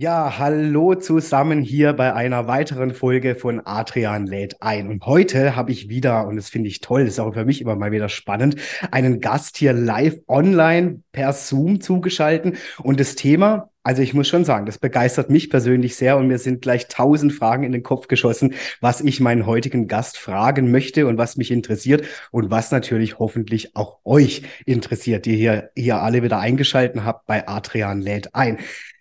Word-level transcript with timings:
Ja, 0.00 0.38
hallo 0.38 0.94
zusammen 0.94 1.60
hier 1.60 1.92
bei 1.92 2.14
einer 2.14 2.46
weiteren 2.46 2.94
Folge 2.94 3.34
von 3.34 3.60
Adrian 3.64 4.28
lädt 4.28 4.62
ein. 4.62 4.86
Und 4.86 5.04
heute 5.06 5.56
habe 5.56 5.72
ich 5.72 5.88
wieder, 5.88 6.28
und 6.28 6.36
das 6.36 6.50
finde 6.50 6.68
ich 6.68 6.80
toll, 6.80 7.02
das 7.04 7.14
ist 7.14 7.18
auch 7.18 7.34
für 7.34 7.44
mich 7.44 7.60
immer 7.60 7.74
mal 7.74 7.90
wieder 7.90 8.08
spannend, 8.08 8.54
einen 8.92 9.20
Gast 9.20 9.56
hier 9.56 9.72
live 9.72 10.20
online 10.28 11.02
per 11.10 11.32
Zoom 11.32 11.80
zugeschalten. 11.80 12.58
Und 12.80 13.00
das 13.00 13.16
Thema, 13.16 13.70
also 13.82 14.00
ich 14.00 14.14
muss 14.14 14.28
schon 14.28 14.44
sagen, 14.44 14.66
das 14.66 14.78
begeistert 14.78 15.30
mich 15.30 15.50
persönlich 15.50 15.96
sehr 15.96 16.16
und 16.16 16.28
mir 16.28 16.38
sind 16.38 16.62
gleich 16.62 16.86
tausend 16.86 17.32
Fragen 17.32 17.64
in 17.64 17.72
den 17.72 17.82
Kopf 17.82 18.06
geschossen, 18.06 18.54
was 18.80 19.00
ich 19.00 19.18
meinen 19.18 19.46
heutigen 19.46 19.88
Gast 19.88 20.16
fragen 20.16 20.70
möchte 20.70 21.08
und 21.08 21.18
was 21.18 21.36
mich 21.36 21.50
interessiert 21.50 22.04
und 22.30 22.52
was 22.52 22.70
natürlich 22.70 23.18
hoffentlich 23.18 23.74
auch 23.74 23.98
euch 24.04 24.42
interessiert, 24.64 25.26
die 25.26 25.34
hier, 25.34 25.70
hier 25.74 26.00
alle 26.02 26.22
wieder 26.22 26.38
eingeschalten 26.38 27.04
habt 27.04 27.26
bei 27.26 27.48
Adrian 27.48 28.00
lädt 28.00 28.36
ein. 28.36 28.58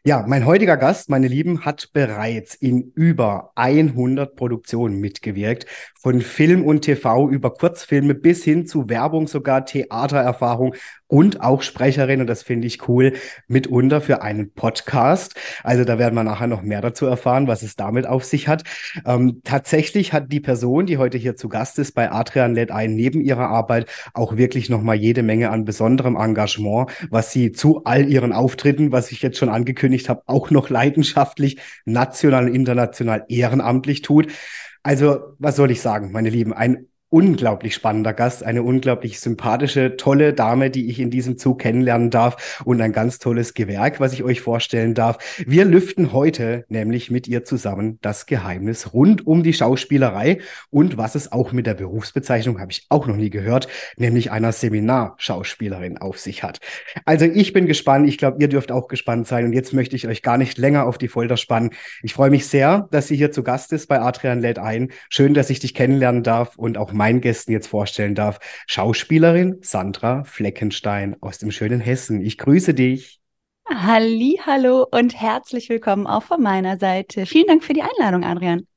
Ja, 0.08 0.23
mein 0.25 0.45
heutiger 0.45 0.77
Gast, 0.77 1.09
meine 1.09 1.27
Lieben, 1.27 1.66
hat 1.66 1.89
bereits 1.91 2.55
in 2.55 2.94
über 2.95 3.52
100 3.55 4.38
Produktionen 4.38 5.02
mitgewirkt, 5.02 5.66
von 6.00 6.22
Film 6.22 6.63
und 6.63 6.83
TV 6.83 7.27
über 7.30 7.53
Kurzfilme 7.53 8.16
bis 8.16 8.41
hin 8.41 8.66
zu 8.66 8.88
Werbung, 8.88 9.28
sogar 9.28 9.66
Theatererfahrung 9.66 10.75
und 11.08 11.41
auch 11.41 11.61
Sprecherin, 11.61 12.22
und 12.22 12.27
das 12.27 12.44
finde 12.44 12.67
ich 12.67 12.88
cool, 12.88 13.13
mitunter 13.47 14.02
für 14.02 14.22
einen 14.22 14.52
Podcast. 14.52 15.36
Also 15.63 15.83
da 15.83 15.97
werden 15.97 16.16
wir 16.16 16.23
nachher 16.23 16.47
noch 16.47 16.61
mehr 16.61 16.81
dazu 16.81 17.05
erfahren, 17.05 17.47
was 17.47 17.63
es 17.63 17.75
damit 17.75 18.05
auf 18.05 18.25
sich 18.25 18.47
hat. 18.47 18.63
Ähm, 19.05 19.41
tatsächlich 19.44 20.13
hat 20.13 20.31
die 20.31 20.39
Person, 20.39 20.85
die 20.85 20.97
heute 20.97 21.17
hier 21.17 21.35
zu 21.35 21.50
Gast 21.50 21.80
ist, 21.80 21.94
bei 21.94 22.11
Adrian 22.11 22.53
lädt 22.53 22.72
ein, 22.72 22.95
neben 22.95 23.22
ihrer 23.22 23.47
Arbeit 23.47 23.88
auch 24.13 24.38
wirklich 24.38 24.69
nochmal 24.69 24.95
jede 24.95 25.23
Menge 25.23 25.50
an 25.50 25.66
besonderem 25.66 26.16
Engagement, 26.16 26.91
was 27.09 27.31
sie 27.31 27.52
zu 27.52 27.83
all 27.85 28.08
ihren 28.08 28.33
Auftritten, 28.33 28.91
was 28.91 29.11
ich 29.11 29.22
jetzt 29.22 29.38
schon 29.38 29.50
angekündigt 29.50 30.09
habe, 30.09 30.23
auch 30.25 30.52
noch 30.52 30.69
leidenschaftlich, 30.69 31.58
national 31.85 32.45
und 32.45 32.55
international 32.55 33.25
ehrenamtlich 33.30 34.02
tut. 34.02 34.28
Also, 34.83 35.35
was 35.39 35.55
soll 35.55 35.72
ich 35.72 35.81
sagen, 35.81 36.11
meine 36.11 36.30
Lieben? 36.30 36.53
Ein 36.53 36.88
unglaublich 37.09 37.73
spannender 37.73 38.13
Gast, 38.13 38.44
eine 38.44 38.63
unglaublich 38.63 39.19
sympathische, 39.19 39.95
tolle 39.95 40.33
Dame, 40.33 40.69
die 40.69 40.89
ich 40.89 41.00
in 41.00 41.09
diesem 41.09 41.38
Zug 41.38 41.59
kennenlernen 41.59 42.09
darf 42.09 42.61
und 42.66 42.81
ein 42.81 42.91
ganz 42.91 43.19
tolles 43.19 43.53
Gewerk, 43.53 44.00
was 44.00 44.11
ich 44.11 44.23
euch 44.23 44.41
vorstellen 44.41 44.94
darf. 44.94 45.17
Wir 45.45 45.63
lüften 45.63 46.11
heute 46.11 46.66
nämlich 46.67 47.09
mit 47.09 47.28
ihr 47.28 47.45
zusammen 47.45 47.97
das 48.02 48.25
Geheimnis 48.25 48.94
rund 48.94 49.25
um 49.25 49.41
die 49.41 49.53
Schauspielerei 49.53 50.39
und 50.69 50.97
was 50.97 51.16
es 51.16 51.31
auch 51.31 51.53
mit 51.53 51.66
der 51.66 51.75
Berufsbezeichnung, 51.75 52.59
habe 52.59 52.72
ich 52.72 52.85
auch 52.89 53.08
noch 53.08 53.16
nie 53.16 53.30
gehört, 53.30 53.69
nämlich 53.95 54.31
einer 54.31 54.52
Seminarschauspielerin 54.52 55.97
auf 56.00 56.19
sich 56.19 56.44
hat. 56.44 56.59
Also 57.05 57.25
ich 57.25 57.53
bin 57.53 57.67
gespannt, 57.67 58.09
ich 58.09 58.17
glaube, 58.17 58.38
ihr 58.41 58.50
dürft 58.50 58.72
auch 58.72 58.89
gespannt 58.89 59.28
sein 59.28 59.45
und 59.45 59.53
jetzt 59.53 59.73
möchte 59.73 59.95
ich 59.95 60.08
euch 60.08 60.22
gar 60.22 60.38
nicht 60.38 60.57
länger 60.57 60.85
auf 60.85 60.97
die 60.97 61.07
Folter 61.07 61.38
spannen. 61.38 61.69
Ich 62.03 62.13
freue 62.13 62.31
mich 62.31 62.47
sehr, 62.47 62.89
dass 62.91 63.07
sie 63.07 63.16
hier 63.16 63.31
zu 63.31 63.44
Gast 63.44 63.72
ist 63.72 63.88
bei 63.88 64.01
Adrian 64.01 64.41
lädt 64.41 64.59
ein. 64.59 64.91
Schön, 65.09 65.34
dass 65.34 65.50
ich 65.50 65.59
dich 65.62 65.74
kennenlernen 65.74 66.24
darf 66.24 66.57
und 66.57 66.78
auch 66.78 66.97
meinen 66.97 67.22
Gästen 67.22 67.52
jetzt 67.52 67.68
vorstellen 67.68 68.16
darf. 68.16 68.40
Schauspielerin 68.68 69.59
Sandra 69.62 70.24
Fleckenstein 70.25 71.16
aus 71.22 71.38
dem 71.38 71.52
schönen 71.52 71.80
Hessen. 71.80 72.22
Ich 72.22 72.38
grüße 72.38 72.74
dich. 72.74 73.22
Hallo 73.69 74.88
und 74.91 75.19
herzlich 75.19 75.69
willkommen 75.69 76.07
auch 76.07 76.24
von 76.24 76.41
meiner 76.41 76.78
Seite. 76.78 77.25
Vielen 77.25 77.47
Dank 77.47 77.63
für 77.63 77.74
die 77.74 77.84
Einladung, 77.84 78.24
Adrian. 78.24 78.68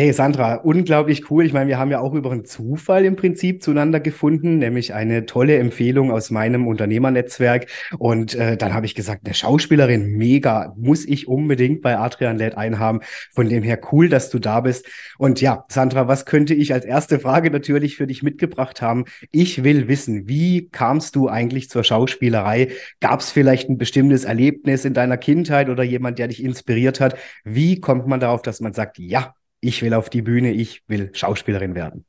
Hey 0.00 0.12
Sandra, 0.12 0.54
unglaublich 0.54 1.28
cool. 1.28 1.44
Ich 1.44 1.52
meine, 1.52 1.66
wir 1.66 1.76
haben 1.76 1.90
ja 1.90 1.98
auch 1.98 2.14
über 2.14 2.30
einen 2.30 2.44
Zufall 2.44 3.04
im 3.04 3.16
Prinzip 3.16 3.64
zueinander 3.64 3.98
gefunden, 3.98 4.58
nämlich 4.58 4.94
eine 4.94 5.26
tolle 5.26 5.56
Empfehlung 5.58 6.12
aus 6.12 6.30
meinem 6.30 6.68
Unternehmernetzwerk. 6.68 7.66
Und 7.98 8.36
äh, 8.36 8.56
dann 8.56 8.74
habe 8.74 8.86
ich 8.86 8.94
gesagt, 8.94 9.22
eine 9.26 9.34
Schauspielerin, 9.34 10.12
mega, 10.16 10.72
muss 10.76 11.04
ich 11.04 11.26
unbedingt 11.26 11.82
bei 11.82 11.98
Adrian 11.98 12.38
Led 12.38 12.56
einhaben. 12.56 13.00
Von 13.34 13.48
dem 13.48 13.64
her 13.64 13.80
cool, 13.90 14.08
dass 14.08 14.30
du 14.30 14.38
da 14.38 14.60
bist. 14.60 14.86
Und 15.18 15.40
ja, 15.40 15.64
Sandra, 15.68 16.06
was 16.06 16.26
könnte 16.26 16.54
ich 16.54 16.72
als 16.72 16.84
erste 16.84 17.18
Frage 17.18 17.50
natürlich 17.50 17.96
für 17.96 18.06
dich 18.06 18.22
mitgebracht 18.22 18.80
haben? 18.80 19.04
Ich 19.32 19.64
will 19.64 19.88
wissen, 19.88 20.28
wie 20.28 20.68
kamst 20.68 21.16
du 21.16 21.28
eigentlich 21.28 21.70
zur 21.70 21.82
Schauspielerei? 21.82 22.68
Gab 23.00 23.18
es 23.18 23.32
vielleicht 23.32 23.68
ein 23.68 23.78
bestimmtes 23.78 24.22
Erlebnis 24.22 24.84
in 24.84 24.94
deiner 24.94 25.16
Kindheit 25.16 25.68
oder 25.68 25.82
jemand, 25.82 26.20
der 26.20 26.28
dich 26.28 26.44
inspiriert 26.44 27.00
hat? 27.00 27.16
Wie 27.42 27.80
kommt 27.80 28.06
man 28.06 28.20
darauf, 28.20 28.42
dass 28.42 28.60
man 28.60 28.74
sagt, 28.74 29.00
ja, 29.00 29.34
ich 29.60 29.82
will 29.82 29.94
auf 29.94 30.10
die 30.10 30.22
Bühne, 30.22 30.52
ich 30.52 30.82
will 30.88 31.10
Schauspielerin 31.14 31.74
werden? 31.74 32.04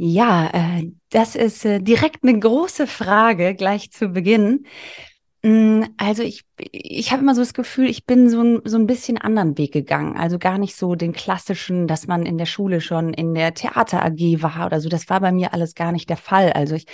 Ja, 0.00 0.48
äh, 0.52 0.92
das 1.10 1.34
ist 1.34 1.64
äh, 1.64 1.80
direkt 1.80 2.22
eine 2.22 2.38
große 2.38 2.86
Frage 2.86 3.54
gleich 3.56 3.90
zu 3.90 4.10
Beginn. 4.10 4.66
Mm, 5.42 5.84
also 5.98 6.24
ich, 6.24 6.44
ich 6.58 7.12
habe 7.12 7.22
immer 7.22 7.36
so 7.36 7.42
das 7.42 7.54
Gefühl, 7.54 7.88
ich 7.88 8.06
bin 8.06 8.28
so 8.28 8.42
ein, 8.42 8.60
so 8.64 8.76
ein 8.76 8.88
bisschen 8.88 9.18
anderen 9.18 9.56
Weg 9.56 9.72
gegangen. 9.72 10.16
Also 10.16 10.38
gar 10.38 10.58
nicht 10.58 10.74
so 10.74 10.96
den 10.96 11.12
klassischen, 11.12 11.86
dass 11.86 12.08
man 12.08 12.26
in 12.26 12.38
der 12.38 12.46
Schule 12.46 12.80
schon 12.80 13.14
in 13.14 13.34
der 13.34 13.54
Theater 13.54 14.04
AG 14.04 14.42
war 14.42 14.66
oder 14.66 14.80
so. 14.80 14.88
Das 14.88 15.08
war 15.08 15.20
bei 15.20 15.30
mir 15.30 15.54
alles 15.54 15.76
gar 15.76 15.92
nicht 15.92 16.10
der 16.10 16.16
Fall. 16.16 16.52
Also 16.52 16.74
ich, 16.74 16.86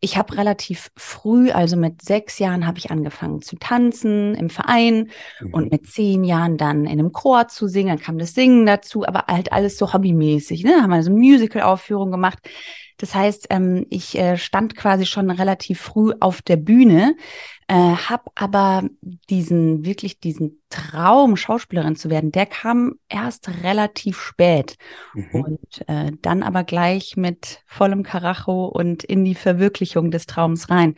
ich 0.00 0.16
habe 0.16 0.36
relativ 0.36 0.90
früh, 0.96 1.52
also 1.52 1.76
mit 1.76 2.02
sechs 2.02 2.40
Jahren 2.40 2.66
habe 2.66 2.78
ich 2.78 2.90
angefangen 2.90 3.40
zu 3.40 3.56
tanzen 3.56 4.34
im 4.34 4.50
Verein 4.50 5.10
mhm. 5.40 5.54
und 5.54 5.70
mit 5.70 5.86
zehn 5.86 6.24
Jahren 6.24 6.56
dann 6.56 6.86
in 6.86 6.98
einem 6.98 7.12
Chor 7.12 7.46
zu 7.46 7.68
singen. 7.68 7.90
Dann 7.90 8.00
kam 8.00 8.18
das 8.18 8.34
Singen 8.34 8.66
dazu, 8.66 9.06
aber 9.06 9.26
halt 9.28 9.52
alles 9.52 9.78
so 9.78 9.92
hobbymäßig. 9.92 10.64
Ne? 10.64 10.82
Haben 10.82 10.90
wir 10.90 11.04
so 11.04 11.12
Musical-Aufführung 11.12 12.10
gemacht. 12.10 12.38
Das 12.98 13.14
heißt, 13.14 13.48
ähm, 13.50 13.86
ich 13.90 14.16
äh, 14.16 14.38
stand 14.38 14.74
quasi 14.74 15.04
schon 15.04 15.30
relativ 15.30 15.80
früh 15.80 16.12
auf 16.20 16.40
der 16.40 16.56
Bühne, 16.56 17.14
äh, 17.68 17.74
habe 17.74 18.30
aber 18.34 18.84
diesen 19.28 19.84
wirklich 19.84 20.20
diesen 20.20 20.62
Traum, 20.70 21.36
Schauspielerin 21.36 21.96
zu 21.96 22.10
werden, 22.10 22.32
der 22.32 22.46
kam 22.46 22.94
erst 23.08 23.48
relativ 23.62 24.20
spät 24.20 24.76
mhm. 25.14 25.28
und 25.32 25.88
äh, 25.88 26.12
dann 26.22 26.42
aber 26.42 26.64
gleich 26.64 27.16
mit 27.16 27.62
vollem 27.66 28.02
Karacho 28.02 28.66
und 28.66 29.04
in 29.04 29.24
die 29.24 29.34
Verwirklichung 29.34 30.10
des 30.10 30.26
Traums 30.26 30.70
rein. 30.70 30.94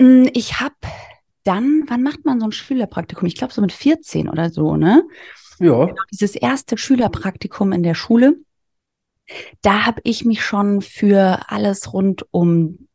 Hm, 0.00 0.28
ich 0.34 0.60
habe 0.60 0.74
dann, 1.44 1.84
wann 1.88 2.02
macht 2.02 2.24
man 2.24 2.40
so 2.40 2.46
ein 2.46 2.52
Schülerpraktikum? 2.52 3.26
Ich 3.26 3.36
glaube 3.36 3.54
so 3.54 3.62
mit 3.62 3.72
14 3.72 4.28
oder 4.28 4.50
so, 4.50 4.76
ne? 4.76 5.04
Ja. 5.58 5.86
Genau, 5.86 6.02
dieses 6.10 6.36
erste 6.36 6.76
Schülerpraktikum 6.76 7.72
in 7.72 7.82
der 7.82 7.94
Schule 7.94 8.36
da 9.62 9.86
habe 9.86 10.00
ich 10.04 10.24
mich 10.24 10.44
schon 10.44 10.82
für 10.82 11.40
alles 11.48 11.92
rund 11.92 12.26
um 12.30 12.88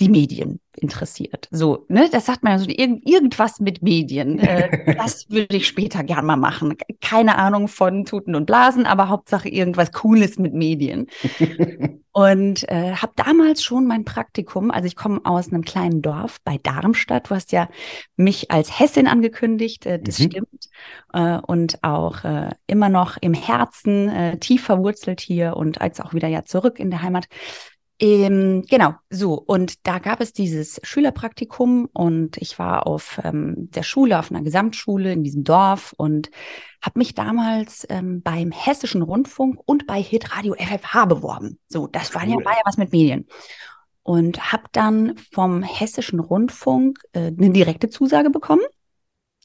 die 0.00 0.08
Medien 0.08 0.60
interessiert. 0.76 1.48
So, 1.50 1.84
ne, 1.88 2.08
das 2.10 2.26
sagt 2.26 2.42
man 2.42 2.52
ja 2.52 2.58
so, 2.58 2.68
irgend, 2.68 3.06
irgendwas 3.08 3.60
mit 3.60 3.82
Medien. 3.82 4.38
Äh, 4.38 4.94
das 4.96 5.30
würde 5.30 5.56
ich 5.56 5.66
später 5.66 6.02
gern 6.04 6.26
mal 6.26 6.36
machen. 6.36 6.76
Keine 7.00 7.36
Ahnung 7.36 7.68
von 7.68 8.04
Tuten 8.04 8.34
und 8.34 8.46
Blasen, 8.46 8.86
aber 8.86 9.08
Hauptsache 9.08 9.48
irgendwas 9.48 9.92
Cooles 9.92 10.38
mit 10.38 10.54
Medien. 10.54 11.06
und 12.12 12.68
äh, 12.68 12.92
habe 12.94 13.12
damals 13.16 13.62
schon 13.62 13.86
mein 13.86 14.04
Praktikum, 14.04 14.70
also 14.70 14.86
ich 14.86 14.96
komme 14.96 15.20
aus 15.24 15.48
einem 15.48 15.62
kleinen 15.62 16.02
Dorf 16.02 16.38
bei 16.44 16.58
Darmstadt. 16.62 17.30
Du 17.30 17.34
hast 17.34 17.52
ja 17.52 17.68
mich 18.16 18.50
als 18.50 18.78
Hessin 18.78 19.06
angekündigt, 19.06 19.86
äh, 19.86 20.00
das 20.00 20.18
mhm. 20.18 20.30
stimmt. 20.30 20.68
Äh, 21.12 21.38
und 21.38 21.82
auch 21.82 22.24
äh, 22.24 22.50
immer 22.66 22.88
noch 22.88 23.16
im 23.20 23.34
Herzen 23.34 24.08
äh, 24.08 24.38
tief 24.38 24.64
verwurzelt 24.64 25.20
hier 25.20 25.56
und 25.56 25.80
als 25.80 26.00
auch 26.00 26.14
wieder 26.14 26.28
ja 26.28 26.44
zurück 26.44 26.78
in 26.78 26.90
der 26.90 27.02
Heimat. 27.02 27.26
Ähm, 28.02 28.64
genau, 28.68 28.94
so. 29.10 29.34
Und 29.34 29.86
da 29.86 30.00
gab 30.00 30.20
es 30.20 30.32
dieses 30.32 30.80
Schülerpraktikum 30.82 31.88
und 31.92 32.36
ich 32.38 32.58
war 32.58 32.84
auf 32.88 33.20
ähm, 33.22 33.70
der 33.70 33.84
Schule, 33.84 34.18
auf 34.18 34.32
einer 34.32 34.42
Gesamtschule 34.42 35.12
in 35.12 35.22
diesem 35.22 35.44
Dorf 35.44 35.94
und 35.96 36.28
habe 36.82 36.98
mich 36.98 37.14
damals 37.14 37.86
ähm, 37.88 38.20
beim 38.20 38.50
Hessischen 38.50 39.02
Rundfunk 39.02 39.60
und 39.66 39.86
bei 39.86 40.02
Hitradio 40.02 40.56
FFH 40.58 41.04
beworben. 41.04 41.60
So, 41.68 41.86
das 41.86 42.12
war, 42.12 42.26
ja, 42.26 42.34
war 42.44 42.54
ja 42.54 42.62
was 42.64 42.76
mit 42.76 42.90
Medien. 42.90 43.28
Und 44.02 44.52
habe 44.52 44.64
dann 44.72 45.16
vom 45.30 45.62
Hessischen 45.62 46.18
Rundfunk 46.18 46.98
äh, 47.12 47.28
eine 47.28 47.50
direkte 47.50 47.88
Zusage 47.88 48.30
bekommen 48.30 48.64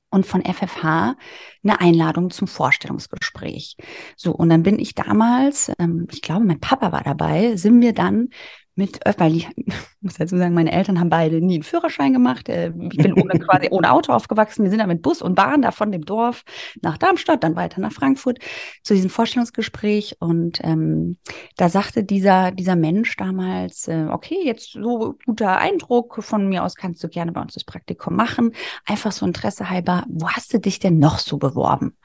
und 0.09 0.25
von 0.25 0.43
FFH 0.43 1.15
eine 1.63 1.81
Einladung 1.81 2.29
zum 2.29 2.47
Vorstellungsgespräch. 2.47 3.75
So, 4.15 4.31
und 4.31 4.49
dann 4.49 4.63
bin 4.63 4.79
ich 4.79 4.95
damals, 4.95 5.71
ähm, 5.79 6.07
ich 6.11 6.21
glaube, 6.21 6.45
mein 6.45 6.59
Papa 6.59 6.91
war 6.91 7.03
dabei, 7.03 7.55
sind 7.55 7.81
wir 7.81 7.93
dann 7.93 8.29
mit, 8.77 8.99
weil 9.17 9.35
ich 9.35 9.49
muss 10.01 10.15
dazu 10.15 10.37
sagen, 10.37 10.53
meine 10.53 10.71
Eltern 10.71 10.99
haben 10.99 11.09
beide 11.09 11.41
nie 11.41 11.55
einen 11.55 11.63
Führerschein 11.63 12.13
gemacht. 12.13 12.47
Äh, 12.49 12.71
ich 12.91 12.97
bin 12.97 13.13
ohne, 13.13 13.39
quasi 13.39 13.67
ohne 13.71 13.91
Auto 13.91 14.13
aufgewachsen. 14.13 14.63
Wir 14.63 14.69
sind 14.69 14.79
dann 14.79 14.87
mit 14.87 15.01
Bus 15.01 15.21
und 15.21 15.35
Bahn 15.35 15.61
da 15.61 15.71
von 15.71 15.91
dem 15.91 16.05
Dorf 16.05 16.43
nach 16.81 16.97
Darmstadt, 16.97 17.43
dann 17.43 17.55
weiter 17.55 17.81
nach 17.81 17.91
Frankfurt 17.91 18.39
zu 18.83 18.93
diesem 18.93 19.09
Vorstellungsgespräch. 19.09 20.17
Und 20.19 20.59
ähm, 20.63 21.17
da 21.57 21.69
sagte 21.69 22.03
dieser, 22.03 22.51
dieser 22.51 22.75
Mensch 22.75 23.15
damals, 23.17 23.87
äh, 23.87 24.07
okay, 24.09 24.39
jetzt 24.43 24.73
so 24.73 25.15
guter 25.25 25.57
Eindruck, 25.57 26.23
von 26.23 26.47
mir 26.47 26.63
aus 26.63 26.75
kannst 26.75 27.03
du 27.03 27.09
gerne 27.09 27.31
bei 27.31 27.41
uns 27.41 27.55
das 27.55 27.63
Praktikum 27.63 28.15
machen. 28.15 28.53
Einfach 28.85 29.11
so 29.11 29.25
Interesse 29.25 29.69
halber, 29.69 30.05
wo 30.07 30.29
hast 30.29 30.53
du 30.53 30.59
dich 30.59 30.79
denn 30.79 30.99
noch 30.99 31.19
so 31.19 31.37
beworben? 31.37 31.97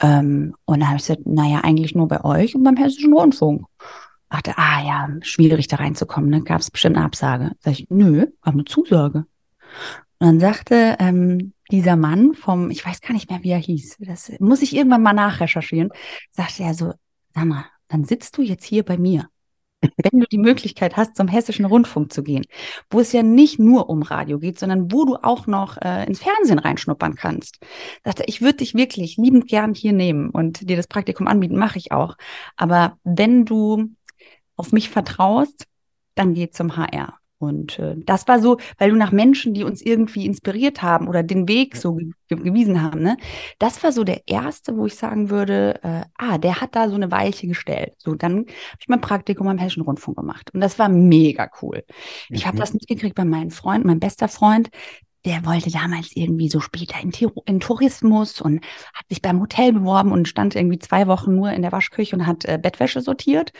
Ähm, 0.00 0.54
und 0.66 0.80
dann 0.80 0.88
habe 0.88 0.98
ich 0.98 1.06
gesagt, 1.06 1.26
naja, 1.26 1.60
eigentlich 1.62 1.94
nur 1.94 2.08
bei 2.08 2.22
euch 2.22 2.54
und 2.54 2.62
beim 2.62 2.76
Hessischen 2.76 3.14
Rundfunk 3.14 3.66
dachte, 4.30 4.54
ah 4.56 4.82
ja, 4.84 5.08
schwierig 5.22 5.68
da 5.68 5.76
reinzukommen, 5.76 6.30
ne? 6.30 6.42
Gab 6.42 6.60
es 6.60 6.70
bestimmt 6.70 6.96
eine 6.96 7.04
Absage. 7.04 7.52
Sag 7.60 7.72
ich, 7.72 7.86
nö, 7.90 8.26
aber 8.40 8.54
eine 8.54 8.64
Zusage. 8.64 9.26
Und 10.18 10.26
dann 10.26 10.40
sagte 10.40 10.96
ähm, 10.98 11.52
dieser 11.70 11.96
Mann 11.96 12.34
vom, 12.34 12.70
ich 12.70 12.84
weiß 12.84 13.00
gar 13.00 13.12
nicht 13.12 13.30
mehr, 13.30 13.42
wie 13.42 13.50
er 13.50 13.58
hieß, 13.58 13.98
das 14.00 14.32
muss 14.40 14.62
ich 14.62 14.74
irgendwann 14.74 15.02
mal 15.02 15.12
nachrecherchieren, 15.12 15.90
sagte 16.32 16.62
er 16.62 16.74
so, 16.74 16.92
Sandra, 17.34 17.66
dann 17.88 18.04
sitzt 18.04 18.36
du 18.38 18.42
jetzt 18.42 18.64
hier 18.64 18.82
bei 18.82 18.96
mir. 18.96 19.28
Wenn 19.82 20.20
du 20.20 20.26
die 20.26 20.38
Möglichkeit 20.38 20.96
hast, 20.96 21.16
zum 21.16 21.28
hessischen 21.28 21.66
Rundfunk 21.66 22.10
zu 22.10 22.22
gehen, 22.22 22.44
wo 22.90 22.98
es 22.98 23.12
ja 23.12 23.22
nicht 23.22 23.58
nur 23.58 23.90
um 23.90 24.02
Radio 24.02 24.38
geht, 24.38 24.58
sondern 24.58 24.90
wo 24.90 25.04
du 25.04 25.16
auch 25.16 25.46
noch 25.46 25.76
äh, 25.76 26.06
ins 26.06 26.20
Fernsehen 26.20 26.58
reinschnuppern 26.58 27.14
kannst. 27.14 27.58
Sagte, 28.02 28.24
ich 28.26 28.40
würde 28.40 28.58
dich 28.58 28.74
wirklich 28.74 29.18
liebend 29.18 29.48
gern 29.48 29.74
hier 29.74 29.92
nehmen 29.92 30.30
und 30.30 30.68
dir 30.68 30.76
das 30.76 30.88
Praktikum 30.88 31.28
anbieten, 31.28 31.58
mache 31.58 31.78
ich 31.78 31.92
auch. 31.92 32.16
Aber 32.56 32.96
wenn 33.04 33.44
du 33.44 33.90
auf 34.56 34.72
mich 34.72 34.90
vertraust, 34.90 35.66
dann 36.14 36.34
geh 36.34 36.50
zum 36.50 36.76
HR. 36.76 37.18
Und 37.38 37.78
äh, 37.78 37.94
das 37.98 38.26
war 38.28 38.40
so, 38.40 38.56
weil 38.78 38.90
du 38.90 38.96
nach 38.96 39.12
Menschen, 39.12 39.52
die 39.52 39.62
uns 39.62 39.82
irgendwie 39.82 40.24
inspiriert 40.24 40.80
haben 40.80 41.06
oder 41.06 41.22
den 41.22 41.48
Weg 41.48 41.76
so 41.76 41.94
ge 41.94 42.12
gewiesen 42.28 42.82
haben, 42.82 43.02
ne? 43.02 43.18
Das 43.58 43.84
war 43.84 43.92
so 43.92 44.02
der 44.04 44.26
erste, 44.26 44.76
wo 44.76 44.86
ich 44.86 44.94
sagen 44.94 45.28
würde, 45.28 45.78
äh, 45.82 46.04
ah, 46.16 46.38
der 46.38 46.60
hat 46.62 46.74
da 46.74 46.88
so 46.88 46.94
eine 46.94 47.10
Weiche 47.10 47.46
gestellt. 47.46 47.92
So, 47.98 48.14
dann 48.14 48.38
habe 48.38 48.46
ich 48.80 48.88
mein 48.88 49.02
Praktikum 49.02 49.48
am 49.48 49.58
Hessischen 49.58 49.82
Rundfunk 49.82 50.16
gemacht. 50.16 50.50
Und 50.54 50.60
das 50.60 50.78
war 50.78 50.88
mega 50.88 51.48
cool. 51.60 51.84
Ich 52.30 52.44
mhm. 52.44 52.48
habe 52.48 52.58
das 52.58 52.72
mitgekriegt 52.72 53.14
bei 53.14 53.26
meinem 53.26 53.50
Freund, 53.50 53.84
mein 53.84 54.00
bester 54.00 54.28
Freund, 54.28 54.70
der 55.26 55.44
wollte 55.44 55.70
damals 55.70 56.14
irgendwie 56.14 56.48
so 56.48 56.60
später 56.60 56.94
in, 57.02 57.10
in, 57.46 57.60
Tourismus 57.60 58.40
und 58.40 58.64
hat 58.94 59.08
sich 59.08 59.20
beim 59.20 59.40
Hotel 59.40 59.72
beworben 59.72 60.12
und 60.12 60.28
stand 60.28 60.54
irgendwie 60.54 60.78
zwei 60.78 61.08
Wochen 61.08 61.34
nur 61.34 61.50
in 61.50 61.62
der 61.62 61.72
Waschküche 61.72 62.14
und 62.14 62.26
hat 62.26 62.44
äh, 62.44 62.58
Bettwäsche 62.62 63.00
sortiert. 63.00 63.52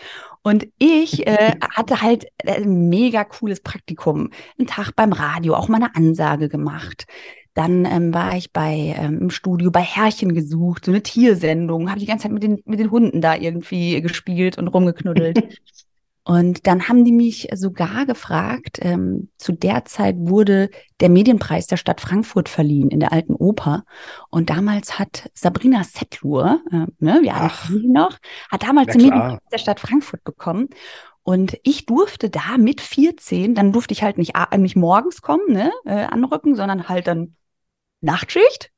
Und 0.43 0.69
ich 0.79 1.27
äh, 1.27 1.57
hatte 1.75 2.01
halt 2.01 2.27
ein 2.47 2.63
äh, 2.63 2.67
mega 2.67 3.25
cooles 3.25 3.61
Praktikum. 3.61 4.31
Einen 4.59 4.69
Tag 4.69 4.93
beim 4.95 5.13
Radio, 5.13 5.55
auch 5.55 5.69
mal 5.69 5.83
eine 5.83 5.95
Ansage 5.97 6.49
gemacht. 6.49 7.07
Dann 7.55 7.85
ähm, 7.85 8.15
war 8.15 8.37
ich 8.37 8.53
bei 8.53 8.95
ähm, 8.97 9.19
im 9.23 9.31
Studio 9.31 9.71
bei 9.73 9.81
Herrchen 9.81 10.35
gesucht, 10.35 10.85
so 10.85 10.93
eine 10.93 11.03
Tiersendung, 11.03 11.91
habe 11.91 11.99
die 11.99 12.07
ganze 12.07 12.25
Zeit 12.25 12.33
mit 12.33 12.45
den 12.45 12.61
mit 12.65 12.79
den 12.79 12.91
Hunden 12.91 13.21
da 13.21 13.35
irgendwie 13.35 14.01
gespielt 14.03 14.57
und 14.57 14.69
rumgeknuddelt. 14.69 15.61
Und 16.28 16.67
dann 16.67 16.88
haben 16.88 17.05
die 17.05 17.12
mich 17.12 17.46
sogar 17.55 18.05
gefragt, 18.05 18.81
ähm, 18.82 19.31
zu 19.38 19.52
der 19.52 19.84
Zeit 19.84 20.17
wurde 20.19 20.70
der 20.99 21.08
Medienpreis 21.08 21.69
der 21.69 21.76
Stadt 21.76 22.00
Frankfurt 22.00 22.49
verliehen 22.49 22.90
in 22.90 22.99
der 22.99 23.12
alten 23.12 23.34
Oper. 23.34 23.84
Und 24.28 24.50
damals 24.50 24.99
hat 24.99 25.31
Sabrina 25.34 25.84
Settlur, 25.84 26.62
äh, 26.73 26.87
ne, 26.99 27.20
wir 27.23 27.37
alle 27.37 27.50
kennen 27.50 27.93
noch, 27.93 28.19
hat 28.50 28.64
damals 28.64 28.93
den 28.93 29.02
Medienpreis 29.02 29.38
der 29.52 29.58
Stadt 29.58 29.78
Frankfurt 29.78 30.25
bekommen. 30.25 30.69
Und 31.23 31.58
ich 31.62 31.87
durfte 31.87 32.29
da 32.29 32.58
mit 32.58 32.81
14, 32.81 33.55
dann 33.55 33.70
durfte 33.70 33.93
ich 33.93 34.02
halt 34.02 34.19
nicht, 34.19 34.32
nicht 34.56 34.76
morgens 34.76 35.22
kommen, 35.22 35.52
ne, 35.52 35.70
äh, 35.84 36.06
anrücken, 36.06 36.56
sondern 36.56 36.88
halt 36.88 37.06
dann 37.06 37.37
Nachtschicht 38.00 38.72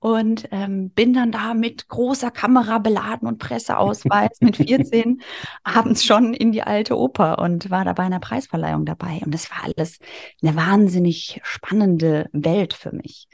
und 0.00 0.48
ähm, 0.50 0.90
bin 0.90 1.12
dann 1.12 1.30
da 1.30 1.54
mit 1.54 1.88
großer 1.88 2.30
Kamera 2.30 2.78
beladen 2.78 3.28
und 3.28 3.38
Presseausweis 3.38 4.30
mit 4.40 4.56
14 4.56 5.20
abends 5.62 6.04
schon 6.04 6.32
in 6.34 6.52
die 6.52 6.62
alte 6.62 6.98
Oper 6.98 7.38
und 7.38 7.70
war 7.70 7.84
da 7.84 7.92
bei 7.92 8.04
einer 8.04 8.18
Preisverleihung 8.18 8.86
dabei. 8.86 9.20
Und 9.24 9.32
das 9.32 9.50
war 9.50 9.64
alles 9.64 9.98
eine 10.42 10.56
wahnsinnig 10.56 11.40
spannende 11.44 12.28
Welt 12.32 12.72
für 12.72 12.94
mich. 12.94 13.28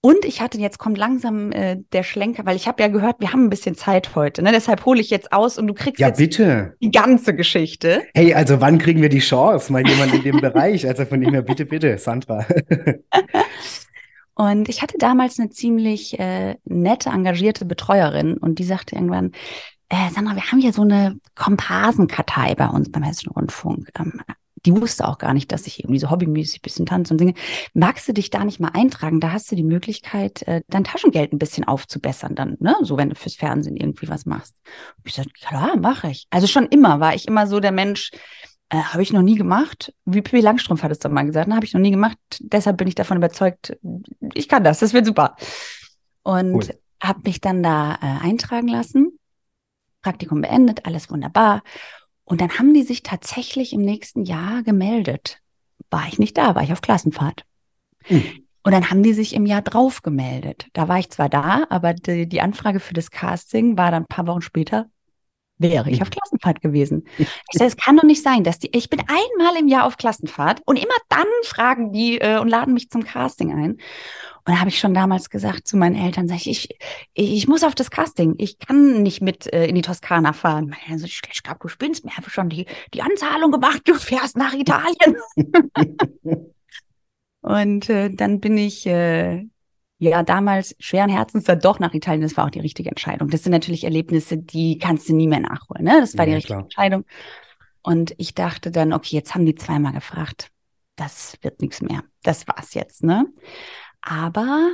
Und 0.00 0.24
ich 0.24 0.40
hatte, 0.40 0.58
jetzt 0.58 0.78
kommt 0.78 0.96
langsam 0.96 1.50
äh, 1.50 1.78
der 1.92 2.04
Schlenker, 2.04 2.46
weil 2.46 2.54
ich 2.54 2.68
habe 2.68 2.80
ja 2.80 2.88
gehört, 2.88 3.16
wir 3.18 3.32
haben 3.32 3.44
ein 3.44 3.50
bisschen 3.50 3.74
Zeit 3.74 4.14
heute, 4.14 4.42
ne? 4.42 4.52
deshalb 4.52 4.84
hole 4.84 5.00
ich 5.00 5.10
jetzt 5.10 5.32
aus 5.32 5.58
und 5.58 5.66
du 5.66 5.74
kriegst 5.74 5.98
ja, 5.98 6.08
jetzt 6.08 6.18
bitte. 6.18 6.76
die 6.80 6.92
ganze 6.92 7.34
Geschichte. 7.34 8.04
Hey, 8.14 8.32
also 8.32 8.60
wann 8.60 8.78
kriegen 8.78 9.02
wir 9.02 9.08
die 9.08 9.18
Chance? 9.18 9.72
Mal 9.72 9.84
jemand 9.88 10.14
in 10.14 10.22
dem 10.22 10.36
Bereich. 10.40 10.86
Also 10.86 11.04
von 11.04 11.20
dem 11.20 11.32
her, 11.32 11.42
bitte, 11.42 11.64
bitte, 11.64 11.98
Sandra. 11.98 12.46
Und 14.38 14.68
ich 14.68 14.82
hatte 14.82 14.98
damals 14.98 15.40
eine 15.40 15.50
ziemlich 15.50 16.16
äh, 16.20 16.54
nette, 16.64 17.10
engagierte 17.10 17.64
Betreuerin 17.64 18.36
und 18.36 18.60
die 18.60 18.64
sagte 18.64 18.94
irgendwann, 18.94 19.32
äh, 19.88 20.10
Sandra, 20.10 20.36
wir 20.36 20.44
haben 20.44 20.60
hier 20.60 20.72
so 20.72 20.82
eine 20.82 21.18
Komparsenkartei 21.34 22.54
bei 22.54 22.68
uns 22.68 22.88
beim 22.92 23.02
Hessischen 23.02 23.32
Rundfunk. 23.32 23.90
Ähm, 23.98 24.20
die 24.64 24.80
wusste 24.80 25.08
auch 25.08 25.18
gar 25.18 25.34
nicht, 25.34 25.50
dass 25.50 25.66
ich 25.66 25.80
irgendwie 25.80 25.98
so 25.98 26.10
hobbymäßig 26.10 26.62
bisschen 26.62 26.86
tanze 26.86 27.14
und 27.14 27.18
singe. 27.18 27.34
Magst 27.74 28.06
du 28.06 28.12
dich 28.12 28.30
da 28.30 28.44
nicht 28.44 28.60
mal 28.60 28.70
eintragen? 28.74 29.18
Da 29.18 29.32
hast 29.32 29.50
du 29.50 29.56
die 29.56 29.64
Möglichkeit, 29.64 30.42
äh, 30.46 30.62
dein 30.68 30.84
Taschengeld 30.84 31.32
ein 31.32 31.38
bisschen 31.38 31.64
aufzubessern 31.64 32.36
dann, 32.36 32.56
ne? 32.60 32.76
So 32.82 32.96
wenn 32.96 33.10
du 33.10 33.16
fürs 33.16 33.34
Fernsehen 33.34 33.76
irgendwie 33.76 34.08
was 34.08 34.24
machst. 34.24 34.56
Und 34.98 35.06
ich 35.06 35.14
sagte, 35.14 35.32
klar, 35.32 35.76
mache 35.76 36.10
ich. 36.10 36.26
Also 36.30 36.46
schon 36.46 36.66
immer 36.66 37.00
war 37.00 37.14
ich 37.14 37.26
immer 37.26 37.48
so 37.48 37.58
der 37.58 37.72
Mensch, 37.72 38.12
äh, 38.70 38.76
habe 38.76 39.02
ich 39.02 39.12
noch 39.12 39.22
nie 39.22 39.36
gemacht. 39.36 39.94
Wie 40.04 40.20
Pippi 40.20 40.40
Langstrumpf 40.40 40.82
hat 40.82 40.90
es 40.90 40.98
doch 40.98 41.10
mal 41.10 41.24
gesagt. 41.24 41.48
Ne? 41.48 41.54
Habe 41.54 41.64
ich 41.64 41.72
noch 41.72 41.80
nie 41.80 41.90
gemacht. 41.90 42.18
Deshalb 42.40 42.76
bin 42.76 42.88
ich 42.88 42.94
davon 42.94 43.16
überzeugt, 43.16 43.76
ich 44.34 44.48
kann 44.48 44.64
das. 44.64 44.80
Das 44.80 44.92
wird 44.92 45.06
super. 45.06 45.36
Und 46.22 46.54
cool. 46.54 46.78
habe 47.02 47.20
mich 47.24 47.40
dann 47.40 47.62
da 47.62 47.94
äh, 47.94 48.26
eintragen 48.26 48.68
lassen. 48.68 49.18
Praktikum 50.02 50.42
beendet, 50.42 50.86
alles 50.86 51.10
wunderbar. 51.10 51.62
Und 52.24 52.40
dann 52.40 52.58
haben 52.58 52.74
die 52.74 52.82
sich 52.82 53.02
tatsächlich 53.02 53.72
im 53.72 53.80
nächsten 53.80 54.24
Jahr 54.24 54.62
gemeldet. 54.62 55.40
War 55.90 56.06
ich 56.06 56.18
nicht 56.18 56.36
da, 56.36 56.54
war 56.54 56.62
ich 56.62 56.72
auf 56.72 56.82
Klassenfahrt. 56.82 57.44
Hm. 58.04 58.22
Und 58.62 58.72
dann 58.72 58.90
haben 58.90 59.02
die 59.02 59.14
sich 59.14 59.34
im 59.34 59.46
Jahr 59.46 59.62
drauf 59.62 60.02
gemeldet. 60.02 60.66
Da 60.74 60.88
war 60.88 60.98
ich 60.98 61.08
zwar 61.08 61.30
da, 61.30 61.64
aber 61.70 61.94
die, 61.94 62.28
die 62.28 62.42
Anfrage 62.42 62.80
für 62.80 62.92
das 62.92 63.10
Casting 63.10 63.78
war 63.78 63.90
dann 63.90 64.02
ein 64.02 64.08
paar 64.08 64.26
Wochen 64.26 64.42
später 64.42 64.90
wäre 65.58 65.90
ich 65.90 66.00
auf 66.02 66.08
mhm. 66.08 66.12
Klassenfahrt 66.12 66.60
gewesen. 66.60 67.06
Ich 67.18 67.28
sage, 67.52 67.68
es 67.68 67.76
kann 67.76 67.96
doch 67.96 68.04
nicht 68.04 68.22
sein, 68.22 68.44
dass 68.44 68.58
die, 68.58 68.74
ich 68.76 68.88
bin 68.88 69.00
einmal 69.00 69.60
im 69.60 69.68
Jahr 69.68 69.84
auf 69.84 69.96
Klassenfahrt 69.96 70.62
und 70.64 70.76
immer 70.76 70.94
dann 71.08 71.26
fragen 71.44 71.92
die 71.92 72.18
äh, 72.18 72.38
und 72.38 72.48
laden 72.48 72.74
mich 72.74 72.90
zum 72.90 73.04
Casting 73.04 73.52
ein. 73.52 73.70
Und 74.48 74.54
da 74.54 74.60
habe 74.60 74.70
ich 74.70 74.78
schon 74.78 74.94
damals 74.94 75.28
gesagt 75.28 75.68
zu 75.68 75.76
meinen 75.76 75.94
Eltern, 75.94 76.26
sag 76.26 76.36
ich, 76.36 76.48
ich, 76.48 76.78
ich 77.12 77.48
muss 77.48 77.64
auf 77.64 77.74
das 77.74 77.90
Casting. 77.90 78.34
Ich 78.38 78.58
kann 78.58 79.02
nicht 79.02 79.20
mit 79.20 79.52
äh, 79.52 79.66
in 79.66 79.74
die 79.74 79.82
Toskana 79.82 80.32
fahren. 80.32 80.74
Also, 80.90 81.04
ich, 81.04 81.20
ich 81.30 81.42
glaube, 81.42 81.58
du 81.60 81.68
spinnst 81.68 82.04
mir 82.04 82.12
einfach 82.16 82.30
schon 82.30 82.48
die, 82.48 82.66
die 82.94 83.02
Anzahlung 83.02 83.50
gemacht, 83.50 83.82
du 83.84 83.94
fährst 83.94 84.36
nach 84.38 84.54
Italien. 84.54 85.16
und 87.42 87.90
äh, 87.90 88.10
dann 88.10 88.40
bin 88.40 88.56
ich 88.56 88.86
äh, 88.86 89.44
ja 89.98 90.22
damals 90.22 90.76
schweren 90.78 91.10
Herzens 91.10 91.44
dann 91.44 91.60
doch 91.60 91.78
nach 91.78 91.94
Italien. 91.94 92.22
Das 92.22 92.36
war 92.36 92.46
auch 92.46 92.50
die 92.50 92.60
richtige 92.60 92.88
Entscheidung. 92.88 93.28
Das 93.30 93.42
sind 93.42 93.52
natürlich 93.52 93.84
Erlebnisse, 93.84 94.38
die 94.38 94.78
kannst 94.78 95.08
du 95.08 95.14
nie 95.14 95.26
mehr 95.26 95.40
nachholen. 95.40 95.84
Ne? 95.84 96.00
Das 96.00 96.16
war 96.16 96.24
ja, 96.24 96.30
die 96.30 96.34
richtige 96.36 96.54
klar. 96.54 96.64
Entscheidung. 96.64 97.04
Und 97.82 98.14
ich 98.18 98.34
dachte 98.34 98.70
dann, 98.70 98.92
okay, 98.92 99.16
jetzt 99.16 99.34
haben 99.34 99.46
die 99.46 99.54
zweimal 99.54 99.92
gefragt. 99.92 100.50
Das 100.96 101.36
wird 101.42 101.60
nichts 101.60 101.80
mehr. 101.80 102.02
Das 102.22 102.46
war's 102.48 102.74
jetzt, 102.74 103.02
ne? 103.04 103.26
Aber 104.02 104.72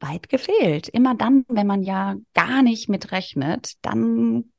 weit 0.00 0.28
gefehlt. 0.28 0.88
Immer 0.88 1.14
dann, 1.14 1.44
wenn 1.48 1.66
man 1.66 1.82
ja 1.82 2.16
gar 2.34 2.62
nicht 2.62 2.88
mitrechnet, 2.88 3.74
dann 3.82 4.50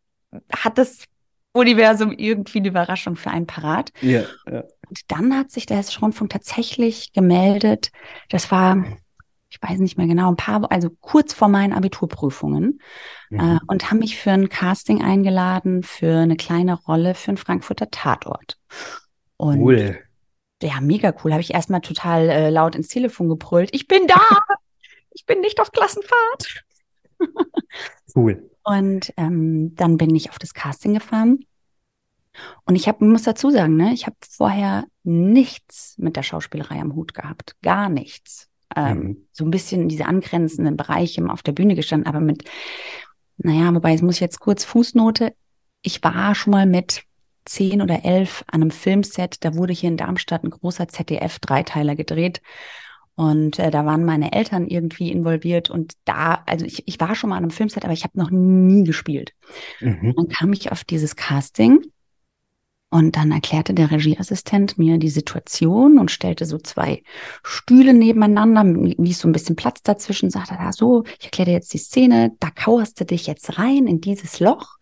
hat 0.52 0.78
das 0.78 1.06
Universum 1.52 2.12
irgendwie 2.12 2.60
eine 2.60 2.70
Überraschung 2.70 3.16
für 3.16 3.30
einen 3.30 3.46
parat. 3.46 3.92
Ja, 4.02 4.24
ja. 4.50 4.64
Und 4.90 5.12
dann 5.12 5.38
hat 5.38 5.52
sich 5.52 5.66
der 5.66 5.78
Hessische 5.78 6.00
Rundfunk 6.00 6.32
tatsächlich 6.32 7.14
gemeldet. 7.14 7.92
Das 8.30 8.50
war 8.52 8.84
ich 9.54 9.62
weiß 9.62 9.80
nicht 9.80 10.00
mehr 10.00 10.08
genau, 10.08 10.30
ein 10.30 10.36
paar, 10.36 10.72
also 10.72 10.90
kurz 10.90 11.32
vor 11.32 11.48
meinen 11.48 11.74
Abiturprüfungen 11.74 12.82
mhm. 13.30 13.40
äh, 13.40 13.60
und 13.68 13.92
haben 13.92 14.00
mich 14.00 14.18
für 14.18 14.32
ein 14.32 14.50
Casting 14.50 15.04
eingeladen 15.04 15.84
für 15.84 16.22
eine 16.22 16.36
kleine 16.36 16.74
Rolle 16.74 17.14
für 17.14 17.30
einen 17.30 17.38
Frankfurter 17.38 17.92
Tatort. 17.92 18.58
Und 19.38 19.60
cool. 19.60 20.00
Ja, 20.64 20.82
mega 20.82 21.14
cool. 21.24 21.34
Habe 21.34 21.42
ich 21.42 21.54
erstmal 21.54 21.82
total 21.82 22.30
äh, 22.30 22.50
laut 22.50 22.74
ins 22.74 22.88
Telefon 22.88 23.30
gebrüllt. 23.30 23.70
Ich 23.74 23.88
bin 23.88 24.08
da! 24.08 24.22
ich 25.12 25.28
bin 25.28 25.40
nicht 25.42 25.60
auf 25.60 25.72
Klassenfahrt. 25.72 26.64
cool. 28.16 28.50
Und 28.64 29.14
ähm, 29.18 29.76
dann 29.76 29.98
bin 29.98 30.16
ich 30.16 30.32
auf 30.32 30.40
das 30.40 30.56
Casting 30.56 30.96
gefahren. 30.96 31.46
Und 32.66 32.76
ich 32.76 32.88
habe, 32.88 33.06
muss 33.06 33.22
dazu 33.22 33.52
sagen, 33.52 33.76
ne, 33.76 33.94
ich 33.94 34.08
habe 34.08 34.16
vorher 34.28 34.86
nichts 35.04 35.96
mit 36.00 36.16
der 36.16 36.24
Schauspielerei 36.24 36.80
am 36.80 36.96
Hut 36.96 37.14
gehabt. 37.14 37.56
Gar 37.62 37.90
nichts 37.90 38.50
ähm, 38.76 38.98
mhm. 38.98 39.28
so 39.32 39.46
ein 39.46 39.52
bisschen 39.52 39.84
in 39.84 39.90
diese 39.90 40.06
angrenzenden 40.06 40.78
Bereiche 40.78 41.24
auf 41.30 41.44
der 41.44 41.52
Bühne 41.52 41.76
gestanden, 41.76 42.08
aber 42.08 42.20
mit, 42.20 42.44
naja, 43.38 43.74
wobei, 43.74 43.92
jetzt 43.92 44.04
muss 44.04 44.16
ich 44.16 44.22
jetzt 44.22 44.40
kurz 44.40 44.64
Fußnote. 44.64 45.34
Ich 45.82 46.04
war 46.04 46.36
schon 46.36 46.52
mal 46.52 46.66
mit 46.66 47.04
zehn 47.46 47.82
oder 47.82 48.06
elf 48.06 48.44
an 48.48 48.62
einem 48.62 48.72
Filmset. 48.72 49.44
Da 49.44 49.56
wurde 49.56 49.74
hier 49.74 49.90
in 49.90 49.98
Darmstadt 49.98 50.44
ein 50.44 50.50
großer 50.50 50.88
ZDF-Dreiteiler 50.88 51.96
gedreht. 51.96 52.42
Und 53.16 53.60
äh, 53.60 53.70
da 53.70 53.86
waren 53.86 54.06
meine 54.06 54.32
Eltern 54.34 54.68
irgendwie 54.68 55.12
involviert. 55.12 55.70
Und 55.70 55.94
da, 56.06 56.44
also 56.46 56.66
ich, 56.66 56.88
ich 56.88 57.00
war 57.00 57.16
schon 57.16 57.30
mal 57.30 57.38
an 57.38 57.44
einem 57.44 57.52
Filmset, 57.52 57.84
aber 57.84 57.94
ich 57.94 58.04
habe 58.04 58.18
noch 58.18 58.32
nie 58.32 58.84
gespielt. 58.84 59.34
Mhm. 59.82 60.14
Dann 60.16 60.30
kam 60.30 60.54
ich 60.54 60.72
auf 60.72 60.84
dieses 60.84 61.16
Casting 61.16 61.82
und 62.94 63.16
dann 63.16 63.32
erklärte 63.32 63.74
der 63.74 63.90
Regieassistent 63.90 64.78
mir 64.78 65.00
die 65.00 65.10
Situation 65.10 65.98
und 65.98 66.12
stellte 66.12 66.46
so 66.46 66.60
zwei 66.60 67.02
Stühle 67.42 67.92
nebeneinander, 67.92 68.64
ließ 68.64 69.18
so 69.18 69.28
ein 69.28 69.32
bisschen 69.32 69.56
Platz 69.56 69.82
dazwischen, 69.82 70.30
sagte 70.30 70.54
da 70.60 70.72
so, 70.72 71.04
ich 71.18 71.26
erkläre 71.26 71.48
dir 71.48 71.56
jetzt 71.56 71.74
die 71.74 71.80
Szene, 71.80 72.36
da 72.40 72.52
kauerst 72.52 73.00
du 73.00 73.06
dich 73.06 73.26
jetzt 73.26 73.58
rein 73.58 73.88
in 73.88 74.00
dieses 74.00 74.40
Loch 74.40 74.78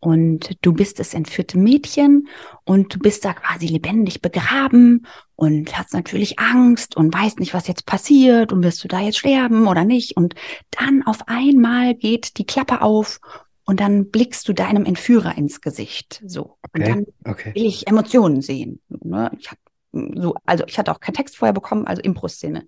und 0.00 0.56
du 0.62 0.72
bist 0.72 0.98
das 0.98 1.14
entführte 1.14 1.56
Mädchen 1.56 2.26
und 2.64 2.92
du 2.92 2.98
bist 2.98 3.24
da 3.24 3.34
quasi 3.34 3.68
lebendig 3.68 4.20
begraben 4.20 5.06
und 5.36 5.78
hast 5.78 5.94
natürlich 5.94 6.40
Angst 6.40 6.96
und 6.96 7.14
weißt 7.14 7.38
nicht, 7.38 7.54
was 7.54 7.68
jetzt 7.68 7.86
passiert 7.86 8.52
und 8.52 8.64
wirst 8.64 8.82
du 8.82 8.88
da 8.88 8.98
jetzt 8.98 9.18
sterben 9.18 9.68
oder 9.68 9.84
nicht. 9.84 10.16
Und 10.16 10.34
dann 10.72 11.04
auf 11.06 11.28
einmal 11.28 11.94
geht 11.94 12.36
die 12.36 12.46
Klappe 12.46 12.82
auf 12.82 13.20
und 13.64 13.80
dann 13.80 14.10
blickst 14.10 14.46
du 14.48 14.52
deinem 14.52 14.84
Entführer 14.84 15.36
ins 15.36 15.60
Gesicht. 15.60 16.22
So. 16.26 16.58
Okay, 16.62 16.74
und 16.74 16.88
dann 16.88 17.06
okay. 17.24 17.54
will 17.54 17.66
ich 17.66 17.86
Emotionen 17.86 18.42
sehen. 18.42 18.80
Ne? 18.88 19.30
Ich 19.38 19.50
hab, 19.50 19.58
so, 19.92 20.34
also 20.44 20.64
ich 20.66 20.78
hatte 20.78 20.92
auch 20.92 21.00
keinen 21.00 21.14
Text 21.14 21.36
vorher 21.36 21.54
bekommen, 21.54 21.86
also 21.86 22.02
Impro-Szene. 22.02 22.66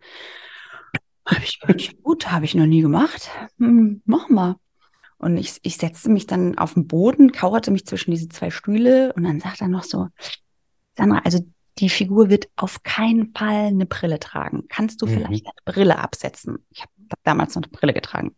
Habe 1.27 1.43
ich 1.77 2.03
gut, 2.03 2.31
habe 2.31 2.45
ich 2.45 2.55
noch 2.55 2.67
nie 2.67 2.83
gemacht. 2.83 3.31
Hm, 3.59 4.01
mach 4.05 4.29
mal. 4.29 4.57
Und 5.19 5.37
ich, 5.39 5.59
ich 5.63 5.77
setzte 5.77 6.11
mich 6.11 6.27
dann 6.27 6.57
auf 6.59 6.75
den 6.75 6.87
Boden, 6.87 7.33
kauerte 7.33 7.71
mich 7.71 7.87
zwischen 7.87 8.11
diese 8.11 8.29
zwei 8.29 8.51
Stühle 8.51 9.13
und 9.15 9.25
dann 9.25 9.41
sagt 9.41 9.61
er 9.61 9.69
noch 9.69 9.83
so, 9.83 10.09
Sandra, 10.95 11.19
also 11.25 11.41
die 11.79 11.89
Figur 11.89 12.31
wird 12.31 12.49
auf 12.57 12.83
keinen 12.83 13.33
Fall 13.35 13.67
eine 13.67 13.87
Brille 13.87 14.19
tragen. 14.19 14.65
Kannst 14.69 15.03
du 15.03 15.07
mhm. 15.07 15.11
vielleicht 15.11 15.47
eine 15.47 15.55
Brille 15.65 15.99
absetzen? 15.99 16.65
Ich 16.71 16.83
habe 16.83 16.93
damals 17.23 17.55
noch 17.55 17.63
eine 17.63 17.73
Brille 17.73 17.93
getragen. 17.93 18.37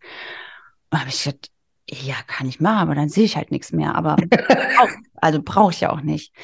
Und 0.90 1.00
habe 1.00 1.08
ich 1.08 1.18
gesagt, 1.18 1.50
ja, 1.90 2.16
kann 2.26 2.48
ich 2.48 2.60
machen, 2.60 2.78
aber 2.78 2.94
dann 2.94 3.08
sehe 3.08 3.24
ich 3.24 3.36
halt 3.36 3.50
nichts 3.50 3.72
mehr. 3.72 3.94
Aber 3.94 4.14
auch, 4.14 4.88
also 5.16 5.40
brauche 5.42 5.72
ich 5.72 5.80
ja 5.80 5.90
auch 5.90 6.00
nicht. 6.00 6.34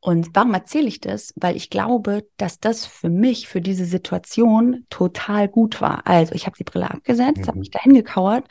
Und 0.00 0.30
warum 0.34 0.54
erzähle 0.54 0.86
ich 0.86 1.00
das? 1.00 1.32
Weil 1.36 1.56
ich 1.56 1.70
glaube, 1.70 2.26
dass 2.36 2.60
das 2.60 2.84
für 2.86 3.08
mich, 3.08 3.48
für 3.48 3.60
diese 3.60 3.84
Situation 3.84 4.86
total 4.90 5.48
gut 5.48 5.80
war. 5.80 6.06
Also 6.06 6.34
ich 6.34 6.46
habe 6.46 6.56
die 6.56 6.64
Brille 6.64 6.90
abgesetzt, 6.90 7.38
mhm. 7.38 7.46
habe 7.46 7.58
mich 7.58 7.70
dahin 7.70 7.94
gekauert 7.94 8.46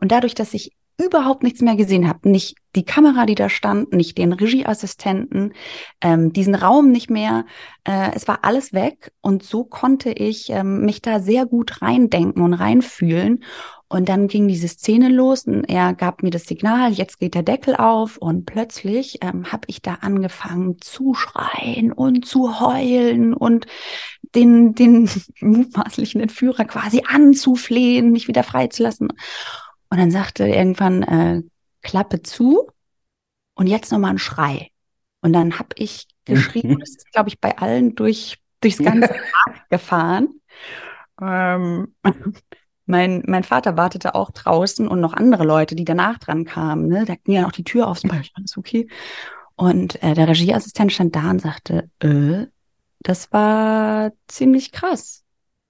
und 0.00 0.12
dadurch, 0.12 0.34
dass 0.34 0.54
ich 0.54 0.72
überhaupt 0.98 1.42
nichts 1.42 1.60
mehr 1.60 1.76
gesehen 1.76 2.08
habe, 2.08 2.28
nicht 2.28 2.56
die 2.74 2.84
Kamera, 2.84 3.24
die 3.24 3.34
da 3.34 3.48
stand, 3.48 3.92
nicht 3.92 4.18
den 4.18 4.32
Regieassistenten, 4.32 5.54
ähm, 6.00 6.32
diesen 6.32 6.54
Raum 6.54 6.90
nicht 6.90 7.08
mehr, 7.08 7.44
äh, 7.84 8.10
es 8.14 8.26
war 8.28 8.40
alles 8.42 8.72
weg 8.72 9.12
und 9.20 9.42
so 9.42 9.64
konnte 9.64 10.10
ich 10.10 10.50
ähm, 10.50 10.84
mich 10.84 11.00
da 11.00 11.20
sehr 11.20 11.46
gut 11.46 11.82
reindenken 11.82 12.42
und 12.42 12.54
reinfühlen 12.54 13.44
und 13.88 14.10
dann 14.10 14.28
ging 14.28 14.48
diese 14.48 14.68
Szene 14.68 15.08
los 15.08 15.46
und 15.46 15.64
er 15.64 15.94
gab 15.94 16.22
mir 16.22 16.30
das 16.30 16.44
Signal, 16.44 16.92
jetzt 16.92 17.18
geht 17.18 17.34
der 17.34 17.42
Deckel 17.42 17.74
auf 17.74 18.18
und 18.18 18.44
plötzlich 18.44 19.18
ähm, 19.22 19.50
habe 19.50 19.62
ich 19.66 19.80
da 19.80 19.94
angefangen 20.02 20.78
zu 20.80 21.14
schreien 21.14 21.92
und 21.92 22.26
zu 22.26 22.60
heulen 22.60 23.32
und 23.32 23.66
den, 24.34 24.74
den 24.74 25.08
mutmaßlichen 25.40 26.20
Entführer 26.20 26.66
quasi 26.66 27.02
anzuflehen, 27.06 28.12
mich 28.12 28.28
wieder 28.28 28.42
freizulassen. 28.42 29.08
Und 29.90 29.98
dann 29.98 30.10
sagte 30.10 30.46
irgendwann, 30.46 31.02
äh, 31.02 31.42
Klappe 31.82 32.22
zu 32.22 32.68
und 33.54 33.66
jetzt 33.66 33.90
nochmal 33.90 34.12
ein 34.12 34.18
Schrei. 34.18 34.70
Und 35.20 35.32
dann 35.32 35.58
habe 35.58 35.70
ich 35.76 36.06
geschrieben, 36.24 36.78
das 36.80 36.90
ist, 36.90 37.12
glaube 37.12 37.28
ich, 37.28 37.40
bei 37.40 37.56
allen 37.58 37.94
durch, 37.94 38.38
durchs 38.60 38.78
ganze 38.78 39.08
Tag 39.44 39.68
gefahren. 39.70 40.40
Ähm, 41.20 41.94
mein, 42.86 43.22
mein 43.26 43.44
Vater 43.44 43.76
wartete 43.76 44.14
auch 44.14 44.30
draußen 44.30 44.88
und 44.88 45.00
noch 45.00 45.12
andere 45.12 45.44
Leute, 45.44 45.74
die 45.74 45.84
danach 45.84 46.18
dran 46.18 46.44
kamen. 46.44 46.88
Ne? 46.88 47.04
Da 47.04 47.14
ging 47.16 47.34
ja 47.34 47.42
noch 47.42 47.52
die 47.52 47.64
Tür 47.64 47.88
auf, 47.88 48.00
alles 48.04 48.56
okay. 48.56 48.88
Und 49.56 50.00
äh, 50.02 50.14
der 50.14 50.28
Regieassistent 50.28 50.92
stand 50.92 51.16
da 51.16 51.30
und 51.30 51.40
sagte, 51.40 51.90
äh, 51.98 52.46
das 53.00 53.32
war 53.32 54.12
ziemlich 54.28 54.70
krass. 54.72 55.24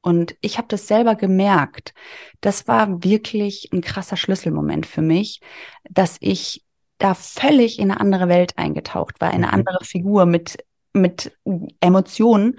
Und 0.09 0.37
ich 0.41 0.57
habe 0.57 0.69
das 0.69 0.89
selber 0.89 1.17
gemerkt. 1.17 1.93
Das 2.41 2.67
war 2.67 3.05
wirklich 3.05 3.69
ein 3.75 3.83
krasser 3.83 4.17
Schlüsselmoment 4.17 4.87
für 4.87 5.03
mich, 5.03 5.43
dass 5.91 6.17
ich 6.21 6.65
da 6.97 7.13
völlig 7.13 7.79
in 7.79 7.91
eine 7.91 8.01
andere 8.01 8.27
Welt 8.31 8.55
eingetaucht 8.57 9.21
war, 9.21 9.35
in 9.35 9.45
eine 9.45 9.49
mhm. 9.49 9.53
andere 9.53 9.85
Figur 9.85 10.25
mit, 10.25 10.65
mit 10.95 11.37
Emotionen 11.83 12.59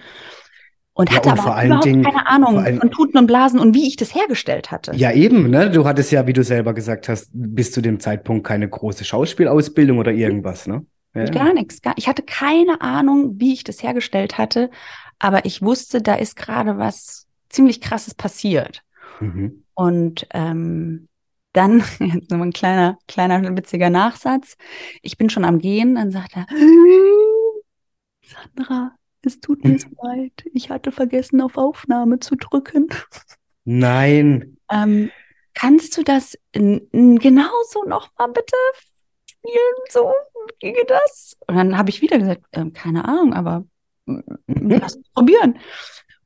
und 0.94 1.10
hatte 1.10 1.30
ja, 1.30 1.34
und 1.34 1.40
aber 1.40 1.66
überhaupt 1.66 1.86
Dingen, 1.86 2.04
keine 2.04 2.28
Ahnung 2.28 2.64
von 2.78 2.92
Tuten 2.92 3.18
und 3.18 3.26
Blasen 3.26 3.60
und 3.60 3.74
wie 3.74 3.88
ich 3.88 3.96
das 3.96 4.14
hergestellt 4.14 4.70
hatte. 4.70 4.96
Ja, 4.96 5.12
eben, 5.12 5.50
ne? 5.50 5.72
Du 5.72 5.86
hattest 5.86 6.12
ja, 6.12 6.28
wie 6.28 6.34
du 6.34 6.44
selber 6.44 6.76
gesagt 6.76 7.10
hast, 7.10 7.32
bis 7.34 7.72
zu 7.72 7.82
dem 7.82 8.00
Zeitpunkt 8.00 8.46
keine 8.46 8.70
große 8.70 9.06
Schauspielausbildung 9.06 9.98
oder 9.98 10.12
irgendwas, 10.12 10.68
ne? 10.68 10.86
Ja. 11.16 11.26
Gar 11.26 11.56
nichts. 11.56 11.82
Gar, 11.82 11.96
ich 11.98 12.08
hatte 12.08 12.22
keine 12.22 12.82
Ahnung, 12.82 13.40
wie 13.40 13.54
ich 13.54 13.64
das 13.64 13.82
hergestellt 13.82 14.38
hatte, 14.38 14.70
aber 15.18 15.46
ich 15.46 15.64
wusste, 15.64 16.04
da 16.04 16.14
ist 16.14 16.36
gerade 16.36 16.78
was 16.78 17.26
ziemlich 17.50 17.82
krasses 17.82 18.14
passiert. 18.14 18.84
Mhm. 19.20 19.64
Und 19.74 20.28
ähm, 20.32 21.08
dann, 21.54 21.84
jetzt 22.00 22.32
noch 22.32 22.42
ein 22.42 22.54
kleiner, 22.54 22.98
kleiner 23.08 23.56
witziger 23.56 23.90
Nachsatz. 23.90 24.56
Ich 25.02 25.18
bin 25.18 25.30
schon 25.30 25.46
am 25.46 25.60
Gehen, 25.60 25.96
dann 25.96 26.12
sagt 26.12 26.36
er, 26.36 26.46
Sandra, 28.24 28.96
es 29.22 29.40
tut 29.40 29.64
mir 29.64 29.78
so 29.80 29.90
leid. 30.02 30.32
Ich 30.54 30.70
hatte 30.70 30.92
vergessen, 30.92 31.42
auf 31.42 31.58
Aufnahme 31.58 32.20
zu 32.20 32.36
drücken. 32.36 32.88
Nein. 33.66 34.58
Ähm, 34.72 35.12
kannst 35.54 35.98
du 35.98 36.04
das 36.04 36.38
genauso 36.54 37.84
nochmal 37.86 38.30
bitte 38.30 38.56
spielen? 39.26 39.76
So 39.90 40.14
ginge 40.60 40.86
das? 40.88 41.38
Und 41.48 41.56
dann 41.56 41.78
habe 41.78 41.90
ich 41.90 42.02
wieder 42.02 42.18
gesagt, 42.20 42.44
äh, 42.52 42.70
keine 42.72 43.06
Ahnung, 43.06 43.34
aber 43.34 43.66
lass 44.48 44.96
uns 44.96 45.10
probieren. 45.12 45.60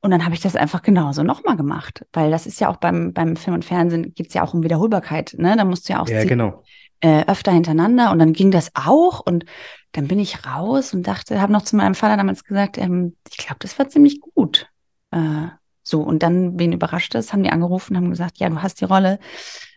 Und 0.04 0.12
dann 0.12 0.26
habe 0.26 0.36
ich 0.36 0.42
das 0.42 0.58
einfach 0.58 0.82
genauso 0.82 1.24
nochmal 1.24 1.56
gemacht, 1.56 2.06
weil 2.12 2.30
das 2.30 2.46
ist 2.46 2.60
ja 2.60 2.68
auch 2.68 2.76
beim, 2.76 3.14
beim 3.14 3.38
Film 3.38 3.54
und 3.56 3.64
Fernsehen 3.64 4.14
geht 4.14 4.28
es 4.28 4.34
ja 4.34 4.44
auch 4.44 4.54
um 4.54 4.62
Wiederholbarkeit. 4.62 5.34
Ne? 5.38 5.56
Da 5.56 5.64
musst 5.64 5.88
du 5.88 5.94
ja 5.94 6.02
auch 6.02 6.10
ja, 6.10 6.26
genau. 6.26 6.62
äh, 7.00 7.26
öfter 7.26 7.54
hintereinander 7.54 8.12
und 8.12 8.20
dann 8.20 8.34
ging 8.34 8.52
das 8.52 8.70
auch 8.74 9.22
und 9.22 9.46
dann 9.94 10.10
bin 10.10 10.20
ich 10.20 10.46
raus 10.46 10.94
und 10.94 11.08
dachte, 11.08 11.40
habe 11.40 11.54
noch 11.54 11.62
zu 11.62 11.78
meinem 11.78 11.96
Vater 11.96 12.18
damals 12.18 12.44
gesagt, 12.44 12.78
ähm, 12.78 13.16
ich 13.32 13.38
glaube, 13.38 13.60
das 13.60 13.80
war 13.80 13.88
ziemlich 13.88 14.20
gut. 14.20 14.68
Äh, 15.12 15.48
so, 15.84 16.02
und 16.02 16.22
dann, 16.22 16.60
wen 16.60 16.74
überrascht 16.74 17.16
das, 17.16 17.32
haben 17.32 17.44
die 17.44 17.52
angerufen, 17.52 17.96
haben 17.96 18.10
gesagt, 18.10 18.40
ja, 18.40 18.50
du 18.50 18.62
hast 18.62 18.82
die 18.82 18.86
Rolle. 18.86 19.20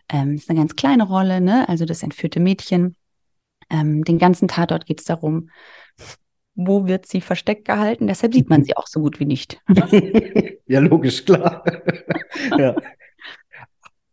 Ähm, 0.09 0.35
ist 0.35 0.49
eine 0.49 0.59
ganz 0.59 0.75
kleine 0.75 1.03
Rolle, 1.03 1.39
ne? 1.39 1.69
Also 1.69 1.85
das 1.85 2.03
entführte 2.03 2.41
Mädchen. 2.41 2.97
Ähm, 3.69 4.03
den 4.03 4.17
ganzen 4.17 4.49
Tatort 4.49 4.85
geht 4.85 4.99
es 4.99 5.05
darum, 5.05 5.49
wo 6.57 6.87
wird 6.87 7.05
sie 7.05 7.21
versteckt 7.21 7.65
gehalten? 7.65 8.07
Deshalb 8.07 8.33
sieht 8.33 8.49
man 8.49 8.63
sie 8.65 8.75
auch 8.75 8.87
so 8.87 8.99
gut 8.99 9.19
wie 9.19 9.25
nicht. 9.25 9.61
ja, 10.67 10.79
logisch, 10.79 11.23
klar. 11.23 11.63
ja. 12.57 12.75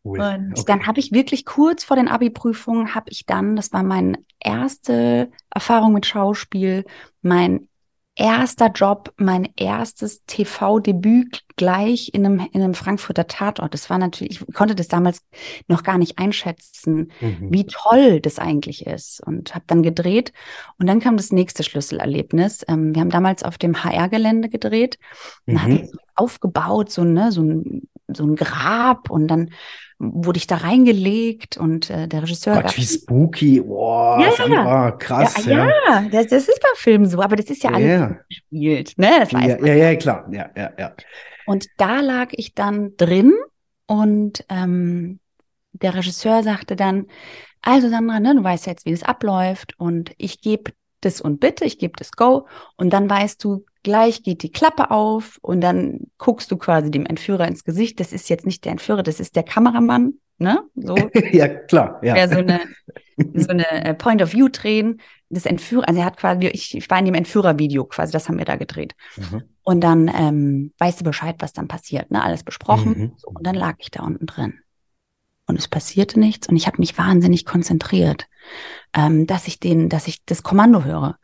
Cool. 0.05 0.21
Und 0.21 0.53
okay. 0.53 0.65
dann 0.67 0.87
habe 0.87 1.01
ich 1.01 1.13
wirklich 1.13 1.47
kurz 1.47 1.83
vor 1.83 1.97
den 1.97 2.09
Abi-Prüfungen, 2.09 2.95
habe 2.95 3.07
ich 3.09 3.25
dann, 3.25 3.57
das 3.57 3.73
war 3.73 3.83
meine 3.83 4.19
erste 4.39 5.31
Erfahrung 5.49 5.95
mit 5.95 6.05
Schauspiel, 6.05 6.85
mein 7.23 7.69
erster 8.17 8.69
Job, 8.69 9.13
mein 9.17 9.49
erstes 9.57 10.25
TV-Debüt 10.27 11.45
gleich 11.57 12.13
in 12.15 12.25
einem, 12.25 12.49
in 12.53 12.63
einem 12.63 12.75
Frankfurter 12.75 13.27
Tatort. 13.27 13.75
Das 13.75 13.91
war 13.91 13.99
natürlich, 13.99 14.41
ich 14.41 14.55
konnte 14.55 14.75
das 14.75 14.89
damals 14.89 15.23
noch 15.69 15.83
gar 15.83 15.99
nicht 15.99 16.19
einschätzen, 16.19 17.13
mhm. 17.21 17.49
wie 17.51 17.67
toll 17.67 18.21
das 18.21 18.39
eigentlich 18.39 18.87
ist. 18.87 19.21
Und 19.25 19.55
habe 19.55 19.65
dann 19.67 19.83
gedreht. 19.83 20.33
Und 20.79 20.87
dann 20.87 21.01
kam 21.01 21.17
das 21.17 21.33
nächste 21.33 21.63
Schlüsselerlebnis. 21.63 22.65
Ähm, 22.69 22.95
wir 22.95 23.01
haben 23.01 23.11
damals 23.11 23.43
auf 23.43 23.59
dem 23.59 23.83
HR-Gelände 23.83 24.49
gedreht. 24.49 24.99
Und 25.47 25.55
mhm. 25.55 25.89
aufgebaut, 26.15 26.91
so, 26.91 27.05
ne, 27.05 27.33
so 27.33 27.43
ein 27.43 27.89
so 28.09 28.25
ein 28.25 28.37
Grab 28.37 29.11
und 29.11 29.29
dann 29.29 29.51
wurde 29.99 30.39
ich 30.39 30.47
da 30.47 30.57
reingelegt 30.57 31.57
und 31.57 31.91
äh, 31.91 32.09
der 32.09 32.23
Regisseur. 32.23 32.61
Gott, 32.61 32.77
wie 32.77 32.83
spooky. 32.83 33.61
Boah, 33.61 34.21
ja, 34.21 34.33
Sandra, 34.33 34.93
krass. 34.93 35.47
Ja, 35.47 35.67
ja. 35.67 35.67
ja 35.67 36.09
das, 36.11 36.27
das, 36.29 36.49
ist 36.49 36.61
bei 36.61 36.69
Filmen 36.77 37.07
so, 37.07 37.21
aber 37.21 37.37
das 37.37 37.47
ist 37.47 37.63
ja 37.63 37.71
alles 37.71 37.87
yeah. 37.87 38.19
gespielt. 38.29 38.93
Ne? 38.97 39.11
Das 39.21 39.33
weiß 39.33 39.59
ja, 39.61 39.67
ja, 39.67 39.75
ja, 39.75 39.97
klar. 39.97 40.29
Ja, 40.31 40.51
ja, 40.57 40.73
ja. 40.79 40.95
Und 41.47 41.67
da 41.77 42.01
lag 42.01 42.29
ich 42.33 42.55
dann 42.55 42.97
drin 42.97 43.35
und 43.87 44.45
ähm, 44.49 45.21
der 45.73 45.95
Regisseur 45.95 46.43
sagte 46.43 46.77
dann, 46.77 47.07
also 47.63 47.89
Sandra, 47.89 48.21
ne, 48.21 48.35
du 48.35 48.45
weißt 48.45 48.67
jetzt, 48.67 48.87
wie 48.87 48.93
das 48.93 49.03
abläuft 49.03 49.75
und 49.79 50.13
ich 50.19 50.41
gebe 50.41 50.73
das 51.01 51.21
und 51.21 51.41
bitte, 51.41 51.65
ich 51.65 51.79
gebe 51.79 51.95
das 51.97 52.13
Go 52.13 52.47
und 52.77 52.93
dann 52.93 53.09
weißt 53.09 53.43
du, 53.45 53.65
gleich 53.85 54.25
geht 54.25 54.43
die 54.43 54.51
Klappe 54.51 54.91
auf 54.91 55.39
und 55.43 55.61
dann 55.61 56.09
guckst 56.19 56.51
du 56.51 56.57
quasi 56.57 56.91
dem 56.91 57.07
Entführer 57.07 57.47
ins 57.47 57.63
Gesicht. 57.63 58.01
Das 58.01 58.13
ist 58.13 58.29
jetzt 58.29 58.47
nicht 58.47 58.65
der 58.65 58.73
Entführer, 58.73 59.05
das 59.05 59.21
ist 59.21 59.37
der 59.37 59.45
Kameramann, 59.45 60.15
ne? 60.39 60.63
So. 60.75 60.97
ja, 61.33 61.47
klar, 61.47 62.01
ja. 62.03 62.15
Wäre 62.15 62.29
so 62.29 62.39
eine, 62.39 62.61
so 63.35 63.49
eine 63.49 63.85
äh, 63.85 63.95
Point 63.95 64.23
of 64.23 64.33
View 64.33 64.49
drehen. 64.49 65.01
Das 65.31 65.47
Entführer, 65.47 65.89
also 65.89 66.01
er 66.01 66.07
hat 66.07 66.17
quasi, 66.17 66.47
ich, 66.49 66.77
ich 66.77 66.91
war 66.91 66.99
in 66.99 67.05
dem 67.05 67.15
Entführervideo 67.15 67.85
quasi, 67.85 68.13
das 68.13 68.29
haben 68.29 68.39
wir 68.39 68.45
da 68.45 68.57
gedreht. 68.57 68.95
Mhm. 69.17 69.43
Und 69.63 69.81
dann 69.81 70.09
ähm, 70.09 70.73
weißt 70.79 71.01
du 71.01 71.05
Bescheid, 71.05 71.37
was 71.39 71.53
dann 71.53 71.69
passiert, 71.69 72.11
ne? 72.11 72.23
Alles 72.23 72.43
besprochen. 72.43 72.99
Mhm. 72.99 73.13
So, 73.17 73.29
und 73.29 73.47
dann 73.47 73.55
lag 73.55 73.77
ich 73.79 73.91
da 73.91 74.03
unten 74.03 74.27
drin. 74.27 74.61
Und 75.47 75.59
es 75.59 75.69
passierte 75.69 76.19
nichts 76.19 76.49
und 76.49 76.57
ich 76.57 76.67
habe 76.67 76.79
mich 76.79 76.97
wahnsinnig 76.97 77.45
konzentriert, 77.45 78.27
ähm, 78.95 79.27
dass 79.27 79.47
ich 79.47 79.61
den, 79.61 79.91
dass 79.91 80.09
ich 80.09 80.25
das 80.25 80.43
Kommando 80.43 80.85
höre. 80.85 81.19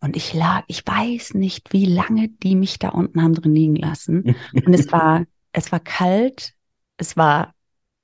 Und 0.00 0.16
ich 0.16 0.32
lag, 0.32 0.64
ich 0.66 0.86
weiß 0.86 1.34
nicht, 1.34 1.72
wie 1.72 1.84
lange 1.84 2.28
die 2.28 2.56
mich 2.56 2.78
da 2.78 2.88
unten 2.88 3.22
haben 3.22 3.34
drin 3.34 3.54
liegen 3.54 3.76
lassen. 3.76 4.34
Und 4.54 4.72
es 4.72 4.90
war, 4.90 5.24
es 5.52 5.70
war 5.72 5.80
kalt, 5.80 6.54
es 6.96 7.16
war 7.16 7.54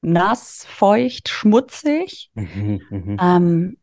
nass, 0.02 0.66
feucht, 0.68 1.28
schmutzig. 1.28 2.30
Mhm, 2.34 2.82
mhm. 2.90 3.16
ähm, 3.20 3.76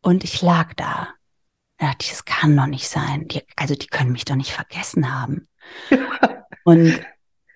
und 0.00 0.22
ich 0.22 0.42
lag 0.42 0.74
da. 0.74 1.08
Da 1.78 1.88
dachte 1.88 2.04
ich, 2.04 2.10
das 2.10 2.24
kann 2.24 2.56
doch 2.56 2.66
nicht 2.66 2.88
sein. 2.88 3.26
Die, 3.28 3.42
also 3.56 3.74
die 3.74 3.88
können 3.88 4.12
mich 4.12 4.24
doch 4.24 4.36
nicht 4.36 4.52
vergessen 4.52 5.12
haben. 5.12 5.48
und 6.64 7.00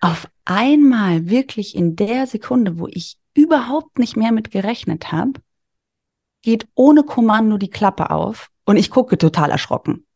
auf 0.00 0.28
einmal, 0.44 1.28
wirklich 1.28 1.76
in 1.76 1.94
der 1.94 2.26
Sekunde, 2.26 2.78
wo 2.78 2.88
ich 2.88 3.16
überhaupt 3.34 3.98
nicht 3.98 4.16
mehr 4.16 4.32
mit 4.32 4.50
gerechnet 4.50 5.12
habe, 5.12 5.40
geht 6.42 6.66
ohne 6.74 7.04
Kommando 7.04 7.58
die 7.58 7.70
Klappe 7.70 8.10
auf 8.10 8.50
und 8.70 8.76
ich 8.76 8.90
gucke 8.90 9.18
total 9.18 9.50
erschrocken. 9.50 10.06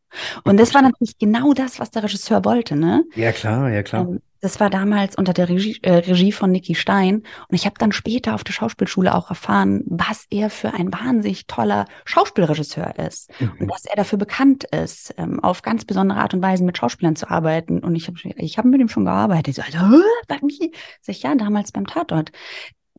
Und 0.45 0.57
das 0.57 0.73
war 0.73 0.81
natürlich 0.81 1.17
genau 1.17 1.53
das, 1.53 1.77
was 1.77 1.91
der 1.91 2.03
Regisseur 2.03 2.45
wollte, 2.45 2.77
ne? 2.77 3.03
Ja, 3.15 3.33
klar, 3.33 3.69
ja, 3.69 3.83
klar. 3.83 4.07
Ähm, 4.07 4.21
das 4.39 4.61
war 4.61 4.69
damals 4.69 5.17
unter 5.17 5.33
der 5.33 5.49
Regie, 5.49 5.77
äh, 5.81 5.95
Regie 5.95 6.31
von 6.31 6.51
Nicky 6.51 6.73
Stein. 6.73 7.15
Und 7.49 7.55
ich 7.55 7.65
habe 7.65 7.75
dann 7.77 7.91
später 7.91 8.33
auf 8.33 8.45
der 8.45 8.53
Schauspielschule 8.53 9.13
auch 9.13 9.29
erfahren, 9.29 9.83
was 9.87 10.25
er 10.29 10.49
für 10.49 10.73
ein 10.73 10.93
wahnsinnig 10.93 11.47
toller 11.47 11.85
Schauspielregisseur 12.05 12.97
ist. 12.97 13.29
Mhm. 13.41 13.51
Und 13.59 13.71
dass 13.71 13.83
er 13.83 13.97
dafür 13.97 14.17
bekannt 14.17 14.63
ist, 14.63 15.13
ähm, 15.17 15.43
auf 15.43 15.63
ganz 15.63 15.83
besondere 15.83 16.19
Art 16.19 16.33
und 16.33 16.41
Weise 16.41 16.63
mit 16.63 16.77
Schauspielern 16.77 17.17
zu 17.17 17.29
arbeiten. 17.29 17.79
Und 17.79 17.95
ich 17.95 18.07
habe 18.07 18.17
ich 18.23 18.57
hab 18.57 18.63
mit 18.63 18.79
ihm 18.79 18.87
schon 18.87 19.03
gearbeitet. 19.03 19.49
Ich 19.49 19.55
so, 19.55 19.63
also, 19.63 20.01
bei 20.29 20.39
mir? 20.41 20.69
Sag 21.01 21.15
ich, 21.15 21.23
ja, 21.23 21.35
damals 21.35 21.73
beim 21.73 21.87
Tatort 21.87 22.31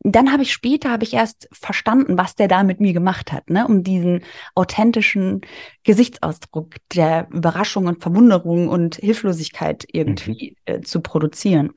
dann 0.03 0.31
habe 0.31 0.43
ich 0.43 0.53
später 0.53 0.91
habe 0.91 1.03
ich 1.03 1.13
erst 1.13 1.49
verstanden, 1.51 2.17
was 2.17 2.35
der 2.35 2.47
da 2.47 2.63
mit 2.63 2.79
mir 2.79 2.93
gemacht 2.93 3.31
hat, 3.31 3.49
ne, 3.49 3.67
um 3.67 3.83
diesen 3.83 4.23
authentischen 4.55 5.41
Gesichtsausdruck 5.83 6.75
der 6.93 7.27
Überraschung 7.31 7.87
und 7.87 8.01
Verwunderung 8.01 8.67
und 8.69 8.95
Hilflosigkeit 8.95 9.85
irgendwie 9.91 10.55
mhm. 10.67 10.73
äh, 10.73 10.81
zu 10.81 11.01
produzieren. 11.01 11.71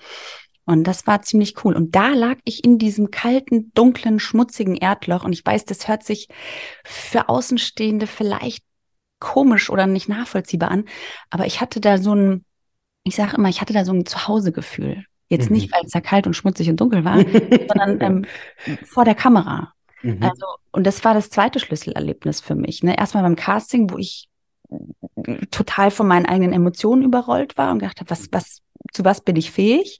Und 0.66 0.84
das 0.84 1.06
war 1.06 1.22
ziemlich 1.22 1.64
cool. 1.64 1.74
Und 1.74 1.96
da 1.96 2.10
lag 2.10 2.36
ich 2.44 2.64
in 2.64 2.78
diesem 2.78 3.10
kalten, 3.10 3.72
dunklen, 3.74 4.20
schmutzigen 4.20 4.76
Erdloch. 4.76 5.24
Und 5.24 5.32
ich 5.32 5.44
weiß, 5.44 5.64
das 5.64 5.88
hört 5.88 6.04
sich 6.04 6.28
für 6.84 7.28
Außenstehende 7.28 8.06
vielleicht 8.06 8.62
komisch 9.18 9.70
oder 9.70 9.86
nicht 9.86 10.08
nachvollziehbar 10.08 10.70
an. 10.70 10.84
Aber 11.30 11.46
ich 11.46 11.60
hatte 11.60 11.80
da 11.80 11.98
so 11.98 12.14
ein, 12.14 12.44
ich 13.02 13.16
sage 13.16 13.36
immer, 13.36 13.48
ich 13.48 13.60
hatte 13.60 13.72
da 13.72 13.84
so 13.84 13.92
ein 13.92 14.06
Zuhausegefühl. 14.06 15.04
Jetzt 15.30 15.49
mhm. 15.49 15.56
nicht, 15.56 15.72
weil 15.72 15.82
es 15.87 15.92
da 15.92 16.00
kalt 16.00 16.26
und 16.26 16.34
schmutzig 16.34 16.68
und 16.68 16.80
dunkel 16.80 17.04
war, 17.04 17.18
sondern 17.18 18.00
ähm, 18.00 18.25
vor 18.84 19.04
der 19.04 19.14
Kamera. 19.14 19.72
Mhm. 20.02 20.22
Also, 20.22 20.46
und 20.72 20.87
das 20.87 21.04
war 21.04 21.14
das 21.14 21.30
zweite 21.30 21.60
Schlüsselerlebnis 21.60 22.40
für 22.40 22.56
mich. 22.56 22.82
Ne? 22.82 22.99
Erstmal 22.99 23.22
beim 23.22 23.37
Casting, 23.37 23.90
wo 23.90 23.96
ich 23.96 24.28
total 25.50 25.90
von 25.90 26.06
meinen 26.06 26.26
eigenen 26.26 26.52
Emotionen 26.52 27.02
überrollt 27.02 27.56
war 27.56 27.70
und 27.72 27.78
gedacht 27.78 28.00
habe, 28.00 28.10
was, 28.10 28.28
was, 28.32 28.62
zu 28.92 29.04
was 29.04 29.20
bin 29.20 29.37
ich 29.37 29.50
fähig? 29.50 29.99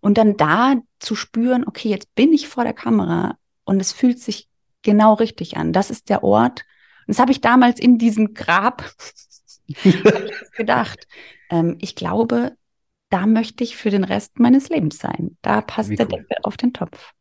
Und 0.00 0.18
dann 0.18 0.36
da 0.36 0.74
zu 0.98 1.14
spüren, 1.14 1.64
okay, 1.66 1.88
jetzt 1.88 2.14
bin 2.14 2.32
ich 2.32 2.48
vor 2.48 2.64
der 2.64 2.72
Kamera 2.72 3.36
und 3.64 3.80
es 3.80 3.92
fühlt 3.92 4.20
sich 4.20 4.48
genau 4.82 5.14
richtig 5.14 5.56
an. 5.56 5.72
Das 5.72 5.90
ist 5.90 6.10
der 6.10 6.22
Ort. 6.22 6.64
Und 7.06 7.14
das 7.14 7.18
habe 7.18 7.32
ich 7.32 7.40
damals 7.40 7.80
in 7.80 7.98
diesem 7.98 8.34
Grab 8.34 8.90
gedacht. 10.56 11.06
Ähm, 11.50 11.76
ich 11.80 11.94
glaube, 11.94 12.56
da 13.10 13.26
möchte 13.26 13.64
ich 13.64 13.76
für 13.76 13.90
den 13.90 14.04
Rest 14.04 14.38
meines 14.38 14.68
Lebens 14.68 14.98
sein. 14.98 15.36
Da 15.42 15.60
passt 15.60 15.90
Wie 15.90 15.96
der 15.96 16.06
cool. 16.06 16.18
Deckel 16.18 16.38
auf 16.42 16.56
den 16.56 16.72
Topf. 16.72 17.12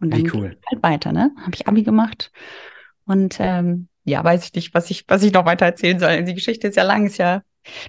Und 0.00 0.10
dann 0.10 0.20
Wie 0.20 0.30
cool. 0.32 0.58
halt 0.70 0.82
weiter, 0.82 1.12
ne? 1.12 1.30
Habe 1.40 1.54
ich 1.54 1.66
Abi 1.68 1.82
gemacht. 1.82 2.32
Und 3.04 3.36
ähm, 3.40 3.88
ja, 4.04 4.22
weiß 4.22 4.44
ich 4.44 4.54
nicht, 4.54 4.74
was 4.74 4.90
ich, 4.90 5.04
was 5.08 5.22
ich 5.22 5.32
noch 5.32 5.44
weiter 5.44 5.66
erzählen 5.66 5.98
soll. 5.98 6.24
Die 6.24 6.34
Geschichte 6.34 6.68
ist 6.68 6.76
ja 6.76 6.82
lang, 6.82 7.06
ist 7.06 7.18
ja 7.18 7.42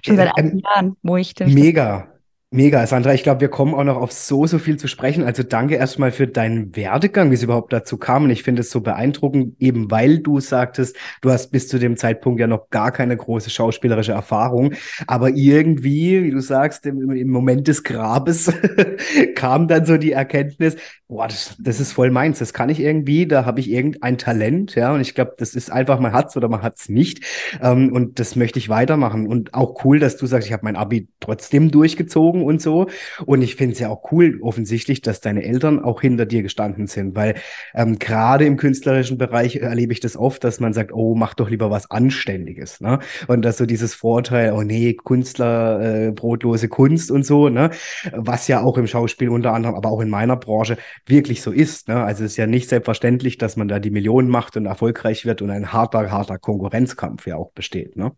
schon 0.04 0.16
seit 0.16 0.32
ähm, 0.36 0.58
Jahren, 0.64 0.96
wo 1.02 1.16
ich. 1.16 1.34
Mega. 1.40 2.13
Mega, 2.54 2.86
Sandra. 2.86 3.12
Ich 3.12 3.24
glaube, 3.24 3.40
wir 3.40 3.48
kommen 3.48 3.74
auch 3.74 3.82
noch 3.82 3.96
auf 3.96 4.12
so, 4.12 4.46
so 4.46 4.60
viel 4.60 4.76
zu 4.76 4.86
sprechen. 4.86 5.24
Also 5.24 5.42
danke 5.42 5.74
erstmal 5.74 6.12
für 6.12 6.28
deinen 6.28 6.76
Werdegang, 6.76 7.32
wie 7.32 7.34
es 7.34 7.42
überhaupt 7.42 7.72
dazu 7.72 7.96
kam. 7.96 8.22
Und 8.22 8.30
ich 8.30 8.44
finde 8.44 8.60
es 8.60 8.70
so 8.70 8.80
beeindruckend, 8.80 9.56
eben 9.58 9.90
weil 9.90 10.20
du 10.20 10.38
sagtest, 10.38 10.94
du 11.20 11.32
hast 11.32 11.50
bis 11.50 11.66
zu 11.66 11.80
dem 11.80 11.96
Zeitpunkt 11.96 12.38
ja 12.38 12.46
noch 12.46 12.70
gar 12.70 12.92
keine 12.92 13.16
große 13.16 13.50
schauspielerische 13.50 14.12
Erfahrung. 14.12 14.74
Aber 15.08 15.30
irgendwie, 15.30 16.22
wie 16.22 16.30
du 16.30 16.38
sagst, 16.38 16.86
im, 16.86 17.10
im 17.10 17.28
Moment 17.28 17.66
des 17.66 17.82
Grabes 17.82 18.52
kam 19.34 19.66
dann 19.66 19.84
so 19.84 19.96
die 19.96 20.12
Erkenntnis, 20.12 20.76
boah, 21.08 21.26
das, 21.26 21.56
das 21.58 21.80
ist 21.80 21.90
voll 21.90 22.12
meins. 22.12 22.38
Das 22.38 22.52
kann 22.52 22.68
ich 22.68 22.78
irgendwie, 22.78 23.26
da 23.26 23.44
habe 23.46 23.58
ich 23.58 23.68
irgendein 23.68 24.16
Talent, 24.16 24.76
ja. 24.76 24.94
Und 24.94 25.00
ich 25.00 25.16
glaube, 25.16 25.34
das 25.38 25.56
ist 25.56 25.72
einfach, 25.72 25.98
man 25.98 26.12
hat's 26.12 26.36
oder 26.36 26.48
man 26.48 26.62
hat's 26.62 26.88
nicht. 26.88 27.24
Ähm, 27.60 27.92
und 27.92 28.20
das 28.20 28.36
möchte 28.36 28.60
ich 28.60 28.68
weitermachen. 28.68 29.26
Und 29.26 29.54
auch 29.54 29.84
cool, 29.84 29.98
dass 29.98 30.16
du 30.16 30.26
sagst, 30.26 30.46
ich 30.46 30.52
habe 30.52 30.64
mein 30.64 30.76
Abi 30.76 31.08
trotzdem 31.18 31.72
durchgezogen 31.72 32.43
und 32.44 32.60
so. 32.62 32.86
Und 33.26 33.42
ich 33.42 33.56
finde 33.56 33.74
es 33.74 33.80
ja 33.80 33.88
auch 33.88 34.12
cool, 34.12 34.38
offensichtlich, 34.42 35.02
dass 35.02 35.20
deine 35.20 35.44
Eltern 35.44 35.82
auch 35.82 36.00
hinter 36.00 36.26
dir 36.26 36.42
gestanden 36.42 36.86
sind, 36.86 37.14
weil 37.14 37.34
ähm, 37.74 37.98
gerade 37.98 38.44
im 38.44 38.56
künstlerischen 38.56 39.18
Bereich 39.18 39.56
erlebe 39.56 39.92
ich 39.92 40.00
das 40.00 40.16
oft, 40.16 40.44
dass 40.44 40.60
man 40.60 40.72
sagt, 40.72 40.92
oh, 40.92 41.14
mach 41.14 41.34
doch 41.34 41.50
lieber 41.50 41.70
was 41.70 41.90
Anständiges, 41.90 42.80
ne? 42.80 42.98
Und 43.26 43.42
dass 43.42 43.58
so 43.58 43.66
dieses 43.66 43.94
Vorteil, 43.94 44.52
oh 44.52 44.62
nee, 44.62 44.94
Künstler, 44.94 46.08
äh, 46.08 46.12
brotlose 46.12 46.68
Kunst 46.68 47.10
und 47.10 47.26
so, 47.26 47.48
ne? 47.48 47.70
Was 48.12 48.48
ja 48.48 48.62
auch 48.62 48.78
im 48.78 48.86
Schauspiel 48.86 49.28
unter 49.28 49.52
anderem, 49.52 49.74
aber 49.74 49.90
auch 49.90 50.00
in 50.00 50.10
meiner 50.10 50.36
Branche 50.36 50.76
wirklich 51.06 51.42
so 51.42 51.50
ist, 51.50 51.88
ne? 51.88 52.02
Also 52.02 52.24
es 52.24 52.32
ist 52.32 52.36
ja 52.36 52.46
nicht 52.46 52.68
selbstverständlich, 52.68 53.38
dass 53.38 53.56
man 53.56 53.68
da 53.68 53.78
die 53.78 53.90
Millionen 53.90 54.28
macht 54.28 54.56
und 54.56 54.66
erfolgreich 54.66 55.24
wird 55.24 55.42
und 55.42 55.50
ein 55.50 55.72
harter, 55.72 56.10
harter 56.10 56.38
Konkurrenzkampf 56.38 57.26
ja 57.26 57.36
auch 57.36 57.52
besteht, 57.52 57.96
ne? 57.96 58.12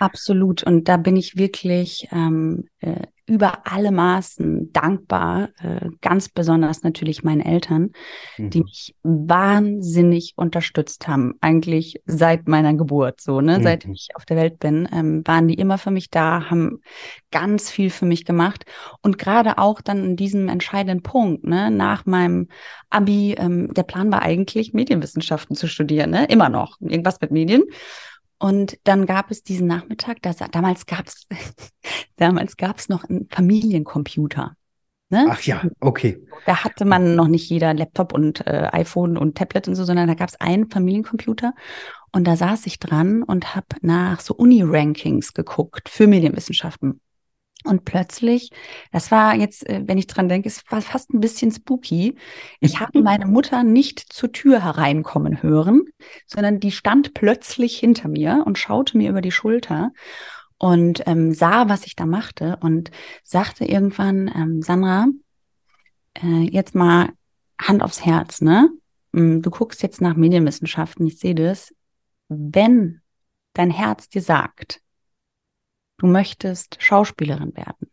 Absolut. 0.00 0.62
Und 0.62 0.88
da 0.88 0.96
bin 0.96 1.14
ich 1.14 1.36
wirklich 1.36 2.08
ähm, 2.10 2.64
äh, 2.80 3.06
über 3.30 3.64
alle 3.64 3.92
Maßen 3.92 4.72
dankbar, 4.72 5.50
äh, 5.62 5.88
ganz 6.00 6.28
besonders 6.28 6.82
natürlich 6.82 7.22
meinen 7.22 7.40
Eltern, 7.40 7.92
mhm. 8.36 8.50
die 8.50 8.62
mich 8.64 8.96
wahnsinnig 9.04 10.32
unterstützt 10.34 11.06
haben, 11.06 11.34
eigentlich 11.40 12.02
seit 12.06 12.48
meiner 12.48 12.74
Geburt, 12.74 13.20
so, 13.20 13.40
ne, 13.40 13.60
mhm. 13.60 13.62
seit 13.62 13.84
ich 13.84 14.08
auf 14.16 14.24
der 14.24 14.36
Welt 14.36 14.58
bin, 14.58 14.88
ähm, 14.92 15.22
waren 15.26 15.46
die 15.46 15.54
immer 15.54 15.78
für 15.78 15.92
mich 15.92 16.10
da, 16.10 16.50
haben 16.50 16.80
ganz 17.30 17.70
viel 17.70 17.90
für 17.90 18.04
mich 18.04 18.24
gemacht 18.24 18.64
und 19.00 19.16
gerade 19.16 19.58
auch 19.58 19.80
dann 19.80 20.04
in 20.04 20.16
diesem 20.16 20.48
entscheidenden 20.48 21.04
Punkt, 21.04 21.44
ne, 21.44 21.70
nach 21.70 22.06
meinem 22.06 22.48
Abi, 22.88 23.36
ähm, 23.38 23.72
der 23.74 23.84
Plan 23.84 24.10
war 24.10 24.22
eigentlich 24.22 24.74
Medienwissenschaften 24.74 25.54
zu 25.54 25.68
studieren, 25.68 26.10
ne, 26.10 26.24
immer 26.24 26.48
noch, 26.48 26.80
irgendwas 26.80 27.20
mit 27.20 27.30
Medien. 27.30 27.62
Und 28.40 28.78
dann 28.84 29.04
gab 29.04 29.30
es 29.30 29.42
diesen 29.42 29.66
Nachmittag, 29.66 30.22
das, 30.22 30.38
damals 30.50 30.86
gab 30.86 31.06
es 31.06 31.28
damals 32.16 32.56
gab's 32.56 32.88
noch 32.88 33.04
einen 33.04 33.28
Familiencomputer. 33.30 34.56
Ne? 35.10 35.26
Ach 35.28 35.42
ja, 35.42 35.62
okay. 35.80 36.24
Da 36.46 36.64
hatte 36.64 36.84
man 36.84 37.16
noch 37.16 37.26
nicht 37.26 37.50
jeder 37.50 37.74
Laptop 37.74 38.12
und 38.14 38.46
äh, 38.46 38.68
iPhone 38.72 39.18
und 39.18 39.36
Tablet 39.36 39.68
und 39.68 39.74
so, 39.74 39.84
sondern 39.84 40.08
da 40.08 40.14
gab 40.14 40.28
es 40.28 40.40
einen 40.40 40.70
Familiencomputer 40.70 41.52
und 42.12 42.26
da 42.26 42.36
saß 42.36 42.66
ich 42.66 42.78
dran 42.78 43.22
und 43.22 43.54
habe 43.54 43.66
nach 43.82 44.20
so 44.20 44.34
Uni-Rankings 44.34 45.34
geguckt 45.34 45.88
für 45.88 46.06
Medienwissenschaften. 46.06 47.00
Und 47.64 47.84
plötzlich, 47.84 48.50
das 48.90 49.10
war 49.10 49.34
jetzt, 49.34 49.68
äh, 49.68 49.82
wenn 49.84 49.98
ich 49.98 50.06
dran 50.06 50.28
denke, 50.28 50.48
es 50.48 50.62
war 50.70 50.80
fast 50.80 51.12
ein 51.12 51.20
bisschen 51.20 51.52
spooky. 51.52 52.16
Ich 52.60 52.80
habe 52.80 53.00
meine 53.02 53.26
Mutter 53.26 53.62
nicht 53.62 54.12
zur 54.12 54.32
Tür 54.32 54.64
hereinkommen 54.64 55.42
hören, 55.42 55.84
sondern 56.26 56.60
die 56.60 56.72
stand 56.72 57.14
plötzlich 57.14 57.78
hinter 57.78 58.08
mir 58.08 58.44
und 58.46 58.58
schaute 58.58 58.96
mir 58.96 59.10
über 59.10 59.20
die 59.20 59.32
Schulter 59.32 59.92
und 60.58 61.02
ähm, 61.06 61.32
sah, 61.32 61.68
was 61.68 61.86
ich 61.86 61.96
da 61.96 62.06
machte 62.06 62.58
und 62.60 62.90
sagte 63.22 63.64
irgendwann, 63.64 64.30
ähm, 64.34 64.62
Sandra, 64.62 65.06
äh, 66.22 66.48
jetzt 66.50 66.74
mal 66.74 67.10
Hand 67.60 67.82
aufs 67.82 68.04
Herz, 68.04 68.40
ne? 68.40 68.70
Mm, 69.12 69.40
du 69.40 69.50
guckst 69.50 69.82
jetzt 69.82 70.00
nach 70.00 70.16
Medienwissenschaften, 70.16 71.06
ich 71.06 71.18
sehe 71.18 71.34
das. 71.34 71.74
Wenn 72.28 73.00
dein 73.54 73.70
Herz 73.70 74.08
dir 74.08 74.22
sagt, 74.22 74.80
du 76.00 76.06
möchtest 76.06 76.76
Schauspielerin 76.80 77.54
werden, 77.56 77.90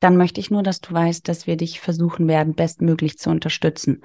dann 0.00 0.16
möchte 0.16 0.40
ich 0.40 0.50
nur, 0.50 0.62
dass 0.62 0.80
du 0.80 0.92
weißt, 0.92 1.26
dass 1.28 1.46
wir 1.46 1.56
dich 1.56 1.80
versuchen 1.80 2.28
werden, 2.28 2.54
bestmöglich 2.54 3.18
zu 3.18 3.30
unterstützen. 3.30 4.02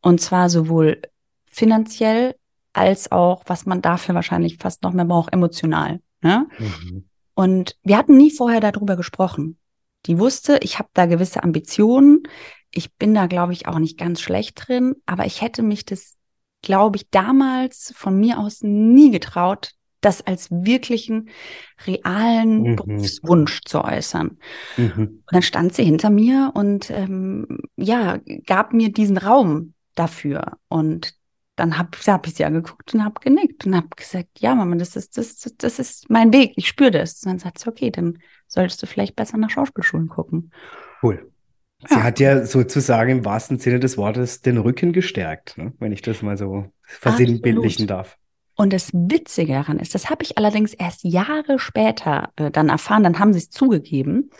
Und 0.00 0.20
zwar 0.20 0.48
sowohl 0.50 1.02
finanziell 1.46 2.36
als 2.72 3.10
auch, 3.10 3.42
was 3.46 3.66
man 3.66 3.82
dafür 3.82 4.14
wahrscheinlich 4.14 4.58
fast 4.58 4.82
noch 4.82 4.92
mehr 4.92 5.04
braucht, 5.04 5.32
emotional. 5.32 6.00
Ne? 6.22 6.46
Mhm. 6.58 7.08
Und 7.34 7.76
wir 7.82 7.96
hatten 7.96 8.16
nie 8.16 8.30
vorher 8.30 8.60
darüber 8.60 8.96
gesprochen. 8.96 9.58
Die 10.06 10.18
wusste, 10.18 10.58
ich 10.62 10.78
habe 10.78 10.88
da 10.92 11.06
gewisse 11.06 11.42
Ambitionen. 11.42 12.22
ich 12.70 12.94
bin 12.94 13.14
da, 13.14 13.26
glaube 13.26 13.52
ich, 13.54 13.66
auch 13.66 13.78
nicht 13.78 13.98
ganz 13.98 14.20
schlecht 14.20 14.68
drin, 14.68 14.94
aber 15.06 15.24
ich 15.24 15.40
hätte 15.40 15.62
mich 15.62 15.86
das, 15.86 16.16
glaube 16.62 16.96
ich, 16.96 17.08
damals 17.10 17.92
von 17.96 18.18
mir 18.18 18.38
aus 18.38 18.62
nie 18.62 19.10
getraut, 19.10 19.72
das 20.00 20.26
als 20.26 20.50
wirklichen, 20.50 21.28
realen 21.86 22.62
mhm. 22.62 22.76
Berufswunsch 22.76 23.62
zu 23.64 23.82
äußern. 23.84 24.38
Mhm. 24.76 24.92
Und 24.96 25.32
dann 25.32 25.42
stand 25.42 25.74
sie 25.74 25.84
hinter 25.84 26.10
mir 26.10 26.52
und 26.54 26.90
ähm, 26.90 27.60
ja, 27.76 28.18
gab 28.46 28.72
mir 28.72 28.92
diesen 28.92 29.16
Raum 29.16 29.74
dafür. 29.94 30.58
Und 30.68 31.14
dann 31.56 31.76
habe 31.76 31.90
hab 32.06 32.26
ich 32.26 32.34
sie 32.34 32.44
angeguckt 32.44 32.94
und 32.94 33.04
habe 33.04 33.20
genickt 33.20 33.66
und 33.66 33.74
habe 33.74 33.88
gesagt, 33.96 34.38
ja, 34.38 34.54
Mama, 34.54 34.76
das 34.76 34.94
ist, 34.94 35.18
das, 35.18 35.40
das 35.58 35.78
ist 35.78 36.08
mein 36.08 36.32
Weg, 36.32 36.52
ich 36.56 36.68
spüre 36.68 36.92
das. 36.92 37.22
Und 37.24 37.32
dann 37.32 37.38
sagt 37.40 37.58
sie, 37.58 37.68
okay, 37.68 37.90
dann 37.90 38.18
solltest 38.46 38.82
du 38.82 38.86
vielleicht 38.86 39.16
besser 39.16 39.36
nach 39.38 39.50
Schauspielschulen 39.50 40.08
gucken. 40.08 40.52
Cool. 41.02 41.30
Sie 41.86 41.94
ja. 41.94 42.02
hat 42.02 42.18
ja 42.18 42.44
sozusagen 42.44 43.10
im 43.10 43.24
wahrsten 43.24 43.58
Sinne 43.58 43.78
des 43.78 43.96
Wortes 43.96 44.40
den 44.40 44.58
Rücken 44.58 44.92
gestärkt, 44.92 45.58
ne? 45.58 45.72
wenn 45.78 45.92
ich 45.92 46.02
das 46.02 46.22
mal 46.22 46.36
so 46.36 46.66
versinnbildlichen 46.82 47.86
darf. 47.86 48.18
Und 48.60 48.72
das 48.72 48.90
Witzige 48.92 49.52
daran 49.52 49.78
ist, 49.78 49.94
das 49.94 50.10
habe 50.10 50.24
ich 50.24 50.36
allerdings 50.36 50.74
erst 50.74 51.04
Jahre 51.04 51.60
später 51.60 52.30
äh, 52.34 52.50
dann 52.50 52.70
erfahren, 52.70 53.04
dann 53.04 53.20
haben 53.20 53.32
sie 53.32 53.38
es 53.38 53.50
zugegeben, 53.50 54.30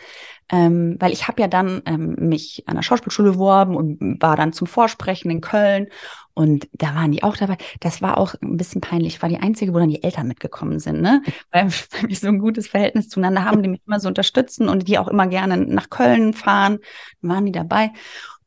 ähm, 0.50 0.96
weil 0.98 1.12
ich 1.12 1.28
habe 1.28 1.40
ja 1.40 1.46
dann 1.46 1.82
ähm, 1.86 2.16
mich 2.18 2.64
an 2.66 2.74
der 2.74 2.82
Schauspielschule 2.82 3.32
beworben 3.32 3.76
und 3.76 4.20
war 4.20 4.34
dann 4.34 4.52
zum 4.52 4.66
Vorsprechen 4.66 5.30
in 5.30 5.40
Köln 5.40 5.86
und 6.34 6.68
da 6.72 6.96
waren 6.96 7.12
die 7.12 7.22
auch 7.22 7.36
dabei. 7.36 7.58
Das 7.78 8.02
war 8.02 8.18
auch 8.18 8.34
ein 8.42 8.56
bisschen 8.56 8.80
peinlich. 8.80 9.14
Ich 9.14 9.22
war 9.22 9.28
die 9.28 9.38
Einzige, 9.38 9.72
wo 9.72 9.78
dann 9.78 9.88
die 9.88 10.02
Eltern 10.02 10.26
mitgekommen 10.26 10.80
sind, 10.80 11.00
ne? 11.00 11.22
Weil, 11.52 11.70
weil 11.70 12.08
wir 12.08 12.16
so 12.16 12.26
ein 12.26 12.40
gutes 12.40 12.66
Verhältnis 12.66 13.08
zueinander 13.08 13.44
haben, 13.44 13.62
die 13.62 13.68
mich 13.68 13.82
immer 13.86 14.00
so 14.00 14.08
unterstützen 14.08 14.68
und 14.68 14.88
die 14.88 14.98
auch 14.98 15.06
immer 15.06 15.28
gerne 15.28 15.56
nach 15.58 15.90
Köln 15.90 16.32
fahren. 16.34 16.78
Dann 17.22 17.30
waren 17.30 17.46
die 17.46 17.52
dabei. 17.52 17.92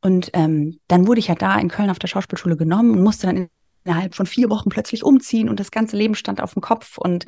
Und 0.02 0.32
ähm, 0.34 0.80
dann 0.88 1.06
wurde 1.06 1.20
ich 1.20 1.28
ja 1.28 1.34
da 1.34 1.58
in 1.58 1.68
Köln 1.68 1.88
auf 1.88 1.98
der 1.98 2.08
Schauspielschule 2.08 2.58
genommen 2.58 2.90
und 2.90 3.02
musste 3.02 3.26
dann 3.26 3.36
in 3.36 3.48
innerhalb 3.84 4.14
von 4.14 4.26
vier 4.26 4.50
Wochen 4.50 4.68
plötzlich 4.68 5.04
umziehen 5.04 5.48
und 5.48 5.60
das 5.60 5.70
ganze 5.70 5.96
Leben 5.96 6.14
stand 6.14 6.40
auf 6.40 6.54
dem 6.54 6.62
Kopf 6.62 6.98
und 6.98 7.26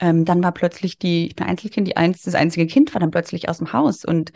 ähm, 0.00 0.24
dann 0.24 0.42
war 0.42 0.52
plötzlich 0.52 0.98
die, 0.98 1.28
ich 1.28 1.36
bin 1.36 1.46
Einzelkind, 1.46 1.86
die 1.88 1.96
eins, 1.96 2.22
das 2.22 2.34
einzige 2.34 2.66
Kind 2.66 2.94
war 2.94 3.00
dann 3.00 3.10
plötzlich 3.10 3.48
aus 3.48 3.58
dem 3.58 3.72
Haus 3.72 4.04
und 4.04 4.32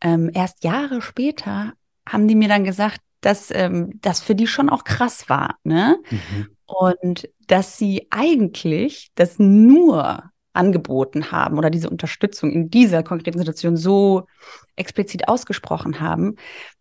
ähm, 0.00 0.30
erst 0.34 0.64
Jahre 0.64 1.02
später 1.02 1.72
haben 2.08 2.28
die 2.28 2.34
mir 2.34 2.48
dann 2.48 2.64
gesagt, 2.64 3.00
dass 3.20 3.50
ähm, 3.50 3.98
das 4.00 4.20
für 4.20 4.34
die 4.34 4.46
schon 4.46 4.70
auch 4.70 4.84
krass 4.84 5.28
war, 5.28 5.56
ne? 5.62 5.98
Mhm. 6.10 6.48
Und 6.64 7.28
dass 7.48 7.78
sie 7.78 8.06
eigentlich 8.10 9.10
das 9.16 9.38
nur 9.38 10.30
angeboten 10.52 11.32
haben 11.32 11.58
oder 11.58 11.70
diese 11.70 11.90
Unterstützung 11.90 12.52
in 12.52 12.70
dieser 12.70 13.02
konkreten 13.02 13.38
Situation 13.38 13.76
so 13.76 14.26
explizit 14.76 15.28
ausgesprochen 15.28 16.00
haben, 16.00 16.36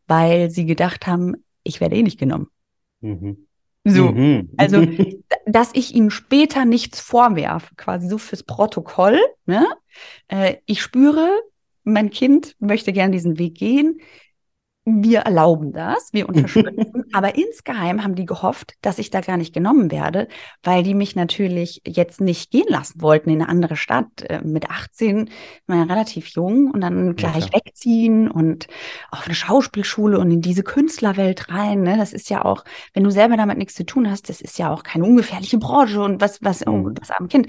weil 0.08 0.50
sie 0.50 0.66
gedacht 0.66 1.08
haben, 1.08 1.36
ich 1.64 1.82
werde 1.82 1.96
eh 1.96 2.04
nicht 2.04 2.20
genommen. 2.20 2.48
Mhm. 3.02 3.48
So, 3.92 4.12
mhm. 4.12 4.50
also, 4.58 4.86
dass 5.46 5.72
ich 5.74 5.96
ihm 5.96 6.10
später 6.10 6.66
nichts 6.66 7.00
vorwerfe, 7.00 7.76
quasi 7.76 8.08
so 8.08 8.18
fürs 8.18 8.44
Protokoll. 8.44 9.20
Ne? 9.46 9.66
Äh, 10.28 10.58
ich 10.66 10.82
spüre, 10.82 11.30
mein 11.84 12.10
Kind 12.10 12.56
möchte 12.60 12.94
gerne 12.94 13.12
diesen 13.12 13.40
Weg 13.40 13.56
gehen 13.56 14.00
wir 15.04 15.20
erlauben 15.20 15.72
das, 15.72 16.10
wir 16.12 16.28
unterstützen, 16.28 17.06
aber 17.14 17.36
insgeheim 17.36 18.04
haben 18.04 18.16
die 18.16 18.26
gehofft, 18.26 18.74
dass 18.82 19.00
ich 19.00 19.10
da 19.10 19.22
gar 19.22 19.38
nicht 19.38 19.54
genommen 19.54 19.92
werde, 19.92 20.28
weil 20.64 20.84
die 20.84 20.94
mich 20.94 21.16
natürlich 21.16 21.82
jetzt 21.86 22.22
nicht 22.22 22.52
gehen 22.52 22.68
lassen 22.68 23.02
wollten 23.02 23.30
in 23.30 23.42
eine 23.42 23.50
andere 23.50 23.76
Stadt. 23.76 24.22
Äh, 24.22 24.42
mit 24.44 24.70
18 24.70 25.30
war 25.68 25.78
ja 25.78 25.84
relativ 25.84 26.28
jung 26.28 26.72
und 26.72 26.82
dann 26.82 27.16
gleich 27.16 27.46
ja, 27.46 27.54
wegziehen 27.54 28.30
und 28.30 28.68
auf 29.12 29.26
eine 29.26 29.36
Schauspielschule 29.36 30.20
und 30.20 30.32
in 30.32 30.42
diese 30.42 30.64
Künstlerwelt 30.64 31.50
rein. 31.50 31.82
Ne? 31.82 31.98
Das 31.98 32.14
ist 32.14 32.30
ja 32.30 32.46
auch, 32.46 32.64
wenn 32.94 33.04
du 33.04 33.12
selber 33.12 33.38
damit 33.38 33.58
nichts 33.58 33.76
zu 33.76 33.86
tun 33.86 34.10
hast, 34.10 34.30
das 34.30 34.42
ist 34.42 34.58
ja 34.60 34.72
auch 34.72 34.84
keine 34.84 35.06
ungefährliche 35.06 35.58
Branche 35.58 36.02
und 36.02 36.22
was, 36.22 36.42
was, 36.42 36.66
oh, 36.68 36.72
mhm. 36.72 36.96
das 36.96 37.12
arme 37.12 37.28
Kind. 37.28 37.48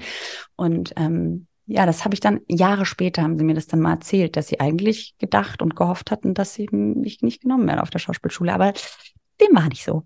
Und 0.55 0.93
ähm, 0.95 1.47
ja, 1.71 1.85
das 1.85 2.03
habe 2.03 2.13
ich 2.13 2.19
dann 2.19 2.41
Jahre 2.49 2.85
später, 2.85 3.21
haben 3.21 3.37
sie 3.37 3.45
mir 3.45 3.53
das 3.53 3.67
dann 3.67 3.79
mal 3.79 3.93
erzählt, 3.93 4.35
dass 4.35 4.47
sie 4.47 4.59
eigentlich 4.59 5.15
gedacht 5.19 5.61
und 5.61 5.75
gehofft 5.75 6.11
hatten, 6.11 6.33
dass 6.33 6.53
sie 6.53 6.67
mich 6.71 7.21
nicht 7.21 7.43
genommen 7.43 7.67
werden 7.67 7.79
auf 7.79 7.89
der 7.89 7.99
Schauspielschule. 7.99 8.53
Aber 8.53 8.73
dem 9.39 9.55
war 9.55 9.69
nicht 9.69 9.83
so. 9.83 10.03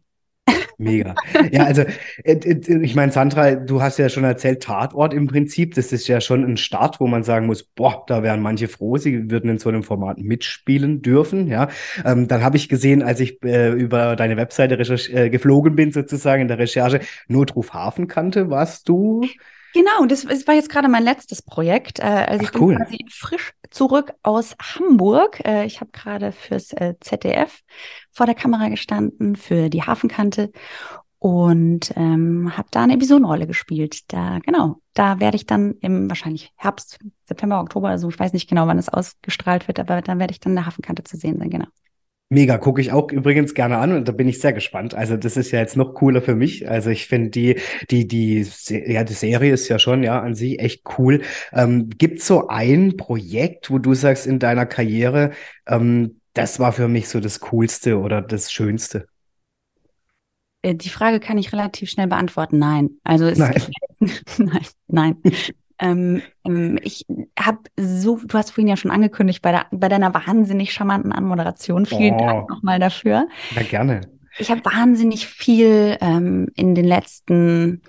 Mega. 0.78 1.15
Ja, 1.51 1.63
also 1.63 1.84
äh, 2.23 2.34
äh, 2.34 2.84
ich 2.84 2.95
meine, 2.95 3.12
Sandra, 3.12 3.56
du 3.56 3.82
hast 3.82 3.97
ja 3.97 4.10
schon 4.10 4.25
erzählt, 4.25 4.62
Tatort 4.62 5.13
im 5.13 5.25
Prinzip, 5.25 5.73
das 5.73 5.91
ist 5.91 6.08
ja 6.08 6.21
schon 6.21 6.43
ein 6.43 6.58
Start, 6.58 6.99
wo 6.99 7.08
man 7.08 7.23
sagen 7.23 7.47
muss, 7.47 7.63
boah, 7.63 8.04
da 8.08 8.21
wären 8.21 8.41
manche 8.41 8.67
froh, 8.67 8.97
sie 8.97 9.32
würden 9.32 9.49
in 9.49 9.58
so 9.58 9.69
einem 9.69 9.84
Format 9.84 10.19
mitspielen 10.19 11.01
dürfen. 11.01 11.47
Ja, 11.47 11.69
ähm, 12.04 12.28
dann 12.28 12.43
habe 12.43 12.58
ich 12.58 12.69
gesehen, 12.69 13.01
als 13.01 13.21
ich 13.21 13.41
äh, 13.43 13.71
über 13.71 14.15
deine 14.15 14.38
Webseite 14.38 14.75
äh, 14.75 15.30
geflogen 15.30 15.75
bin, 15.75 15.91
sozusagen 15.91 16.43
in 16.43 16.47
der 16.47 16.60
Recherche, 16.60 16.99
Notruf 17.28 17.73
Hafen 17.73 18.08
kannte, 18.08 18.49
warst 18.49 18.88
du 18.89 19.25
Genau, 19.75 20.05
das, 20.05 20.23
das 20.23 20.47
war 20.47 20.55
jetzt 20.55 20.69
gerade 20.69 20.88
mein 20.88 21.03
letztes 21.03 21.41
Projekt. 21.41 21.99
Äh, 21.99 22.03
also 22.03 22.39
Ach, 22.39 22.41
ich 22.43 22.51
bin 22.51 22.61
cool. 22.61 22.75
quasi 22.77 23.05
frisch 23.09 23.51
zurück 23.71 24.13
aus 24.23 24.55
Hamburg. 24.57 25.45
Äh, 25.45 25.65
ich 25.65 25.81
habe 25.81 25.91
gerade 25.91 26.31
fürs 26.31 26.71
äh, 26.71 26.93
ZDF 27.01 27.59
vor 28.13 28.25
der 28.25 28.35
Kamera 28.35 28.69
gestanden, 28.69 29.35
für 29.35 29.69
die 29.69 29.83
Hafenkante 29.83 30.53
und 31.19 31.91
ähm, 31.97 32.55
habe 32.55 32.69
da 32.71 32.83
eine 32.83 32.93
Episodenrolle 32.93 33.47
gespielt. 33.47 34.13
Da, 34.13 34.39
genau, 34.39 34.77
da 34.93 35.19
werde 35.19 35.35
ich 35.35 35.45
dann 35.45 35.73
im 35.81 36.07
wahrscheinlich 36.07 36.53
Herbst, 36.55 36.97
September, 37.25 37.59
Oktober, 37.59 37.89
also 37.89 38.07
ich 38.07 38.17
weiß 38.17 38.31
nicht 38.31 38.47
genau, 38.47 38.67
wann 38.67 38.77
es 38.77 38.88
ausgestrahlt 38.88 39.67
wird, 39.67 39.81
aber 39.81 40.01
dann 40.01 40.19
werde 40.19 40.31
ich 40.31 40.39
dann 40.39 40.53
in 40.53 40.55
der 40.55 40.67
Hafenkante 40.67 41.03
zu 41.03 41.17
sehen 41.17 41.38
sein, 41.38 41.49
genau. 41.49 41.67
Mega, 42.29 42.57
gucke 42.57 42.81
ich 42.81 42.91
auch 42.91 43.11
übrigens 43.11 43.53
gerne 43.53 43.77
an 43.77 43.93
und 43.93 44.07
da 44.07 44.11
bin 44.11 44.27
ich 44.27 44.39
sehr 44.39 44.51
gespannt. 44.51 44.95
Also 44.95 45.15
das 45.15 45.38
ist 45.38 45.51
ja 45.51 45.59
jetzt 45.59 45.77
noch 45.77 45.93
cooler 45.93 46.23
für 46.23 46.33
mich. 46.33 46.67
Also 46.67 46.89
ich 46.89 47.05
finde 47.05 47.29
die, 47.29 47.59
die, 47.91 48.07
die, 48.07 48.47
ja, 48.67 49.03
die 49.03 49.13
Serie 49.13 49.53
ist 49.53 49.69
ja 49.69 49.77
schon 49.77 50.01
ja 50.01 50.19
an 50.21 50.33
sich 50.33 50.59
echt 50.59 50.83
cool. 50.97 51.21
Ähm, 51.53 51.89
Gibt 51.89 52.21
so 52.21 52.47
ein 52.47 52.97
Projekt, 52.97 53.69
wo 53.69 53.77
du 53.77 53.93
sagst 53.93 54.25
in 54.25 54.39
deiner 54.39 54.65
Karriere, 54.65 55.31
ähm, 55.67 56.19
das 56.33 56.59
war 56.59 56.73
für 56.73 56.88
mich 56.88 57.09
so 57.09 57.19
das 57.19 57.39
Coolste 57.41 57.99
oder 57.99 58.23
das 58.23 58.51
Schönste? 58.51 59.07
Äh, 60.63 60.73
die 60.73 60.89
Frage 60.89 61.19
kann 61.19 61.38
ich 61.38 61.53
relativ 61.53 61.91
schnell 61.91 62.07
beantworten. 62.07 62.57
Nein. 62.57 62.89
Also 63.03 63.25
es 63.25 63.38
nein. 63.38 63.61
nein, 64.38 64.65
nein. 64.88 65.21
Ähm, 65.79 66.21
ähm, 66.45 66.79
ich 66.81 67.05
habe 67.39 67.59
so, 67.77 68.19
du 68.23 68.38
hast 68.38 68.51
vorhin 68.51 68.67
ja 68.67 68.77
schon 68.77 68.91
angekündigt, 68.91 69.41
bei, 69.41 69.51
der, 69.51 69.65
bei 69.71 69.89
deiner 69.89 70.13
wahnsinnig 70.13 70.73
charmanten 70.73 71.11
Anmoderation. 71.11 71.85
Vielen 71.85 72.15
oh. 72.15 72.25
Dank 72.25 72.49
nochmal 72.49 72.79
dafür. 72.79 73.27
Ja, 73.55 73.63
gerne. 73.63 74.01
Ich 74.38 74.51
habe 74.51 74.65
wahnsinnig 74.65 75.27
viel 75.27 75.97
ähm, 76.01 76.47
in 76.55 76.75
den 76.75 76.85
letzten 76.85 77.81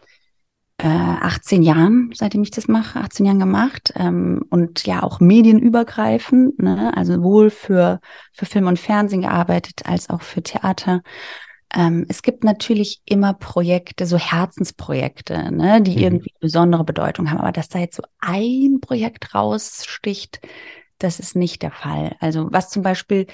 äh, 0.79 0.87
18 0.87 1.62
Jahren, 1.62 2.11
seitdem 2.14 2.42
ich 2.42 2.51
das 2.51 2.68
mache, 2.68 3.01
18 3.01 3.27
Jahren 3.27 3.38
gemacht 3.38 3.92
ähm, 3.96 4.42
und 4.51 4.87
ja 4.87 5.03
auch 5.03 5.20
medienübergreifend, 5.20 6.59
ne? 6.62 6.96
also 6.96 7.14
sowohl 7.14 7.51
für, 7.51 8.01
für 8.33 8.46
Film 8.46 8.66
und 8.66 8.79
Fernsehen 8.79 9.22
gearbeitet 9.22 9.83
als 9.87 10.11
auch 10.11 10.22
für 10.22 10.42
Theater 10.42 11.03
ähm, 11.75 12.07
es 12.09 12.23
gibt 12.23 12.45
natürlich 12.45 13.03
immer 13.05 13.35
Projekte, 13.35 14.07
so 14.07 14.17
Herzensprojekte, 14.17 15.53
ne, 15.53 15.83
die 15.83 15.97
mhm. 15.97 16.03
irgendwie 16.03 16.35
besondere 16.41 16.85
Bedeutung 16.85 17.31
haben. 17.31 17.41
Aber 17.41 17.53
dass 17.53 17.69
da 17.69 17.79
jetzt 17.79 17.97
so 17.97 18.03
ein 18.21 18.79
Projekt 18.81 19.35
raussticht, 19.35 20.41
das 20.99 21.21
ist 21.21 21.37
nicht 21.37 21.63
der 21.63 21.73
Fall. 21.73 22.17
Also 22.21 22.49
was 22.51 22.71
zum 22.71 22.83
Beispiel 22.83 23.27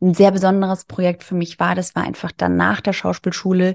ein 0.00 0.14
sehr 0.14 0.30
besonderes 0.30 0.84
Projekt 0.84 1.24
für 1.24 1.34
mich 1.34 1.58
war, 1.58 1.74
das 1.74 1.96
war 1.96 2.04
einfach 2.04 2.30
dann 2.30 2.56
nach 2.56 2.80
der 2.80 2.92
Schauspielschule 2.92 3.74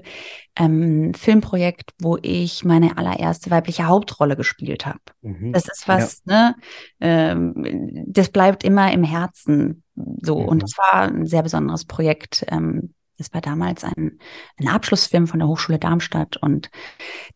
ähm, 0.56 1.12
Filmprojekt, 1.12 1.90
wo 2.00 2.16
ich 2.22 2.64
meine 2.64 2.96
allererste 2.96 3.50
weibliche 3.50 3.86
Hauptrolle 3.86 4.34
gespielt 4.34 4.86
habe. 4.86 5.00
Mhm. 5.20 5.52
Das 5.52 5.68
ist 5.68 5.86
was, 5.86 6.22
ja. 6.24 6.48
ne, 6.48 6.56
ähm, 7.00 8.04
das 8.06 8.30
bleibt 8.30 8.64
immer 8.64 8.90
im 8.92 9.04
Herzen 9.04 9.82
so. 10.22 10.40
Mhm. 10.40 10.48
Und 10.48 10.62
das 10.62 10.78
war 10.78 11.02
ein 11.02 11.26
sehr 11.26 11.42
besonderes 11.42 11.84
Projekt. 11.84 12.46
Ähm, 12.48 12.94
das 13.18 13.32
war 13.32 13.40
damals 13.40 13.84
ein, 13.84 14.18
ein 14.58 14.68
Abschlussfilm 14.68 15.26
von 15.26 15.38
der 15.38 15.48
Hochschule 15.48 15.78
Darmstadt 15.78 16.36
und 16.36 16.70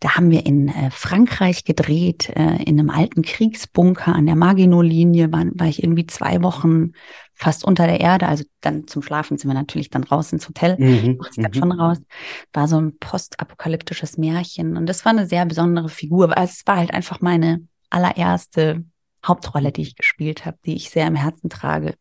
da 0.00 0.16
haben 0.16 0.30
wir 0.30 0.44
in 0.44 0.68
äh, 0.68 0.90
Frankreich 0.90 1.64
gedreht, 1.64 2.30
äh, 2.30 2.62
in 2.62 2.78
einem 2.78 2.90
alten 2.90 3.22
Kriegsbunker 3.22 4.14
an 4.14 4.26
der 4.26 4.36
Maginot-Linie, 4.36 5.32
war, 5.32 5.44
war 5.54 5.68
ich 5.68 5.82
irgendwie 5.82 6.06
zwei 6.06 6.42
Wochen 6.42 6.92
fast 7.34 7.64
unter 7.64 7.86
der 7.86 8.00
Erde, 8.00 8.26
also 8.26 8.44
dann 8.60 8.88
zum 8.88 9.02
Schlafen 9.02 9.38
sind 9.38 9.48
wir 9.48 9.54
natürlich 9.54 9.90
dann 9.90 10.04
raus 10.04 10.32
ins 10.32 10.48
Hotel, 10.48 10.76
mhm, 10.78 11.20
dann 11.36 11.52
mhm. 11.52 11.54
schon 11.54 11.72
raus, 11.72 11.98
war 12.52 12.66
so 12.66 12.80
ein 12.80 12.98
postapokalyptisches 12.98 14.18
Märchen 14.18 14.76
und 14.76 14.86
das 14.86 15.04
war 15.04 15.12
eine 15.12 15.26
sehr 15.26 15.46
besondere 15.46 15.88
Figur, 15.88 16.30
weil 16.30 16.44
es 16.44 16.66
war 16.66 16.76
halt 16.76 16.92
einfach 16.92 17.20
meine 17.20 17.66
allererste 17.90 18.84
Hauptrolle, 19.24 19.72
die 19.72 19.82
ich 19.82 19.96
gespielt 19.96 20.44
habe, 20.44 20.58
die 20.64 20.74
ich 20.74 20.90
sehr 20.90 21.06
im 21.06 21.14
Herzen 21.14 21.50
trage. 21.50 21.94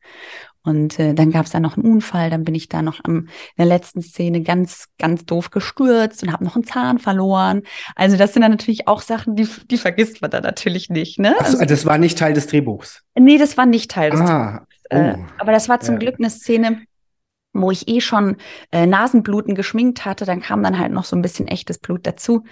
Und 0.68 1.00
äh, 1.00 1.14
dann 1.14 1.32
gab 1.32 1.46
es 1.46 1.54
da 1.54 1.62
noch 1.62 1.78
einen 1.78 1.90
Unfall, 1.90 2.30
dann 2.30 2.44
bin 2.44 2.54
ich 2.54 2.68
da 2.68 2.82
noch 2.82 3.00
am, 3.06 3.20
in 3.20 3.28
der 3.58 3.68
letzten 3.68 4.02
Szene 4.02 4.42
ganz, 4.42 4.88
ganz 5.00 5.24
doof 5.24 5.50
gestürzt 5.50 6.24
und 6.24 6.34
habe 6.34 6.44
noch 6.44 6.56
einen 6.56 6.66
Zahn 6.66 7.00
verloren. 7.00 7.64
Also 7.96 8.18
das 8.18 8.34
sind 8.34 8.42
dann 8.42 8.52
natürlich 8.52 8.86
auch 8.86 9.02
Sachen, 9.02 9.38
die, 9.38 9.48
die 9.72 9.78
vergisst 9.78 10.22
man 10.22 10.30
da 10.30 10.42
natürlich 10.42 10.90
nicht. 10.90 11.20
Ne? 11.20 11.36
Ach 11.40 11.46
so, 11.46 11.64
das 11.64 11.86
war 11.86 11.98
nicht 11.98 12.18
Teil 12.18 12.34
des 12.34 12.48
Drehbuchs? 12.48 13.02
Nee, 13.18 13.38
das 13.38 13.56
war 13.56 13.66
nicht 13.66 13.92
Teil 13.92 14.12
des 14.12 14.20
ah, 14.20 14.26
Drehbuchs. 14.26 14.68
Äh, 14.90 15.16
oh. 15.18 15.26
aber 15.38 15.54
das 15.54 15.70
war 15.70 15.80
zum 15.80 15.96
ja. 15.96 16.00
Glück 16.00 16.16
eine 16.20 16.30
Szene, 16.30 16.82
wo 17.54 17.72
ich 17.72 17.88
eh 17.88 18.02
schon 18.02 18.36
äh, 18.74 18.86
Nasenbluten 18.86 19.56
geschminkt 19.56 20.04
hatte, 20.04 20.26
dann 20.26 20.42
kam 20.42 20.64
dann 20.64 20.78
halt 20.78 20.92
noch 20.92 21.06
so 21.06 21.16
ein 21.16 21.22
bisschen 21.22 21.48
echtes 21.48 21.78
Blut 21.78 22.06
dazu. 22.06 22.44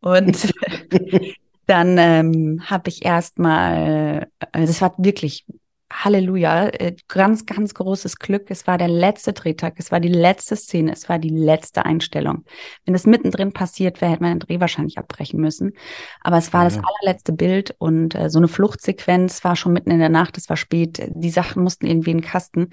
Und 0.00 0.54
dann 1.66 1.98
ähm, 1.98 2.62
habe 2.64 2.88
ich 2.88 3.04
erstmal, 3.04 4.26
also 4.52 4.70
es 4.70 4.80
war 4.80 4.94
wirklich 4.96 5.44
Halleluja, 5.92 6.68
äh, 6.68 6.96
ganz, 7.08 7.46
ganz 7.46 7.74
großes 7.74 8.16
Glück. 8.16 8.50
Es 8.50 8.66
war 8.66 8.78
der 8.78 8.88
letzte 8.88 9.32
Drehtag, 9.32 9.74
es 9.76 9.92
war 9.92 10.00
die 10.00 10.08
letzte 10.08 10.56
Szene, 10.56 10.92
es 10.92 11.08
war 11.08 11.18
die 11.18 11.28
letzte 11.28 11.84
Einstellung. 11.84 12.44
Wenn 12.84 12.94
es 12.94 13.06
mittendrin 13.06 13.52
passiert 13.52 14.00
wäre, 14.00 14.12
hätte 14.12 14.22
man 14.22 14.38
den 14.38 14.46
Dreh 14.46 14.60
wahrscheinlich 14.60 14.98
abbrechen 14.98 15.40
müssen. 15.40 15.72
Aber 16.20 16.38
es 16.38 16.52
war 16.52 16.62
ja. 16.62 16.70
das 16.70 16.78
allerletzte 16.78 17.32
Bild 17.32 17.74
und 17.78 18.14
äh, 18.14 18.30
so 18.30 18.38
eine 18.38 18.48
Fluchtsequenz 18.48 19.44
war 19.44 19.54
schon 19.54 19.72
mitten 19.72 19.90
in 19.90 19.98
der 19.98 20.08
Nacht, 20.08 20.38
es 20.38 20.48
war 20.48 20.56
spät. 20.56 21.10
Die 21.14 21.30
Sachen 21.30 21.62
mussten 21.62 21.86
irgendwie 21.86 22.12
in 22.12 22.18
den 22.18 22.24
Kasten. 22.24 22.70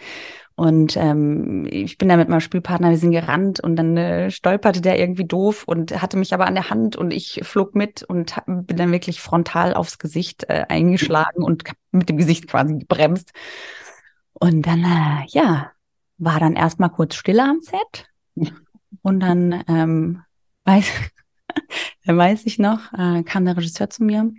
Und 0.60 0.98
ähm, 0.98 1.70
ich 1.72 1.98
bin 1.98 2.10
da 2.10 2.18
mit 2.18 2.28
meinem 2.28 2.42
Spielpartner, 2.42 2.90
wir 2.90 2.98
sind 2.98 3.12
gerannt 3.12 3.62
und 3.62 3.78
dann 3.78 3.96
äh, 3.96 4.30
stolperte 4.30 4.82
der 4.82 5.00
irgendwie 5.00 5.24
doof 5.24 5.64
und 5.66 6.02
hatte 6.02 6.18
mich 6.18 6.34
aber 6.34 6.48
an 6.48 6.56
der 6.56 6.70
Hand 6.70 6.98
und 6.98 7.12
ich 7.12 7.40
flog 7.44 7.76
mit 7.76 8.04
und 8.04 8.36
bin 8.46 8.76
dann 8.76 8.92
wirklich 8.92 9.22
frontal 9.22 9.74
aufs 9.74 10.00
Gesicht 10.00 10.50
äh, 10.50 10.66
eingeschlagen 10.68 11.44
und 11.44 11.64
mit 11.94 12.10
dem 12.10 12.18
Gesicht 12.18 12.50
quasi 12.50 12.78
gebremst. 12.78 13.32
Und 14.34 14.64
dann, 14.68 14.84
äh, 14.84 15.28
ja, 15.28 15.72
war 16.18 16.42
dann 16.42 16.58
erstmal 16.58 16.90
kurz 16.90 17.16
Stille 17.16 17.44
am 17.44 17.62
Set. 17.62 18.10
Und 19.02 19.22
dann 19.22 19.64
ähm, 19.70 20.24
weiß, 20.66 20.92
weiß 22.06 22.46
ich 22.48 22.60
noch, 22.60 22.92
äh, 22.92 23.24
kam 23.24 23.46
der 23.46 23.56
Regisseur 23.56 23.90
zu 23.90 24.04
mir 24.04 24.30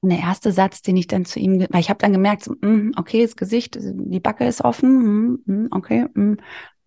und 0.00 0.10
der 0.10 0.20
erste 0.20 0.52
Satz, 0.52 0.82
den 0.82 0.96
ich 0.96 1.08
dann 1.08 1.24
zu 1.24 1.40
ihm, 1.40 1.66
weil 1.70 1.80
ich 1.80 1.90
habe 1.90 1.98
dann 1.98 2.12
gemerkt, 2.12 2.44
so, 2.44 2.54
mm, 2.60 2.92
okay, 2.96 3.22
das 3.22 3.36
Gesicht, 3.36 3.78
die 3.80 4.20
Backe 4.20 4.46
ist 4.46 4.64
offen, 4.64 5.34
mm, 5.34 5.42
mm, 5.46 5.68
okay, 5.72 6.06
mm. 6.14 6.34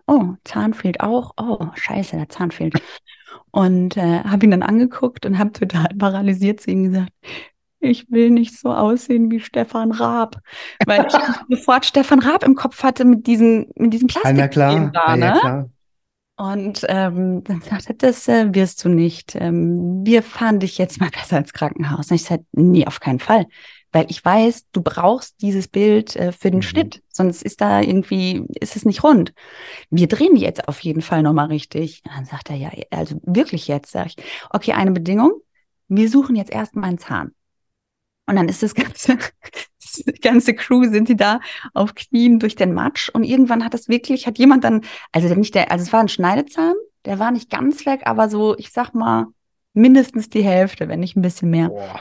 oh, 0.07 0.35
Zahn 0.45 0.73
fehlt 0.73 1.01
auch, 1.01 1.33
oh, 1.37 1.67
scheiße, 1.75 2.15
der 2.15 2.29
Zahn 2.29 2.51
fehlt. 2.51 2.75
Und 3.51 3.97
äh, 3.97 4.23
habe 4.23 4.45
ihn 4.45 4.51
dann 4.51 4.63
angeguckt 4.63 5.25
und 5.25 5.37
habe 5.37 5.51
total 5.51 5.87
paralysiert 5.97 6.61
zu 6.61 6.71
ihm 6.71 6.85
gesagt, 6.85 7.11
ich 7.81 8.09
will 8.09 8.29
nicht 8.29 8.57
so 8.57 8.73
aussehen 8.73 9.29
wie 9.29 9.39
Stefan 9.39 9.91
Raab. 9.91 10.37
Weil 10.85 11.05
ich 11.05 11.13
sofort 11.57 11.85
Stefan 11.85 12.19
Raab 12.19 12.43
im 12.43 12.55
Kopf 12.55 12.83
hatte 12.83 13.03
mit 13.03 13.27
diesen, 13.27 13.71
mit 13.75 13.93
diesem 13.93 14.07
Plastik. 14.07 14.37
Ja, 14.37 14.47
klar. 14.47 14.91
Da, 14.93 15.17
ne? 15.17 15.25
ja, 15.25 15.39
klar. 15.39 15.69
Und 16.41 16.87
ähm, 16.89 17.43
dann 17.43 17.61
sagte 17.61 17.89
er, 17.89 17.95
das 17.97 18.27
äh, 18.27 18.51
wirst 18.55 18.83
du 18.83 18.89
nicht. 18.89 19.35
Ähm, 19.35 20.03
wir 20.03 20.23
fahren 20.23 20.59
dich 20.59 20.79
jetzt 20.79 20.99
mal 20.99 21.11
besser 21.11 21.37
ins 21.37 21.53
Krankenhaus. 21.53 22.09
Und 22.09 22.15
ich 22.15 22.23
sagte, 22.23 22.47
nee, 22.53 22.87
auf 22.87 22.99
keinen 22.99 23.19
Fall. 23.19 23.45
Weil 23.91 24.07
ich 24.09 24.25
weiß, 24.25 24.71
du 24.71 24.81
brauchst 24.81 25.39
dieses 25.43 25.67
Bild 25.67 26.15
äh, 26.15 26.31
für 26.31 26.49
den 26.49 26.61
mhm. 26.61 26.63
Schnitt, 26.63 27.03
sonst 27.09 27.43
ist 27.43 27.61
da 27.61 27.81
irgendwie, 27.81 28.43
ist 28.59 28.75
es 28.75 28.85
nicht 28.85 29.03
rund. 29.03 29.35
Wir 29.91 30.07
drehen 30.07 30.33
die 30.33 30.41
jetzt 30.41 30.67
auf 30.67 30.79
jeden 30.79 31.03
Fall 31.03 31.21
nochmal 31.21 31.45
richtig. 31.47 32.01
Und 32.05 32.15
dann 32.15 32.25
sagt 32.25 32.49
er, 32.49 32.55
ja, 32.55 32.71
also 32.89 33.17
wirklich 33.21 33.67
jetzt, 33.67 33.91
sag 33.91 34.07
ich, 34.07 34.15
okay, 34.49 34.71
eine 34.71 34.93
Bedingung, 34.93 35.33
wir 35.89 36.09
suchen 36.09 36.35
jetzt 36.35 36.51
erstmal 36.51 36.89
einen 36.89 36.97
Zahn. 36.97 37.35
Und 38.31 38.37
dann 38.37 38.47
ist 38.47 38.63
das 38.63 38.73
ganze, 38.73 39.17
die 40.07 40.21
ganze 40.21 40.53
Crew 40.53 40.89
sind 40.89 41.09
die 41.09 41.17
da 41.17 41.41
auf 41.73 41.95
Knien 41.95 42.39
durch 42.39 42.55
den 42.55 42.73
Matsch. 42.73 43.09
Und 43.09 43.25
irgendwann 43.25 43.65
hat 43.65 43.73
das 43.73 43.89
wirklich, 43.89 44.25
hat 44.25 44.37
jemand 44.37 44.63
dann, 44.63 44.85
also 45.11 45.35
nicht 45.35 45.53
der, 45.53 45.69
also 45.69 45.83
es 45.83 45.91
war 45.91 45.99
ein 45.99 46.07
Schneidezahn, 46.07 46.75
der 47.03 47.19
war 47.19 47.31
nicht 47.31 47.49
ganz 47.49 47.85
weg, 47.85 48.03
aber 48.05 48.29
so, 48.29 48.57
ich 48.57 48.71
sag 48.71 48.93
mal, 48.93 49.27
mindestens 49.73 50.29
die 50.29 50.43
Hälfte, 50.45 50.87
wenn 50.87 51.01
nicht 51.01 51.17
ein 51.17 51.21
bisschen 51.21 51.49
mehr. 51.49 51.67
Boah. 51.67 51.99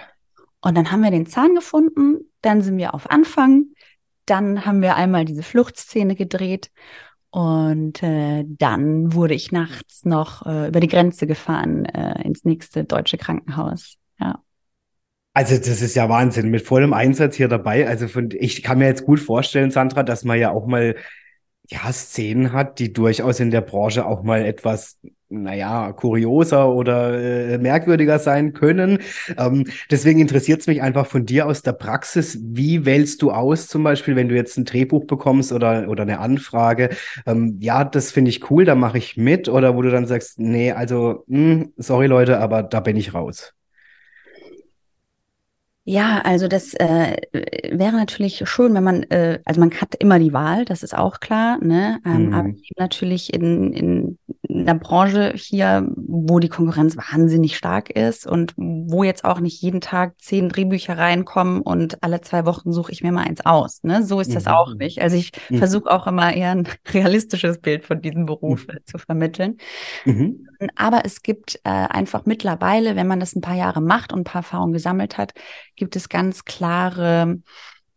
Und 0.61 0.77
dann 0.77 0.93
haben 0.93 1.03
wir 1.03 1.11
den 1.11 1.27
Zahn 1.27 1.57
gefunden, 1.57 2.19
dann 2.43 2.63
sind 2.63 2.79
wir 2.79 2.95
auf 2.95 3.11
Anfang, 3.11 3.65
dann 4.25 4.65
haben 4.65 4.83
wir 4.83 4.95
einmal 4.95 5.25
diese 5.25 5.43
Fluchtszene 5.43 6.15
gedreht 6.15 6.71
und 7.31 8.05
äh, 8.05 8.45
dann 8.47 9.15
wurde 9.15 9.35
ich 9.35 9.51
nachts 9.51 10.05
noch 10.05 10.47
äh, 10.47 10.69
über 10.69 10.79
die 10.79 10.87
Grenze 10.87 11.27
gefahren 11.27 11.87
äh, 11.87 12.23
ins 12.23 12.45
nächste 12.45 12.85
deutsche 12.85 13.19
Krankenhaus. 13.19 13.97
Also 15.33 15.57
das 15.57 15.81
ist 15.81 15.95
ja 15.95 16.09
Wahnsinn, 16.09 16.51
mit 16.51 16.63
vollem 16.63 16.93
Einsatz 16.93 17.37
hier 17.37 17.49
dabei. 17.49 17.87
Also 17.87 18.09
von, 18.09 18.31
ich 18.33 18.63
kann 18.63 18.79
mir 18.79 18.87
jetzt 18.87 19.05
gut 19.05 19.21
vorstellen, 19.21 19.71
Sandra, 19.71 20.03
dass 20.03 20.25
man 20.25 20.39
ja 20.39 20.51
auch 20.51 20.67
mal 20.67 20.97
ja, 21.71 21.93
Szenen 21.93 22.53
hat, 22.53 22.81
die 22.81 22.93
durchaus 22.93 23.41
in 23.41 23.51
der 23.53 23.61
Branche 23.61 24.05
auch 24.05 24.25
mal 24.25 24.45
etwas, 24.45 24.99
naja, 25.29 25.93
kurioser 25.93 26.69
oder 26.69 27.17
äh, 27.21 27.59
merkwürdiger 27.59 28.19
sein 28.19 28.55
können. 28.55 28.99
Ähm, 29.39 29.67
deswegen 29.91 30.21
interessiert 30.21 30.63
es 30.63 30.67
mich 30.67 30.83
einfach 30.83 31.07
von 31.07 31.27
dir 31.27 31.47
aus 31.47 31.63
der 31.63 31.73
Praxis. 31.75 32.39
Wie 32.43 32.85
wählst 32.85 33.23
du 33.23 33.31
aus, 33.31 33.69
zum 33.69 33.85
Beispiel, 33.85 34.17
wenn 34.17 34.29
du 34.29 34.35
jetzt 34.35 34.59
ein 34.59 34.65
Drehbuch 34.65 35.07
bekommst 35.07 35.53
oder, 35.53 35.89
oder 35.89 36.03
eine 36.03 36.19
Anfrage? 36.19 36.91
Ähm, 37.27 37.59
ja, 37.61 37.85
das 37.85 38.11
finde 38.11 38.31
ich 38.31 38.51
cool, 38.51 38.65
da 38.65 38.75
mache 38.75 38.99
ich 38.99 39.17
mit. 39.17 39.49
Oder 39.49 39.77
wo 39.77 39.83
du 39.83 39.91
dann 39.91 40.07
sagst, 40.09 40.41
nee, 40.41 40.73
also, 40.73 41.25
mh, 41.29 41.39
hm, 41.39 41.73
sorry 41.77 42.09
Leute, 42.09 42.39
aber 42.41 42.65
da 42.65 42.81
bin 42.81 42.97
ich 42.97 43.15
raus. 43.15 43.55
Ja, 45.85 46.21
also 46.25 46.47
das 46.47 46.75
äh, 46.75 47.17
wäre 47.33 47.97
natürlich 47.97 48.43
schön, 48.47 48.75
wenn 48.75 48.85
man, 48.85 49.03
äh, 49.05 49.41
also 49.45 49.61
man 49.61 49.73
hat 49.73 49.95
immer 49.95 50.19
die 50.19 50.33
Wahl, 50.33 50.65
das 50.67 50.83
ist 50.83 50.97
auch 50.97 51.21
klar, 51.21 51.59
ne? 51.63 52.01
Ähm, 52.05 52.27
mhm. 52.27 52.35
Aber 52.35 52.49
natürlich 52.77 53.33
in, 53.33 53.73
in 53.73 54.19
einer 54.51 54.75
Branche 54.75 55.33
hier, 55.37 55.89
wo 55.97 56.39
die 56.39 56.49
Konkurrenz 56.49 56.97
wahnsinnig 56.97 57.57
stark 57.57 57.91
ist 57.91 58.27
und 58.27 58.53
wo 58.57 59.05
jetzt 59.05 59.25
auch 59.25 59.41
nicht 59.41 59.63
jeden 59.63 59.81
Tag 59.81 60.21
zehn 60.21 60.49
Drehbücher 60.49 60.99
reinkommen 60.99 61.61
und 61.61 62.03
alle 62.03 62.21
zwei 62.21 62.45
Wochen 62.47 62.73
suche 62.73 62.93
ich 62.93 63.03
mir 63.03 63.13
mal 63.13 63.25
eins 63.25 63.45
aus. 63.45 63.83
Ne? 63.83 64.03
So 64.03 64.21
ist 64.21 64.35
das 64.35 64.47
mhm. 64.47 64.53
auch 64.53 64.75
nicht. 64.75 65.01
Also 65.01 65.17
ich 65.17 65.33
mhm. 65.49 65.59
versuche 65.59 65.91
auch 65.91 66.07
immer 66.07 66.35
eher 66.35 66.51
ein 66.51 66.69
realistisches 66.93 67.59
Bild 67.59 67.85
von 67.85 68.03
diesem 68.03 68.27
Beruf 68.27 68.67
mhm. 68.67 68.79
zu 68.85 68.99
vermitteln. 68.99 69.57
Mhm. 70.05 70.47
Aber 70.77 71.03
es 71.05 71.23
gibt 71.23 71.57
äh, 71.65 71.71
einfach 71.71 72.27
mittlerweile, 72.27 72.97
wenn 72.97 73.07
man 73.07 73.21
das 73.21 73.35
ein 73.35 73.41
paar 73.41 73.57
Jahre 73.57 73.81
macht 73.81 74.13
und 74.13 74.21
ein 74.21 74.25
paar 74.25 74.43
Erfahrungen 74.43 74.73
gesammelt 74.73 75.17
hat, 75.17 75.33
gibt 75.81 75.97
es 75.97 76.09
ganz 76.09 76.45
klare 76.45 77.41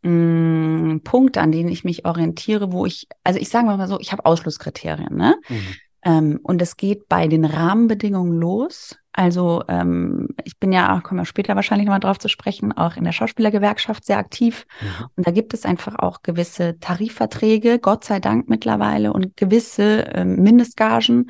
mh, 0.01 0.09
mm, 0.09 1.01
Punkte, 1.03 1.41
an 1.41 1.51
denen 1.51 1.69
ich 1.69 1.83
mich 1.83 2.05
orientiere, 2.05 2.71
wo 2.71 2.87
ich, 2.87 3.07
also 3.23 3.39
ich 3.39 3.49
sage 3.49 3.67
mal 3.67 3.87
so, 3.87 3.99
ich 3.99 4.11
habe 4.11 4.25
Ausschlusskriterien. 4.25 5.15
Ne? 5.15 5.35
Mhm. 5.49 5.75
Ähm, 6.03 6.39
und 6.41 6.61
es 6.61 6.77
geht 6.77 7.07
bei 7.07 7.27
den 7.27 7.45
Rahmenbedingungen 7.45 8.39
los. 8.39 8.97
Also 9.13 9.63
ähm, 9.67 10.29
ich 10.43 10.59
bin 10.59 10.73
ja, 10.73 10.99
kommen 11.01 11.21
wir 11.21 11.25
später 11.25 11.55
wahrscheinlich 11.55 11.85
nochmal 11.85 11.99
drauf 11.99 12.17
zu 12.17 12.29
sprechen, 12.29 12.71
auch 12.71 12.97
in 12.97 13.03
der 13.03 13.11
Schauspielergewerkschaft 13.11 14.03
sehr 14.05 14.17
aktiv. 14.17 14.65
Mhm. 14.81 15.05
Und 15.15 15.27
da 15.27 15.31
gibt 15.31 15.53
es 15.53 15.65
einfach 15.65 15.99
auch 15.99 16.23
gewisse 16.23 16.79
Tarifverträge, 16.79 17.77
Gott 17.77 18.03
sei 18.03 18.19
Dank 18.19 18.49
mittlerweile, 18.49 19.13
und 19.13 19.37
gewisse 19.37 20.05
ähm, 20.13 20.37
Mindestgagen. 20.37 21.29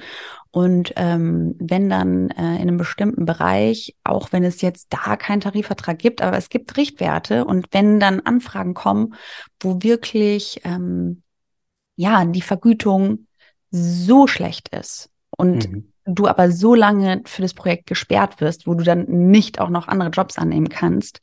Und 0.51 0.93
ähm, 0.95 1.55
wenn 1.59 1.89
dann 1.89 2.29
äh, 2.29 2.55
in 2.55 2.61
einem 2.61 2.77
bestimmten 2.77 3.25
Bereich, 3.25 3.95
auch 4.03 4.31
wenn 4.31 4.43
es 4.43 4.61
jetzt 4.61 4.93
da 4.93 5.17
keinen 5.17 5.41
Tarifvertrag 5.41 5.99
gibt, 5.99 6.21
aber 6.21 6.37
es 6.37 6.49
gibt 6.49 6.77
Richtwerte 6.77 7.43
und 7.43 7.67
wenn 7.71 7.99
dann 7.99 8.21
Anfragen 8.21 8.75
kommen, 8.75 9.15
wo 9.59 9.81
wirklich 9.81 10.61
ähm, 10.63 11.23
ja 11.95 12.23
die 12.23 12.41
Vergütung 12.41 13.27
so 13.71 14.27
schlecht 14.27 14.69
ist 14.69 15.09
und 15.31 15.71
mhm. 15.71 15.92
Du 16.05 16.27
aber 16.27 16.51
so 16.51 16.75
lange 16.75 17.21
für 17.25 17.41
das 17.41 17.53
Projekt 17.53 17.87
gesperrt 17.87 18.41
wirst, 18.41 18.67
wo 18.67 18.73
du 18.73 18.83
dann 18.83 19.05
nicht 19.05 19.59
auch 19.59 19.69
noch 19.69 19.87
andere 19.87 20.09
Jobs 20.09 20.37
annehmen 20.37 20.69
kannst, 20.69 21.21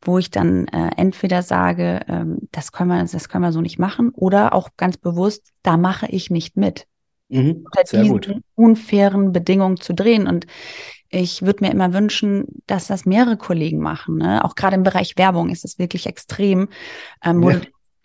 wo 0.00 0.18
ich 0.18 0.30
dann 0.30 0.66
äh, 0.68 0.90
entweder 0.96 1.42
sage, 1.42 2.00
ähm, 2.08 2.38
das 2.50 2.72
können 2.72 2.90
wir, 2.90 3.04
das 3.04 3.28
können 3.28 3.44
wir 3.44 3.52
so 3.52 3.60
nicht 3.60 3.78
machen, 3.78 4.10
oder 4.10 4.54
auch 4.54 4.70
ganz 4.76 4.96
bewusst, 4.96 5.50
da 5.62 5.76
mache 5.76 6.06
ich 6.08 6.30
nicht 6.30 6.56
mit. 6.56 6.86
Mhm, 7.28 7.64
unter 7.64 7.82
diesen 7.84 8.08
gut. 8.08 8.34
unfairen 8.56 9.32
Bedingungen 9.32 9.78
zu 9.78 9.94
drehen. 9.94 10.26
Und 10.26 10.46
ich 11.08 11.40
würde 11.40 11.64
mir 11.64 11.70
immer 11.70 11.94
wünschen, 11.94 12.44
dass 12.66 12.88
das 12.88 13.06
mehrere 13.06 13.38
Kollegen 13.38 13.78
machen. 13.78 14.18
Ne? 14.18 14.44
Auch 14.44 14.54
gerade 14.54 14.76
im 14.76 14.82
Bereich 14.82 15.16
Werbung 15.16 15.48
ist 15.48 15.64
es 15.64 15.78
wirklich 15.78 16.06
extrem. 16.06 16.68
Ähm, 17.24 17.42
ja. 17.42 17.60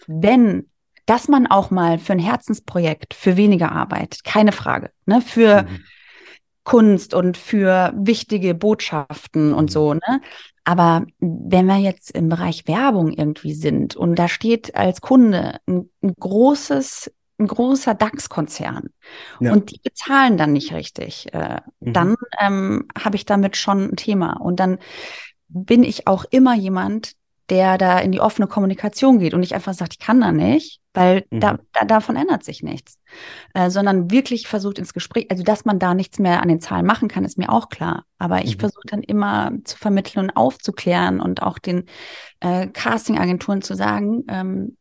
Wenn 0.08 0.68
dass 1.08 1.30
man 1.30 1.48
auch 1.48 1.72
mal 1.72 1.98
für 2.00 2.14
ein 2.14 2.20
Herzensprojekt 2.20 3.14
für 3.14 3.38
weniger 3.38 3.72
arbeitet, 3.72 4.24
keine 4.26 4.52
Frage. 4.52 4.92
Ne? 5.06 5.22
Für 5.22 5.64
mhm. 5.64 5.84
Kunst 6.68 7.14
und 7.14 7.38
für 7.38 7.94
wichtige 7.96 8.54
Botschaften 8.54 9.54
und 9.54 9.70
mhm. 9.70 9.70
so, 9.70 9.94
ne? 9.94 10.22
Aber 10.66 11.06
wenn 11.20 11.66
wir 11.66 11.78
jetzt 11.78 12.12
im 12.12 12.28
Bereich 12.28 12.68
Werbung 12.68 13.14
irgendwie 13.14 13.54
sind 13.54 13.96
und 13.96 14.16
da 14.16 14.28
steht 14.28 14.76
als 14.76 15.00
Kunde 15.00 15.62
ein, 15.66 15.90
ein 16.04 16.14
großes, 16.20 17.10
ein 17.40 17.48
großer 17.48 17.94
DAX-Konzern 17.94 18.90
ja. 19.40 19.54
und 19.54 19.72
die 19.72 19.80
bezahlen 19.82 20.36
dann 20.36 20.52
nicht 20.52 20.74
richtig, 20.74 21.34
äh, 21.34 21.62
mhm. 21.80 21.94
dann 21.94 22.16
ähm, 22.38 22.90
habe 23.02 23.16
ich 23.16 23.26
damit 23.26 23.56
schon 23.56 23.92
ein 23.92 23.96
Thema. 23.96 24.34
Und 24.34 24.60
dann 24.60 24.78
bin 25.48 25.84
ich 25.84 26.06
auch 26.06 26.26
immer 26.32 26.54
jemand, 26.54 27.14
der 27.50 27.78
da 27.78 28.00
in 28.00 28.12
die 28.12 28.20
offene 28.20 28.48
Kommunikation 28.48 29.20
geht 29.20 29.34
und 29.34 29.40
nicht 29.40 29.54
einfach 29.54 29.74
sagt, 29.74 29.94
ich 29.94 30.00
kann 30.00 30.20
da 30.20 30.32
nicht, 30.32 30.82
weil 30.94 31.26
mhm. 31.30 31.40
da, 31.40 31.60
da, 31.74 31.86
davon 31.86 32.16
ändert 32.16 32.44
sich 32.44 32.64
nichts, 32.64 33.00
äh, 33.54 33.70
sondern 33.70 34.12
wirklich 34.12 34.48
versucht 34.48 34.80
ins 34.80 34.94
Gespräch, 34.94 35.28
also 35.30 35.44
dass 35.44 35.64
man 35.64 35.80
da 35.80 35.94
nichts 35.94 36.20
mehr 36.20 36.42
an 36.42 36.50
den 36.50 36.60
Zahlen 36.60 36.86
machen 36.86 37.08
kann, 37.08 37.24
ist 37.24 37.38
mir 37.38 37.52
auch 37.52 37.70
klar. 37.70 38.04
Aber 38.18 38.44
ich 38.44 38.56
mhm. 38.56 38.62
versuche 38.62 38.88
dann 38.88 39.04
immer 39.04 39.52
zu 39.64 39.78
vermitteln 39.78 40.26
und 40.26 40.36
aufzuklären 40.36 41.22
und 41.22 41.42
auch 41.42 41.60
den 41.60 41.86
äh, 42.40 42.68
Casting-Agenturen 42.68 43.62
zu 43.62 43.76
sagen, 43.76 44.24
ähm, 44.28 44.78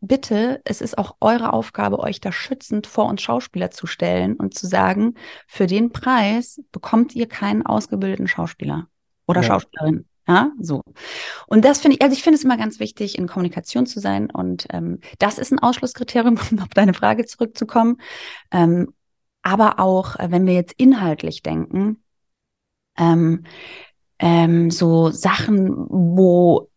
bitte, 0.00 0.60
es 0.64 0.80
ist 0.80 0.98
auch 0.98 1.16
eure 1.20 1.52
Aufgabe, 1.52 1.98
euch 1.98 2.20
da 2.20 2.32
schützend 2.32 2.86
vor 2.86 3.06
uns 3.06 3.22
Schauspieler 3.22 3.70
zu 3.70 3.86
stellen 3.86 4.34
und 4.34 4.54
zu 4.54 4.66
sagen, 4.66 5.14
für 5.46 5.66
den 5.66 5.92
Preis 5.92 6.60
bekommt 6.72 7.14
ihr 7.14 7.28
keinen 7.28 7.64
ausgebildeten 7.64 8.26
Schauspieler 8.26 8.88
oder 9.26 9.42
ja. 9.42 9.46
Schauspielerin. 9.46 10.07
Ja, 10.28 10.52
so. 10.60 10.82
Und 11.46 11.64
das 11.64 11.80
finde 11.80 11.96
ich, 11.96 12.02
also 12.02 12.14
ich 12.14 12.22
finde 12.22 12.36
es 12.36 12.44
immer 12.44 12.58
ganz 12.58 12.80
wichtig, 12.80 13.16
in 13.16 13.26
Kommunikation 13.26 13.86
zu 13.86 13.98
sein. 13.98 14.30
Und 14.30 14.66
ähm, 14.70 15.00
das 15.18 15.38
ist 15.38 15.52
ein 15.52 15.58
Ausschlusskriterium, 15.58 16.38
um 16.50 16.58
auf 16.60 16.68
deine 16.68 16.92
Frage 16.92 17.24
zurückzukommen. 17.24 17.96
Ähm, 18.52 18.92
aber 19.42 19.80
auch, 19.80 20.16
äh, 20.16 20.30
wenn 20.30 20.46
wir 20.46 20.52
jetzt 20.52 20.74
inhaltlich 20.76 21.42
denken, 21.42 22.02
ähm, 22.98 23.44
ähm, 24.18 24.70
so 24.70 25.10
Sachen, 25.10 25.70
wo, 25.88 26.68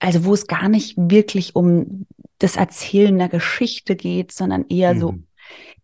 also 0.00 0.24
wo 0.24 0.34
es 0.34 0.48
gar 0.48 0.68
nicht 0.68 0.96
wirklich 0.96 1.54
um 1.54 2.06
das 2.38 2.56
Erzählen 2.56 3.16
der 3.18 3.28
Geschichte 3.28 3.94
geht, 3.94 4.32
sondern 4.32 4.64
eher 4.68 4.94
mhm. 4.94 5.00
so 5.00 5.14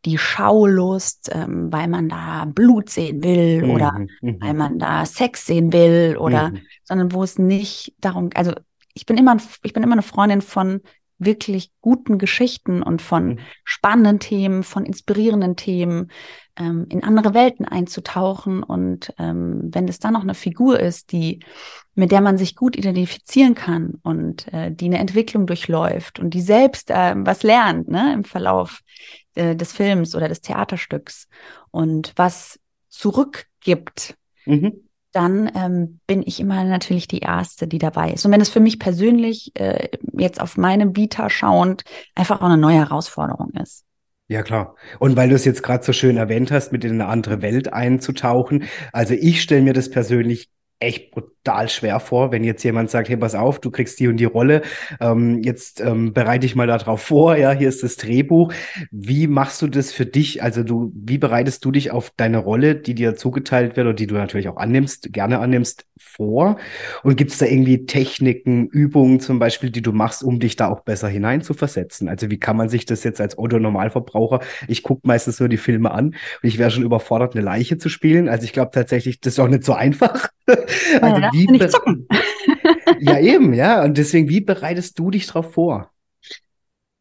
die 0.05 0.19
Schaulust, 0.19 1.31
ähm, 1.33 1.73
weil 1.73 1.89
man 1.89 2.09
da 2.09 2.45
Blut 2.45 2.91
sehen 2.91 3.23
will 3.23 3.65
mhm. 3.65 3.71
oder 3.71 3.93
mhm. 4.21 4.39
weil 4.41 4.55
man 4.55 4.79
da 4.79 5.07
Sex 5.07 5.47
sehen 5.47 5.73
will 5.73 6.17
oder, 6.19 6.51
mhm. 6.51 6.61
sondern 6.83 7.13
wo 7.13 7.23
es 7.23 7.39
nicht 7.39 7.95
darum, 8.01 8.31
also 8.35 8.53
ich 8.93 9.07
bin 9.07 9.17
immer, 9.17 9.37
ich 9.63 9.73
bin 9.73 9.83
immer 9.83 9.95
eine 9.95 10.03
Freundin 10.03 10.43
von 10.43 10.81
wirklich 11.19 11.71
guten 11.81 12.19
Geschichten 12.19 12.83
und 12.83 13.01
von 13.01 13.27
mhm. 13.27 13.39
spannenden 13.65 14.19
Themen, 14.19 14.63
von 14.63 14.85
inspirierenden 14.85 15.57
Themen, 15.57 16.11
ähm, 16.57 16.87
in 16.89 17.03
andere 17.03 17.35
Welten 17.35 17.67
einzutauchen. 17.67 18.63
Und 18.63 19.13
ähm, 19.19 19.71
wenn 19.73 19.89
es 19.89 19.99
dann 19.99 20.15
noch 20.15 20.23
eine 20.23 20.35
Figur 20.35 20.79
ist, 20.79 21.13
die, 21.13 21.41
mit 21.95 22.13
der 22.13 22.21
man 22.21 22.37
sich 22.37 22.57
gut 22.57 22.77
identifizieren 22.77 23.55
kann 23.55 23.95
und 24.03 24.53
äh, 24.53 24.73
die 24.73 24.87
eine 24.87 24.99
Entwicklung 24.99 25.47
durchläuft 25.47 26.19
und 26.19 26.35
die 26.35 26.43
selbst 26.43 26.91
äh, 26.91 27.15
was 27.17 27.43
lernt 27.43 27.89
ne, 27.89 28.13
im 28.13 28.25
Verlauf 28.25 28.81
äh, 29.35 29.57
des 29.57 29.73
Films 29.73 30.15
oder 30.15 30.29
des 30.29 30.41
Theaterstücks 30.41 31.29
und 31.71 32.13
was 32.17 32.59
zurückgibt, 32.89 34.17
mhm 34.47 34.85
dann 35.15 35.51
ähm, 35.55 36.01
bin 36.09 36.23
ich 36.27 36.41
immer 36.41 36.65
natürlich 36.65 37.07
die 37.07 37.21
Erste, 37.21 37.69
die 37.69 37.79
dabei 37.79 38.11
ist. 38.11 38.27
Und 38.27 38.33
wenn 38.33 38.41
es 38.41 38.49
für 38.49 38.61
mich 38.61 38.81
persönlich 38.81 39.53
äh, 39.55 39.89
jetzt 40.13 40.41
auf 40.41 40.57
meinem 40.57 40.97
Vita 40.97 41.31
schauend 41.31 41.85
einfach 42.17 42.41
auch 42.41 42.47
eine 42.47 42.59
neue 42.59 42.79
Herausforderung 42.79 43.53
ist. 43.63 43.85
Ja, 44.27 44.43
klar. 44.43 44.75
Und 44.99 45.17
weil 45.17 45.29
du 45.29 45.37
es 45.37 45.45
jetzt 45.45 45.63
gerade 45.63 45.85
so 45.85 45.93
schön 45.93 46.17
erwähnt 46.17 46.51
hast, 46.51 46.73
mit 46.73 46.85
in 46.85 46.93
eine 46.93 47.07
andere 47.07 47.43
Welt 47.43 47.73
einzutauchen. 47.73 48.65
Also 48.93 49.15
ich 49.15 49.41
stelle 49.41 49.63
mir 49.63 49.73
das 49.73 49.89
persönlich 49.89 50.51
echt 50.81 51.13
brutal 51.13 51.34
schwer 51.69 52.01
vor, 52.01 52.33
wenn 52.33 52.45
jetzt 52.45 52.63
jemand 52.63 52.91
sagt, 52.91 53.09
hey, 53.09 53.17
pass 53.17 53.35
auf, 53.35 53.61
du 53.61 53.71
kriegst 53.71 54.01
die 54.01 54.09
und 54.09 54.17
die 54.17 54.25
Rolle, 54.25 54.63
ähm, 55.01 55.43
jetzt 55.43 55.81
ähm, 55.81 56.13
bereite 56.13 56.41
dich 56.41 56.57
mal 56.57 56.67
darauf 56.67 57.03
vor, 57.03 57.37
ja, 57.37 57.53
hier 57.53 57.69
ist 57.69 57.83
das 57.83 57.97
Drehbuch. 57.97 58.53
Wie 58.91 59.27
machst 59.27 59.63
du 59.63 59.67
das 59.67 59.93
für 59.93 60.07
dich? 60.07 60.43
Also 60.43 60.63
du, 60.63 60.93
wie 60.95 61.19
bereitest 61.19 61.65
du 61.65 61.71
dich 61.71 61.91
auf 61.91 62.13
deine 62.17 62.39
Rolle, 62.39 62.75
die 62.75 62.95
dir 62.95 63.17
zugeteilt 63.17 63.77
wird 63.77 63.87
und 63.87 63.99
die 63.99 64.07
du 64.07 64.15
natürlich 64.15 64.49
auch 64.49 64.57
annimmst, 64.57 65.13
gerne 65.13 65.39
annimmst, 65.39 65.87
vor? 65.99 66.59
Und 67.03 67.17
gibt 67.17 67.33
es 67.33 67.39
da 67.39 67.47
irgendwie 67.47 67.87
Techniken, 67.87 68.67
Übungen 68.69 69.21
zum 69.21 69.39
Beispiel, 69.39 69.71
die 69.71 69.83
du 69.83 69.93
machst, 69.93 70.23
um 70.23 70.41
dich 70.41 70.57
da 70.57 70.69
auch 70.69 70.81
besser 70.81 71.09
hineinzuversetzen? 71.09 72.09
Also 72.09 72.31
wie 72.31 72.39
kann 72.39 72.57
man 72.57 72.69
sich 72.69 72.85
das 72.85 73.05
jetzt 73.05 73.21
als 73.21 73.39
Otto-Normalverbraucher, 73.39 74.41
ich 74.69 74.83
gucke 74.83 75.07
meistens 75.07 75.41
nur 75.41 75.49
die 75.49 75.57
Filme 75.57 75.91
an 75.91 76.07
und 76.07 76.17
ich 76.43 76.59
wäre 76.59 76.71
schon 76.71 76.85
überfordert, 76.85 77.35
eine 77.35 77.45
Leiche 77.45 77.79
zu 77.79 77.89
spielen. 77.89 78.29
Also 78.29 78.45
ich 78.45 78.53
glaube 78.53 78.71
tatsächlich, 78.73 79.21
das 79.21 79.35
ist 79.35 79.39
auch 79.39 79.49
nicht 79.49 79.65
so 79.65 79.73
einfach. 79.73 80.29
also 81.01 81.21
ja, 81.21 81.31
wie 81.35 81.47
nicht 81.47 81.71
zucken. 81.71 82.09
ja, 83.01 83.19
eben, 83.19 83.55
ja. 83.55 83.83
Und 83.83 83.99
deswegen, 83.99 84.29
wie 84.29 84.41
bereitest 84.41 84.99
du 84.99 85.11
dich 85.11 85.27
darauf 85.27 85.53
vor? 85.53 85.91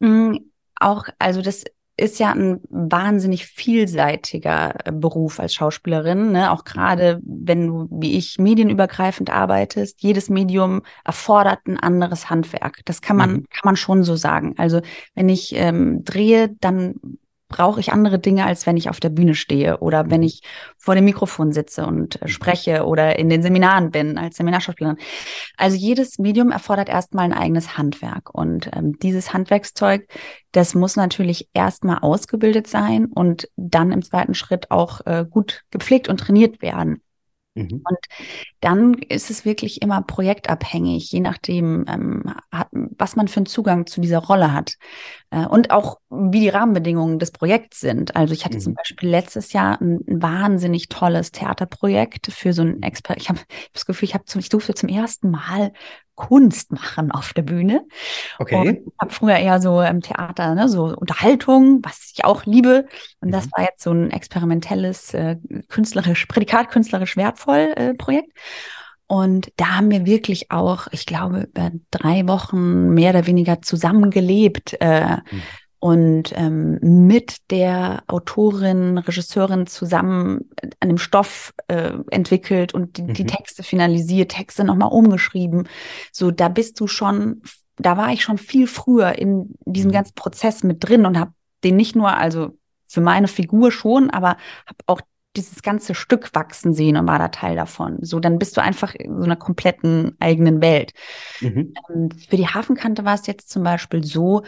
Mm, 0.00 0.36
auch, 0.76 1.08
also 1.18 1.40
das 1.40 1.64
ist 1.96 2.18
ja 2.18 2.32
ein 2.32 2.60
wahnsinnig 2.70 3.46
vielseitiger 3.46 4.74
äh, 4.84 4.92
Beruf 4.92 5.38
als 5.38 5.54
Schauspielerin, 5.54 6.32
ne? 6.32 6.50
auch 6.50 6.64
gerade 6.64 7.20
wenn 7.24 7.66
du, 7.68 7.88
wie 7.90 8.16
ich, 8.18 8.38
medienübergreifend 8.38 9.30
arbeitest. 9.30 10.02
Jedes 10.02 10.28
Medium 10.28 10.82
erfordert 11.04 11.60
ein 11.66 11.78
anderes 11.78 12.30
Handwerk. 12.30 12.80
Das 12.84 13.00
kann 13.00 13.16
man, 13.16 13.30
mhm. 13.30 13.46
kann 13.48 13.62
man 13.64 13.76
schon 13.76 14.02
so 14.02 14.16
sagen. 14.16 14.54
Also 14.58 14.80
wenn 15.14 15.28
ich 15.28 15.54
ähm, 15.54 16.02
drehe, 16.04 16.48
dann 16.60 16.96
brauche 17.48 17.80
ich 17.80 17.92
andere 17.92 18.18
Dinge, 18.18 18.46
als 18.46 18.66
wenn 18.66 18.76
ich 18.76 18.88
auf 18.88 19.00
der 19.00 19.10
Bühne 19.10 19.34
stehe 19.34 19.78
oder 19.78 20.10
wenn 20.10 20.20
mhm. 20.20 20.26
ich 20.26 20.42
vor 20.76 20.94
dem 20.94 21.04
Mikrofon 21.04 21.52
sitze 21.52 21.86
und 21.86 22.20
äh, 22.22 22.28
spreche 22.28 22.84
oder 22.86 23.18
in 23.18 23.28
den 23.28 23.42
Seminaren 23.42 23.90
bin 23.90 24.18
als 24.18 24.36
Seminarschauspielerin. 24.36 24.98
Also 25.56 25.76
jedes 25.76 26.18
Medium 26.18 26.50
erfordert 26.50 26.88
erstmal 26.88 27.24
ein 27.24 27.32
eigenes 27.32 27.76
Handwerk 27.76 28.34
und 28.34 28.70
ähm, 28.74 28.98
dieses 29.00 29.32
Handwerkszeug, 29.32 30.08
das 30.52 30.74
muss 30.74 30.96
natürlich 30.96 31.48
erstmal 31.54 31.98
ausgebildet 31.98 32.66
sein 32.66 33.06
und 33.06 33.48
dann 33.56 33.92
im 33.92 34.02
zweiten 34.02 34.34
Schritt 34.34 34.70
auch 34.70 35.00
äh, 35.06 35.24
gut 35.28 35.62
gepflegt 35.70 36.08
und 36.08 36.18
trainiert 36.18 36.62
werden. 36.62 37.02
Mhm. 37.54 37.82
Und 37.84 37.98
dann 38.60 38.94
ist 38.94 39.30
es 39.30 39.44
wirklich 39.44 39.80
immer 39.80 40.02
projektabhängig, 40.02 41.10
je 41.12 41.20
nachdem, 41.20 41.84
ähm, 41.88 42.34
hat, 42.50 42.68
was 42.72 43.14
man 43.14 43.28
für 43.28 43.38
einen 43.38 43.46
Zugang 43.46 43.86
zu 43.86 44.00
dieser 44.00 44.18
Rolle 44.18 44.52
hat. 44.52 44.74
Äh, 45.30 45.46
und 45.46 45.70
auch, 45.70 45.98
wie 46.10 46.40
die 46.40 46.48
Rahmenbedingungen 46.48 47.18
des 47.18 47.30
Projekts 47.30 47.80
sind. 47.80 48.16
Also 48.16 48.34
ich 48.34 48.44
hatte 48.44 48.56
mhm. 48.56 48.62
zum 48.62 48.74
Beispiel 48.74 49.08
letztes 49.08 49.52
Jahr 49.52 49.80
ein, 49.80 50.00
ein, 50.08 50.22
wahnsinnig 50.22 50.88
tolles 50.88 51.30
Theaterprojekt 51.30 52.32
für 52.32 52.52
so 52.52 52.62
ein 52.62 52.82
Expert. 52.82 53.18
Ich 53.18 53.28
habe 53.28 53.38
hab 53.38 53.72
das 53.72 53.86
Gefühl, 53.86 54.08
ich, 54.08 54.14
hab 54.14 54.28
zum, 54.28 54.40
ich 54.40 54.48
durfte 54.48 54.74
zum 54.74 54.88
ersten 54.88 55.30
Mal 55.30 55.72
Kunst 56.14 56.72
machen 56.72 57.10
auf 57.10 57.32
der 57.32 57.42
Bühne. 57.42 57.86
Okay. 58.38 58.56
Und 58.56 58.68
ich 58.68 58.92
habe 59.00 59.12
früher 59.12 59.36
eher 59.36 59.60
so 59.60 59.80
im 59.82 60.00
Theater, 60.00 60.54
ne, 60.54 60.68
so 60.68 60.84
Unterhaltung, 60.96 61.80
was 61.82 62.12
ich 62.14 62.24
auch 62.24 62.44
liebe. 62.46 62.86
Und 63.20 63.28
mhm. 63.28 63.32
das 63.32 63.48
war 63.52 63.64
jetzt 63.64 63.82
so 63.82 63.90
ein 63.90 64.10
experimentelles, 64.10 65.14
äh, 65.14 65.36
künstlerisch, 65.68 66.26
Prädikat 66.26 66.70
künstlerisch 66.70 67.16
wertvoll 67.16 67.72
äh, 67.76 67.94
Projekt. 67.94 68.30
Und 69.06 69.52
da 69.56 69.76
haben 69.76 69.90
wir 69.90 70.06
wirklich 70.06 70.50
auch, 70.50 70.86
ich 70.90 71.04
glaube, 71.04 71.48
über 71.54 71.72
drei 71.90 72.26
Wochen 72.26 72.90
mehr 72.94 73.10
oder 73.10 73.26
weniger 73.26 73.60
zusammengelebt. 73.60 74.76
Äh, 74.80 75.16
mhm 75.16 75.42
und 75.84 76.32
ähm, 76.34 76.78
mit 76.80 77.50
der 77.50 78.04
Autorin, 78.06 78.96
Regisseurin 78.96 79.66
zusammen 79.66 80.48
an 80.80 80.88
dem 80.88 80.96
Stoff 80.96 81.52
äh, 81.68 81.92
entwickelt 82.10 82.72
und 82.72 82.96
die, 82.96 83.02
mhm. 83.02 83.12
die 83.12 83.26
Texte 83.26 83.62
finalisiert, 83.62 84.30
Texte 84.30 84.64
nochmal 84.64 84.88
umgeschrieben. 84.88 85.68
So, 86.10 86.30
da 86.30 86.48
bist 86.48 86.80
du 86.80 86.86
schon, 86.86 87.42
da 87.76 87.98
war 87.98 88.10
ich 88.14 88.22
schon 88.22 88.38
viel 88.38 88.66
früher 88.66 89.18
in 89.18 89.56
diesem 89.66 89.90
mhm. 89.90 89.96
ganzen 89.96 90.14
Prozess 90.14 90.62
mit 90.62 90.82
drin 90.88 91.04
und 91.04 91.20
habe 91.20 91.34
den 91.64 91.76
nicht 91.76 91.94
nur, 91.94 92.16
also 92.16 92.56
für 92.86 93.02
meine 93.02 93.28
Figur 93.28 93.70
schon, 93.70 94.08
aber 94.08 94.38
habe 94.64 94.78
auch 94.86 95.02
dieses 95.36 95.60
ganze 95.60 95.94
Stück 95.94 96.30
wachsen 96.32 96.72
sehen 96.72 96.96
und 96.96 97.06
war 97.06 97.18
da 97.18 97.28
Teil 97.28 97.56
davon. 97.56 97.98
So, 98.00 98.20
dann 98.20 98.38
bist 98.38 98.56
du 98.56 98.62
einfach 98.62 98.94
in 98.94 99.18
so 99.18 99.24
einer 99.24 99.36
kompletten 99.36 100.16
eigenen 100.18 100.62
Welt. 100.62 100.94
Mhm. 101.42 101.74
Ähm, 101.90 102.08
für 102.10 102.38
die 102.38 102.48
Hafenkante 102.48 103.04
war 103.04 103.16
es 103.16 103.26
jetzt 103.26 103.50
zum 103.50 103.64
Beispiel 103.64 104.02
so, 104.02 104.44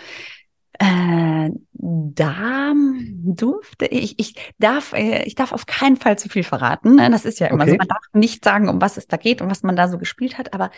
äh, 0.78 1.50
da 1.72 2.72
durfte 2.72 3.86
ich, 3.86 4.18
ich 4.18 4.34
darf, 4.58 4.92
äh, 4.92 5.24
ich 5.24 5.34
darf 5.34 5.52
auf 5.52 5.66
keinen 5.66 5.96
Fall 5.96 6.18
zu 6.18 6.28
viel 6.28 6.44
verraten. 6.44 6.96
Ne? 6.96 7.10
Das 7.10 7.24
ist 7.24 7.38
ja 7.38 7.48
immer 7.48 7.64
okay. 7.64 7.72
so. 7.72 7.76
Man 7.76 7.88
darf 7.88 8.02
nicht 8.12 8.44
sagen, 8.44 8.68
um 8.68 8.80
was 8.80 8.96
es 8.96 9.06
da 9.06 9.16
geht 9.16 9.40
und 9.40 9.50
was 9.50 9.62
man 9.62 9.76
da 9.76 9.88
so 9.88 9.98
gespielt 9.98 10.38
hat, 10.38 10.54
aber 10.54 10.70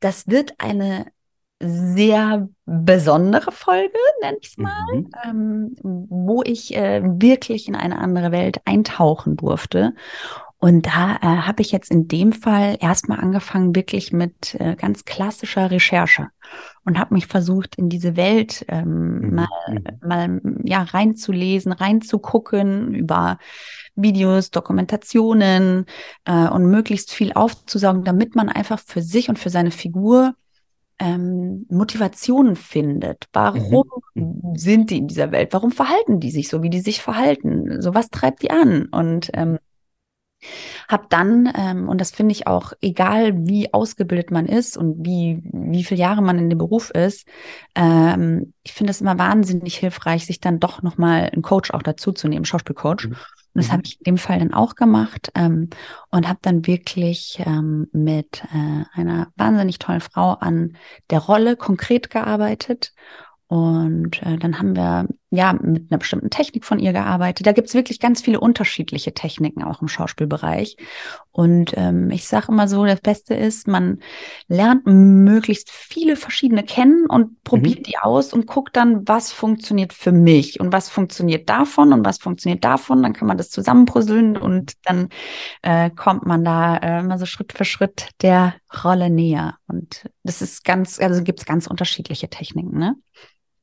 das 0.00 0.28
wird 0.28 0.54
eine 0.58 1.06
sehr 1.62 2.48
besondere 2.66 3.52
Folge, 3.52 3.98
nenne 4.20 4.36
ich 4.40 4.48
es 4.48 4.58
mal, 4.58 4.74
mhm. 4.92 5.10
ähm, 5.24 5.76
wo 5.82 6.42
ich 6.42 6.74
äh, 6.74 7.00
wirklich 7.04 7.68
in 7.68 7.76
eine 7.76 7.98
andere 7.98 8.32
Welt 8.32 8.60
eintauchen 8.64 9.36
durfte. 9.36 9.94
Und 10.62 10.86
da 10.86 11.16
äh, 11.16 11.26
habe 11.26 11.60
ich 11.60 11.72
jetzt 11.72 11.90
in 11.90 12.06
dem 12.06 12.32
Fall 12.32 12.76
erstmal 12.78 13.18
angefangen, 13.18 13.74
wirklich 13.74 14.12
mit 14.12 14.54
äh, 14.60 14.76
ganz 14.76 15.04
klassischer 15.04 15.72
Recherche 15.72 16.28
und 16.84 17.00
habe 17.00 17.14
mich 17.14 17.26
versucht, 17.26 17.74
in 17.74 17.88
diese 17.88 18.14
Welt 18.14 18.64
ähm, 18.68 19.18
mhm. 19.18 19.34
mal, 19.34 19.48
mhm. 19.66 20.08
mal 20.08 20.40
ja, 20.62 20.84
reinzulesen, 20.84 21.72
reinzugucken 21.72 22.94
über 22.94 23.38
Videos, 23.96 24.52
Dokumentationen 24.52 25.86
äh, 26.26 26.46
und 26.46 26.66
möglichst 26.66 27.10
viel 27.10 27.32
aufzusaugen, 27.32 28.04
damit 28.04 28.36
man 28.36 28.48
einfach 28.48 28.78
für 28.78 29.02
sich 29.02 29.28
und 29.28 29.40
für 29.40 29.50
seine 29.50 29.72
Figur 29.72 30.36
ähm, 31.00 31.66
Motivationen 31.70 32.54
findet. 32.54 33.26
Warum 33.32 33.82
mhm. 34.14 34.54
sind 34.54 34.90
die 34.90 34.98
in 34.98 35.08
dieser 35.08 35.32
Welt? 35.32 35.52
Warum 35.52 35.72
verhalten 35.72 36.20
die 36.20 36.30
sich 36.30 36.48
so, 36.48 36.62
wie 36.62 36.70
die 36.70 36.82
sich 36.82 37.02
verhalten? 37.02 37.82
So 37.82 37.96
was 37.96 38.10
treibt 38.10 38.42
die 38.42 38.52
an? 38.52 38.86
Und 38.92 39.32
ähm, 39.34 39.58
hab 40.88 41.10
dann, 41.10 41.52
ähm, 41.56 41.88
und 41.88 42.00
das 42.00 42.10
finde 42.10 42.32
ich 42.32 42.46
auch, 42.46 42.72
egal 42.80 43.46
wie 43.46 43.72
ausgebildet 43.72 44.30
man 44.30 44.46
ist 44.46 44.76
und 44.76 45.04
wie, 45.04 45.42
wie 45.44 45.84
viele 45.84 46.00
Jahre 46.00 46.22
man 46.22 46.38
in 46.38 46.50
dem 46.50 46.58
Beruf 46.58 46.90
ist, 46.90 47.26
ähm, 47.74 48.52
ich 48.62 48.72
finde 48.72 48.90
es 48.90 49.00
immer 49.00 49.18
wahnsinnig 49.18 49.76
hilfreich, 49.76 50.26
sich 50.26 50.40
dann 50.40 50.60
doch 50.60 50.82
nochmal 50.82 51.30
einen 51.32 51.42
Coach 51.42 51.70
auch 51.72 51.82
dazu 51.82 52.12
zu 52.12 52.28
nehmen, 52.28 52.44
Schauspielcoach. 52.44 53.08
Mhm. 53.08 53.16
Und 53.54 53.58
das 53.60 53.68
mhm. 53.68 53.72
habe 53.72 53.82
ich 53.84 53.98
in 53.98 54.04
dem 54.04 54.18
Fall 54.18 54.38
dann 54.38 54.54
auch 54.54 54.74
gemacht 54.74 55.30
ähm, 55.34 55.68
und 56.10 56.28
habe 56.28 56.38
dann 56.42 56.66
wirklich 56.66 57.42
ähm, 57.44 57.88
mit 57.92 58.44
äh, 58.54 58.84
einer 58.98 59.28
wahnsinnig 59.36 59.78
tollen 59.78 60.00
Frau 60.00 60.32
an 60.32 60.76
der 61.10 61.18
Rolle 61.20 61.56
konkret 61.56 62.10
gearbeitet 62.10 62.94
Und 63.52 64.22
äh, 64.22 64.38
dann 64.38 64.58
haben 64.58 64.74
wir 64.74 65.06
ja 65.32 65.54
mit 65.54 65.90
einer 65.90 65.98
bestimmten 65.98 66.28
Technik 66.28 66.64
von 66.64 66.78
ihr 66.78 66.92
gearbeitet. 66.92 67.46
Da 67.46 67.52
gibt 67.52 67.68
es 67.68 67.74
wirklich 67.74 68.00
ganz 68.00 68.20
viele 68.20 68.38
unterschiedliche 68.38 69.14
Techniken 69.14 69.62
auch 69.64 69.80
im 69.80 69.88
Schauspielbereich. 69.88 70.76
Und 71.30 71.72
ähm, 71.76 72.10
ich 72.10 72.26
sage 72.28 72.48
immer 72.48 72.68
so, 72.68 72.84
das 72.84 73.00
Beste 73.00 73.34
ist, 73.34 73.66
man 73.66 74.00
lernt 74.46 74.84
möglichst 74.84 75.70
viele 75.70 76.16
verschiedene 76.16 76.62
kennen 76.62 77.06
und 77.06 77.42
probiert 77.44 77.78
mhm. 77.78 77.82
die 77.84 77.98
aus 77.98 78.34
und 78.34 78.46
guckt 78.46 78.76
dann, 78.76 79.08
was 79.08 79.32
funktioniert 79.32 79.94
für 79.94 80.12
mich 80.12 80.60
und 80.60 80.70
was 80.70 80.90
funktioniert 80.90 81.48
davon 81.48 81.94
und 81.94 82.04
was 82.04 82.18
funktioniert 82.18 82.62
davon. 82.62 83.02
Dann 83.02 83.14
kann 83.14 83.26
man 83.26 83.38
das 83.38 83.48
zusammenpuzzeln 83.48 84.36
und 84.36 84.74
dann 84.84 85.08
äh, 85.62 85.88
kommt 85.88 86.26
man 86.26 86.44
da 86.44 86.76
äh, 86.76 87.00
immer 87.00 87.18
so 87.18 87.24
Schritt 87.24 87.54
für 87.54 87.64
Schritt 87.64 88.10
der 88.20 88.54
Rolle 88.84 89.08
näher. 89.08 89.56
Und 89.66 90.10
das 90.24 90.42
ist 90.42 90.62
ganz, 90.62 91.00
also 91.00 91.22
gibt 91.22 91.40
es 91.40 91.46
ganz 91.46 91.66
unterschiedliche 91.66 92.28
Techniken, 92.28 92.78
ne? 92.78 92.96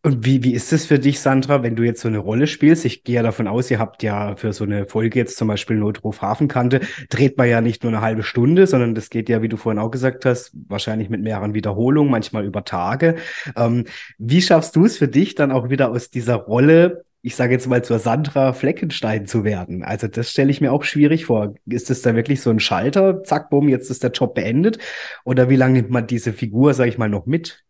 Und 0.01 0.25
wie, 0.25 0.43
wie 0.45 0.53
ist 0.53 0.71
es 0.71 0.85
für 0.85 0.97
dich, 0.97 1.19
Sandra, 1.19 1.61
wenn 1.61 1.75
du 1.75 1.83
jetzt 1.83 1.99
so 1.99 2.07
eine 2.07 2.19
Rolle 2.19 2.47
spielst? 2.47 2.85
Ich 2.85 3.03
gehe 3.03 3.15
ja 3.15 3.23
davon 3.23 3.47
aus, 3.49 3.69
ihr 3.69 3.79
habt 3.79 4.01
ja 4.01 4.37
für 4.37 4.53
so 4.53 4.63
eine 4.63 4.85
Folge 4.85 5.19
jetzt 5.19 5.35
zum 5.35 5.49
Beispiel 5.49 5.75
Notruf 5.75 6.21
Hafenkante, 6.21 6.79
dreht 7.09 7.37
man 7.37 7.49
ja 7.49 7.59
nicht 7.59 7.83
nur 7.83 7.91
eine 7.91 7.99
halbe 8.01 8.23
Stunde, 8.23 8.65
sondern 8.65 8.95
das 8.95 9.09
geht 9.09 9.27
ja, 9.27 9.41
wie 9.41 9.49
du 9.49 9.57
vorhin 9.57 9.77
auch 9.77 9.91
gesagt 9.91 10.23
hast, 10.23 10.53
wahrscheinlich 10.69 11.09
mit 11.09 11.21
mehreren 11.21 11.53
Wiederholungen, 11.53 12.09
manchmal 12.09 12.45
über 12.45 12.63
Tage. 12.63 13.15
Ähm, 13.57 13.83
wie 14.17 14.41
schaffst 14.41 14.73
du 14.77 14.85
es 14.85 14.97
für 14.97 15.09
dich 15.09 15.35
dann 15.35 15.51
auch 15.51 15.69
wieder 15.69 15.91
aus 15.91 16.09
dieser 16.09 16.35
Rolle, 16.35 17.03
ich 17.21 17.35
sage 17.35 17.51
jetzt 17.51 17.67
mal 17.67 17.83
zur 17.83 17.99
Sandra 17.99 18.53
Fleckenstein 18.53 19.27
zu 19.27 19.43
werden? 19.43 19.83
Also 19.83 20.07
das 20.07 20.31
stelle 20.31 20.49
ich 20.49 20.61
mir 20.61 20.71
auch 20.71 20.85
schwierig 20.85 21.25
vor. 21.25 21.55
Ist 21.65 21.89
es 21.89 22.01
da 22.03 22.15
wirklich 22.15 22.39
so 22.39 22.51
ein 22.51 22.61
Schalter, 22.61 23.21
zack, 23.25 23.49
bumm, 23.49 23.67
jetzt 23.67 23.91
ist 23.91 24.01
der 24.01 24.11
Job 24.11 24.33
beendet? 24.33 24.77
Oder 25.25 25.49
wie 25.49 25.57
lange 25.57 25.73
nimmt 25.73 25.89
man 25.89 26.07
diese 26.07 26.31
Figur, 26.31 26.73
sage 26.73 26.89
ich 26.89 26.97
mal, 26.97 27.09
noch 27.09 27.25
mit? 27.25 27.65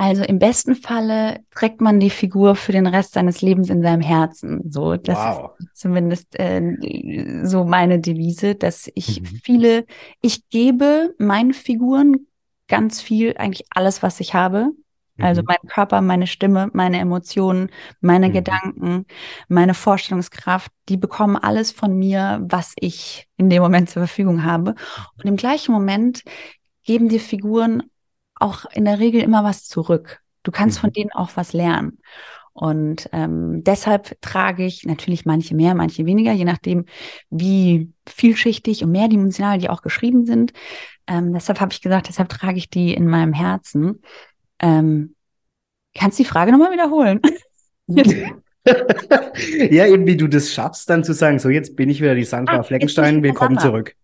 Also 0.00 0.22
im 0.24 0.38
besten 0.38 0.76
Falle 0.76 1.40
trägt 1.50 1.82
man 1.82 2.00
die 2.00 2.08
Figur 2.08 2.56
für 2.56 2.72
den 2.72 2.86
Rest 2.86 3.12
seines 3.12 3.42
Lebens 3.42 3.68
in 3.68 3.82
seinem 3.82 4.00
Herzen. 4.00 4.62
So, 4.70 4.96
das 4.96 5.18
wow. 5.18 5.50
ist 5.58 5.76
zumindest 5.76 6.40
äh, 6.40 7.42
so 7.44 7.64
meine 7.64 8.00
Devise, 8.00 8.54
dass 8.54 8.90
ich 8.94 9.20
mhm. 9.20 9.26
viele, 9.44 9.84
ich 10.22 10.48
gebe 10.48 11.14
meinen 11.18 11.52
Figuren 11.52 12.26
ganz 12.66 13.02
viel, 13.02 13.34
eigentlich 13.36 13.66
alles, 13.68 14.02
was 14.02 14.20
ich 14.20 14.32
habe. 14.32 14.70
Also 15.18 15.42
mhm. 15.42 15.48
mein 15.48 15.70
Körper, 15.70 16.00
meine 16.00 16.26
Stimme, 16.26 16.70
meine 16.72 16.98
Emotionen, 16.98 17.68
meine 18.00 18.30
mhm. 18.30 18.32
Gedanken, 18.32 19.06
meine 19.48 19.74
Vorstellungskraft, 19.74 20.72
die 20.88 20.96
bekommen 20.96 21.36
alles 21.36 21.72
von 21.72 21.94
mir, 21.98 22.40
was 22.48 22.72
ich 22.80 23.28
in 23.36 23.50
dem 23.50 23.62
Moment 23.62 23.90
zur 23.90 24.00
Verfügung 24.06 24.44
habe. 24.44 24.76
Und 25.18 25.26
im 25.26 25.36
gleichen 25.36 25.72
Moment 25.72 26.22
geben 26.84 27.10
die 27.10 27.18
Figuren 27.18 27.82
auch 28.40 28.64
in 28.72 28.84
der 28.84 28.98
Regel 28.98 29.22
immer 29.22 29.44
was 29.44 29.66
zurück. 29.66 30.20
Du 30.42 30.50
kannst 30.50 30.78
mhm. 30.78 30.80
von 30.80 30.92
denen 30.92 31.12
auch 31.12 31.30
was 31.34 31.52
lernen. 31.52 31.98
Und 32.52 33.08
ähm, 33.12 33.62
deshalb 33.64 34.20
trage 34.20 34.64
ich 34.64 34.84
natürlich 34.84 35.24
manche 35.24 35.54
mehr, 35.54 35.74
manche 35.74 36.04
weniger, 36.04 36.32
je 36.32 36.44
nachdem, 36.44 36.84
wie 37.30 37.92
vielschichtig 38.06 38.82
und 38.82 38.90
mehrdimensional 38.90 39.58
die 39.58 39.70
auch 39.70 39.82
geschrieben 39.82 40.26
sind. 40.26 40.52
Ähm, 41.06 41.32
deshalb 41.32 41.60
habe 41.60 41.72
ich 41.72 41.80
gesagt, 41.80 42.08
deshalb 42.08 42.28
trage 42.28 42.58
ich 42.58 42.68
die 42.68 42.92
in 42.92 43.06
meinem 43.06 43.32
Herzen. 43.32 44.02
Ähm, 44.58 45.14
kannst 45.94 46.18
die 46.18 46.24
Frage 46.24 46.52
nochmal 46.52 46.72
wiederholen? 46.72 47.20
ja, 49.70 49.86
eben 49.86 50.06
wie 50.06 50.16
du 50.16 50.26
das 50.26 50.52
schaffst, 50.52 50.90
dann 50.90 51.04
zu 51.04 51.14
sagen, 51.14 51.38
so 51.38 51.48
jetzt 51.48 51.76
bin 51.76 51.88
ich 51.88 52.00
wieder 52.00 52.14
die 52.14 52.24
Sandra 52.24 52.58
ah, 52.58 52.62
Fleckenstein, 52.62 53.22
willkommen 53.22 53.58
zurück. 53.58 53.94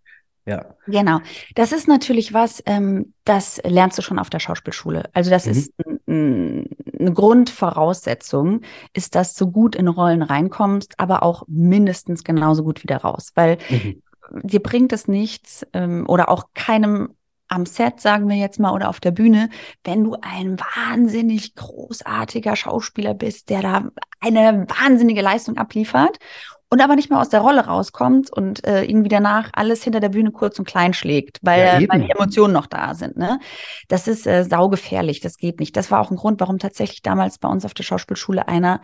Ja. 0.46 0.64
Genau. 0.86 1.18
Das 1.56 1.72
ist 1.72 1.88
natürlich 1.88 2.32
was, 2.32 2.62
ähm, 2.66 3.12
das 3.24 3.60
lernst 3.64 3.98
du 3.98 4.02
schon 4.02 4.20
auf 4.20 4.30
der 4.30 4.38
Schauspielschule. 4.38 5.10
Also 5.12 5.28
das 5.28 5.46
mhm. 5.46 5.52
ist 5.52 5.72
eine 6.06 7.12
Grundvoraussetzung, 7.12 8.60
ist, 8.92 9.16
dass 9.16 9.34
du 9.34 9.50
gut 9.50 9.74
in 9.74 9.88
Rollen 9.88 10.22
reinkommst, 10.22 10.98
aber 10.98 11.24
auch 11.24 11.42
mindestens 11.48 12.22
genauso 12.22 12.62
gut 12.62 12.84
wieder 12.84 12.98
raus. 12.98 13.32
Weil 13.34 13.58
mhm. 13.68 14.02
dir 14.44 14.62
bringt 14.62 14.92
es 14.92 15.08
nichts 15.08 15.66
ähm, 15.72 16.04
oder 16.08 16.28
auch 16.28 16.44
keinem 16.54 17.10
am 17.48 17.66
Set, 17.66 18.00
sagen 18.00 18.28
wir 18.28 18.36
jetzt 18.36 18.58
mal, 18.58 18.72
oder 18.72 18.88
auf 18.88 18.98
der 18.98 19.12
Bühne, 19.12 19.50
wenn 19.84 20.02
du 20.02 20.16
ein 20.20 20.58
wahnsinnig 20.58 21.54
großartiger 21.54 22.56
Schauspieler 22.56 23.14
bist, 23.14 23.50
der 23.50 23.62
da 23.62 23.88
eine 24.20 24.66
wahnsinnige 24.68 25.22
Leistung 25.22 25.56
abliefert 25.56 26.18
und 26.68 26.80
aber 26.80 26.96
nicht 26.96 27.10
mehr 27.10 27.20
aus 27.20 27.28
der 27.28 27.40
Rolle 27.40 27.66
rauskommt 27.66 28.32
und 28.32 28.66
äh, 28.66 28.82
irgendwie 28.82 29.08
danach 29.08 29.50
alles 29.52 29.84
hinter 29.84 30.00
der 30.00 30.08
Bühne 30.08 30.32
kurz 30.32 30.58
und 30.58 30.66
klein 30.66 30.94
schlägt, 30.94 31.38
weil, 31.42 31.82
ja, 31.82 31.88
weil 31.88 32.02
die 32.02 32.10
Emotionen 32.10 32.52
noch 32.52 32.66
da 32.66 32.94
sind. 32.94 33.16
Ne? 33.16 33.38
Das 33.88 34.08
ist 34.08 34.26
äh, 34.26 34.42
saugefährlich, 34.42 35.20
das 35.20 35.36
geht 35.36 35.60
nicht. 35.60 35.76
Das 35.76 35.90
war 35.92 36.00
auch 36.00 36.10
ein 36.10 36.16
Grund, 36.16 36.40
warum 36.40 36.58
tatsächlich 36.58 37.02
damals 37.02 37.38
bei 37.38 37.48
uns 37.48 37.64
auf 37.64 37.74
der 37.74 37.84
Schauspielschule 37.84 38.48
einer 38.48 38.80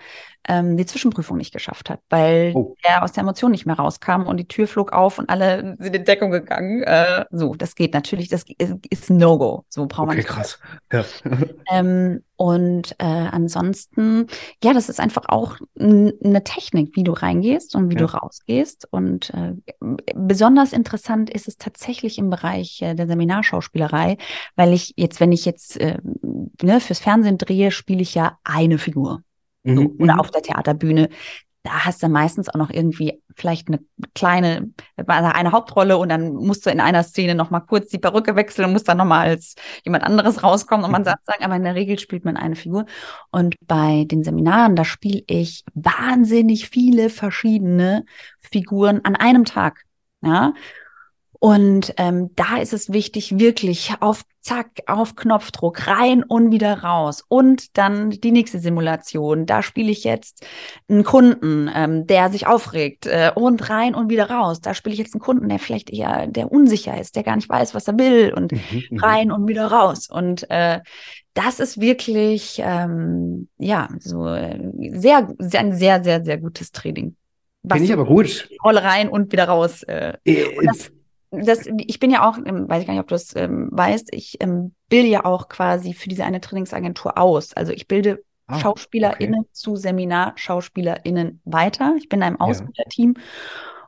ähm, 0.46 0.76
die 0.76 0.86
Zwischenprüfung 0.86 1.36
nicht 1.36 1.52
geschafft 1.52 1.90
hat, 1.90 2.00
weil 2.08 2.52
oh. 2.54 2.76
er 2.82 3.02
aus 3.02 3.12
der 3.12 3.22
Emotion 3.22 3.50
nicht 3.50 3.66
mehr 3.66 3.76
rauskam 3.76 4.22
und 4.26 4.36
die 4.36 4.48
Tür 4.48 4.68
flog 4.68 4.92
auf 4.92 5.18
und 5.18 5.28
alle 5.28 5.76
sind 5.78 5.96
in 5.96 6.04
Deckung 6.04 6.30
gegangen. 6.30 6.84
Äh, 6.84 7.24
so, 7.30 7.54
das 7.54 7.74
geht 7.74 7.94
natürlich, 7.94 8.28
das 8.28 8.44
ist 8.90 9.10
ein 9.10 9.16
No-Go. 9.16 9.64
So 9.68 9.86
braucht 9.86 10.06
man. 10.06 10.16
Okay, 10.16 10.26
krass. 10.26 10.58
Ja. 10.92 11.04
Ähm, 11.70 12.22
und 12.42 12.96
äh, 12.98 13.04
ansonsten, 13.04 14.26
ja, 14.64 14.72
das 14.72 14.88
ist 14.88 14.98
einfach 14.98 15.28
auch 15.28 15.58
eine 15.78 16.42
Technik, 16.42 16.96
wie 16.96 17.04
du 17.04 17.12
reingehst 17.12 17.76
und 17.76 17.88
wie 17.88 17.94
ja. 17.94 18.00
du 18.00 18.06
rausgehst. 18.06 18.88
Und 18.90 19.30
äh, 19.30 19.54
besonders 20.16 20.72
interessant 20.72 21.30
ist 21.30 21.46
es 21.46 21.56
tatsächlich 21.56 22.18
im 22.18 22.30
Bereich 22.30 22.82
äh, 22.82 22.96
der 22.96 23.06
Seminarschauspielerei, 23.06 24.16
weil 24.56 24.72
ich 24.72 24.92
jetzt, 24.96 25.20
wenn 25.20 25.30
ich 25.30 25.44
jetzt 25.44 25.80
äh, 25.80 25.98
ne, 26.02 26.80
fürs 26.80 26.98
Fernsehen 26.98 27.38
drehe, 27.38 27.70
spiele 27.70 28.02
ich 28.02 28.16
ja 28.16 28.38
eine 28.42 28.78
Figur. 28.78 29.22
Mhm. 29.62 29.76
So, 29.76 29.82
oder 30.00 30.14
mhm. 30.14 30.20
auf 30.20 30.32
der 30.32 30.42
Theaterbühne. 30.42 31.10
Da 31.62 31.84
hast 31.84 32.02
du 32.02 32.08
meistens 32.08 32.48
auch 32.48 32.56
noch 32.56 32.70
irgendwie 32.70 33.22
vielleicht 33.36 33.68
eine 33.68 33.80
kleine, 34.14 34.72
eine 34.96 35.52
Hauptrolle 35.52 35.96
und 35.96 36.08
dann 36.08 36.34
musst 36.34 36.66
du 36.66 36.70
in 36.70 36.80
einer 36.80 37.04
Szene 37.04 37.34
noch 37.34 37.50
mal 37.50 37.60
kurz 37.60 37.88
die 37.88 37.98
Perücke 37.98 38.34
wechseln 38.34 38.66
und 38.66 38.72
musst 38.72 38.88
dann 38.88 38.98
noch 38.98 39.04
mal 39.04 39.28
als 39.28 39.54
jemand 39.84 40.02
anderes 40.04 40.42
rauskommen 40.42 40.84
und 40.84 40.90
man 40.90 41.02
mhm. 41.02 41.06
sagt, 41.06 41.24
sagen, 41.24 41.44
aber 41.44 41.56
in 41.56 41.62
der 41.62 41.76
Regel 41.76 41.98
spielt 41.98 42.24
man 42.24 42.36
eine 42.36 42.56
Figur. 42.56 42.86
Und 43.30 43.54
bei 43.60 44.04
den 44.06 44.24
Seminaren, 44.24 44.74
da 44.74 44.84
spiele 44.84 45.22
ich 45.28 45.64
wahnsinnig 45.74 46.68
viele 46.68 47.10
verschiedene 47.10 48.04
Figuren 48.40 49.04
an 49.04 49.14
einem 49.14 49.44
Tag. 49.44 49.84
Ja, 50.24 50.54
und 51.44 51.94
ähm, 51.96 52.30
da 52.36 52.58
ist 52.58 52.72
es 52.72 52.92
wichtig, 52.92 53.36
wirklich 53.36 53.94
auf 53.98 54.22
Zack, 54.42 54.82
auf 54.86 55.16
Knopfdruck 55.16 55.88
rein 55.88 56.22
und 56.22 56.52
wieder 56.52 56.84
raus. 56.84 57.24
Und 57.26 57.76
dann 57.76 58.10
die 58.10 58.30
nächste 58.30 58.60
Simulation. 58.60 59.44
Da 59.44 59.60
spiele 59.64 59.90
ich 59.90 60.04
jetzt 60.04 60.46
einen 60.88 61.02
Kunden, 61.02 61.68
ähm, 61.74 62.06
der 62.06 62.30
sich 62.30 62.46
aufregt 62.46 63.06
äh, 63.06 63.32
und 63.34 63.70
rein 63.70 63.96
und 63.96 64.08
wieder 64.08 64.30
raus. 64.30 64.60
Da 64.60 64.72
spiele 64.72 64.92
ich 64.92 65.00
jetzt 65.00 65.14
einen 65.14 65.20
Kunden, 65.20 65.48
der 65.48 65.58
vielleicht 65.58 65.90
eher, 65.90 66.28
der 66.28 66.52
unsicher 66.52 67.00
ist, 67.00 67.16
der 67.16 67.24
gar 67.24 67.34
nicht 67.34 67.48
weiß, 67.48 67.74
was 67.74 67.88
er 67.88 67.98
will 67.98 68.32
und 68.32 68.52
mhm, 68.52 68.84
mhm. 68.90 68.98
rein 69.00 69.32
und 69.32 69.48
wieder 69.48 69.66
raus. 69.66 70.08
Und 70.08 70.48
äh, 70.48 70.78
das 71.34 71.58
ist 71.58 71.80
wirklich, 71.80 72.62
ähm, 72.64 73.48
ja, 73.58 73.88
so 73.98 74.28
äh, 74.28 74.60
sehr, 74.92 75.28
sehr, 75.40 75.60
ein 75.60 75.74
sehr, 75.74 76.04
sehr, 76.04 76.24
sehr 76.24 76.38
gutes 76.38 76.70
Training. 76.70 77.16
Finde 77.68 77.84
ich 77.84 77.92
aber 77.92 78.06
gut. 78.06 78.48
Rolle 78.62 78.84
rein 78.84 79.08
und 79.08 79.32
wieder 79.32 79.46
raus. 79.46 79.82
Äh, 79.82 80.14
äh, 80.24 80.46
das, 80.64 80.92
das, 81.32 81.66
ich 81.78 81.98
bin 81.98 82.10
ja 82.10 82.28
auch, 82.28 82.36
ähm, 82.44 82.68
weiß 82.68 82.82
ich 82.82 82.86
gar 82.86 82.92
nicht, 82.92 83.00
ob 83.00 83.08
du 83.08 83.14
das 83.14 83.34
ähm, 83.34 83.68
weißt, 83.72 84.14
ich 84.14 84.36
ähm, 84.40 84.74
bilde 84.88 85.08
ja 85.08 85.24
auch 85.24 85.48
quasi 85.48 85.94
für 85.94 86.08
diese 86.08 86.24
eine 86.24 86.40
Trainingsagentur 86.40 87.16
aus. 87.16 87.54
Also 87.54 87.72
ich 87.72 87.88
bilde 87.88 88.22
ah, 88.46 88.58
SchauspielerInnen 88.58 89.40
okay. 89.40 89.48
zu 89.52 89.76
SeminarschauspielerInnen 89.76 91.40
weiter. 91.44 91.94
Ich 91.96 92.08
bin 92.08 92.20
da 92.20 92.28
im 92.28 92.40
Ausbilderteam. 92.40 93.14
Ja. 93.16 93.22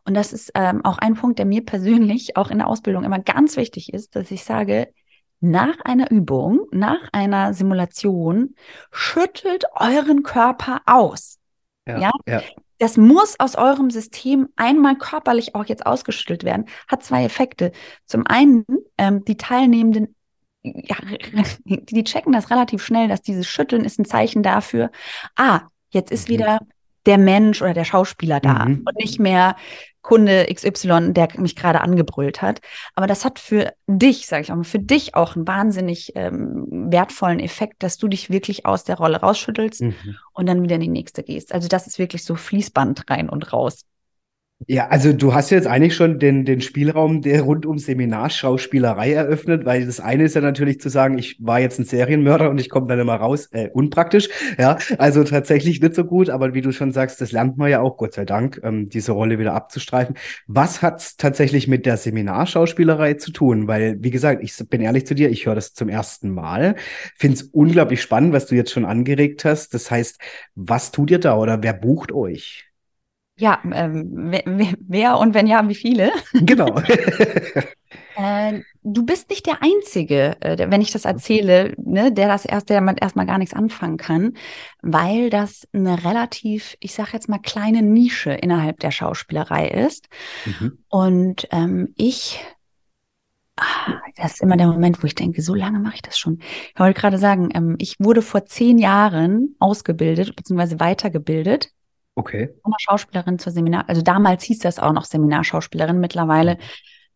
Und 0.07 0.15
das 0.15 0.33
ist 0.33 0.53
ähm, 0.55 0.85
auch 0.85 0.99
ein 0.99 1.15
Punkt, 1.15 1.39
der 1.39 1.47
mir 1.47 1.65
persönlich 1.65 2.37
auch 2.37 2.51
in 2.51 2.59
der 2.59 2.67
Ausbildung 2.67 3.05
immer 3.05 3.19
ganz 3.21 3.57
wichtig 3.57 3.93
ist, 3.93 4.17
dass 4.17 4.31
ich 4.31 4.45
sage, 4.45 4.93
nach 5.41 5.81
einer 5.85 6.11
Übung, 6.11 6.67
nach 6.73 7.11
einer 7.13 7.53
Simulation, 7.53 8.55
schüttelt 8.91 9.65
euren 9.75 10.23
Körper 10.23 10.81
aus. 10.87 11.39
Ja, 11.87 11.99
ja? 11.99 12.11
ja 12.27 12.43
das 12.85 12.99
muss 12.99 13.41
aus 13.41 13.57
eurem 13.57 13.89
System 13.89 14.51
einmal 14.57 14.99
körperlich 14.99 15.55
auch 15.55 15.65
jetzt 15.65 15.87
ausgeschüttelt 15.87 16.45
werden, 16.45 16.67
hat 16.87 17.03
zwei 17.03 17.25
Effekte. 17.25 17.73
Zum 18.05 18.27
einen, 18.27 18.67
ähm, 18.99 19.25
die 19.25 19.39
Teilnehmenden, 19.39 20.15
ja, 20.63 20.97
die 21.65 22.05
checken 22.05 22.35
das 22.35 22.51
relativ 22.51 22.85
schnell, 22.85 23.09
dass 23.09 23.23
dieses 23.23 23.47
Schütteln 23.47 23.87
ist 23.87 23.99
ein 23.99 24.05
Zeichen 24.05 24.43
dafür, 24.43 24.91
ah, 25.35 25.63
jetzt 25.89 26.13
ist 26.13 26.29
mhm. 26.29 26.33
wieder 26.35 26.59
der 27.07 27.17
Mensch 27.17 27.63
oder 27.63 27.73
der 27.73 27.87
Schauspieler 27.87 28.41
da 28.41 28.67
mhm. 28.67 28.83
und 28.87 28.97
nicht 28.97 29.19
mehr 29.19 29.57
Kunde 30.05 30.47
XY, 30.53 31.15
der 31.15 31.29
mich 31.39 31.57
gerade 31.57 31.81
angebrüllt 31.81 32.43
hat. 32.43 32.61
Aber 32.95 33.07
das 33.07 33.25
hat 33.25 33.39
für 33.39 33.73
dich, 33.87 34.27
sage 34.27 34.43
ich 34.43 34.53
auch 34.53 34.57
mal, 34.57 34.65
für 34.65 34.79
dich 34.79 35.15
auch 35.15 35.35
einen 35.35 35.49
wahnsinnig 35.49 36.13
ähm, 36.15 36.67
wertvollen 36.69 37.41
Effekt, 37.41 37.83
dass 37.83 37.97
du 37.97 38.07
dich 38.07 38.29
wirklich 38.29 38.67
aus 38.67 38.85
der 38.85 38.99
Rolle 38.99 39.21
rausschüttelst 39.21 39.81
mhm. 39.81 40.17
und 40.35 40.47
dann 40.47 40.63
wieder 40.63 40.75
in 40.75 40.83
die 40.83 40.89
nächste 40.89 41.23
gehst. 41.23 41.55
Also 41.55 41.69
das 41.69 41.87
ist 41.87 41.99
wirklich 41.99 42.23
so 42.23 42.37
Fließband 42.37 43.11
rein 43.11 43.31
und 43.31 43.53
raus. 43.53 43.87
Ja, 44.67 44.89
also 44.89 45.13
du 45.13 45.35
hast 45.35 45.51
jetzt 45.51 45.67
eigentlich 45.67 45.95
schon 45.95 46.19
den, 46.19 46.47
den 46.47 46.63
Spielraum 46.63 47.21
der 47.21 47.43
rund 47.43 47.67
um 47.67 47.79
Seminarschauspielerei 47.79 49.13
eröffnet, 49.13 49.67
weil 49.67 49.85
das 49.85 50.01
eine 50.01 50.25
ist 50.25 50.35
ja 50.35 50.41
natürlich 50.41 50.81
zu 50.81 50.89
sagen, 50.89 51.19
ich 51.19 51.37
war 51.39 51.61
jetzt 51.61 51.79
ein 51.79 51.85
Serienmörder 51.85 52.49
und 52.49 52.59
ich 52.59 52.71
komme 52.71 52.87
dann 52.87 52.99
immer 52.99 53.17
raus, 53.17 53.49
äh, 53.53 53.69
unpraktisch, 53.75 54.29
ja, 54.59 54.79
also 54.97 55.23
tatsächlich 55.25 55.81
nicht 55.83 55.95
so 55.95 56.05
gut, 56.05 56.31
aber 56.31 56.55
wie 56.55 56.63
du 56.63 56.73
schon 56.73 56.93
sagst, 56.93 57.21
das 57.21 57.33
lernt 57.33 57.59
man 57.59 57.71
ja 57.71 57.81
auch, 57.81 57.99
Gott 57.99 58.15
sei 58.15 58.25
Dank, 58.25 58.59
ähm, 58.65 58.89
diese 58.89 59.13
Rolle 59.13 59.39
wieder 59.39 59.53
abzustreifen. 59.53 60.17
Was 60.47 60.81
hat's 60.81 61.17
tatsächlich 61.17 61.69
mit 61.69 61.85
der 61.85 61.99
Seminarschauspielerei 61.99 63.15
zu 63.15 63.33
tun? 63.33 63.69
Weil, 63.69 63.97
wie 64.01 64.11
gesagt, 64.11 64.43
ich 64.43 64.57
bin 64.71 64.81
ehrlich 64.81 65.07
zu 65.07 65.15
dir, 65.15 65.29
ich 65.29 65.45
höre 65.45 65.57
das 65.57 65.75
zum 65.75 65.91
ersten 65.91 66.31
Mal, 66.31 66.77
finde 67.19 67.37
es 67.37 67.43
unglaublich 67.43 68.01
spannend, 68.01 68.33
was 68.33 68.47
du 68.47 68.55
jetzt 68.55 68.73
schon 68.73 68.87
angeregt 68.87 69.45
hast. 69.45 69.75
Das 69.75 69.91
heißt, 69.91 70.19
was 70.55 70.91
tut 70.91 71.11
ihr 71.11 71.19
da 71.19 71.37
oder 71.37 71.63
wer 71.63 71.75
bucht 71.75 72.13
euch? 72.13 72.74
Ja, 73.37 73.61
ähm, 73.65 74.11
wer, 74.31 74.43
wer, 74.79 75.19
und 75.19 75.35
wenn 75.35 75.49
ja, 75.49 75.69
wie 75.69 75.75
viele? 75.75 76.13
Genau. 76.33 76.79
äh, 78.17 78.61
du 78.85 79.05
bist 79.05 79.29
nicht 79.29 79.47
der 79.47 79.61
Einzige, 79.61 80.37
äh, 80.41 80.71
wenn 80.71 80.81
ich 80.81 80.93
das 80.93 81.05
erzähle, 81.05 81.75
ne, 81.77 82.13
der 82.13 82.29
das 82.29 82.45
erst, 82.45 82.69
der 82.69 82.77
damit 82.77 83.03
erstmal 83.03 83.27
gar 83.27 83.39
nichts 83.39 83.55
anfangen 83.55 83.97
kann, 83.97 84.35
weil 84.83 85.31
das 85.31 85.67
eine 85.73 86.05
relativ, 86.05 86.77
ich 86.79 86.95
sag 86.95 87.13
jetzt 87.13 87.29
mal, 87.29 87.41
kleine 87.41 87.83
Nische 87.83 88.31
innerhalb 88.31 88.79
der 88.79 88.93
Schauspielerei 88.93 89.67
ist. 89.69 90.09
Mhm. 90.45 90.79
Und 90.89 91.49
ähm, 91.51 91.93
ich 91.97 92.41
ah, 93.57 93.99
das 94.17 94.35
ist 94.35 94.43
immer 94.43 94.57
der 94.57 94.69
Moment, 94.69 95.03
wo 95.03 95.09
ich 95.09 95.17
denke, 95.17 95.43
so 95.43 95.55
lange 95.55 95.81
mache 95.81 95.97
ich 95.97 96.03
das 96.03 96.19
schon. 96.19 96.39
Ich 96.73 96.79
wollte 96.79 97.01
gerade 97.01 97.19
sagen, 97.19 97.49
ähm, 97.53 97.75
ich 97.81 97.97
wurde 97.99 98.23
vor 98.23 98.47
zehn 98.47 98.79
Jahren 98.79 99.57
ausgebildet 99.59 100.37
bzw. 100.37 100.79
weitergebildet 100.79 101.71
Okay. 102.15 102.55
Von 102.63 102.73
der 102.73 102.79
Schauspielerin 102.81 103.39
zur 103.39 103.53
Seminar, 103.53 103.89
also 103.89 104.03
damals 104.03 104.45
hieß 104.45 104.61
das 104.61 104.79
auch 104.79 104.93
noch 104.93 105.05
Seminarschauspielerin, 105.05 105.99
mittlerweile 105.99 106.59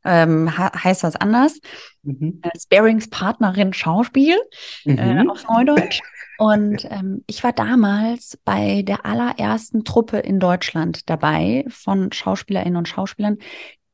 ähm, 0.05 0.51
heißt 0.57 1.05
das 1.05 1.17
anders. 1.17 1.61
Mhm. 2.03 2.41
Äh, 2.43 2.51
Sparings-Partnerin 2.59 3.73
Schauspiel 3.73 4.37
äh, 4.85 4.93
mhm. 4.93 4.99
äh, 4.99 5.31
auf 5.31 5.45
Neudeutsch. 5.49 6.01
Und 6.39 6.87
ähm, 6.91 7.25
ich 7.27 7.43
war 7.43 7.53
damals 7.53 8.39
bei 8.45 8.83
der 8.83 9.05
allerersten 9.05 9.85
Truppe 9.85 10.19
in 10.19 10.39
Deutschland 10.39 11.11
dabei 11.11 11.65
von 11.69 12.13
Schauspielerinnen 12.13 12.77
und 12.77 12.89
Schauspielern, 12.89 13.39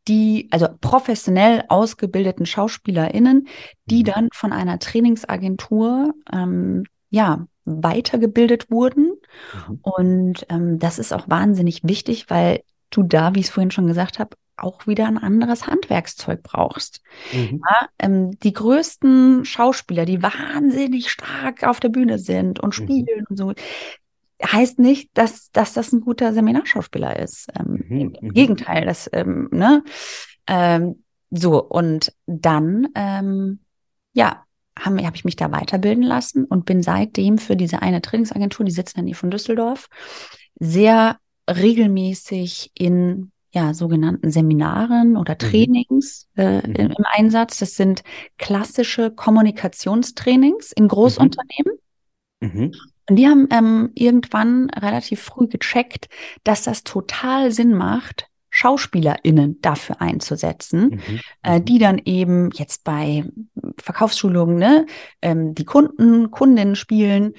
die, 0.08 0.48
also 0.50 0.68
professionell 0.80 1.64
ausgebildeten 1.68 2.44
SchauspielerInnen, 2.44 3.48
die 3.86 4.00
mhm. 4.00 4.04
dann 4.04 4.28
von 4.32 4.52
einer 4.52 4.78
Trainingsagentur 4.78 6.12
ähm, 6.30 6.84
ja, 7.08 7.46
weitergebildet 7.64 8.70
wurden. 8.70 9.13
Mhm. 9.68 9.78
Und 9.82 10.46
ähm, 10.48 10.78
das 10.78 10.98
ist 10.98 11.12
auch 11.12 11.28
wahnsinnig 11.28 11.82
wichtig, 11.84 12.30
weil 12.30 12.62
du 12.90 13.02
da, 13.02 13.34
wie 13.34 13.40
ich 13.40 13.46
es 13.46 13.52
vorhin 13.52 13.70
schon 13.70 13.86
gesagt 13.86 14.18
habe, 14.18 14.36
auch 14.56 14.86
wieder 14.86 15.06
ein 15.06 15.18
anderes 15.18 15.66
Handwerkszeug 15.66 16.42
brauchst. 16.42 17.00
Mhm. 17.32 17.62
Ja, 17.68 17.88
ähm, 17.98 18.38
die 18.40 18.52
größten 18.52 19.44
Schauspieler, 19.44 20.04
die 20.04 20.22
wahnsinnig 20.22 21.10
stark 21.10 21.64
auf 21.64 21.80
der 21.80 21.88
Bühne 21.88 22.18
sind 22.18 22.60
und 22.60 22.78
mhm. 22.78 22.84
spielen 22.84 23.20
mhm. 23.20 23.26
und 23.30 23.36
so, 23.36 23.52
heißt 24.42 24.78
nicht, 24.78 25.10
dass, 25.14 25.50
dass 25.52 25.72
das 25.72 25.92
ein 25.92 26.00
guter 26.00 26.32
Seminarschauspieler 26.32 27.18
ist. 27.18 27.48
Ähm, 27.58 27.84
mhm. 27.88 28.00
Im 28.00 28.28
mhm. 28.28 28.32
Gegenteil, 28.32 28.84
das, 28.84 29.08
ähm, 29.12 29.48
ne? 29.50 29.82
Ähm, 30.46 31.02
so, 31.30 31.62
und 31.62 32.12
dann, 32.26 32.88
ähm, 32.94 33.60
ja, 34.12 34.43
habe 34.78 35.04
hab 35.06 35.14
ich 35.14 35.24
mich 35.24 35.36
da 35.36 35.52
weiterbilden 35.52 36.02
lassen 36.02 36.44
und 36.44 36.66
bin 36.66 36.82
seitdem 36.82 37.38
für 37.38 37.56
diese 37.56 37.82
eine 37.82 38.02
Trainingsagentur, 38.02 38.66
die 38.66 38.72
sitzt 38.72 38.96
in 38.96 39.00
der 39.00 39.04
Nähe 39.04 39.14
von 39.14 39.30
Düsseldorf, 39.30 39.88
sehr 40.58 41.18
regelmäßig 41.48 42.72
in 42.74 43.30
ja, 43.52 43.72
sogenannten 43.72 44.32
Seminaren 44.32 45.16
oder 45.16 45.34
mhm. 45.34 45.38
Trainings 45.38 46.28
mhm. 46.34 46.42
äh, 46.42 46.60
im, 46.60 46.90
im, 46.90 47.04
Einsatz. 47.12 47.58
Das 47.60 47.76
sind 47.76 48.02
klassische 48.36 49.12
Kommunikationstrainings 49.12 50.72
in 50.72 50.88
Großunternehmen. 50.88 51.78
Mhm. 52.40 52.48
Mhm. 52.48 52.72
Und 53.08 53.16
die 53.16 53.28
haben 53.28 53.48
ähm, 53.50 53.90
irgendwann 53.94 54.70
relativ 54.70 55.20
früh 55.22 55.46
gecheckt, 55.46 56.08
dass 56.42 56.62
das 56.62 56.84
total 56.84 57.52
Sinn 57.52 57.74
macht, 57.74 58.26
SchauspielerInnen 58.54 59.60
dafür 59.60 60.00
einzusetzen, 60.00 60.90
mhm. 60.90 61.20
äh, 61.42 61.58
mhm. 61.58 61.64
die 61.64 61.78
dann 61.78 62.00
eben 62.04 62.50
jetzt 62.54 62.84
bei 62.84 63.24
Verkaufsschulungen 63.78 64.56
ne, 64.56 64.86
ähm, 65.22 65.56
die 65.56 65.64
Kunden, 65.64 66.30
Kundinnen 66.30 66.76
spielen, 66.76 67.32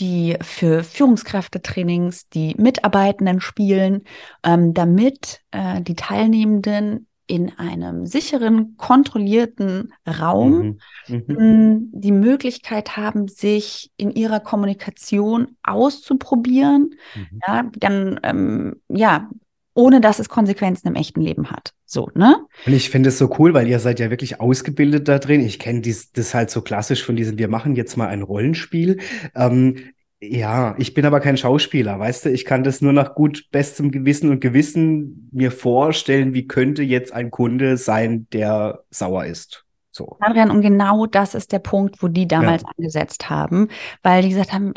die 0.00 0.36
für 0.42 0.82
Führungskräftetrainings 0.82 2.28
die 2.30 2.56
Mitarbeitenden 2.58 3.40
spielen, 3.40 4.02
ähm, 4.42 4.74
damit 4.74 5.40
äh, 5.52 5.80
die 5.82 5.94
Teilnehmenden 5.94 7.06
in 7.28 7.56
einem 7.58 8.06
sicheren, 8.06 8.76
kontrollierten 8.76 9.92
Raum 10.06 10.78
mhm. 11.06 11.24
Mhm. 11.28 11.90
die 11.92 12.12
Möglichkeit 12.12 12.96
haben, 12.96 13.28
sich 13.28 13.92
in 13.96 14.10
ihrer 14.10 14.40
Kommunikation 14.40 15.56
auszuprobieren, 15.62 16.94
mhm. 17.14 17.40
ja, 17.46 17.70
dann 17.76 18.20
ähm, 18.24 18.80
ja 18.88 19.28
ohne 19.76 20.00
dass 20.00 20.18
es 20.18 20.28
Konsequenzen 20.28 20.88
im 20.88 20.94
echten 20.94 21.20
Leben 21.20 21.50
hat. 21.50 21.72
So, 21.84 22.10
ne? 22.14 22.38
Und 22.66 22.72
ich 22.72 22.90
finde 22.90 23.10
es 23.10 23.18
so 23.18 23.34
cool, 23.38 23.54
weil 23.54 23.68
ihr 23.68 23.78
seid 23.78 24.00
ja 24.00 24.10
wirklich 24.10 24.40
ausgebildet 24.40 25.06
da 25.06 25.18
drin. 25.18 25.40
Ich 25.40 25.58
kenne 25.58 25.82
das 25.82 26.34
halt 26.34 26.50
so 26.50 26.62
klassisch 26.62 27.04
von 27.04 27.14
diesem, 27.14 27.38
wir 27.38 27.48
machen 27.48 27.76
jetzt 27.76 27.96
mal 27.96 28.08
ein 28.08 28.22
Rollenspiel. 28.22 28.98
Ähm, 29.34 29.76
ja, 30.20 30.74
ich 30.78 30.94
bin 30.94 31.04
aber 31.04 31.20
kein 31.20 31.36
Schauspieler, 31.36 31.98
weißt 31.98 32.24
du, 32.24 32.30
ich 32.30 32.46
kann 32.46 32.64
das 32.64 32.80
nur 32.80 32.94
nach 32.94 33.14
gut 33.14 33.48
bestem 33.52 33.90
Gewissen 33.90 34.30
und 34.30 34.40
Gewissen 34.40 35.28
mir 35.30 35.50
vorstellen, 35.50 36.32
wie 36.32 36.46
könnte 36.46 36.82
jetzt 36.82 37.12
ein 37.12 37.30
Kunde 37.30 37.76
sein, 37.76 38.26
der 38.32 38.80
sauer 38.90 39.26
ist. 39.26 39.66
So. 39.90 40.16
Adrian, 40.20 40.50
und 40.50 40.62
genau 40.62 41.06
das 41.06 41.34
ist 41.34 41.52
der 41.52 41.58
Punkt, 41.58 42.02
wo 42.02 42.08
die 42.08 42.26
damals 42.26 42.62
ja. 42.62 42.68
angesetzt 42.76 43.28
haben, 43.28 43.68
weil 44.02 44.22
die 44.22 44.30
gesagt 44.30 44.52
haben, 44.52 44.72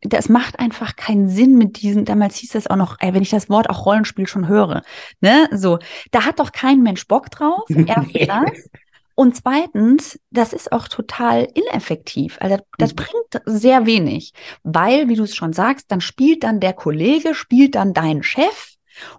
das 0.00 0.28
macht 0.28 0.58
einfach 0.58 0.96
keinen 0.96 1.28
Sinn 1.28 1.56
mit 1.56 1.80
diesen, 1.80 2.04
damals 2.04 2.36
hieß 2.36 2.50
das 2.50 2.66
auch 2.66 2.76
noch, 2.76 2.96
ey, 3.00 3.14
wenn 3.14 3.22
ich 3.22 3.30
das 3.30 3.48
Wort 3.48 3.70
auch 3.70 3.86
Rollenspiel 3.86 4.26
schon 4.26 4.48
höre, 4.48 4.82
ne, 5.20 5.48
so, 5.52 5.78
da 6.10 6.24
hat 6.24 6.40
doch 6.40 6.52
kein 6.52 6.82
Mensch 6.82 7.06
Bock 7.06 7.30
drauf, 7.30 7.64
erstens 7.68 8.26
das. 8.26 8.70
Und 9.14 9.34
zweitens, 9.34 10.20
das 10.30 10.52
ist 10.52 10.70
auch 10.70 10.86
total 10.86 11.48
ineffektiv. 11.52 12.38
Also 12.40 12.56
das, 12.56 12.64
das 12.78 12.92
mhm. 12.92 12.96
bringt 12.96 13.42
sehr 13.46 13.84
wenig, 13.84 14.32
weil, 14.62 15.08
wie 15.08 15.16
du 15.16 15.24
es 15.24 15.34
schon 15.34 15.52
sagst, 15.52 15.90
dann 15.90 16.00
spielt 16.00 16.44
dann 16.44 16.60
der 16.60 16.72
Kollege, 16.72 17.34
spielt 17.34 17.74
dann 17.74 17.94
dein 17.94 18.22
Chef 18.22 18.74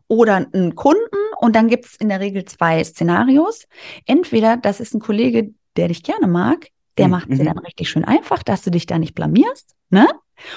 oder 0.07 0.47
einen 0.53 0.75
Kunden 0.75 1.01
und 1.39 1.53
dann 1.53 1.67
gibt 1.67 1.85
es 1.85 1.95
in 1.97 2.07
der 2.07 2.21
Regel 2.21 2.45
zwei 2.45 2.81
Szenarios. 2.81 3.67
Entweder 4.05 4.55
das 4.55 4.79
ist 4.79 4.93
ein 4.93 5.01
Kollege, 5.01 5.53
der 5.75 5.89
dich 5.89 6.01
gerne 6.01 6.27
mag, 6.27 6.67
der 6.97 7.07
mhm. 7.07 7.11
macht 7.11 7.27
sie 7.29 7.43
dann 7.43 7.57
richtig 7.57 7.89
schön 7.89 8.05
einfach, 8.05 8.43
dass 8.43 8.61
du 8.61 8.71
dich 8.71 8.85
da 8.85 8.99
nicht 8.99 9.15
blamierst, 9.15 9.75
ne? 9.89 10.07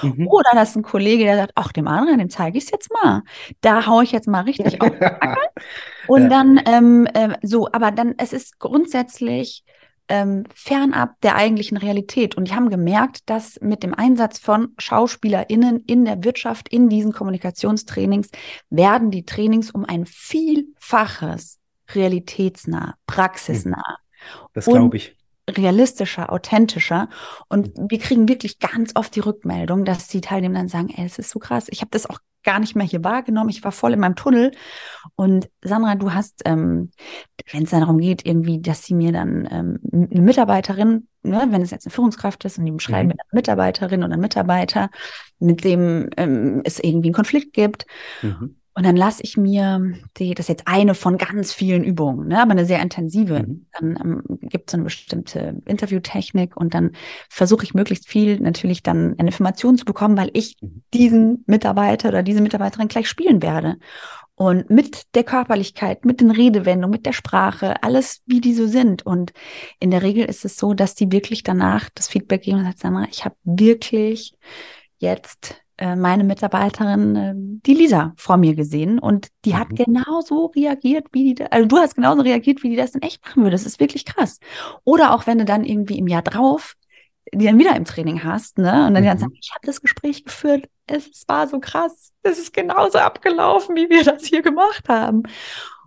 Mhm. 0.03 0.28
Oder 0.28 0.51
das 0.55 0.70
ist 0.70 0.76
ein 0.76 0.83
Kollege, 0.83 1.24
der 1.24 1.37
sagt, 1.37 1.53
ach, 1.55 1.72
dem 1.72 1.89
anderen, 1.89 2.18
dem 2.18 2.30
zeige 2.30 2.59
ich 2.59 2.64
es 2.64 2.70
jetzt 2.70 2.91
mal. 2.93 3.22
Da 3.61 3.87
haue 3.87 4.05
ich 4.05 4.12
jetzt 4.12 4.28
mal 4.28 4.43
richtig 4.43 4.80
auf 4.80 4.91
Und 6.09 6.22
ja. 6.22 6.28
dann 6.28 6.61
ähm, 6.66 7.07
äh, 7.14 7.37
so, 7.43 7.68
aber 7.72 7.91
dann, 7.91 8.14
es 8.18 8.33
ist 8.33 8.59
grundsätzlich 8.59 9.64
ähm, 10.09 10.45
fernab 10.53 11.20
der 11.22 11.37
eigentlichen 11.37 11.76
Realität. 11.76 12.37
Und 12.37 12.49
die 12.49 12.55
haben 12.55 12.70
gemerkt, 12.70 13.30
dass 13.30 13.59
mit 13.61 13.83
dem 13.83 13.95
Einsatz 13.95 14.39
von 14.39 14.74
SchauspielerInnen 14.78 15.85
in 15.87 16.05
der 16.05 16.24
Wirtschaft, 16.24 16.68
in 16.68 16.89
diesen 16.89 17.12
Kommunikationstrainings, 17.12 18.30
werden 18.68 19.11
die 19.11 19.24
Trainings 19.24 19.70
um 19.70 19.85
ein 19.85 20.07
Vielfaches 20.07 21.59
realitätsnah, 21.95 22.95
praxisnah. 23.07 23.99
Das 24.55 24.66
glaube 24.66 24.97
ich 24.97 25.16
realistischer, 25.49 26.32
authentischer. 26.32 27.09
Und 27.49 27.70
wir 27.76 27.99
kriegen 27.99 28.28
wirklich 28.28 28.59
ganz 28.59 28.93
oft 28.95 29.14
die 29.14 29.20
Rückmeldung, 29.20 29.84
dass 29.84 30.09
die 30.09 30.20
Teilnehmer 30.20 30.59
dann 30.59 30.68
sagen, 30.68 30.93
ey, 30.95 31.05
es 31.05 31.18
ist 31.18 31.30
so 31.30 31.38
krass. 31.38 31.66
Ich 31.70 31.80
habe 31.80 31.90
das 31.90 32.07
auch 32.07 32.18
gar 32.45 32.59
nicht 32.59 32.74
mehr 32.74 32.86
hier 32.86 33.05
wahrgenommen. 33.05 33.51
Ich 33.51 33.62
war 33.62 33.72
voll 33.72 33.93
in 33.93 34.01
meinem 34.01 34.16
Tunnel. 34.16 34.53
Und 35.14 35.49
Sandra, 35.62 35.95
du 35.95 36.12
hast, 36.12 36.43
ähm, 36.45 36.90
wenn 37.51 37.64
es 37.64 37.70
dann 37.70 37.80
darum 37.80 37.99
geht, 37.99 38.26
irgendwie, 38.26 38.61
dass 38.61 38.84
sie 38.84 38.95
mir 38.95 39.12
dann 39.12 39.49
ähm, 39.51 39.80
eine 39.93 40.22
Mitarbeiterin, 40.22 41.09
ne, 41.22 41.47
wenn 41.51 41.62
es 41.62 41.70
jetzt 41.70 41.86
eine 41.86 41.93
Führungskraft 41.93 42.45
ist 42.45 42.59
und 42.59 42.64
die 42.64 42.72
beschreiben 42.72 43.09
mhm. 43.09 43.14
mir 43.14 43.22
eine 43.22 43.38
Mitarbeiterin 43.38 44.03
oder 44.03 44.12
einen 44.12 44.22
Mitarbeiter, 44.22 44.90
mit 45.38 45.64
dem 45.64 46.11
ähm, 46.16 46.62
es 46.64 46.78
irgendwie 46.78 47.09
einen 47.09 47.14
Konflikt 47.14 47.53
gibt. 47.53 47.86
Mhm. 48.22 48.57
Und 48.75 48.87
dann 48.87 48.97
lasse 48.97 49.23
ich 49.23 49.37
mir, 49.37 49.93
die, 50.16 50.35
das 50.35 50.45
ist 50.45 50.49
jetzt 50.49 50.66
eine 50.66 50.95
von 50.95 51.18
ganz 51.18 51.53
vielen 51.53 51.85
Übungen, 51.85 52.29
ne, 52.29 52.41
aber 52.41 52.53
eine 52.53 52.64
sehr 52.64 52.81
intensive. 52.81 53.43
Mhm. 53.43 53.66
Dann 53.79 53.99
ähm, 54.03 54.39
gibt 54.41 54.70
es 54.70 54.75
eine 54.75 54.85
bestimmte 54.85 55.61
Interviewtechnik 55.66 56.57
und 56.57 56.73
dann 56.73 56.93
versuche 57.29 57.64
ich 57.64 57.75
möglichst 57.75 58.09
viel 58.09 58.41
natürlich 58.41 58.83
dann 58.83 59.14
eine 59.18 59.29
Information 59.29 59.77
zu 59.77 59.85
bekommen, 59.85 60.16
weil 60.16 60.31
ich 60.33 60.57
mhm. 60.61 60.83
diesen 60.95 61.45
Mitarbeiter 61.47 62.09
oder 62.09 62.23
diese 62.23 62.41
Mitarbeiterin 62.41 62.89
gleich 62.89 63.09
spielen 63.09 63.43
werde. 63.43 63.77
Und 64.35 64.70
mit 64.70 65.14
der 65.14 65.25
Körperlichkeit, 65.25 66.07
mit 66.07 66.23
den 66.23 66.31
Redewendungen, 66.31 66.91
mit 66.91 67.05
der 67.05 67.12
Sprache, 67.12 67.83
alles 67.83 68.23
wie 68.27 68.41
die 68.41 68.55
so 68.55 68.66
sind. 68.66 69.05
Und 69.05 69.33
in 69.79 69.91
der 69.91 70.03
Regel 70.03 70.25
ist 70.25 70.47
es 70.47 70.57
so, 70.57 70.73
dass 70.73 70.95
die 70.95 71.12
wirklich 71.12 71.43
danach 71.43 71.91
das 71.95 72.09
Feedback 72.09 72.43
geben 72.43 72.59
und 72.59 72.64
sagen, 72.64 72.79
Sandra, 72.79 73.07
ich 73.11 73.27
habe 73.27 73.37
wirklich 73.45 74.35
jetzt 74.97 75.61
äh, 75.79 75.97
meine 75.97 76.25
Mitarbeiterin, 76.25 77.16
äh, 77.16 77.33
die 77.37 77.75
Lisa, 77.75 78.12
vor 78.16 78.37
mir 78.37 78.55
gesehen 78.55 78.99
und 78.99 79.29
die 79.45 79.53
mhm. 79.53 79.59
hat 79.59 79.68
genauso 79.70 80.47
reagiert, 80.47 81.07
wie 81.12 81.35
die, 81.35 81.45
also 81.45 81.66
du 81.66 81.79
hast 81.79 81.95
genauso 81.95 82.23
reagiert, 82.23 82.62
wie 82.62 82.70
die 82.70 82.77
das 82.77 82.95
in 82.95 83.03
echt 83.03 83.25
machen 83.25 83.43
würde. 83.43 83.53
Das 83.53 83.66
ist 83.66 83.81
wirklich 83.81 84.05
krass. 84.05 84.39
Oder 84.85 85.14
auch 85.14 85.27
wenn 85.27 85.39
du 85.39 85.45
dann 85.45 85.64
irgendwie 85.64 85.99
im 85.99 86.07
Jahr 86.07 86.23
drauf 86.23 86.75
die 87.35 87.47
dann 87.47 87.59
wieder 87.59 87.77
im 87.77 87.85
Training 87.85 88.25
hast, 88.25 88.59
ne? 88.59 88.87
Und 88.87 88.95
dann 88.95 88.95
mhm. 88.95 88.97
die 88.97 89.09
dann 89.09 89.18
sagen, 89.18 89.39
ich 89.41 89.51
habe 89.55 89.66
das 89.66 89.81
Gespräch 89.81 90.25
geführt, 90.25 90.68
es 90.87 91.25
war 91.29 91.49
so 91.49 91.61
krass, 91.61 92.12
es 92.23 92.39
ist 92.39 92.53
genauso 92.53 92.99
abgelaufen, 92.99 93.77
wie 93.77 93.89
wir 93.89 94.05
das 94.05 94.25
hier 94.25 94.43
gemacht 94.43 94.89
haben. 94.89 95.23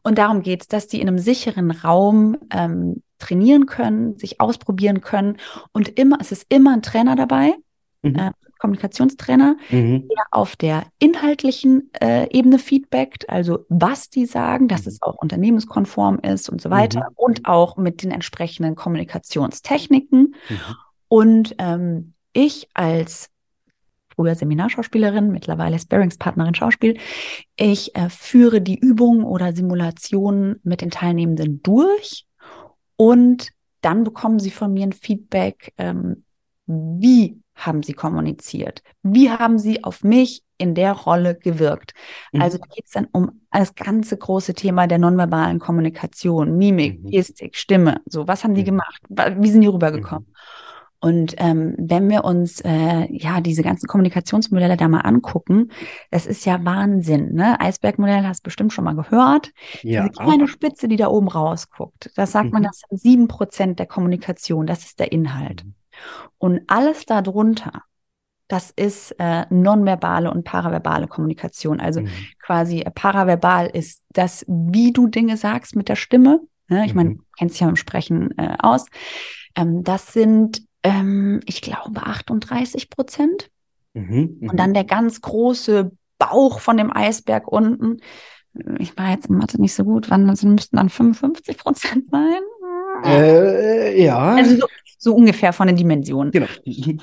Und 0.03 0.17
darum 0.17 0.41
geht 0.41 0.61
es, 0.61 0.67
dass 0.67 0.87
die 0.87 1.01
in 1.01 1.07
einem 1.07 1.19
sicheren 1.19 1.71
Raum 1.71 2.37
ähm, 2.51 3.01
trainieren 3.17 3.65
können, 3.65 4.17
sich 4.17 4.39
ausprobieren 4.39 5.01
können. 5.01 5.37
Und 5.71 5.97
immer, 5.99 6.17
es 6.19 6.31
ist 6.31 6.45
immer 6.49 6.73
ein 6.73 6.81
Trainer 6.81 7.15
dabei, 7.15 7.55
mhm. 8.01 8.15
äh, 8.15 8.31
Kommunikationstrainer, 8.65 9.57
mhm. 9.69 10.07
der 10.09 10.25
auf 10.31 10.55
der 10.55 10.85
inhaltlichen 10.99 11.91
äh, 12.01 12.27
Ebene 12.35 12.59
feedbackt, 12.59 13.29
also 13.29 13.65
was 13.69 14.09
die 14.09 14.25
sagen, 14.25 14.67
dass 14.67 14.85
mhm. 14.85 14.87
es 14.87 15.01
auch 15.01 15.15
unternehmenskonform 15.15 16.19
ist 16.19 16.49
und 16.49 16.61
so 16.61 16.69
weiter. 16.69 17.01
Mhm. 17.01 17.15
Und 17.15 17.45
auch 17.45 17.77
mit 17.77 18.03
den 18.03 18.11
entsprechenden 18.11 18.75
Kommunikationstechniken. 18.75 20.35
Mhm. 20.49 20.57
Und 21.07 21.55
ähm, 21.59 22.13
ich 22.33 22.67
als 22.73 23.29
früher 24.15 24.35
Seminarschauspielerin, 24.35 25.31
mittlerweile 25.31 25.77
Sparringspartnerin 25.77 26.55
Schauspiel. 26.55 26.97
Ich 27.57 27.95
äh, 27.95 28.09
führe 28.09 28.61
die 28.61 28.79
Übungen 28.79 29.23
oder 29.23 29.53
Simulationen 29.53 30.59
mit 30.63 30.81
den 30.81 30.89
Teilnehmenden 30.89 31.61
durch 31.61 32.25
und 32.95 33.49
dann 33.81 34.03
bekommen 34.03 34.39
sie 34.39 34.51
von 34.51 34.73
mir 34.73 34.83
ein 34.83 34.93
Feedback, 34.93 35.73
ähm, 35.77 36.23
wie 36.65 37.39
haben 37.55 37.83
sie 37.83 37.93
kommuniziert? 37.93 38.83
Wie 39.01 39.29
haben 39.29 39.57
sie 39.57 39.83
auf 39.83 40.03
mich 40.03 40.43
in 40.57 40.75
der 40.75 40.93
Rolle 40.93 41.35
gewirkt? 41.35 41.93
Mhm. 42.31 42.41
Also 42.41 42.57
da 42.57 42.65
geht 42.67 42.85
es 42.85 42.91
dann 42.91 43.07
um 43.11 43.41
das 43.51 43.75
ganze 43.75 44.17
große 44.17 44.53
Thema 44.53 44.87
der 44.87 44.99
nonverbalen 44.99 45.59
Kommunikation, 45.59 46.57
Mimik, 46.57 47.01
mhm. 47.01 47.09
Gestik, 47.09 47.55
Stimme. 47.55 48.01
So, 48.05 48.27
was 48.27 48.43
haben 48.43 48.55
die 48.55 48.61
mhm. 48.61 48.65
gemacht? 48.65 49.01
Wie 49.09 49.49
sind 49.49 49.61
die 49.61 49.67
rübergekommen? 49.67 50.27
Mhm. 50.27 50.35
Und 51.05 51.35
ähm, 51.37 51.75
wenn 51.77 52.09
wir 52.09 52.23
uns 52.23 52.61
äh, 52.61 53.07
ja 53.11 53.39
diese 53.39 53.61
ganzen 53.61 53.85
Kommunikationsmodelle 53.85 54.75
da 54.75 54.87
mal 54.87 55.01
angucken, 55.01 55.69
das 56.09 56.25
ist 56.25 56.45
ja 56.45 56.65
Wahnsinn. 56.65 57.33
Ne? 57.33 57.59
Eisbergmodell 57.59 58.25
hast 58.25 58.39
du 58.39 58.45
bestimmt 58.45 58.73
schon 58.73 58.85
mal 58.85 58.95
gehört. 58.95 59.51
Ja. 59.83 60.07
Diese 60.07 60.23
kleine 60.23 60.47
Spitze, 60.47 60.87
die 60.87 60.95
da 60.95 61.09
oben 61.09 61.27
rausguckt, 61.27 62.11
das 62.15 62.31
sagt 62.31 62.47
mhm. 62.47 62.53
man, 62.53 62.63
das 62.63 62.81
sind 62.89 62.99
sieben 62.99 63.27
Prozent 63.27 63.77
der 63.77 63.85
Kommunikation. 63.85 64.65
Das 64.65 64.85
ist 64.85 64.99
der 64.99 65.11
Inhalt. 65.11 65.63
Mhm. 65.95 66.29
Und 66.37 66.61
alles 66.67 67.05
darunter, 67.05 67.83
das 68.47 68.71
ist 68.71 69.15
äh, 69.19 69.45
nonverbale 69.49 70.29
und 70.29 70.43
paraverbale 70.43 71.07
Kommunikation. 71.07 71.79
Also 71.79 72.01
mhm. 72.01 72.09
quasi 72.39 72.81
äh, 72.81 72.91
paraverbal 72.91 73.67
ist 73.67 74.03
das, 74.09 74.45
wie 74.47 74.93
du 74.93 75.07
Dinge 75.07 75.37
sagst 75.37 75.75
mit 75.75 75.89
der 75.89 75.95
Stimme. 75.95 76.41
Ne? 76.67 76.85
Ich 76.85 76.93
meine, 76.93 77.11
mhm. 77.11 77.17
du 77.17 77.23
kennst 77.37 77.55
dich 77.55 77.61
ja 77.61 77.67
beim 77.67 77.75
Sprechen 77.75 78.37
äh, 78.37 78.55
aus. 78.59 78.85
Ähm, 79.55 79.83
das 79.83 80.13
sind 80.13 80.61
ähm, 80.85 81.39
ich 81.45 81.61
glaube, 81.61 82.03
38 82.05 82.89
Prozent. 82.89 83.49
Mhm, 83.93 84.37
und 84.41 84.57
dann 84.57 84.73
der 84.73 84.83
ganz 84.83 85.21
große 85.21 85.91
Bauch 86.19 86.59
von 86.59 86.77
dem 86.77 86.95
Eisberg 86.95 87.47
unten. 87.47 87.97
Ich 88.77 88.95
war 88.97 89.09
jetzt 89.09 89.27
in 89.27 89.37
Mathe 89.37 89.59
nicht 89.59 89.73
so 89.73 89.83
gut. 89.83 90.09
Wann 90.09 90.25
müssten 90.25 90.57
dann 90.71 90.89
55 90.89 91.57
Prozent 91.57 92.09
sein? 92.11 92.41
Äh, 93.07 94.03
ja. 94.03 94.35
Also 94.35 94.57
so, 94.57 94.67
so, 94.97 95.15
ungefähr 95.15 95.53
von 95.53 95.67
den 95.67 95.75
Dimensionen. 95.75 96.31
Genau. 96.31 96.47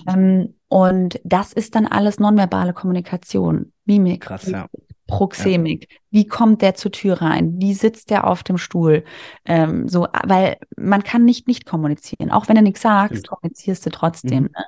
Ähm, 0.08 0.54
und 0.68 1.20
das 1.24 1.52
ist 1.52 1.74
dann 1.74 1.86
alles 1.86 2.18
nonverbale 2.18 2.72
Kommunikation. 2.72 3.72
Mimik. 3.84 4.22
Krass, 4.22 4.46
ja. 4.46 4.66
Proxemik. 5.12 5.88
Ja. 5.90 5.98
Wie 6.10 6.26
kommt 6.26 6.62
der 6.62 6.74
zur 6.74 6.90
Tür 6.92 7.20
rein? 7.20 7.54
Wie 7.58 7.74
sitzt 7.74 8.10
der 8.10 8.26
auf 8.26 8.42
dem 8.42 8.56
Stuhl? 8.56 9.04
Ähm, 9.44 9.88
so, 9.88 10.06
weil 10.24 10.56
man 10.76 11.02
kann 11.02 11.24
nicht 11.24 11.48
nicht 11.48 11.66
kommunizieren. 11.66 12.30
Auch 12.30 12.48
wenn 12.48 12.56
du 12.56 12.62
nichts 12.62 12.80
sagst, 12.80 13.18
Stimmt. 13.18 13.28
kommunizierst 13.28 13.84
du 13.84 13.90
trotzdem. 13.90 14.44
Mhm. 14.44 14.50
Ne? 14.56 14.64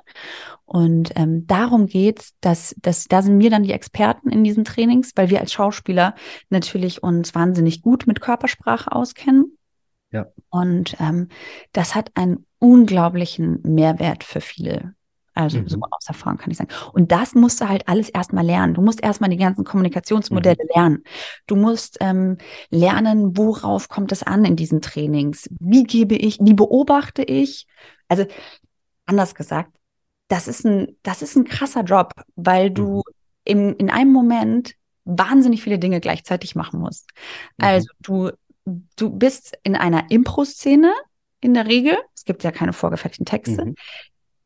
Und 0.65 1.11
ähm, 1.15 1.47
darum 1.47 1.87
geht's, 1.87 2.33
dass, 2.41 2.75
dass 2.81 3.05
da 3.05 3.21
sind 3.21 3.39
wir 3.39 3.49
dann 3.49 3.63
die 3.63 3.71
Experten 3.71 4.29
in 4.29 4.43
diesen 4.43 4.65
Trainings, 4.65 5.13
weil 5.15 5.29
wir 5.29 5.39
als 5.39 5.53
Schauspieler 5.53 6.15
natürlich 6.49 7.01
uns 7.01 7.33
wahnsinnig 7.33 7.81
gut 7.81 8.05
mit 8.05 8.21
Körpersprache 8.21 8.91
auskennen. 8.91 9.54
Ja. 10.15 10.27
Und 10.49 10.95
ähm, 10.99 11.29
das 11.73 11.93
hat 11.93 12.11
einen 12.15 12.45
unglaublichen 12.59 13.61
Mehrwert 13.63 14.23
für 14.23 14.41
viele 14.41 14.95
also 15.35 15.59
mhm. 15.59 15.67
so 15.67 15.79
aus 15.91 16.07
Erfahrung 16.07 16.37
kann 16.37 16.49
ich 16.49 16.57
sagen. 16.57 16.73
Und 16.93 17.11
das 17.11 17.35
musst 17.35 17.59
du 17.59 17.67
halt 17.67 17.87
alles 17.89 18.09
erstmal 18.09 18.45
lernen. 18.45 18.73
Du 18.73 18.81
musst 18.81 19.03
erstmal 19.03 19.29
die 19.29 19.37
ganzen 19.37 19.65
Kommunikationsmodelle 19.65 20.63
mhm. 20.63 20.69
lernen. 20.73 21.03
Du 21.45 21.57
musst 21.57 21.97
ähm, 21.99 22.37
lernen, 22.69 23.37
worauf 23.37 23.89
kommt 23.89 24.13
es 24.13 24.23
an 24.23 24.45
in 24.45 24.55
diesen 24.55 24.81
Trainings? 24.81 25.49
Wie 25.59 25.83
gebe 25.83 26.15
ich, 26.15 26.39
wie 26.39 26.53
beobachte 26.53 27.21
ich? 27.21 27.67
Also 28.07 28.25
anders 29.05 29.35
gesagt, 29.35 29.71
das 30.29 30.47
ist 30.47 30.65
ein, 30.65 30.95
das 31.03 31.21
ist 31.21 31.35
ein 31.35 31.43
krasser 31.43 31.83
Job, 31.83 32.13
weil 32.37 32.71
du 32.71 32.97
mhm. 32.97 33.01
im, 33.43 33.75
in 33.77 33.89
einem 33.89 34.13
Moment 34.13 34.75
wahnsinnig 35.03 35.61
viele 35.61 35.79
Dinge 35.79 35.99
gleichzeitig 35.99 36.55
machen 36.55 36.79
musst. 36.79 37.09
Mhm. 37.57 37.65
Also 37.65 37.89
du, 37.99 38.31
du 38.65 39.09
bist 39.09 39.57
in 39.63 39.75
einer 39.75 40.09
Impro-Szene 40.09 40.93
in 41.41 41.53
der 41.53 41.67
Regel. 41.67 41.97
Es 42.15 42.25
gibt 42.25 42.43
ja 42.43 42.51
keine 42.51 42.73
vorgefertigten 42.73 43.25
Texte. 43.25 43.65
Mhm 43.65 43.75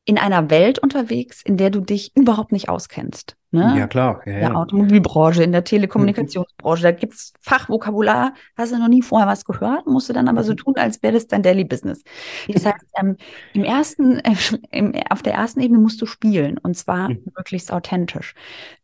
in 0.10 0.18
einer 0.18 0.50
Welt 0.50 0.80
unterwegs, 0.80 1.44
in 1.44 1.56
der 1.56 1.70
du 1.70 1.82
dich 1.82 2.16
überhaupt 2.16 2.52
nicht 2.52 2.68
auskennst. 2.68 3.36
Ne? 3.52 3.76
Ja, 3.78 3.86
klar. 3.86 4.24
Ja, 4.26 4.34
in 4.34 4.40
der 4.40 4.56
Automobilbranche, 4.56 5.44
in 5.44 5.52
der 5.52 5.64
Telekommunikationsbranche, 5.64 6.82
da 6.82 6.92
gibt 6.92 7.14
es 7.14 7.34
Fachvokabular, 7.42 8.34
hast 8.58 8.72
du 8.72 8.80
noch 8.80 8.88
nie 8.88 9.04
vorher 9.04 9.28
was 9.28 9.46
gehört, 9.46 9.86
musst 9.86 10.10
du 10.10 10.14
dann 10.14 10.28
aber 10.28 10.44
so 10.44 10.54
mhm. 10.54 10.58
tun, 10.58 10.74
als 10.78 11.04
wäre 11.04 11.14
das 11.14 11.28
dein 11.28 11.44
Daily 11.44 11.64
Business. 11.64 12.02
Das 12.48 12.66
heißt, 12.66 12.86
ähm, 13.00 13.18
im 13.54 13.64
ersten, 13.64 14.18
äh, 14.18 14.34
im, 14.72 14.96
auf 15.12 15.22
der 15.22 15.36
ersten 15.36 15.60
Ebene 15.60 15.80
musst 15.80 16.02
du 16.02 16.08
spielen 16.08 16.58
und 16.58 16.76
zwar 16.76 17.10
mhm. 17.10 17.26
möglichst 17.38 17.72
authentisch. 17.72 18.34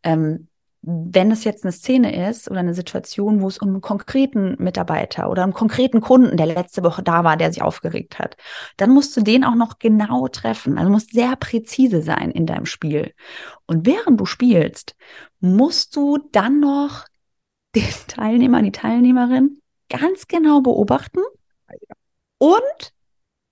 Ähm, 0.04 0.46
wenn 0.88 1.32
es 1.32 1.42
jetzt 1.42 1.64
eine 1.64 1.72
Szene 1.72 2.28
ist 2.28 2.48
oder 2.48 2.60
eine 2.60 2.72
Situation, 2.72 3.40
wo 3.40 3.48
es 3.48 3.58
um 3.58 3.70
einen 3.70 3.80
konkreten 3.80 4.54
Mitarbeiter 4.62 5.28
oder 5.28 5.42
einen 5.42 5.52
konkreten 5.52 6.00
Kunden, 6.00 6.36
der 6.36 6.46
letzte 6.46 6.84
Woche 6.84 7.02
da 7.02 7.24
war, 7.24 7.36
der 7.36 7.52
sich 7.52 7.60
aufgeregt 7.60 8.20
hat, 8.20 8.36
dann 8.76 8.90
musst 8.90 9.16
du 9.16 9.20
den 9.20 9.42
auch 9.42 9.56
noch 9.56 9.80
genau 9.80 10.28
treffen. 10.28 10.78
Also 10.78 10.88
musst 10.88 11.12
sehr 11.12 11.34
präzise 11.34 12.02
sein 12.02 12.30
in 12.30 12.46
deinem 12.46 12.66
Spiel. 12.66 13.12
Und 13.66 13.84
während 13.84 14.20
du 14.20 14.26
spielst, 14.26 14.94
musst 15.40 15.96
du 15.96 16.18
dann 16.30 16.60
noch 16.60 17.06
den 17.74 17.92
Teilnehmer, 18.06 18.62
die 18.62 18.72
Teilnehmerin 18.72 19.60
ganz 19.88 20.28
genau 20.28 20.60
beobachten 20.60 21.20
und 22.38 22.92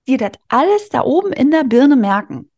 dir 0.07 0.17
das 0.17 0.31
alles 0.47 0.87
da 0.87 1.01
oben 1.03 1.33
in 1.33 1.51
der 1.51 1.65
Birne 1.65 1.97
merken. 1.97 2.49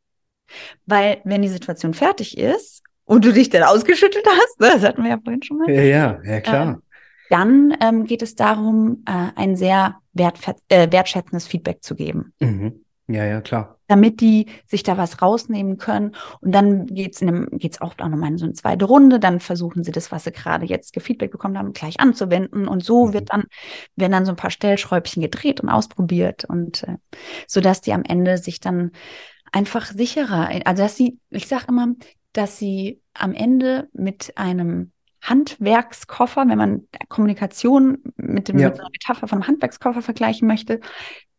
Weil 0.85 1.19
wenn 1.23 1.41
die 1.41 1.49
Situation 1.49 1.95
fertig 1.95 2.37
ist 2.37 2.83
und 3.07 3.25
du 3.25 3.33
dich 3.33 3.49
dann 3.49 3.63
ausgeschüttelt 3.63 4.25
hast, 4.25 4.59
ne? 4.59 4.69
das 4.73 4.83
hatten 4.83 5.03
wir 5.03 5.11
ja 5.11 5.19
vorhin 5.23 5.41
schon 5.41 5.57
mal. 5.57 5.69
Ja, 5.71 5.81
ja, 5.81 6.19
ja 6.23 6.41
klar. 6.41 6.67
Ähm, 6.67 6.81
dann 7.29 7.77
ähm, 7.81 8.05
geht 8.05 8.21
es 8.21 8.35
darum, 8.35 9.03
äh, 9.05 9.31
ein 9.35 9.55
sehr 9.55 9.97
äh, 10.15 10.91
wertschätzendes 10.91 11.47
Feedback 11.47 11.83
zu 11.83 11.95
geben. 11.95 12.33
Mhm. 12.39 12.83
Ja, 13.09 13.23
ja, 13.23 13.39
klar. 13.39 13.77
Damit 13.87 14.19
die 14.19 14.47
sich 14.65 14.83
da 14.83 14.97
was 14.97 15.21
rausnehmen 15.21 15.77
können. 15.77 16.13
Und 16.41 16.51
dann 16.51 16.87
geht's 16.87 17.21
in 17.21 17.29
einem, 17.29 17.49
geht's 17.53 17.79
auch 17.79 17.95
nochmal 17.97 18.31
in 18.31 18.37
so 18.37 18.43
eine 18.43 18.53
zweite 18.53 18.83
Runde. 18.83 19.19
Dann 19.19 19.39
versuchen 19.39 19.85
sie 19.85 19.93
das, 19.93 20.11
was 20.11 20.25
sie 20.25 20.33
gerade 20.33 20.65
jetzt 20.65 20.91
gefeedback 20.91 21.31
bekommen 21.31 21.57
haben, 21.57 21.71
gleich 21.71 22.01
anzuwenden. 22.01 22.67
Und 22.67 22.83
so 22.83 23.07
mhm. 23.07 23.13
wird 23.13 23.31
dann, 23.31 23.43
werden 23.95 24.11
dann 24.11 24.25
so 24.25 24.33
ein 24.33 24.37
paar 24.37 24.51
Stellschräubchen 24.51 25.21
gedreht 25.21 25.61
und 25.61 25.69
ausprobiert. 25.69 26.43
Und 26.43 26.83
äh, 26.83 26.97
so 27.47 27.61
dass 27.61 27.79
die 27.79 27.93
am 27.93 28.03
Ende 28.03 28.37
sich 28.37 28.59
dann 28.59 28.91
einfach 29.53 29.85
sicherer, 29.85 30.49
also 30.65 30.83
dass 30.83 30.97
sie, 30.97 31.19
ich 31.29 31.47
sage 31.47 31.65
immer, 31.69 31.87
dass 32.33 32.57
sie 32.57 33.01
am 33.13 33.33
Ende 33.33 33.89
mit 33.93 34.37
einem 34.37 34.91
Handwerkskoffer, 35.21 36.47
wenn 36.47 36.57
man 36.57 36.87
Kommunikation 37.09 38.03
mit, 38.15 38.47
dem, 38.47 38.59
ja. 38.59 38.69
mit 38.69 38.79
einer 38.79 38.89
Metapher 38.89 39.27
von 39.27 39.39
einem 39.39 39.47
Handwerkskoffer 39.47 40.01
vergleichen 40.01 40.47
möchte, 40.47 40.79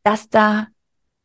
dass 0.02 0.28
da 0.28 0.68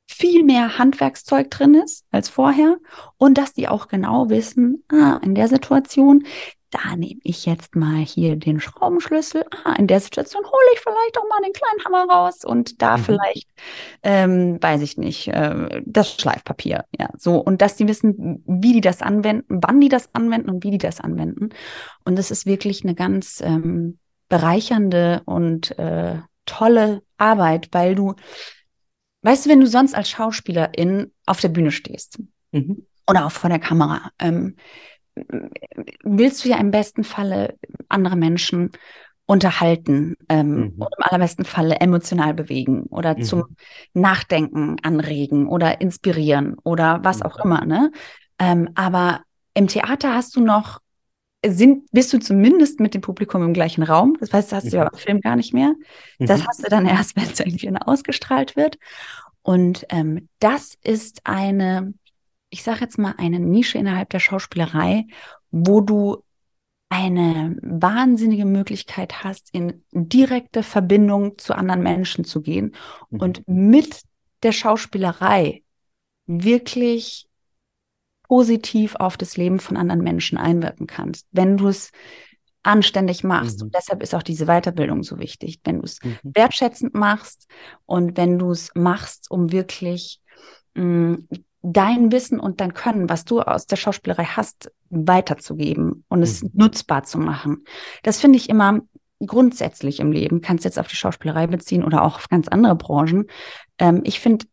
viel 0.07 0.43
mehr 0.43 0.77
Handwerkszeug 0.77 1.49
drin 1.49 1.75
ist 1.75 2.05
als 2.11 2.29
vorher 2.29 2.77
und 3.17 3.37
dass 3.37 3.53
die 3.53 3.67
auch 3.67 3.87
genau 3.87 4.29
wissen, 4.29 4.83
ah, 4.89 5.19
in 5.23 5.33
der 5.33 5.47
Situation, 5.47 6.25
da 6.73 6.95
nehme 6.95 7.19
ich 7.23 7.45
jetzt 7.45 7.75
mal 7.75 7.97
hier 7.97 8.35
den 8.35 8.59
Schraubenschlüssel. 8.59 9.45
Ah, 9.63 9.73
in 9.73 9.85
der 9.85 9.99
Situation 9.99 10.43
hole 10.43 10.73
ich 10.73 10.79
vielleicht 10.79 11.17
auch 11.17 11.29
mal 11.29 11.41
den 11.43 11.53
kleinen 11.53 11.85
Hammer 11.85 12.11
raus 12.11 12.43
und 12.43 12.81
da 12.81 12.97
mhm. 12.97 13.03
vielleicht, 13.03 13.47
ähm, 14.01 14.57
weiß 14.59 14.81
ich 14.81 14.97
nicht, 14.97 15.27
äh, 15.27 15.81
das 15.85 16.13
Schleifpapier. 16.15 16.85
Ja, 16.97 17.09
so. 17.17 17.37
Und 17.37 17.61
dass 17.61 17.75
die 17.75 17.87
wissen, 17.87 18.43
wie 18.47 18.73
die 18.73 18.81
das 18.81 19.03
anwenden, 19.03 19.59
wann 19.61 19.79
die 19.79 19.89
das 19.89 20.09
anwenden 20.15 20.49
und 20.49 20.63
wie 20.63 20.71
die 20.71 20.79
das 20.79 20.99
anwenden. 20.99 21.49
Und 22.05 22.17
das 22.17 22.31
ist 22.31 22.47
wirklich 22.47 22.83
eine 22.83 22.95
ganz 22.95 23.39
ähm, 23.41 23.99
bereichernde 24.27 25.21
und 25.25 25.77
äh, 25.77 26.15
tolle 26.45 27.03
Arbeit, 27.17 27.69
weil 27.71 27.93
du, 27.93 28.15
weißt 29.21 29.45
du, 29.45 29.49
wenn 29.51 29.59
du 29.59 29.67
sonst 29.67 29.93
als 29.93 30.09
Schauspielerin 30.09 31.11
auf 31.27 31.39
der 31.39 31.49
Bühne 31.49 31.71
stehst 31.71 32.19
mhm. 32.51 32.87
oder 33.07 33.27
auch 33.27 33.31
vor 33.31 33.51
der 33.51 33.59
Kamera, 33.59 34.09
ähm, 34.17 34.55
willst 36.03 36.43
du 36.43 36.49
ja 36.49 36.57
im 36.57 36.71
besten 36.71 37.03
Falle 37.03 37.57
andere 37.89 38.15
Menschen 38.15 38.71
unterhalten 39.25 40.15
ähm, 40.27 40.49
mhm. 40.49 40.73
und 40.77 40.89
im 40.97 41.03
allerbesten 41.03 41.45
Falle 41.45 41.75
emotional 41.79 42.33
bewegen 42.33 42.83
oder 42.83 43.17
mhm. 43.17 43.23
zum 43.23 43.55
Nachdenken 43.93 44.77
anregen 44.81 45.47
oder 45.47 45.81
inspirieren 45.81 46.57
oder 46.63 46.99
was 47.03 47.19
mhm. 47.19 47.25
auch 47.25 47.37
immer. 47.43 47.65
Ne? 47.65 47.91
Ähm, 48.39 48.69
aber 48.75 49.21
im 49.53 49.67
Theater 49.67 50.13
hast 50.13 50.35
du 50.35 50.41
noch, 50.41 50.79
sind, 51.45 51.89
bist 51.91 52.11
du 52.13 52.19
zumindest 52.19 52.79
mit 52.79 52.93
dem 52.93 53.01
Publikum 53.01 53.43
im 53.43 53.53
gleichen 53.53 53.83
Raum. 53.83 54.17
Das 54.19 54.33
heißt, 54.33 54.51
das 54.51 54.63
hast 54.63 54.73
du 54.73 54.77
ja 54.77 54.83
mhm. 54.83 54.89
im 54.93 54.99
Film 54.99 55.21
gar 55.21 55.35
nicht 55.35 55.53
mehr. 55.53 55.73
Das 56.19 56.41
mhm. 56.41 56.47
hast 56.47 56.65
du 56.65 56.69
dann 56.69 56.85
erst, 56.85 57.15
wenn 57.15 57.29
es 57.29 57.39
irgendwie 57.39 57.71
ausgestrahlt 57.73 58.55
wird. 58.55 58.77
Und 59.41 59.85
ähm, 59.89 60.29
das 60.39 60.77
ist 60.83 61.21
eine, 61.25 61.93
ich 62.53 62.61
sage 62.61 62.81
jetzt 62.81 62.99
mal, 62.99 63.15
eine 63.17 63.39
Nische 63.39 63.79
innerhalb 63.79 64.11
der 64.11 64.19
Schauspielerei, 64.19 65.07
wo 65.49 65.81
du 65.81 66.23
eine 66.87 67.57
wahnsinnige 67.63 68.45
Möglichkeit 68.45 69.23
hast, 69.23 69.49
in 69.53 69.83
direkte 69.91 70.61
Verbindung 70.61 71.39
zu 71.39 71.55
anderen 71.55 71.81
Menschen 71.81 72.25
zu 72.25 72.41
gehen 72.41 72.75
mhm. 73.09 73.19
und 73.19 73.47
mit 73.47 74.03
der 74.43 74.51
Schauspielerei 74.51 75.63
wirklich 76.27 77.27
positiv 78.27 78.95
auf 78.97 79.17
das 79.17 79.35
Leben 79.35 79.59
von 79.59 79.75
anderen 79.75 80.03
Menschen 80.03 80.37
einwirken 80.37 80.85
kannst. 80.85 81.25
Wenn 81.31 81.57
du 81.57 81.69
es 81.69 81.91
anständig 82.61 83.23
machst. 83.23 83.59
Mhm. 83.59 83.65
Und 83.65 83.75
deshalb 83.75 84.03
ist 84.03 84.13
auch 84.13 84.23
diese 84.23 84.45
Weiterbildung 84.45 85.01
so 85.01 85.17
wichtig. 85.17 85.59
Wenn 85.63 85.79
du 85.79 85.85
es 85.85 86.01
mhm. 86.03 86.19
wertschätzend 86.23 86.93
machst 86.93 87.47
und 87.87 88.15
wenn 88.15 88.37
du 88.37 88.51
es 88.51 88.69
machst, 88.75 89.31
um 89.31 89.51
wirklich 89.51 90.21
mh, 90.75 90.83
mm, 90.83 91.27
dein 91.63 92.11
Wissen 92.11 92.39
und 92.39 92.61
dein 92.61 92.73
Können, 92.73 93.09
was 93.09 93.25
du 93.25 93.41
aus 93.41 93.65
der 93.65 93.77
Schauspielerei 93.77 94.25
hast, 94.25 94.71
weiterzugeben 94.89 96.03
und 96.09 96.21
es 96.21 96.43
mhm. 96.43 96.51
nutzbar 96.53 97.03
zu 97.03 97.17
machen. 97.17 97.63
Das 98.03 98.19
finde 98.19 98.37
ich 98.37 98.49
immer 98.49 98.81
grundsätzlich 99.25 100.01
im 100.01 100.11
Leben, 100.11 100.41
kannst 100.41 100.65
jetzt 100.65 100.77
auf 100.77 100.87
die 100.87 100.97
Schauspielerei 100.97 101.47
beziehen 101.47 101.83
oder 101.83 102.03
auch 102.03 102.17
auf 102.17 102.27
ganz 102.27 102.49
andere 102.49 102.75
Branchen. 102.75 103.27
Ähm, 103.79 104.01
ich 104.03 104.19
finde 104.19 104.45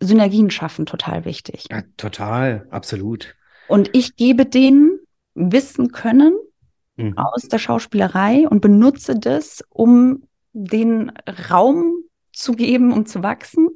Synergien 0.00 0.50
schaffen 0.50 0.86
total 0.86 1.26
wichtig. 1.26 1.66
Ja, 1.70 1.82
total, 1.98 2.66
absolut. 2.70 3.36
Und 3.68 3.90
ich 3.92 4.16
gebe 4.16 4.46
denen 4.46 4.98
Wissen 5.34 5.92
können 5.92 6.34
mhm. 6.96 7.16
aus 7.18 7.42
der 7.48 7.58
Schauspielerei 7.58 8.48
und 8.48 8.60
benutze 8.60 9.18
das, 9.18 9.62
um 9.68 10.24
den 10.52 11.12
Raum 11.50 12.04
zu 12.32 12.52
geben, 12.52 12.92
um 12.92 13.06
zu 13.06 13.22
wachsen. 13.22 13.68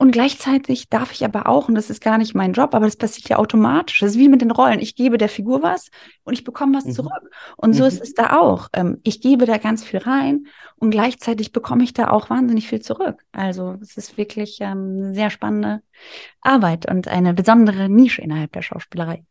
Und 0.00 0.12
gleichzeitig 0.12 0.88
darf 0.88 1.12
ich 1.12 1.26
aber 1.26 1.46
auch, 1.46 1.68
und 1.68 1.74
das 1.74 1.90
ist 1.90 2.02
gar 2.02 2.16
nicht 2.16 2.34
mein 2.34 2.54
Job, 2.54 2.74
aber 2.74 2.86
das 2.86 2.96
passiert 2.96 3.28
ja 3.28 3.36
automatisch. 3.36 4.00
Das 4.00 4.12
ist 4.12 4.18
wie 4.18 4.30
mit 4.30 4.40
den 4.40 4.50
Rollen. 4.50 4.80
Ich 4.80 4.96
gebe 4.96 5.18
der 5.18 5.28
Figur 5.28 5.62
was 5.62 5.90
und 6.24 6.32
ich 6.32 6.42
bekomme 6.42 6.74
was 6.74 6.86
mhm. 6.86 6.92
zurück. 6.92 7.30
Und 7.58 7.74
so 7.74 7.82
mhm. 7.82 7.88
ist 7.88 8.00
es 8.00 8.14
da 8.14 8.40
auch. 8.40 8.68
Ähm, 8.72 8.96
ich 9.02 9.20
gebe 9.20 9.44
da 9.44 9.58
ganz 9.58 9.84
viel 9.84 9.98
rein 9.98 10.46
und 10.76 10.90
gleichzeitig 10.90 11.52
bekomme 11.52 11.84
ich 11.84 11.92
da 11.92 12.08
auch 12.08 12.30
wahnsinnig 12.30 12.66
viel 12.66 12.80
zurück. 12.80 13.22
Also 13.32 13.76
es 13.82 13.98
ist 13.98 14.16
wirklich 14.16 14.56
ähm, 14.62 15.00
eine 15.02 15.12
sehr 15.12 15.28
spannende 15.28 15.82
Arbeit 16.40 16.90
und 16.90 17.06
eine 17.06 17.34
besondere 17.34 17.90
Nische 17.90 18.22
innerhalb 18.22 18.52
der 18.52 18.62
Schauspielerei. 18.62 19.22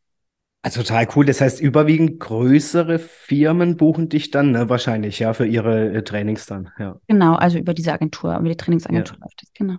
Also 0.62 0.84
total 0.84 1.08
cool. 1.16 1.26
Das 1.26 1.42
heißt, 1.42 1.62
überwiegend 1.62 2.20
größere 2.20 3.00
Firmen 3.00 3.76
buchen 3.76 4.10
dich 4.10 4.30
dann 4.30 4.52
ne? 4.52 4.70
wahrscheinlich, 4.70 5.18
ja, 5.18 5.34
für 5.34 5.48
ihre 5.48 5.94
äh, 5.94 6.04
Trainings 6.04 6.46
dann. 6.46 6.70
Ja. 6.78 7.00
Genau, 7.08 7.34
also 7.34 7.58
über 7.58 7.74
diese 7.74 7.92
Agentur, 7.92 8.38
über 8.38 8.50
die 8.50 8.58
Trainingsagentur 8.58 9.16
ja. 9.16 9.24
läuft 9.24 9.42
das, 9.42 9.52
genau. 9.56 9.78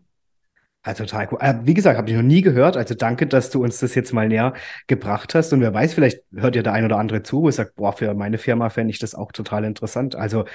Also 0.82 1.04
total 1.04 1.28
cool. 1.30 1.38
Äh, 1.42 1.54
wie 1.64 1.74
gesagt, 1.74 1.98
habe 1.98 2.08
ich 2.08 2.16
noch 2.16 2.22
nie 2.22 2.40
gehört. 2.40 2.78
Also 2.78 2.94
danke, 2.94 3.26
dass 3.26 3.50
du 3.50 3.62
uns 3.62 3.80
das 3.80 3.94
jetzt 3.94 4.14
mal 4.14 4.28
näher 4.28 4.54
gebracht 4.86 5.34
hast. 5.34 5.52
Und 5.52 5.60
wer 5.60 5.74
weiß, 5.74 5.92
vielleicht 5.92 6.22
hört 6.34 6.56
ja 6.56 6.62
der 6.62 6.72
ein 6.72 6.86
oder 6.86 6.96
andere 6.96 7.22
zu 7.22 7.42
und 7.42 7.52
sagt, 7.52 7.74
boah, 7.76 7.92
für 7.92 8.14
meine 8.14 8.38
Firma 8.38 8.70
fände 8.70 8.90
ich 8.90 8.98
das 8.98 9.14
auch 9.14 9.30
total 9.30 9.64
interessant. 9.64 10.16
Also 10.16 10.46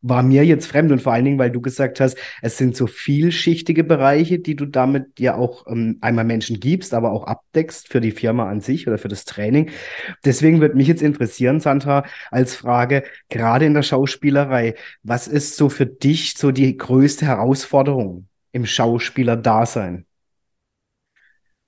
war 0.00 0.22
mir 0.22 0.44
jetzt 0.44 0.66
fremd 0.66 0.92
und 0.92 1.02
vor 1.02 1.12
allen 1.12 1.24
Dingen, 1.24 1.38
weil 1.38 1.50
du 1.50 1.60
gesagt 1.60 1.98
hast, 2.00 2.16
es 2.42 2.58
sind 2.58 2.76
so 2.76 2.86
vielschichtige 2.86 3.82
Bereiche, 3.82 4.38
die 4.38 4.54
du 4.54 4.66
damit 4.66 5.18
ja 5.18 5.34
auch 5.36 5.66
ähm, 5.66 5.98
einmal 6.00 6.24
Menschen 6.24 6.60
gibst, 6.60 6.94
aber 6.94 7.10
auch 7.12 7.24
abdeckst 7.24 7.88
für 7.88 8.00
die 8.00 8.10
Firma 8.12 8.48
an 8.48 8.60
sich 8.60 8.86
oder 8.86 8.98
für 8.98 9.08
das 9.08 9.24
Training. 9.24 9.70
Deswegen 10.24 10.60
würde 10.60 10.76
mich 10.76 10.88
jetzt 10.88 11.02
interessieren, 11.02 11.58
Sandra, 11.60 12.04
als 12.30 12.54
Frage, 12.54 13.02
gerade 13.30 13.66
in 13.66 13.74
der 13.74 13.82
Schauspielerei, 13.82 14.74
was 15.02 15.26
ist 15.26 15.56
so 15.56 15.68
für 15.68 15.86
dich 15.86 16.34
so 16.36 16.52
die 16.52 16.76
größte 16.76 17.26
Herausforderung? 17.26 18.28
Im 18.52 18.66
Schauspieler-Dasein? 18.66 20.06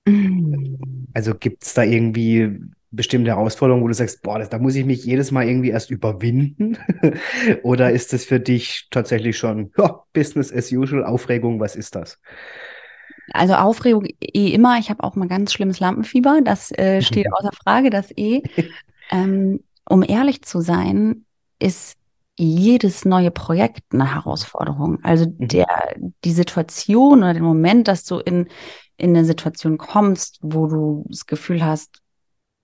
Mhm. 0.06 1.08
Also 1.14 1.34
gibt 1.34 1.64
es 1.64 1.74
da 1.74 1.82
irgendwie 1.82 2.60
bestimmte 2.90 3.30
Herausforderungen, 3.30 3.82
wo 3.82 3.88
du 3.88 3.94
sagst, 3.94 4.22
boah, 4.22 4.38
das, 4.38 4.50
da 4.50 4.58
muss 4.58 4.76
ich 4.76 4.84
mich 4.84 5.04
jedes 5.04 5.30
Mal 5.30 5.48
irgendwie 5.48 5.70
erst 5.70 5.90
überwinden? 5.90 6.78
Oder 7.62 7.90
ist 7.90 8.12
das 8.12 8.24
für 8.24 8.40
dich 8.40 8.88
tatsächlich 8.90 9.36
schon 9.36 9.72
ja, 9.76 10.02
Business 10.12 10.52
as 10.52 10.70
usual, 10.70 11.04
Aufregung, 11.04 11.60
was 11.60 11.76
ist 11.76 11.94
das? 11.94 12.18
Also 13.32 13.54
Aufregung 13.54 14.06
eh 14.20 14.48
immer. 14.50 14.78
Ich 14.78 14.90
habe 14.90 15.02
auch 15.02 15.16
mal 15.16 15.28
ganz 15.28 15.52
schlimmes 15.52 15.80
Lampenfieber. 15.80 16.40
Das 16.44 16.70
äh, 16.72 17.02
steht 17.02 17.26
außer 17.32 17.52
Frage, 17.52 17.90
das 17.90 18.12
eh. 18.16 18.42
ähm, 19.10 19.60
um 19.88 20.02
ehrlich 20.02 20.42
zu 20.42 20.60
sein, 20.60 21.24
ist 21.58 21.98
jedes 22.36 23.04
neue 23.04 23.30
Projekt 23.30 23.82
eine 23.92 24.14
Herausforderung. 24.14 24.98
Also 25.02 25.26
mhm. 25.26 25.48
der, 25.48 25.66
die 26.24 26.32
Situation 26.32 27.18
oder 27.18 27.34
den 27.34 27.44
Moment, 27.44 27.88
dass 27.88 28.04
du 28.04 28.18
in, 28.18 28.48
in 28.96 29.10
eine 29.10 29.24
Situation 29.24 29.78
kommst, 29.78 30.38
wo 30.42 30.66
du 30.66 31.04
das 31.08 31.26
Gefühl 31.26 31.64
hast, 31.64 32.00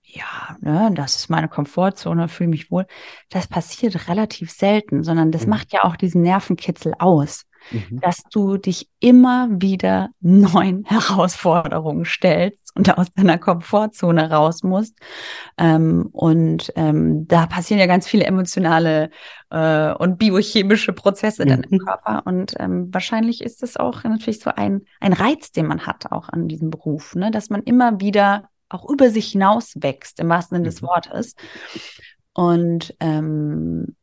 ja, 0.03 0.57
ne, 0.59 0.91
das 0.93 1.15
ist 1.15 1.29
meine 1.29 1.47
Komfortzone, 1.47 2.27
fühle 2.27 2.49
mich 2.49 2.69
wohl. 2.69 2.85
Das 3.29 3.47
passiert 3.47 4.09
relativ 4.09 4.51
selten, 4.51 5.03
sondern 5.03 5.31
das 5.31 5.43
mhm. 5.43 5.51
macht 5.51 5.71
ja 5.71 5.85
auch 5.85 5.95
diesen 5.95 6.21
Nervenkitzel 6.21 6.93
aus 6.99 7.45
mhm. 7.69 7.99
dass 7.99 8.23
du 8.31 8.57
dich 8.57 8.89
immer 8.99 9.47
wieder 9.51 10.09
neuen 10.19 10.85
Herausforderungen 10.87 12.05
stellst 12.05 12.60
und 12.75 12.97
aus 12.97 13.11
deiner 13.11 13.37
Komfortzone 13.37 14.29
raus 14.29 14.63
musst. 14.63 14.97
Ähm, 15.57 16.09
und 16.11 16.71
ähm, 16.75 17.27
da 17.27 17.45
passieren 17.45 17.79
ja 17.79 17.87
ganz 17.87 18.07
viele 18.07 18.25
emotionale 18.25 19.09
äh, 19.49 19.93
und 19.93 20.17
biochemische 20.17 20.93
Prozesse 20.93 21.45
mhm. 21.45 21.49
dann 21.49 21.63
im 21.63 21.71
mhm. 21.71 21.85
Körper. 21.85 22.23
Und 22.25 22.53
ähm, 22.59 22.93
wahrscheinlich 22.93 23.41
ist 23.41 23.63
es 23.63 23.77
auch 23.77 24.03
natürlich 24.03 24.39
so 24.39 24.51
ein, 24.55 24.81
ein 24.99 25.13
Reiz, 25.13 25.51
den 25.51 25.67
man 25.67 25.85
hat 25.85 26.11
auch 26.11 26.29
an 26.29 26.47
diesem 26.47 26.69
Beruf, 26.69 27.15
ne? 27.15 27.31
dass 27.31 27.49
man 27.49 27.63
immer 27.63 27.99
wieder 27.99 28.49
auch 28.69 28.89
über 28.89 29.09
sich 29.09 29.31
hinaus 29.31 29.73
wächst, 29.75 30.19
im 30.19 30.29
wahrsten 30.29 30.57
Sinne 30.57 30.69
des 30.69 30.81
mhm. 30.81 30.87
Wortes. 30.87 31.35
Und 32.33 32.95
ähm, 32.99 33.95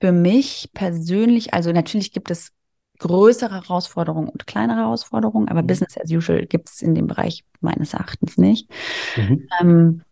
für 0.00 0.12
mich 0.12 0.70
persönlich, 0.74 1.54
also 1.54 1.72
natürlich 1.72 2.12
gibt 2.12 2.30
es 2.30 2.52
größere 2.98 3.54
Herausforderungen 3.54 4.28
und 4.28 4.46
kleinere 4.46 4.78
Herausforderungen, 4.78 5.48
aber 5.48 5.62
mhm. 5.62 5.66
Business 5.66 5.98
as 5.98 6.10
usual 6.10 6.46
gibt 6.46 6.68
es 6.68 6.82
in 6.82 6.94
dem 6.94 7.06
Bereich 7.06 7.44
meines 7.60 7.94
Erachtens 7.94 8.38
nicht. 8.38 8.68
Mhm. 9.16 9.48
Ähm, 9.60 10.02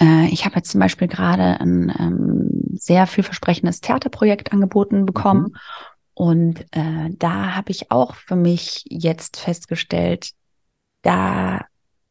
äh, 0.00 0.26
ich 0.28 0.44
habe 0.44 0.56
jetzt 0.56 0.70
zum 0.70 0.80
Beispiel 0.80 1.08
gerade 1.08 1.60
ein 1.60 1.92
ähm, 1.98 2.50
sehr 2.74 3.06
vielversprechendes 3.06 3.80
Theaterprojekt 3.80 4.52
angeboten 4.52 5.06
bekommen. 5.06 5.48
Mhm. 5.48 5.56
Und 6.14 6.60
äh, 6.72 7.10
da 7.10 7.54
habe 7.54 7.70
ich 7.70 7.90
auch 7.90 8.14
für 8.16 8.36
mich 8.36 8.84
jetzt 8.88 9.38
festgestellt, 9.38 10.30
da, 11.02 11.64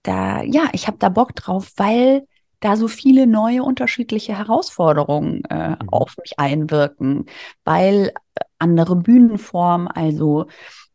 da, 0.04 0.44
ja, 0.44 0.70
ich 0.72 0.88
habe 0.88 0.98
da 0.98 1.10
Bock 1.10 1.36
drauf, 1.36 1.74
weil 1.76 2.26
da 2.60 2.76
so 2.76 2.88
viele 2.88 3.28
neue 3.28 3.64
unterschiedliche 3.64 4.38
Herausforderungen 4.38 5.44
äh, 5.50 5.72
mhm. 5.72 5.90
auf 5.90 6.16
mich 6.18 6.40
einwirken, 6.40 7.26
weil 7.64 8.12
andere 8.60 8.96
Bühnenform, 8.96 9.88
also 9.88 10.48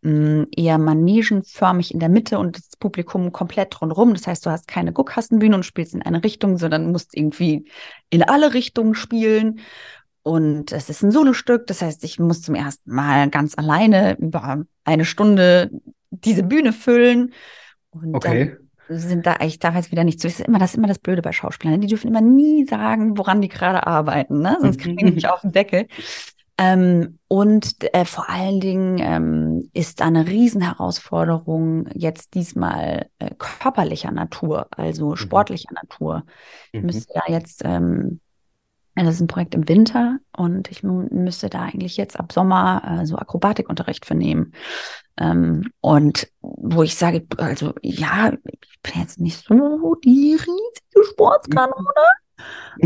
mh, 0.02 0.10
mm, 0.12 0.46
eher 0.56 0.78
manegenförmig 0.78 1.94
in 1.94 2.00
der 2.00 2.08
Mitte 2.08 2.38
und 2.38 2.56
das 2.56 2.76
Publikum 2.78 3.32
komplett 3.32 3.80
rundherum. 3.80 4.14
Das 4.14 4.26
heißt, 4.26 4.44
du 4.44 4.50
hast 4.50 4.66
keine 4.66 4.92
Guckkastenbühne 4.92 5.54
und 5.54 5.64
spielst 5.64 5.94
in 5.94 6.02
eine 6.02 6.24
Richtung, 6.24 6.58
sondern 6.58 6.90
musst 6.90 7.16
irgendwie 7.16 7.68
in 8.10 8.22
alle 8.22 8.54
Richtungen 8.54 8.94
spielen. 8.94 9.60
Und 10.24 10.70
es 10.72 10.88
ist 10.88 11.02
ein 11.02 11.10
Solostück, 11.10 11.66
das 11.66 11.82
heißt, 11.82 12.04
ich 12.04 12.20
muss 12.20 12.42
zum 12.42 12.54
ersten 12.54 12.92
Mal 12.92 13.28
ganz 13.30 13.58
alleine 13.58 14.16
über 14.18 14.64
eine 14.84 15.04
Stunde 15.04 15.70
diese 16.10 16.44
Bühne 16.44 16.72
füllen. 16.72 17.32
Und 17.90 18.14
okay. 18.14 18.56
Sind 18.94 19.26
da 19.26 19.34
eigentlich 19.34 19.58
damals 19.58 19.90
wieder 19.90 20.04
nicht 20.04 20.20
so. 20.20 20.28
Das 20.28 20.40
ist 20.40 20.46
immer 20.46 20.58
das, 20.58 20.70
ist 20.72 20.76
immer 20.76 20.88
das 20.88 20.98
Blöde 20.98 21.22
bei 21.22 21.32
Schauspielern. 21.32 21.80
Die 21.80 21.88
dürfen 21.88 22.08
immer 22.08 22.20
nie 22.20 22.64
sagen, 22.64 23.18
woran 23.18 23.40
die 23.40 23.48
gerade 23.48 23.86
arbeiten, 23.86 24.40
ne? 24.40 24.56
Sonst 24.60 24.78
kriegen 24.78 24.96
die 24.96 25.12
mich 25.12 25.28
auf 25.28 25.40
den 25.40 25.52
Deckel. 25.52 25.86
Ähm, 26.58 27.18
und 27.28 27.76
äh, 27.94 28.04
vor 28.04 28.28
allen 28.28 28.60
Dingen 28.60 28.98
ähm, 28.98 29.70
ist 29.72 30.00
da 30.00 30.06
eine 30.06 30.28
Riesenherausforderung 30.28 31.88
jetzt 31.94 32.34
diesmal 32.34 33.06
äh, 33.18 33.30
körperlicher 33.36 34.12
Natur, 34.12 34.68
also 34.70 35.10
mhm. 35.10 35.16
sportlicher 35.16 35.72
Natur. 35.74 36.24
Ich 36.72 36.80
mhm. 36.80 36.86
müsste 36.86 37.12
da 37.14 37.32
jetzt, 37.32 37.62
ähm, 37.64 38.20
das 38.94 39.14
ist 39.14 39.20
ein 39.20 39.26
Projekt 39.26 39.54
im 39.54 39.68
Winter 39.68 40.18
und 40.36 40.70
ich 40.70 40.82
müsste 40.82 41.48
da 41.48 41.62
eigentlich 41.62 41.96
jetzt 41.96 42.18
ab 42.18 42.32
Sommer 42.32 43.00
äh, 43.00 43.06
so 43.06 43.16
Akrobatikunterricht 43.16 44.04
für 44.04 44.14
nehmen. 44.14 44.52
Ähm, 45.18 45.70
und 45.80 46.28
wo 46.40 46.82
ich 46.82 46.96
sage, 46.96 47.26
also 47.38 47.74
ja, 47.82 48.32
ich 48.44 48.80
bin 48.82 49.00
jetzt 49.00 49.20
nicht 49.20 49.44
so 49.44 49.94
die 50.04 50.34
riesige 50.34 51.10
Sportskanone. 51.10 51.72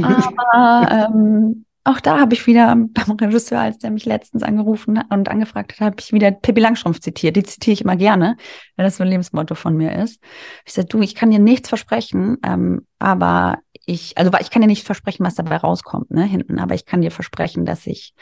Aber 0.03 0.89
ähm, 0.91 1.67
auch 1.87 2.01
da 2.01 2.19
habe 2.19 2.35
ich 2.35 2.49
wieder 2.49 2.75
beim 2.75 3.11
Regisseur, 3.13 3.61
als 3.61 3.79
der 3.79 3.93
mich 3.93 4.05
letztens 4.05 4.43
angerufen 4.43 5.01
und 5.09 5.29
angefragt 5.29 5.75
hat, 5.75 5.81
habe 5.81 5.97
ich 6.01 6.13
wieder 6.13 6.33
Pippi 6.33 6.61
Langstrumpf 6.61 6.99
zitiert. 6.99 7.37
Die 7.37 7.45
zitiere 7.45 7.75
ich 7.75 7.83
immer 7.83 7.95
gerne, 7.95 8.37
weil 8.75 8.85
das 8.85 8.97
so 8.97 9.05
ein 9.05 9.09
Lebensmotto 9.09 9.55
von 9.55 9.77
mir 9.77 9.95
ist. 9.95 10.21
Ich 10.65 10.73
sagte, 10.73 10.97
du, 10.97 11.03
ich 11.03 11.15
kann 11.15 11.31
dir 11.31 11.39
nichts 11.39 11.69
versprechen, 11.69 12.39
ähm, 12.43 12.87
aber 12.99 13.59
ich, 13.87 14.18
also 14.18 14.30
ich 14.41 14.51
kann 14.51 14.62
dir 14.62 14.68
nicht 14.68 14.84
versprechen, 14.84 15.24
was 15.24 15.37
dabei 15.37 15.57
rauskommt, 15.57 16.11
ne, 16.11 16.24
hinten, 16.24 16.59
aber 16.59 16.74
ich 16.74 16.84
kann 16.84 17.01
dir 17.01 17.12
versprechen, 17.12 17.64
dass 17.64 17.87
ich 17.87 18.14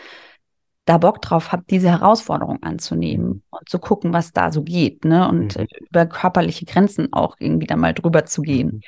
da 0.84 0.98
Bock 0.98 1.22
drauf 1.22 1.52
habe, 1.52 1.64
diese 1.68 1.90
Herausforderung 1.90 2.62
anzunehmen 2.62 3.26
mhm. 3.26 3.42
und 3.50 3.68
zu 3.68 3.78
gucken, 3.78 4.12
was 4.12 4.32
da 4.32 4.52
so 4.52 4.62
geht, 4.62 5.04
ne? 5.04 5.26
Und 5.28 5.58
mhm. 5.58 5.66
über 5.88 6.06
körperliche 6.06 6.66
Grenzen 6.66 7.12
auch 7.12 7.36
irgendwie 7.38 7.66
da 7.66 7.76
mal 7.76 7.94
drüber 7.94 8.26
zu 8.26 8.42
gehen. 8.42 8.82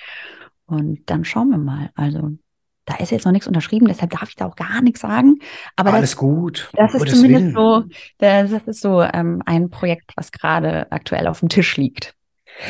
Mhm. 0.68 0.76
Und 0.76 1.10
dann 1.10 1.24
schauen 1.24 1.50
wir 1.50 1.58
mal. 1.58 1.90
Also 1.94 2.32
da 2.84 2.96
ist 2.96 3.10
jetzt 3.10 3.24
noch 3.24 3.32
nichts 3.32 3.48
unterschrieben, 3.48 3.88
deshalb 3.88 4.10
darf 4.10 4.28
ich 4.28 4.36
da 4.36 4.46
auch 4.46 4.56
gar 4.56 4.82
nichts 4.82 5.00
sagen. 5.00 5.38
Aber 5.74 5.92
alles 5.92 6.10
das, 6.10 6.18
gut. 6.18 6.70
Das 6.74 6.94
ist 6.94 7.08
zumindest 7.08 7.56
so, 7.56 7.84
das, 8.18 8.50
das 8.50 8.64
ist 8.64 8.80
so 8.80 9.02
ähm, 9.02 9.42
ein 9.46 9.70
Projekt, 9.70 10.12
was 10.16 10.32
gerade 10.32 10.90
aktuell 10.92 11.26
auf 11.26 11.40
dem 11.40 11.48
Tisch 11.48 11.76
liegt. 11.76 12.15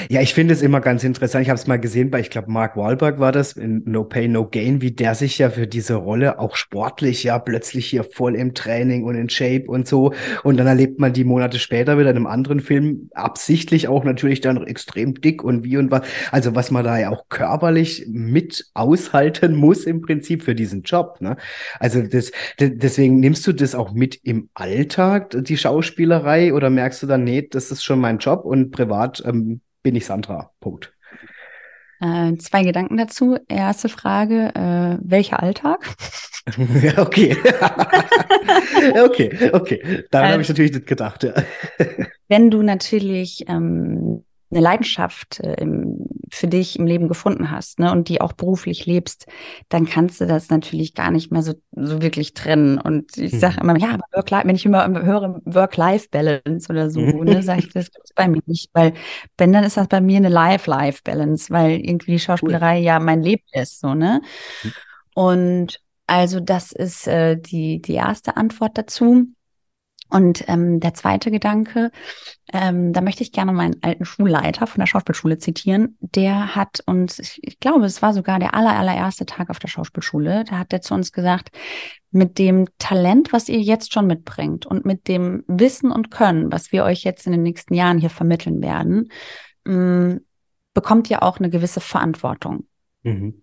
Ja, 0.08 0.20
ich 0.20 0.34
finde 0.34 0.52
es 0.52 0.62
immer 0.62 0.80
ganz 0.80 1.04
interessant. 1.04 1.42
Ich 1.42 1.48
habe 1.48 1.58
es 1.58 1.66
mal 1.66 1.78
gesehen 1.78 2.10
bei, 2.10 2.20
ich 2.20 2.30
glaube, 2.30 2.50
Mark 2.50 2.76
Wahlberg 2.76 3.20
war 3.20 3.30
das 3.30 3.52
in 3.52 3.82
No 3.86 4.04
Pay, 4.04 4.28
No 4.28 4.46
Gain, 4.48 4.80
wie 4.80 4.90
der 4.90 5.14
sich 5.14 5.38
ja 5.38 5.48
für 5.48 5.66
diese 5.66 5.94
Rolle 5.94 6.38
auch 6.40 6.56
sportlich 6.56 7.22
ja 7.22 7.38
plötzlich 7.38 7.86
hier 7.86 8.02
voll 8.02 8.34
im 8.34 8.54
Training 8.54 9.04
und 9.04 9.14
in 9.14 9.28
Shape 9.28 9.64
und 9.66 9.86
so. 9.86 10.12
Und 10.42 10.56
dann 10.56 10.66
erlebt 10.66 10.98
man 10.98 11.12
die 11.12 11.24
Monate 11.24 11.58
später 11.58 11.98
wieder 11.98 12.10
in 12.10 12.16
einem 12.16 12.26
anderen 12.26 12.60
Film 12.60 13.10
absichtlich 13.14 13.86
auch 13.86 14.02
natürlich 14.04 14.40
dann 14.40 14.66
extrem 14.66 15.14
dick 15.14 15.44
und 15.44 15.62
wie 15.62 15.76
und 15.76 15.90
was. 15.90 16.02
Also 16.32 16.54
was 16.54 16.70
man 16.70 16.84
da 16.84 16.98
ja 16.98 17.10
auch 17.10 17.28
körperlich 17.28 18.06
mit 18.08 18.66
aushalten 18.74 19.54
muss 19.54 19.84
im 19.84 20.00
Prinzip 20.00 20.42
für 20.42 20.56
diesen 20.56 20.82
Job. 20.82 21.18
Ne? 21.20 21.36
Also 21.78 22.02
das, 22.02 22.32
deswegen 22.58 23.20
nimmst 23.20 23.46
du 23.46 23.52
das 23.52 23.74
auch 23.74 23.92
mit 23.92 24.18
im 24.24 24.48
Alltag, 24.54 25.36
die 25.44 25.56
Schauspielerei, 25.56 26.52
oder 26.52 26.70
merkst 26.70 27.02
du 27.02 27.06
dann, 27.06 27.24
nee, 27.24 27.46
das 27.48 27.70
ist 27.70 27.84
schon 27.84 28.00
mein 28.00 28.18
Job 28.18 28.44
und 28.44 28.70
privat 28.70 29.22
ähm, 29.24 29.60
bin 29.86 29.94
ich 29.94 30.04
Sandra. 30.04 30.50
Punkt. 30.58 30.92
Äh, 32.00 32.34
zwei 32.38 32.64
Gedanken 32.64 32.96
dazu. 32.96 33.38
Erste 33.46 33.88
Frage, 33.88 34.52
äh, 34.56 34.98
welcher 35.00 35.40
Alltag? 35.40 35.94
okay. 36.96 37.36
okay, 39.04 39.50
okay. 39.52 40.04
Daran 40.10 40.30
äh, 40.30 40.32
habe 40.32 40.42
ich 40.42 40.48
natürlich 40.48 40.72
nicht 40.72 40.88
gedacht. 40.88 41.22
Ja. 41.22 41.34
wenn 42.26 42.50
du 42.50 42.62
natürlich 42.62 43.44
ähm, 43.46 44.24
eine 44.50 44.60
Leidenschaft 44.60 45.38
äh, 45.38 45.54
im, 45.60 45.95
für 46.30 46.48
dich 46.48 46.78
im 46.78 46.86
Leben 46.86 47.08
gefunden 47.08 47.50
hast 47.50 47.78
ne, 47.78 47.92
und 47.92 48.08
die 48.08 48.20
auch 48.20 48.32
beruflich 48.32 48.86
lebst, 48.86 49.26
dann 49.68 49.86
kannst 49.86 50.20
du 50.20 50.26
das 50.26 50.50
natürlich 50.50 50.94
gar 50.94 51.10
nicht 51.10 51.30
mehr 51.30 51.42
so, 51.42 51.54
so 51.72 52.02
wirklich 52.02 52.34
trennen. 52.34 52.78
Und 52.78 53.16
ich 53.16 53.38
sage 53.38 53.62
mhm. 53.62 53.70
immer, 53.70 53.78
ja, 53.78 53.94
aber 53.94 54.04
Work 54.12 54.32
wenn 54.46 54.56
ich 54.56 54.66
immer 54.66 54.86
höre 55.02 55.40
Work-Life-Balance 55.44 56.68
oder 56.70 56.90
so, 56.90 57.00
ne, 57.00 57.42
sage 57.42 57.60
ich, 57.60 57.72
das 57.72 57.90
gibt's 57.90 58.12
bei 58.14 58.28
mir 58.28 58.42
nicht. 58.46 58.70
Weil 58.72 58.94
wenn, 59.38 59.52
dann 59.52 59.64
ist 59.64 59.76
das 59.76 59.88
bei 59.88 60.00
mir 60.00 60.16
eine 60.16 60.28
Life-Life-Balance, 60.28 61.50
weil 61.50 61.80
irgendwie 61.80 62.12
die 62.12 62.20
Schauspielerei 62.20 62.78
cool. 62.78 62.84
ja 62.84 62.98
mein 62.98 63.22
Leben 63.22 63.44
ist. 63.52 63.80
so 63.80 63.94
ne. 63.94 64.20
Mhm. 64.62 64.72
Und 65.14 65.80
also 66.06 66.40
das 66.40 66.72
ist 66.72 67.08
äh, 67.08 67.36
die, 67.36 67.80
die 67.80 67.94
erste 67.94 68.36
Antwort 68.36 68.78
dazu. 68.78 69.26
Und 70.08 70.44
ähm, 70.48 70.78
der 70.78 70.94
zweite 70.94 71.30
Gedanke, 71.30 71.90
ähm, 72.52 72.92
da 72.92 73.00
möchte 73.00 73.24
ich 73.24 73.32
gerne 73.32 73.52
meinen 73.52 73.82
alten 73.82 74.04
Schulleiter 74.04 74.66
von 74.68 74.78
der 74.78 74.86
Schauspielschule 74.86 75.38
zitieren. 75.38 75.96
Der 76.00 76.54
hat 76.54 76.80
uns, 76.86 77.18
ich, 77.18 77.40
ich 77.42 77.58
glaube, 77.58 77.86
es 77.86 78.02
war 78.02 78.12
sogar 78.12 78.38
der 78.38 78.54
aller, 78.54 78.76
allererste 78.76 79.26
Tag 79.26 79.50
auf 79.50 79.58
der 79.58 79.68
Schauspielschule, 79.68 80.44
da 80.44 80.58
hat 80.58 80.72
er 80.72 80.80
zu 80.80 80.94
uns 80.94 81.10
gesagt, 81.10 81.50
mit 82.12 82.38
dem 82.38 82.66
Talent, 82.78 83.32
was 83.32 83.48
ihr 83.48 83.60
jetzt 83.60 83.92
schon 83.92 84.06
mitbringt 84.06 84.64
und 84.64 84.84
mit 84.84 85.08
dem 85.08 85.42
Wissen 85.48 85.90
und 85.90 86.10
Können, 86.10 86.52
was 86.52 86.70
wir 86.70 86.84
euch 86.84 87.02
jetzt 87.02 87.26
in 87.26 87.32
den 87.32 87.42
nächsten 87.42 87.74
Jahren 87.74 87.98
hier 87.98 88.10
vermitteln 88.10 88.62
werden, 88.62 89.10
ähm, 89.66 90.24
bekommt 90.72 91.10
ihr 91.10 91.24
auch 91.24 91.38
eine 91.38 91.50
gewisse 91.50 91.80
Verantwortung. 91.80 92.66
Mhm. 93.02 93.42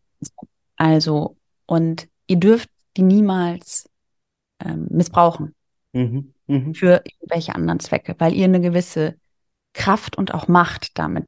Also, 0.78 1.36
und 1.66 2.08
ihr 2.28 2.38
dürft 2.38 2.70
die 2.96 3.02
niemals 3.02 3.90
ähm, 4.64 4.88
missbrauchen. 4.90 5.54
Mhm 5.92 6.33
mhm. 6.48 6.74
für 6.74 7.04
irgendwelche 7.06 7.56
anderen 7.56 7.80
Zwecke, 7.80 8.16
weil 8.20 8.34
ihr 8.34 8.46
eine 8.46 8.62
gewisse 8.62 9.16
Kraft 9.74 10.18
und 10.18 10.34
auch 10.34 10.48
Macht 10.48 10.98
damit 10.98 11.28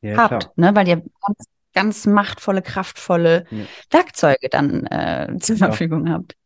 ja, 0.00 0.16
habt, 0.16 0.56
ne? 0.56 0.74
weil 0.74 0.88
ihr 0.88 0.96
ganz, 0.96 1.44
ganz 1.72 2.06
machtvolle, 2.06 2.62
kraftvolle 2.62 3.46
ja. 3.50 3.64
Werkzeuge 3.90 4.48
dann 4.50 4.86
äh, 4.86 5.36
zur 5.40 5.56
ja. 5.56 5.66
Verfügung 5.66 6.10
habt. 6.10 6.36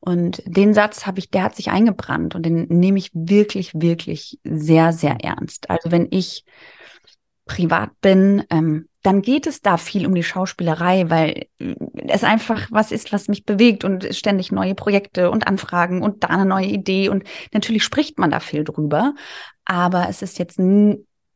Und 0.00 0.42
den 0.44 0.74
Satz 0.74 1.06
habe 1.06 1.18
ich, 1.18 1.30
der 1.30 1.44
hat 1.44 1.56
sich 1.56 1.70
eingebrannt 1.70 2.34
und 2.34 2.44
den 2.44 2.66
nehme 2.68 2.98
ich 2.98 3.10
wirklich, 3.14 3.72
wirklich 3.74 4.38
sehr, 4.44 4.92
sehr 4.92 5.16
ernst. 5.22 5.70
Also 5.70 5.90
wenn 5.90 6.08
ich 6.10 6.44
privat 7.46 7.98
bin, 8.00 8.44
ähm, 8.50 8.88
dann 9.04 9.20
geht 9.20 9.46
es 9.46 9.60
da 9.60 9.76
viel 9.76 10.06
um 10.06 10.14
die 10.14 10.22
Schauspielerei, 10.22 11.08
weil 11.08 11.46
äh, 11.58 11.74
es 12.08 12.24
einfach 12.24 12.66
was 12.70 12.90
ist, 12.90 13.12
was 13.12 13.28
mich 13.28 13.44
bewegt 13.44 13.84
und 13.84 14.12
ständig 14.14 14.50
neue 14.50 14.74
Projekte 14.74 15.30
und 15.30 15.46
Anfragen 15.46 16.02
und 16.02 16.24
da 16.24 16.28
eine 16.28 16.46
neue 16.46 16.66
Idee 16.66 17.10
und 17.10 17.22
natürlich 17.52 17.84
spricht 17.84 18.18
man 18.18 18.30
da 18.30 18.40
viel 18.40 18.64
drüber, 18.64 19.14
aber 19.64 20.08
es 20.08 20.22
ist 20.22 20.38
jetzt 20.38 20.58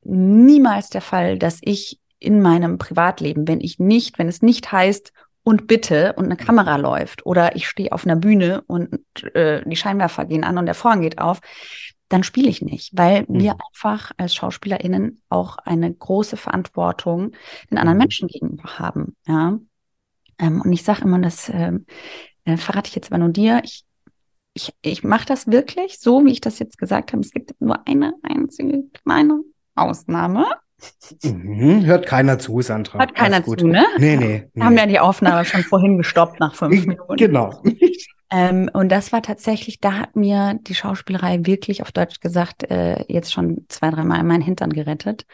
niemals 0.03 0.89
der 0.89 1.03
Fall, 1.03 1.39
dass 1.39 1.59
ich 1.61 2.01
in 2.19 2.41
meinem 2.41 2.79
Privatleben, 2.79 3.47
wenn 3.47 3.61
ich 3.61 3.79
nicht, 3.79 4.19
wenn 4.19 4.29
es 4.29 4.43
nicht 4.43 4.73
heißt 4.73 5.13
und 5.45 5.67
bitte 5.67 6.15
und 6.15 6.25
eine 6.25 6.37
Kamera 6.37 6.77
läuft 6.77 7.27
oder 7.27 7.55
ich 7.55 7.69
stehe 7.69 7.93
auf 7.93 8.07
einer 8.07 8.17
Bühne 8.17 8.63
und 8.67 8.99
äh, 9.35 9.63
die 9.67 9.77
Scheinwerfer 9.77 10.25
gehen 10.25 10.43
an 10.43 10.59
und 10.59 10.67
der 10.67 10.75
Vorhang 10.75 11.03
geht 11.03 11.19
auf, 11.19 11.41
dann 12.09 12.23
spiele 12.23 12.49
ich 12.49 12.63
nicht, 12.63 12.97
weil 12.97 13.23
mhm. 13.29 13.41
wir 13.41 13.53
einfach 13.53 14.13
als 14.17 14.35
SchauspielerInnen 14.35 15.21
auch 15.29 15.59
eine 15.59 15.93
große 15.93 16.37
Verantwortung 16.37 17.33
den 17.71 17.79
anderen 17.79 17.99
mhm. 17.99 18.03
Menschen 18.03 18.29
gegenüber 18.29 18.79
haben. 18.79 19.17
Ja? 19.27 19.59
Ähm, 20.39 20.61
und 20.63 20.73
ich 20.73 20.85
sage 20.85 21.03
immer, 21.03 21.19
das 21.19 21.51
ähm, 21.53 21.87
äh, 22.45 22.57
verrate 22.57 22.89
ich 22.89 22.95
jetzt 22.95 23.13
aber 23.13 23.19
nur 23.19 23.31
dir. 23.31 23.61
Ich, 23.65 23.85
ich, 24.55 24.73
ich 24.83 25.05
mache 25.05 25.27
das 25.27 25.47
wirklich 25.49 25.99
so, 25.99 26.25
wie 26.25 26.33
ich 26.33 26.41
das 26.41 26.59
jetzt 26.59 26.79
gesagt 26.79 27.13
habe. 27.13 27.23
Es 27.23 27.31
gibt 27.31 27.61
nur 27.61 27.87
eine 27.87 28.15
einzige 28.23 28.85
kleine 29.05 29.41
Ausnahme. 29.75 30.47
Mhm, 31.23 31.85
hört 31.85 32.07
keiner 32.07 32.39
zu, 32.39 32.61
Sandra. 32.61 33.01
Hört 33.01 33.15
keiner 33.15 33.45
zu, 33.45 33.67
ne? 33.67 33.85
Nee, 33.99 34.17
nee. 34.17 34.49
Wir 34.55 34.65
haben 34.65 34.77
ja 34.77 34.87
die 34.87 35.01
Aufnahme 35.01 35.45
schon 35.45 35.63
vorhin 35.63 35.99
gestoppt 35.99 36.39
nach 36.39 36.55
fünf 36.55 36.87
Minuten. 36.87 37.17
Genau. 37.17 37.63
Ähm, 38.31 38.71
und 38.73 38.91
das 38.91 39.13
war 39.13 39.23
tatsächlich, 39.23 39.81
da 39.81 39.95
hat 39.95 40.15
mir 40.15 40.59
die 40.61 40.75
Schauspielerei 40.75 41.47
wirklich 41.47 41.83
auf 41.83 41.93
Deutsch 41.93 42.21
gesagt, 42.21 42.71
äh, 42.71 43.05
jetzt 43.09 43.33
schon 43.33 43.65
zwei, 43.69 43.91
dreimal 43.91 44.23
meinen 44.23 44.43
Hintern 44.43 44.73
gerettet. 44.73 45.25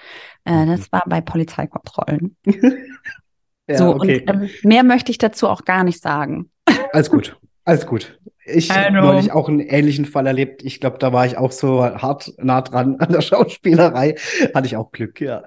Äh, 0.44 0.66
das 0.66 0.80
mhm. 0.80 0.86
war 0.90 1.02
bei 1.06 1.20
Polizeikontrollen. 1.20 2.36
ja, 3.66 3.78
so, 3.78 3.96
okay. 3.96 4.24
und 4.28 4.42
ähm, 4.42 4.50
mehr 4.62 4.84
möchte 4.84 5.10
ich 5.10 5.18
dazu 5.18 5.48
auch 5.48 5.64
gar 5.64 5.82
nicht 5.82 6.00
sagen. 6.00 6.50
Alles 6.92 7.10
gut, 7.10 7.36
alles 7.64 7.86
gut. 7.86 8.18
Ich 8.46 8.70
habe 8.70 8.92
neulich 8.92 9.32
auch 9.32 9.48
einen 9.48 9.60
ähnlichen 9.60 10.04
Fall 10.04 10.26
erlebt. 10.26 10.62
Ich 10.62 10.78
glaube, 10.78 10.98
da 10.98 11.12
war 11.12 11.26
ich 11.26 11.38
auch 11.38 11.50
so 11.50 11.82
hart 11.82 12.32
nah 12.38 12.60
dran 12.60 12.96
an 13.00 13.10
der 13.10 13.22
Schauspielerei. 13.22 14.16
Hatte 14.54 14.66
ich 14.66 14.76
auch 14.76 14.92
Glück, 14.92 15.20
ja. 15.20 15.42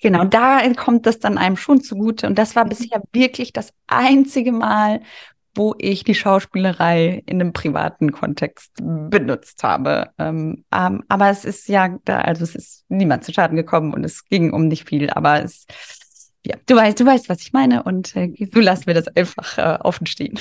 Genau, 0.00 0.24
da 0.24 0.60
kommt 0.74 1.06
das 1.06 1.18
dann 1.18 1.38
einem 1.38 1.56
schon 1.56 1.82
zugute. 1.82 2.26
Und 2.26 2.38
das 2.38 2.56
war 2.56 2.64
bisher 2.64 3.02
wirklich 3.12 3.52
das 3.52 3.72
einzige 3.86 4.52
Mal, 4.52 5.00
wo 5.58 5.74
ich 5.76 6.04
die 6.04 6.14
Schauspielerei 6.14 7.22
in 7.26 7.40
einem 7.40 7.52
privaten 7.52 8.12
Kontext 8.12 8.72
benutzt 8.80 9.64
habe. 9.64 10.10
Ähm, 10.16 10.64
ähm, 10.72 11.02
aber 11.08 11.28
es 11.30 11.44
ist 11.44 11.68
ja, 11.68 11.98
da, 12.04 12.20
also 12.20 12.44
es 12.44 12.54
ist 12.54 12.84
niemand 12.88 13.24
zu 13.24 13.32
Schaden 13.32 13.56
gekommen 13.56 13.92
und 13.92 14.04
es 14.04 14.24
ging 14.24 14.52
um 14.52 14.68
nicht 14.68 14.88
viel, 14.88 15.10
aber 15.10 15.42
es, 15.42 15.66
ja, 16.46 16.56
du 16.66 16.76
weißt, 16.76 17.00
du 17.00 17.04
weißt, 17.04 17.28
was 17.28 17.42
ich 17.42 17.52
meine 17.52 17.82
und 17.82 18.14
äh, 18.14 18.32
so 18.52 18.60
lassen 18.60 18.86
wir 18.86 18.94
das 18.94 19.08
einfach 19.08 19.58
äh, 19.58 19.78
offen 19.82 20.06
stehen. 20.06 20.38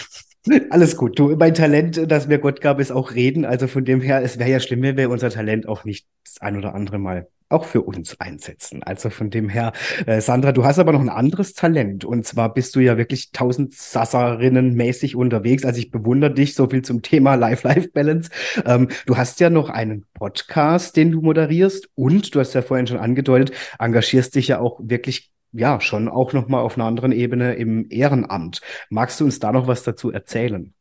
Alles 0.69 0.97
gut. 0.97 1.17
Du, 1.19 1.35
mein 1.35 1.53
Talent, 1.53 2.11
das 2.11 2.27
mir 2.27 2.39
Gott 2.39 2.61
gab, 2.61 2.79
ist 2.79 2.91
auch 2.91 3.13
reden. 3.13 3.45
Also 3.45 3.67
von 3.67 3.85
dem 3.85 4.01
her, 4.01 4.21
es 4.23 4.39
wäre 4.39 4.49
ja 4.49 4.59
schlimm, 4.59 4.81
wenn 4.81 4.97
wir 4.97 5.09
unser 5.09 5.29
Talent 5.29 5.67
auch 5.67 5.83
nicht 5.83 6.07
das 6.23 6.41
ein 6.41 6.57
oder 6.57 6.73
andere 6.73 6.99
Mal 6.99 7.27
auch 7.49 7.65
für 7.65 7.81
uns 7.81 8.19
einsetzen. 8.19 8.83
Also 8.83 9.09
von 9.09 9.29
dem 9.29 9.47
her, 9.47 9.71
äh, 10.05 10.19
Sandra, 10.19 10.51
du 10.51 10.65
hast 10.65 10.79
aber 10.79 10.91
noch 10.91 10.99
ein 10.99 11.09
anderes 11.09 11.53
Talent. 11.53 12.03
Und 12.03 12.25
zwar 12.25 12.53
bist 12.53 12.75
du 12.75 12.81
ja 12.81 12.97
wirklich 12.97 13.31
tausend 13.31 13.73
Sasserinnen 13.73 14.75
mäßig 14.75 15.15
unterwegs. 15.15 15.63
Also 15.63 15.79
ich 15.79 15.91
bewundere 15.91 16.33
dich 16.33 16.55
so 16.55 16.67
viel 16.69 16.81
zum 16.81 17.01
Thema 17.01 17.35
Life-Life-Balance. 17.35 18.29
Ähm, 18.65 18.89
du 19.05 19.17
hast 19.17 19.39
ja 19.39 19.49
noch 19.49 19.69
einen 19.69 20.05
Podcast, 20.13 20.97
den 20.97 21.11
du 21.11 21.21
moderierst. 21.21 21.87
Und 21.95 22.35
du 22.35 22.39
hast 22.39 22.53
ja 22.53 22.61
vorhin 22.61 22.87
schon 22.87 22.97
angedeutet, 22.97 23.51
engagierst 23.79 24.35
dich 24.35 24.49
ja 24.49 24.59
auch 24.59 24.79
wirklich 24.83 25.31
ja, 25.57 25.81
schon 25.81 26.07
auch 26.07 26.33
noch 26.33 26.47
mal 26.47 26.61
auf 26.61 26.77
einer 26.77 26.85
anderen 26.85 27.11
Ebene 27.11 27.55
im 27.55 27.87
Ehrenamt. 27.89 28.61
Magst 28.89 29.19
du 29.19 29.25
uns 29.25 29.39
da 29.39 29.51
noch 29.51 29.67
was 29.67 29.83
dazu 29.83 30.11
erzählen? 30.11 30.73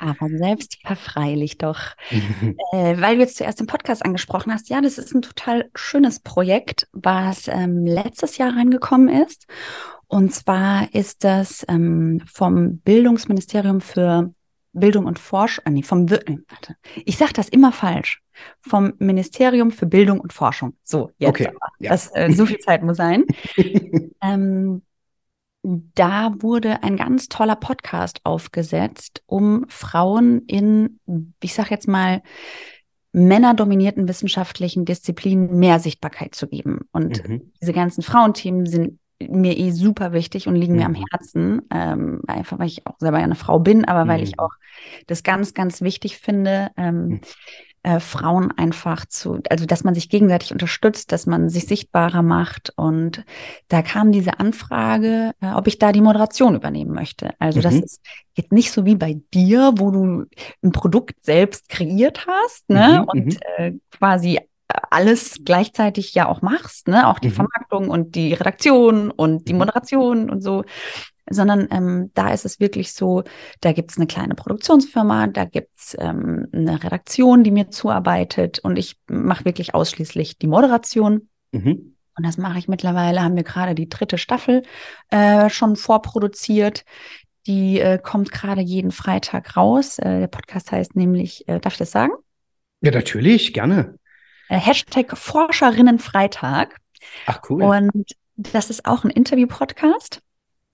Aber 0.00 0.28
selbst 0.28 0.78
verfreilich 0.84 1.58
doch. 1.58 1.78
äh, 2.72 3.00
weil 3.00 3.16
du 3.16 3.22
jetzt 3.22 3.36
zuerst 3.36 3.60
den 3.60 3.68
Podcast 3.68 4.04
angesprochen 4.04 4.52
hast, 4.52 4.68
ja, 4.68 4.80
das 4.80 4.98
ist 4.98 5.14
ein 5.14 5.22
total 5.22 5.70
schönes 5.74 6.20
Projekt, 6.20 6.88
was 6.92 7.48
ähm, 7.48 7.86
letztes 7.86 8.36
Jahr 8.36 8.56
reingekommen 8.56 9.08
ist. 9.08 9.46
Und 10.08 10.34
zwar 10.34 10.92
ist 10.92 11.24
das 11.24 11.64
ähm, 11.68 12.20
vom 12.26 12.78
Bildungsministerium 12.78 13.80
für 13.80 14.34
Bildung 14.74 15.06
und 15.06 15.18
Forschung, 15.18 15.64
äh, 15.66 15.70
nee, 15.70 15.82
vom, 15.82 16.06
äh, 16.08 16.38
warte, 16.48 16.76
ich 17.04 17.16
sage 17.16 17.32
das 17.32 17.48
immer 17.48 17.72
falsch, 17.72 18.22
vom 18.60 18.92
Ministerium 18.98 19.70
für 19.70 19.86
Bildung 19.86 20.20
und 20.20 20.32
Forschung. 20.32 20.76
So, 20.82 21.10
jetzt 21.18 21.30
okay, 21.30 21.50
ja. 21.78 21.90
das, 21.90 22.14
äh, 22.14 22.30
so 22.32 22.44
viel 22.46 22.58
Zeit 22.58 22.82
muss 22.82 22.96
sein. 22.96 23.24
ähm, 24.22 24.82
da 25.62 26.34
wurde 26.40 26.82
ein 26.82 26.96
ganz 26.96 27.28
toller 27.28 27.56
Podcast 27.56 28.20
aufgesetzt, 28.24 29.22
um 29.26 29.64
Frauen 29.68 30.42
in, 30.46 31.00
ich 31.40 31.54
sage 31.54 31.70
jetzt 31.70 31.88
mal, 31.88 32.22
männerdominierten 33.12 34.08
wissenschaftlichen 34.08 34.84
Disziplinen 34.84 35.58
mehr 35.58 35.78
Sichtbarkeit 35.78 36.34
zu 36.34 36.48
geben. 36.48 36.80
Und 36.92 37.26
mhm. 37.26 37.52
diese 37.62 37.72
ganzen 37.72 38.02
Frauenthemen 38.02 38.66
sind 38.66 38.98
mir 39.30 39.58
eh 39.58 39.70
super 39.70 40.12
wichtig 40.12 40.46
und 40.46 40.56
liegen 40.56 40.74
mhm. 40.74 40.78
mir 40.78 40.86
am 40.86 40.92
mhm. 40.92 41.04
Herzen. 41.10 41.62
Ähm, 41.70 42.20
einfach 42.26 42.58
weil 42.58 42.66
ich 42.66 42.86
auch 42.86 42.98
selber 42.98 43.18
eine 43.18 43.34
Frau 43.34 43.58
bin, 43.58 43.84
aber 43.84 44.08
weil 44.08 44.22
ich 44.22 44.32
mhm. 44.32 44.40
auch 44.40 44.52
das 45.06 45.22
ganz, 45.22 45.54
ganz 45.54 45.82
wichtig 45.82 46.18
finde, 46.18 46.70
ähm, 46.76 47.06
mhm. 47.06 47.20
äh, 47.82 48.00
Frauen 48.00 48.52
einfach 48.56 49.06
zu, 49.06 49.40
also 49.50 49.66
dass 49.66 49.84
man 49.84 49.94
sich 49.94 50.08
gegenseitig 50.08 50.52
unterstützt, 50.52 51.12
dass 51.12 51.26
man 51.26 51.48
sich 51.48 51.66
sichtbarer 51.66 52.22
macht. 52.22 52.72
Und 52.76 53.24
da 53.68 53.82
kam 53.82 54.12
diese 54.12 54.38
Anfrage, 54.40 55.32
äh, 55.40 55.52
ob 55.52 55.66
ich 55.66 55.78
da 55.78 55.92
die 55.92 56.00
Moderation 56.00 56.54
übernehmen 56.54 56.92
möchte. 56.92 57.34
Also 57.38 57.60
das 57.60 57.74
ist 57.74 58.00
jetzt 58.34 58.52
nicht 58.52 58.72
so 58.72 58.84
wie 58.84 58.96
bei 58.96 59.20
dir, 59.32 59.72
wo 59.76 59.90
du 59.90 60.24
ein 60.62 60.72
Produkt 60.72 61.24
selbst 61.24 61.68
kreiert 61.68 62.26
hast, 62.26 62.68
ne? 62.68 63.04
und 63.06 63.38
äh, 63.58 63.72
quasi 63.90 64.40
alles 64.68 65.40
gleichzeitig 65.44 66.14
ja 66.14 66.28
auch 66.28 66.42
machst, 66.42 66.88
ne? 66.88 67.08
Auch 67.08 67.18
die 67.18 67.28
mhm. 67.28 67.34
Vermarktung 67.34 67.90
und 67.90 68.14
die 68.14 68.32
Redaktion 68.32 69.10
und 69.10 69.48
die 69.48 69.52
mhm. 69.52 69.60
Moderation 69.60 70.30
und 70.30 70.42
so. 70.42 70.64
Sondern 71.30 71.68
ähm, 71.70 72.10
da 72.14 72.32
ist 72.34 72.44
es 72.44 72.60
wirklich 72.60 72.92
so, 72.92 73.24
da 73.60 73.72
gibt 73.72 73.90
es 73.90 73.96
eine 73.96 74.06
kleine 74.06 74.34
Produktionsfirma, 74.34 75.28
da 75.28 75.46
gibt 75.46 75.74
es 75.76 75.96
ähm, 75.98 76.48
eine 76.52 76.82
Redaktion, 76.82 77.44
die 77.44 77.50
mir 77.50 77.70
zuarbeitet 77.70 78.58
und 78.58 78.78
ich 78.78 78.98
mache 79.08 79.46
wirklich 79.46 79.74
ausschließlich 79.74 80.38
die 80.38 80.46
Moderation. 80.46 81.28
Mhm. 81.52 81.96
Und 82.16 82.26
das 82.26 82.36
mache 82.36 82.58
ich 82.58 82.68
mittlerweile, 82.68 83.22
haben 83.22 83.36
wir 83.36 83.42
gerade 83.42 83.74
die 83.74 83.88
dritte 83.88 84.18
Staffel 84.18 84.62
äh, 85.10 85.48
schon 85.48 85.76
vorproduziert. 85.76 86.84
Die 87.46 87.80
äh, 87.80 87.98
kommt 87.98 88.30
gerade 88.30 88.60
jeden 88.60 88.90
Freitag 88.90 89.56
raus. 89.56 89.98
Äh, 89.98 90.20
der 90.20 90.26
Podcast 90.28 90.72
heißt 90.72 90.94
nämlich, 90.94 91.48
äh, 91.48 91.58
darf 91.58 91.74
ich 91.74 91.78
das 91.78 91.90
sagen? 91.90 92.12
Ja, 92.82 92.90
natürlich, 92.90 93.52
gerne. 93.54 93.98
Äh, 94.48 94.58
Hashtag 94.58 95.16
Forscherinnenfreitag. 95.16 96.76
Ach 97.26 97.40
cool. 97.48 97.62
Und 97.62 98.12
das 98.36 98.70
ist 98.70 98.86
auch 98.86 99.04
ein 99.04 99.10
Interview-Podcast. 99.10 100.20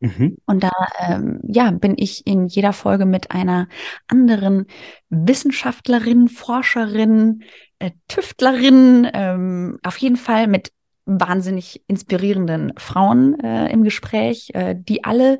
Mhm. 0.01 0.39
Und 0.47 0.65
da 0.65 0.73
ähm, 0.99 1.41
ja, 1.47 1.71
bin 1.71 1.95
ich 1.99 2.27
in 2.27 2.47
jeder 2.47 2.73
Folge 2.73 3.05
mit 3.05 3.31
einer 3.31 3.69
anderen 4.09 4.67
Wissenschaftlerin, 5.11 6.29
Forscherin, 6.29 7.43
äh, 7.79 7.91
Tüftlerin, 8.09 9.09
ähm, 9.13 9.79
auf 9.83 9.99
jeden 9.99 10.17
Fall 10.17 10.47
mit 10.47 10.73
wahnsinnig 11.05 11.83
inspirierenden 11.87 12.73
Frauen 12.79 13.39
äh, 13.41 13.71
im 13.71 13.85
Gespräch, 13.85 14.51
äh, 14.55 14.75
die 14.79 15.05
alle 15.05 15.39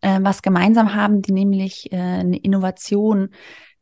äh, 0.00 0.18
was 0.20 0.42
gemeinsam 0.42 0.94
haben, 0.94 1.22
die 1.22 1.32
nämlich 1.32 1.92
äh, 1.92 1.96
eine 1.96 2.38
Innovation 2.38 3.30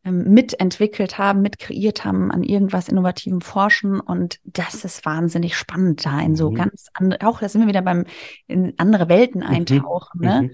mitentwickelt 0.02 1.18
haben, 1.18 1.42
mitkreiert 1.42 2.04
haben, 2.04 2.30
an 2.30 2.42
irgendwas 2.42 2.88
Innovativem 2.88 3.40
forschen. 3.40 4.00
Und 4.00 4.38
das 4.44 4.84
ist 4.84 5.04
wahnsinnig 5.04 5.56
spannend, 5.56 6.04
da 6.06 6.20
in 6.20 6.36
so 6.36 6.50
mhm. 6.50 6.54
ganz 6.54 6.86
andere, 6.94 7.26
auch 7.26 7.40
da 7.40 7.48
sind 7.48 7.62
wir 7.62 7.68
wieder 7.68 7.82
beim 7.82 8.04
in 8.46 8.74
andere 8.78 9.08
Welten 9.08 9.42
mhm. 9.42 9.46
eintauchen. 9.46 10.20
Ne? 10.20 10.42
Mhm. 10.42 10.46
Ne? 10.46 10.52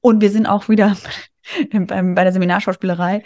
Und 0.00 0.20
wir 0.22 0.30
sind 0.30 0.46
auch 0.46 0.68
wieder 0.68 0.96
beim, 1.72 2.14
bei 2.14 2.24
der 2.24 2.32
Seminarschauspielerei 2.32 3.22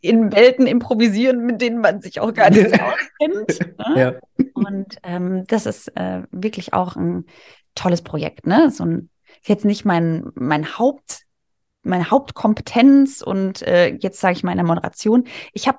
in 0.00 0.32
Welten 0.32 0.66
improvisieren, 0.66 1.46
mit 1.46 1.60
denen 1.60 1.80
man 1.80 2.00
sich 2.00 2.20
auch 2.20 2.34
gar 2.34 2.50
nicht 2.50 2.68
so 2.68 2.76
auskennt. 2.80 3.78
Ne? 3.78 4.00
Ja. 4.00 4.44
Und 4.54 4.96
ähm, 5.02 5.44
das 5.46 5.66
ist 5.66 5.88
äh, 5.96 6.22
wirklich 6.30 6.74
auch 6.74 6.96
ein 6.96 7.26
tolles 7.74 8.02
Projekt. 8.02 8.46
Ne? 8.46 8.70
So 8.70 8.84
ein, 8.84 9.10
jetzt 9.44 9.64
nicht 9.64 9.84
mein, 9.84 10.30
mein 10.34 10.78
Haupt 10.78 11.21
meine 11.82 12.10
Hauptkompetenz 12.10 13.22
und 13.22 13.62
äh, 13.62 13.94
jetzt 13.94 14.20
sage 14.20 14.34
ich 14.34 14.44
mal 14.44 14.52
in 14.52 14.58
der 14.58 14.66
Moderation. 14.66 15.24
Ich 15.52 15.66
habe 15.66 15.78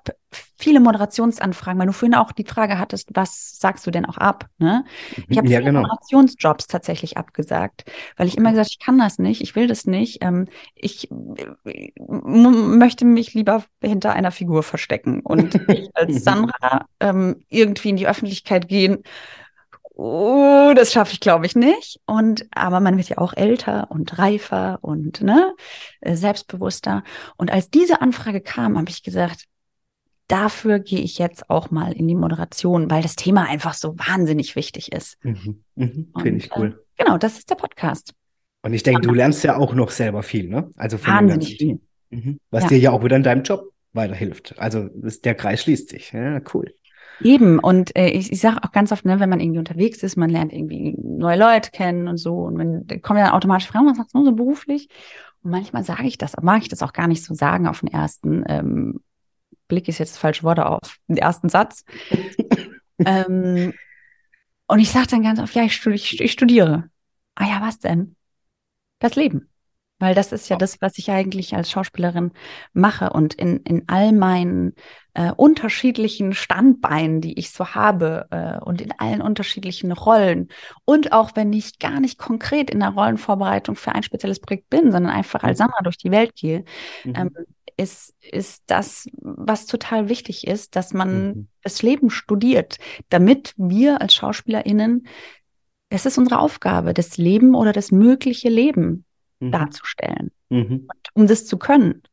viele 0.58 0.80
Moderationsanfragen, 0.80 1.80
weil 1.80 1.88
du 1.88 1.94
vorhin 1.94 2.16
auch 2.16 2.32
die 2.32 2.44
Frage 2.44 2.80
hattest, 2.80 3.10
was 3.14 3.58
sagst 3.60 3.86
du 3.88 3.92
denn 3.92 4.06
auch 4.06 4.18
ab? 4.18 4.48
Ne? 4.58 4.84
Ich 5.28 5.38
habe 5.38 5.48
ja, 5.48 5.60
viele 5.60 5.72
genau. 5.72 5.82
Moderationsjobs 5.82 6.68
tatsächlich 6.68 7.18
abgesagt, 7.18 7.86
weil 8.18 8.28
ich 8.28 8.38
immer 8.38 8.52
gesagt, 8.52 8.72
ich 8.72 8.80
kann 8.80 8.98
das 8.98 9.20
nicht, 9.20 9.42
ich 9.42 9.56
will 9.56 9.68
das 9.68 9.86
nicht. 9.86 10.24
Ähm, 10.24 10.48
ich 10.76 11.10
äh, 11.12 11.92
möchte 12.00 13.06
mich 13.06 13.34
lieber 13.34 13.64
hinter 13.82 14.14
einer 14.14 14.32
Figur 14.32 14.64
verstecken 14.64 15.22
und 15.22 15.56
ich 15.70 15.90
als 15.94 16.24
Sandra 16.24 16.86
ähm, 17.00 17.44
irgendwie 17.50 17.90
in 17.90 17.98
die 17.98 18.08
Öffentlichkeit 18.08 18.68
gehen 18.68 19.04
oh, 19.94 20.74
das 20.76 20.92
schaffe 20.92 21.14
ich, 21.14 21.20
glaube 21.20 21.46
ich, 21.46 21.56
nicht. 21.56 22.00
Und 22.06 22.46
aber 22.52 22.80
man 22.80 22.98
wird 22.98 23.10
ja 23.10 23.18
auch 23.18 23.34
älter 23.34 23.92
und 23.92 24.18
reifer 24.18 24.80
und 24.82 25.22
ne, 25.22 25.54
äh, 26.02 26.16
selbstbewusster. 26.16 27.04
Und 27.38 27.52
als 27.52 27.70
diese 27.70 28.02
Anfrage 28.02 28.42
kam, 28.42 28.78
habe 28.78 28.90
ich 28.90 29.04
gesagt, 29.04 29.46
dafür 30.28 30.80
gehe 30.80 31.02
ich 31.02 31.18
jetzt 31.18 31.50
auch 31.50 31.72
mal 31.72 31.94
in 31.94 32.08
die 32.08 32.16
Moderation, 32.16 32.90
weil 32.90 33.02
das 33.02 33.16
Thema 33.16 33.48
einfach 33.48 33.74
so 33.74 33.98
wahnsinnig 33.98 34.56
wichtig 34.56 34.92
ist. 34.92 35.18
Mhm, 35.24 35.64
mhm, 35.76 36.12
Finde 36.20 36.44
ich 36.44 36.56
cool. 36.58 36.80
Äh, 36.98 37.04
genau, 37.04 37.18
das 37.18 37.38
ist 37.38 37.50
der 37.50 37.56
Podcast. 37.56 38.14
Und 38.64 38.74
ich 38.74 38.84
denke, 38.84 39.02
du 39.02 39.14
lernst 39.14 39.44
ja 39.44 39.58
auch 39.58 39.74
noch 39.74 39.92
selber 39.92 40.24
viel, 40.24 40.48
ne? 40.48 40.72
Also 40.76 40.98
von 40.98 41.14
wahnsinnig 41.14 41.58
viel. 41.58 41.82
Mhm. 42.10 42.40
Was 42.50 42.64
ja. 42.64 42.70
dir 42.70 42.78
ja 42.80 42.92
auch 42.92 43.04
wieder 43.04 43.18
in 43.18 43.24
deinem 43.24 43.44
Job 43.44 43.74
weiterhilft. 43.92 44.56
Also 44.58 44.90
der 44.94 45.36
Kreis 45.36 45.62
schließt 45.62 45.90
sich. 45.90 46.14
Ja, 46.14 46.42
cool. 46.54 46.74
Eben, 47.22 47.60
und 47.60 47.96
äh, 47.96 48.10
ich, 48.10 48.32
ich 48.32 48.42
sage 48.42 48.64
auch 48.64 48.72
ganz 48.72 48.92
oft, 48.92 49.06
ne, 49.06 49.20
wenn 49.20 49.30
man 49.30 49.40
irgendwie 49.40 49.60
unterwegs 49.60 50.04
ist, 50.04 50.18
man 50.18 50.30
lernt 50.30 50.52
irgendwie 50.52 50.96
neue 50.98 51.38
Leute 51.38 51.72
kennen 51.72 52.08
und 52.08 52.18
so. 52.18 52.36
Und 52.36 52.58
wenn 52.58 52.88
da 52.88 52.98
kommen 52.98 53.20
ja 53.20 53.26
dann 53.26 53.36
automatisch 53.36 53.68
Fragen, 53.68 53.88
was 53.88 53.98
sagst 53.98 54.16
du 54.16 54.26
so 54.26 54.34
beruflich? 54.34 54.90
Und 55.44 55.52
manchmal 55.52 55.84
sage 55.84 56.08
ich 56.08 56.18
das, 56.18 56.36
mag 56.42 56.62
ich 56.62 56.70
das 56.70 56.82
auch 56.82 56.94
gar 56.94 57.08
nicht 57.08 57.24
so 57.24 57.34
sagen 57.34 57.68
auf 57.68 57.82
den 57.82 57.90
ersten 57.90 58.44
ähm, 58.48 59.02
Blick, 59.68 59.88
ist 59.88 60.00
jetzt 60.00 60.14
das 60.14 60.20
falsche 60.20 60.44
Wort 60.44 60.60
auf 60.60 60.98
den 61.08 61.18
ersten 61.18 61.50
Satz. 61.50 61.86
ähm, 63.06 63.74
und 64.68 64.80
ich 64.80 64.92
sage 64.92 65.08
dann 65.08 65.24
ganz 65.24 65.40
oft, 65.40 65.54
ja, 65.56 65.64
ich, 65.64 65.76
studi 65.76 65.96
ich 65.96 66.32
studiere. 66.32 66.90
Ah 67.36 67.46
ja, 67.48 67.62
was 67.62 67.80
denn? 67.80 68.16
Das 69.00 69.16
Leben. 69.16 69.53
Weil 70.04 70.16
das 70.16 70.34
ist 70.34 70.50
ja 70.50 70.58
das, 70.58 70.82
was 70.82 70.98
ich 70.98 71.10
eigentlich 71.12 71.56
als 71.56 71.72
Schauspielerin 71.72 72.32
mache. 72.74 73.12
Und 73.12 73.34
in, 73.36 73.62
in 73.62 73.84
all 73.88 74.12
meinen 74.12 74.74
äh, 75.14 75.32
unterschiedlichen 75.32 76.34
Standbeinen, 76.34 77.22
die 77.22 77.40
ich 77.40 77.52
so 77.52 77.70
habe 77.70 78.28
äh, 78.32 78.60
und 78.60 78.82
in 78.82 78.92
allen 78.98 79.22
unterschiedlichen 79.22 79.94
Rollen. 79.94 80.50
Und 80.84 81.14
auch 81.14 81.32
wenn 81.36 81.54
ich 81.54 81.80
gar 81.80 82.02
nicht 82.02 82.18
konkret 82.18 82.70
in 82.70 82.82
der 82.82 82.90
Rollenvorbereitung 82.90 83.78
für 83.78 83.94
ein 83.94 84.04
spezielles 84.04 84.42
Projekt 84.42 84.70
bin, 84.70 84.92
sondern 84.92 85.14
einfach 85.14 85.42
als 85.44 85.60
mhm. 85.60 85.64
Sandra 85.64 85.84
durch 85.84 85.98
die 85.98 86.12
Welt 86.12 86.36
gehe, 86.36 86.66
mhm. 87.06 87.16
ähm, 87.16 87.32
ist, 87.78 88.14
ist 88.20 88.64
das, 88.68 89.08
was 89.22 89.68
total 89.68 90.10
wichtig 90.10 90.46
ist, 90.46 90.76
dass 90.76 90.94
man 90.94 91.26
mhm. 91.26 91.48
das 91.62 91.82
Leben 91.82 92.10
studiert, 92.10 92.78
damit 93.08 93.54
wir 93.56 94.02
als 94.02 94.14
SchauspielerInnen, 94.16 95.08
es 95.88 96.06
ist 96.06 96.18
unsere 96.18 96.40
Aufgabe, 96.40 96.94
das 96.94 97.18
Leben 97.18 97.56
oder 97.56 97.72
das 97.72 97.92
mögliche 97.92 98.50
Leben 98.50 99.06
mhm. 99.46 99.52
darzustellen. 99.52 100.32
Mhm. 100.50 100.88
um 101.16 101.26
das 101.26 101.48
zu 101.48 101.58
können, 101.58 102.04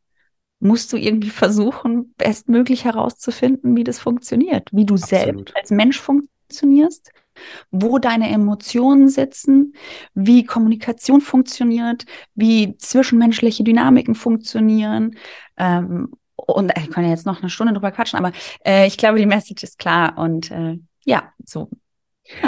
musst 0.60 0.92
du 0.92 0.96
irgendwie 0.96 1.30
versuchen, 1.30 2.14
bestmöglich 2.16 2.84
herauszufinden, 2.84 3.76
wie 3.76 3.84
das 3.84 3.98
funktioniert, 3.98 4.68
wie 4.72 4.84
du 4.84 4.94
Absolut. 4.94 5.08
selbst 5.08 5.56
als 5.56 5.70
Mensch 5.70 5.98
funktionierst, 5.98 7.10
wo 7.70 7.98
deine 7.98 8.30
Emotionen 8.30 9.08
sitzen, 9.08 9.74
wie 10.14 10.44
Kommunikation 10.44 11.20
funktioniert, 11.20 12.04
wie 12.34 12.76
zwischenmenschliche 12.76 13.64
Dynamiken 13.64 14.14
funktionieren. 14.14 15.16
Ähm, 15.56 16.12
und 16.36 16.72
ich 16.76 16.90
kann 16.90 17.04
ja 17.04 17.10
jetzt 17.10 17.26
noch 17.26 17.40
eine 17.40 17.50
Stunde 17.50 17.72
drüber 17.72 17.92
quatschen, 17.92 18.18
aber 18.18 18.32
äh, 18.64 18.86
ich 18.86 18.96
glaube, 18.96 19.18
die 19.18 19.26
Message 19.26 19.62
ist 19.62 19.78
klar 19.78 20.18
und 20.18 20.50
äh, 20.50 20.78
ja, 21.04 21.32
so 21.44 21.70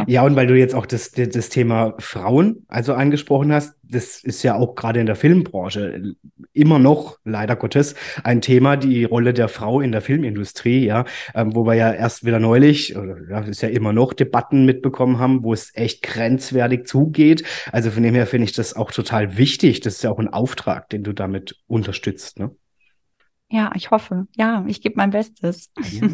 ja. 0.07 0.23
und 0.23 0.37
weil 0.37 0.47
du 0.47 0.57
jetzt 0.57 0.75
auch 0.75 0.87
das, 0.87 1.13
das 1.13 1.49
Thema 1.49 1.95
Frauen 1.99 2.65
also 2.69 2.95
angesprochen 2.95 3.53
hast, 3.53 3.75
das 3.83 4.23
ist 4.25 4.43
ja 4.43 4.55
auch 4.55 4.75
gerade 4.75 5.01
in 5.01 5.07
der 5.07 5.17
Filmbranche 5.17 6.15
immer 6.53 6.79
noch, 6.79 7.19
leider 7.25 7.57
Gottes, 7.57 7.95
ein 8.25 8.41
Thema, 8.41 8.77
die 8.77 9.05
Rolle 9.05 9.35
der 9.35 9.49
Frau 9.49 9.81
in 9.81 9.93
der 9.93 10.01
Filmindustrie, 10.01 10.85
ja, 10.87 11.05
ähm, 11.35 11.55
wo 11.55 11.67
wir 11.67 11.75
ja 11.75 11.93
erst 11.93 12.25
wieder 12.25 12.39
neulich, 12.39 12.97
oder 12.97 13.17
ja, 13.29 13.41
ist 13.41 13.63
ja 13.63 13.69
immer 13.69 13.93
noch 13.93 14.13
Debatten 14.13 14.65
mitbekommen 14.65 15.19
haben, 15.19 15.45
wo 15.45 15.53
es 15.53 15.73
echt 15.75 16.03
grenzwertig 16.03 16.87
zugeht. 16.87 17.45
Also 17.71 17.91
von 17.91 18.03
dem 18.03 18.15
her 18.15 18.27
finde 18.27 18.47
ich 18.47 18.53
das 18.53 18.75
auch 18.75 18.91
total 18.91 19.37
wichtig. 19.37 19.81
Das 19.81 19.95
ist 19.95 20.05
ja 20.05 20.11
auch 20.11 20.19
ein 20.19 20.29
Auftrag, 20.29 20.89
den 20.89 21.03
du 21.03 21.13
damit 21.13 21.57
unterstützt, 21.67 22.39
ne? 22.39 22.51
Ja, 23.53 23.71
ich 23.75 23.91
hoffe. 23.91 24.27
Ja, 24.35 24.65
ich 24.67 24.81
gebe 24.81 24.95
mein 24.97 25.11
Bestes. 25.11 25.71
Ja. 25.91 26.09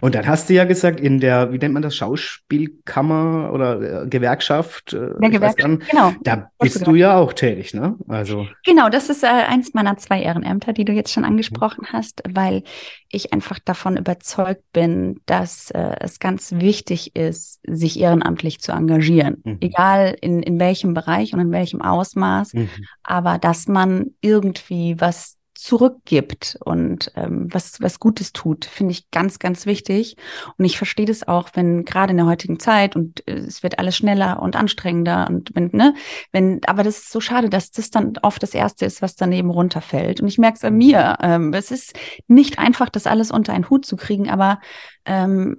Und 0.00 0.16
dann 0.16 0.26
hast 0.26 0.50
du 0.50 0.54
ja 0.54 0.64
gesagt, 0.64 0.98
in 0.98 1.20
der, 1.20 1.52
wie 1.52 1.58
nennt 1.58 1.72
man 1.72 1.82
das, 1.82 1.94
Schauspielkammer 1.94 3.52
oder 3.52 4.02
äh, 4.02 4.08
Gewerkschaft? 4.08 4.92
Äh, 4.92 5.12
der 5.20 5.30
Gewerkschaft, 5.30 5.88
genau. 5.88 6.12
Da 6.22 6.50
bist 6.58 6.84
du 6.84 6.96
ja 6.96 7.16
auch 7.16 7.32
tätig, 7.32 7.74
ne? 7.74 7.96
Also. 8.08 8.48
Genau, 8.64 8.88
das 8.88 9.08
ist 9.08 9.22
äh, 9.22 9.28
eins 9.28 9.72
meiner 9.72 9.98
zwei 9.98 10.20
Ehrenämter, 10.20 10.72
die 10.72 10.84
du 10.84 10.92
jetzt 10.92 11.12
schon 11.12 11.24
angesprochen 11.24 11.86
mhm. 11.88 11.92
hast, 11.92 12.22
weil 12.28 12.64
ich 13.08 13.32
einfach 13.32 13.60
davon 13.60 13.96
überzeugt 13.96 14.64
bin, 14.72 15.20
dass 15.26 15.70
äh, 15.70 15.94
es 16.00 16.18
ganz 16.18 16.52
wichtig 16.52 17.14
ist, 17.14 17.60
sich 17.64 18.00
ehrenamtlich 18.00 18.60
zu 18.60 18.72
engagieren. 18.72 19.42
Mhm. 19.44 19.58
Egal 19.60 20.16
in, 20.20 20.42
in 20.42 20.58
welchem 20.58 20.94
Bereich 20.94 21.32
und 21.34 21.40
in 21.40 21.52
welchem 21.52 21.82
Ausmaß, 21.82 22.54
mhm. 22.54 22.68
aber 23.04 23.38
dass 23.38 23.68
man 23.68 24.06
irgendwie 24.20 24.96
was 24.98 25.36
zurückgibt 25.60 26.58
und 26.64 27.12
ähm, 27.16 27.48
was, 27.52 27.80
was 27.80 28.00
Gutes 28.00 28.32
tut, 28.32 28.64
finde 28.64 28.92
ich 28.92 29.10
ganz, 29.10 29.38
ganz 29.38 29.66
wichtig. 29.66 30.16
Und 30.56 30.64
ich 30.64 30.78
verstehe 30.78 31.06
das 31.06 31.28
auch, 31.28 31.50
wenn 31.54 31.84
gerade 31.84 32.12
in 32.12 32.16
der 32.16 32.26
heutigen 32.26 32.58
Zeit 32.58 32.96
und 32.96 33.26
äh, 33.28 33.34
es 33.34 33.62
wird 33.62 33.78
alles 33.78 33.96
schneller 33.96 34.40
und 34.40 34.56
anstrengender 34.56 35.26
und 35.28 35.50
wenn, 35.54 35.70
ne, 35.72 35.94
wenn, 36.32 36.60
aber 36.66 36.82
das 36.82 36.98
ist 36.98 37.12
so 37.12 37.20
schade, 37.20 37.50
dass 37.50 37.70
das 37.70 37.90
dann 37.90 38.14
oft 38.22 38.42
das 38.42 38.54
Erste 38.54 38.86
ist, 38.86 39.02
was 39.02 39.16
daneben 39.16 39.50
runterfällt. 39.50 40.20
Und 40.20 40.28
ich 40.28 40.38
merke 40.38 40.56
es 40.56 40.64
an 40.64 40.76
mir. 40.76 41.18
Ähm, 41.20 41.52
es 41.52 41.70
ist 41.70 41.98
nicht 42.26 42.58
einfach, 42.58 42.88
das 42.88 43.06
alles 43.06 43.30
unter 43.30 43.52
einen 43.52 43.68
Hut 43.68 43.84
zu 43.84 43.96
kriegen, 43.96 44.30
aber 44.30 44.60
ähm, 45.04 45.58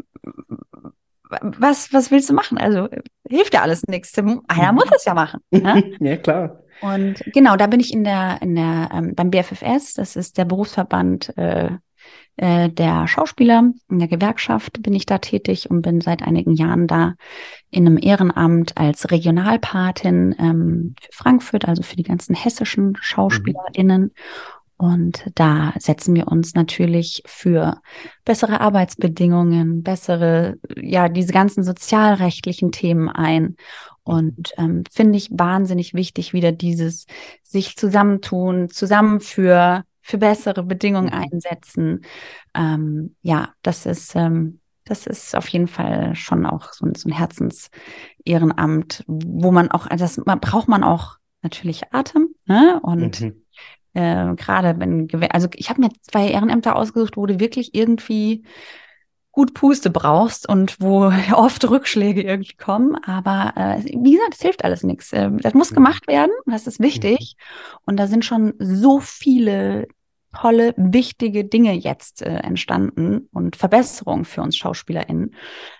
was, 1.42 1.94
was 1.94 2.12
willst 2.12 2.30
du 2.30 2.34
machen? 2.34 2.58
Also 2.58 2.90
hilft 3.28 3.54
ja 3.54 3.62
alles 3.62 3.84
nichts. 3.88 4.18
Einer 4.18 4.74
muss 4.74 4.90
es 4.96 5.06
ja 5.06 5.14
machen. 5.14 5.42
Ne? 5.52 5.96
ja, 6.00 6.18
klar. 6.18 6.64
Und 6.82 7.24
genau, 7.34 7.56
da 7.56 7.68
bin 7.68 7.80
ich 7.80 7.94
in 7.94 8.04
der, 8.04 8.42
in 8.42 8.56
der, 8.56 8.90
ähm, 8.94 9.16
beim 9.16 9.32
BFFS, 9.32 9.94
das 9.94 10.16
ist 10.16 10.38
der 10.38 10.46
Berufsverband 10.46 11.38
äh, 11.38 11.70
äh, 12.38 12.70
der 12.70 13.08
Schauspieler, 13.08 13.72
in 13.90 14.00
der 14.00 14.08
Gewerkschaft 14.08 14.82
bin 14.82 14.94
ich 14.94 15.06
da 15.06 15.20
tätig 15.20 15.70
und 15.70 15.84
bin 15.84 16.02
seit 16.02 16.24
einigen 16.24 16.54
Jahren 16.54 16.88
da 16.88 17.14
in 17.70 17.86
einem 17.86 18.00
Ehrenamt 18.02 18.78
als 18.78 19.12
Regionalpatin 19.12 20.36
ähm, 20.40 20.96
für 21.00 21.12
Frankfurt, 21.12 21.68
also 21.68 21.84
für 21.84 21.96
die 21.96 22.04
ganzen 22.04 22.36
hessischen 22.36 22.98
SchauspielerInnen. 23.00 24.02
Mhm. 24.02 24.12
Und 24.82 25.30
da 25.36 25.76
setzen 25.78 26.16
wir 26.16 26.28
uns 26.28 26.56
natürlich 26.56 27.22
für 27.28 27.80
bessere 28.26 28.62
Arbeitsbedingungen, 28.62 29.84
bessere, 29.84 30.58
ja, 30.76 31.08
diese 31.08 31.34
ganzen 31.34 31.64
sozialrechtlichen 31.64 32.72
Themen 32.72 33.08
ein 33.08 33.58
und 34.02 34.54
ähm, 34.58 34.84
finde 34.92 35.20
ich 35.20 35.30
wahnsinnig 35.30 35.94
wichtig, 35.94 36.34
wieder 36.34 36.52
dieses 36.52 37.06
sich 37.44 37.78
zusammentun, 37.78 38.72
zusammen 38.72 39.20
für, 39.20 39.84
für 40.02 40.18
bessere 40.18 40.64
Bedingungen 40.64 41.14
mhm. 41.14 41.28
einsetzen. 41.32 42.02
Ähm, 42.56 43.16
ja, 43.22 43.50
das 43.62 43.86
ist, 43.86 44.16
ähm, 44.16 44.62
das 44.84 45.06
ist 45.06 45.36
auf 45.36 45.48
jeden 45.50 45.68
Fall 45.68 46.16
schon 46.16 46.48
auch 46.48 46.74
so 46.74 46.88
ein, 46.88 46.96
so 46.96 47.08
ein 47.08 47.14
Herzensehrenamt, 47.14 49.04
wo 49.06 49.52
man 49.52 49.70
auch, 49.70 49.86
das 49.90 50.18
man, 50.26 50.40
braucht 50.40 50.68
man 50.68 50.84
auch 50.84 51.18
natürlich 51.44 51.94
Atem, 51.94 52.34
ne? 52.48 52.80
Und 52.82 53.22
mhm. 53.22 53.41
Äh, 53.94 54.34
gerade 54.36 54.80
wenn, 54.80 55.08
also 55.32 55.48
ich 55.56 55.70
habe 55.70 55.82
mir 55.82 55.90
zwei 56.02 56.30
Ehrenämter 56.30 56.76
ausgesucht, 56.76 57.18
wo 57.18 57.26
du 57.26 57.40
wirklich 57.40 57.74
irgendwie 57.74 58.44
gut 59.32 59.54
Puste 59.54 59.90
brauchst 59.90 60.48
und 60.48 60.80
wo 60.80 61.12
oft 61.34 61.70
Rückschläge 61.70 62.22
irgendwie 62.22 62.56
kommen. 62.56 62.96
Aber 62.96 63.54
äh, 63.56 63.84
wie 63.86 64.14
gesagt, 64.14 64.36
es 64.36 64.42
hilft 64.42 64.64
alles 64.64 64.84
nichts. 64.84 65.14
Äh, 65.14 65.32
das 65.32 65.54
muss 65.54 65.72
mhm. 65.72 65.76
gemacht 65.76 66.08
werden, 66.08 66.34
das 66.46 66.68
ist 66.68 66.80
wichtig. 66.80 67.36
Mhm. 67.38 67.78
Und 67.86 67.98
da 67.98 68.08
sind 68.08 68.26
schon 68.26 68.54
so 68.60 69.00
viele 69.00 69.88
tolle, 70.34 70.74
wichtige 70.78 71.44
Dinge 71.44 71.74
jetzt 71.74 72.22
äh, 72.22 72.38
entstanden 72.38 73.28
und 73.34 73.58
Verbesserungen 73.58 74.24
für 74.24 74.42
uns 74.42 74.56
SchauspielerInnen, 74.56 75.36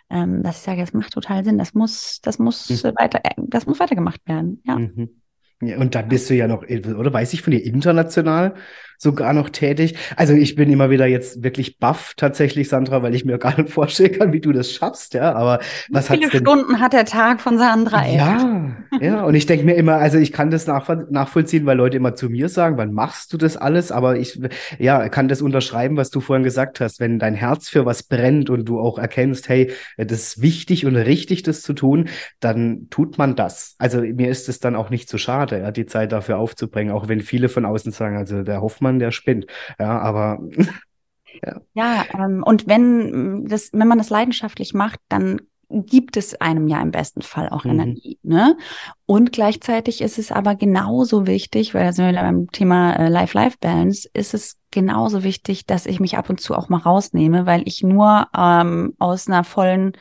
ähm, 0.10 0.44
dass 0.44 0.58
ich 0.58 0.64
sage, 0.64 0.82
es 0.82 0.94
macht 0.94 1.14
total 1.14 1.46
Sinn. 1.46 1.58
Das 1.58 1.74
muss, 1.74 2.20
das 2.22 2.38
muss 2.38 2.70
mhm. 2.70 2.92
weiter, 2.98 3.22
äh, 3.24 3.34
das 3.38 3.66
muss 3.66 3.80
weitergemacht 3.80 4.22
werden. 4.28 4.62
Ja. 4.66 4.78
Mhm. 4.78 5.21
Ja. 5.62 5.78
Und 5.78 5.96
dann 5.96 6.08
bist 6.10 6.30
du 6.30 6.36
ja 6.36 6.48
noch, 6.48 6.64
oder 6.64 7.14
weiß 7.14 7.34
ich 7.34 7.42
von 7.42 7.52
dir, 7.52 7.64
international 7.64 8.56
sogar 9.02 9.34
noch 9.34 9.50
tätig. 9.50 9.96
Also 10.16 10.34
ich 10.34 10.54
bin 10.56 10.72
immer 10.72 10.92
wieder 10.92 11.08
jetzt 11.08 11.44
wirklich 11.44 11.80
baff 11.80 12.14
tatsächlich, 12.18 12.70
Sandra, 12.70 13.02
weil 13.02 13.16
ich 13.16 13.26
mir 13.26 13.40
gar 13.40 13.60
nicht 13.60 13.72
vorstellen 13.72 14.12
kann, 14.12 14.32
wie 14.32 14.42
du 14.42 14.52
das 14.52 14.72
schaffst, 14.72 15.16
ja. 15.16 15.34
Aber 15.34 15.60
was 15.90 16.12
Wie 16.12 16.18
viele. 16.18 16.42
Stunden 16.42 16.80
hat 16.80 16.94
der 16.94 17.06
Tag 17.06 17.42
von 17.42 17.58
Sandra? 17.58 18.06
Ey? 18.06 18.18
Ja, 18.18 18.76
ja. 19.02 19.24
Und 19.24 19.34
ich 19.34 19.48
denke 19.48 19.66
mir 19.66 19.74
immer, 19.74 19.96
also 19.96 20.20
ich 20.20 20.32
kann 20.32 20.52
das 20.52 20.68
nachvollziehen, 20.68 21.66
weil 21.66 21.78
Leute 21.78 21.98
immer 21.98 22.14
zu 22.14 22.30
mir 22.30 22.48
sagen, 22.48 22.78
wann 22.78 22.94
machst 22.94 23.34
du 23.34 23.38
das 23.38 23.58
alles? 23.58 23.92
Aber 23.92 24.18
ich, 24.18 24.40
ja, 24.78 25.10
kann 25.10 25.28
das 25.28 25.42
unterschreiben, 25.42 25.98
was 25.98 26.12
du 26.12 26.22
vorhin 26.22 26.44
gesagt 26.44 26.80
hast. 26.80 27.00
Wenn 27.00 27.18
dein 27.18 27.34
Herz 27.34 27.70
für 27.70 27.88
was 27.88 28.04
brennt 28.04 28.52
und 28.52 28.66
du 28.66 28.80
auch 28.80 29.00
erkennst, 29.00 29.50
hey, 29.50 29.72
das 29.98 30.12
ist 30.12 30.42
wichtig 30.44 30.86
und 30.86 30.96
richtig, 30.96 31.42
das 31.42 31.64
zu 31.64 31.74
tun, 31.74 32.10
dann 32.40 32.88
tut 32.92 33.18
man 33.18 33.36
das. 33.36 33.74
Also 33.80 34.02
mir 34.02 34.30
ist 34.30 34.48
es 34.48 34.60
dann 34.60 34.76
auch 34.76 34.92
nicht 34.92 35.10
so 35.10 35.18
schade, 35.18 35.60
ja, 35.60 35.72
die 35.72 35.88
Zeit 35.88 36.12
dafür 36.12 36.38
aufzubringen, 36.38 36.94
auch 36.94 37.08
wenn 37.08 37.22
viele 37.22 37.50
von 37.50 37.66
außen 37.66 37.92
sagen, 37.92 38.18
also 38.18 38.44
der 38.44 38.62
Hoffmann 38.62 38.91
man, 38.92 39.00
der 39.00 39.12
spinnt. 39.12 39.46
Ja, 39.80 40.00
aber 40.00 40.40
ja. 41.44 41.62
Ja, 41.74 42.06
ähm, 42.14 42.44
und 42.46 42.68
wenn 42.68 43.46
das, 43.46 43.70
wenn 43.74 43.88
man 43.88 43.98
das 43.98 44.10
leidenschaftlich 44.10 44.74
macht, 44.74 45.00
dann 45.10 45.42
gibt 45.70 46.18
es 46.18 46.40
einem 46.40 46.68
ja 46.68 46.82
im 46.82 46.92
besten 46.92 47.22
Fall 47.22 47.50
auch 47.50 47.64
mhm. 47.64 47.72
Energie. 47.72 48.20
Ne? 48.24 48.58
Und 49.06 49.32
gleichzeitig 49.32 50.02
ist 50.02 50.20
es 50.20 50.32
aber 50.32 50.56
genauso 50.56 51.28
wichtig, 51.28 51.74
weil 51.74 51.86
also 51.86 52.04
beim 52.04 52.52
Thema 52.52 52.94
äh, 52.94 53.08
Life-Life-Balance 53.08 54.10
ist 54.14 54.34
es 54.34 54.58
genauso 54.70 55.24
wichtig, 55.24 55.66
dass 55.66 55.86
ich 55.86 56.00
mich 56.00 56.18
ab 56.18 56.30
und 56.30 56.42
zu 56.42 56.56
auch 56.56 56.70
mal 56.70 56.80
rausnehme, 56.80 57.46
weil 57.46 57.64
ich 57.66 57.84
nur 57.84 58.28
ähm, 58.38 58.96
aus 59.00 59.28
einer 59.28 59.44
vollen 59.44 59.94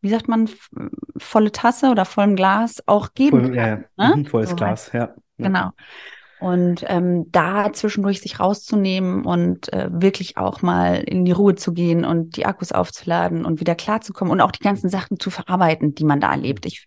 wie 0.00 0.10
sagt 0.10 0.28
man, 0.28 0.48
volle 1.16 1.50
Tasse 1.50 1.90
oder 1.90 2.04
vollem 2.04 2.36
Glas 2.36 2.82
auch 2.86 3.14
geben 3.14 3.40
Voll, 3.40 3.54
kann. 3.54 3.84
Ja, 3.96 4.08
ne? 4.08 4.16
Mhm, 4.16 4.26
volles 4.26 4.50
so 4.50 4.56
Glas, 4.56 4.92
ja. 4.92 5.14
Genau. 5.38 5.70
Und 6.40 6.84
ähm, 6.86 7.26
da 7.32 7.72
zwischendurch 7.72 8.20
sich 8.20 8.38
rauszunehmen 8.38 9.24
und 9.24 9.72
äh, 9.72 9.88
wirklich 9.90 10.36
auch 10.36 10.62
mal 10.62 10.96
in 10.96 11.24
die 11.24 11.32
Ruhe 11.32 11.56
zu 11.56 11.72
gehen 11.72 12.04
und 12.04 12.36
die 12.36 12.46
Akkus 12.46 12.70
aufzuladen 12.70 13.44
und 13.44 13.58
wieder 13.60 13.74
klarzukommen 13.74 14.32
und 14.32 14.40
auch 14.40 14.52
die 14.52 14.62
ganzen 14.62 14.88
Sachen 14.88 15.18
zu 15.18 15.30
verarbeiten, 15.30 15.94
die 15.94 16.04
man 16.04 16.20
da 16.20 16.30
erlebt. 16.30 16.64
Ich, 16.66 16.86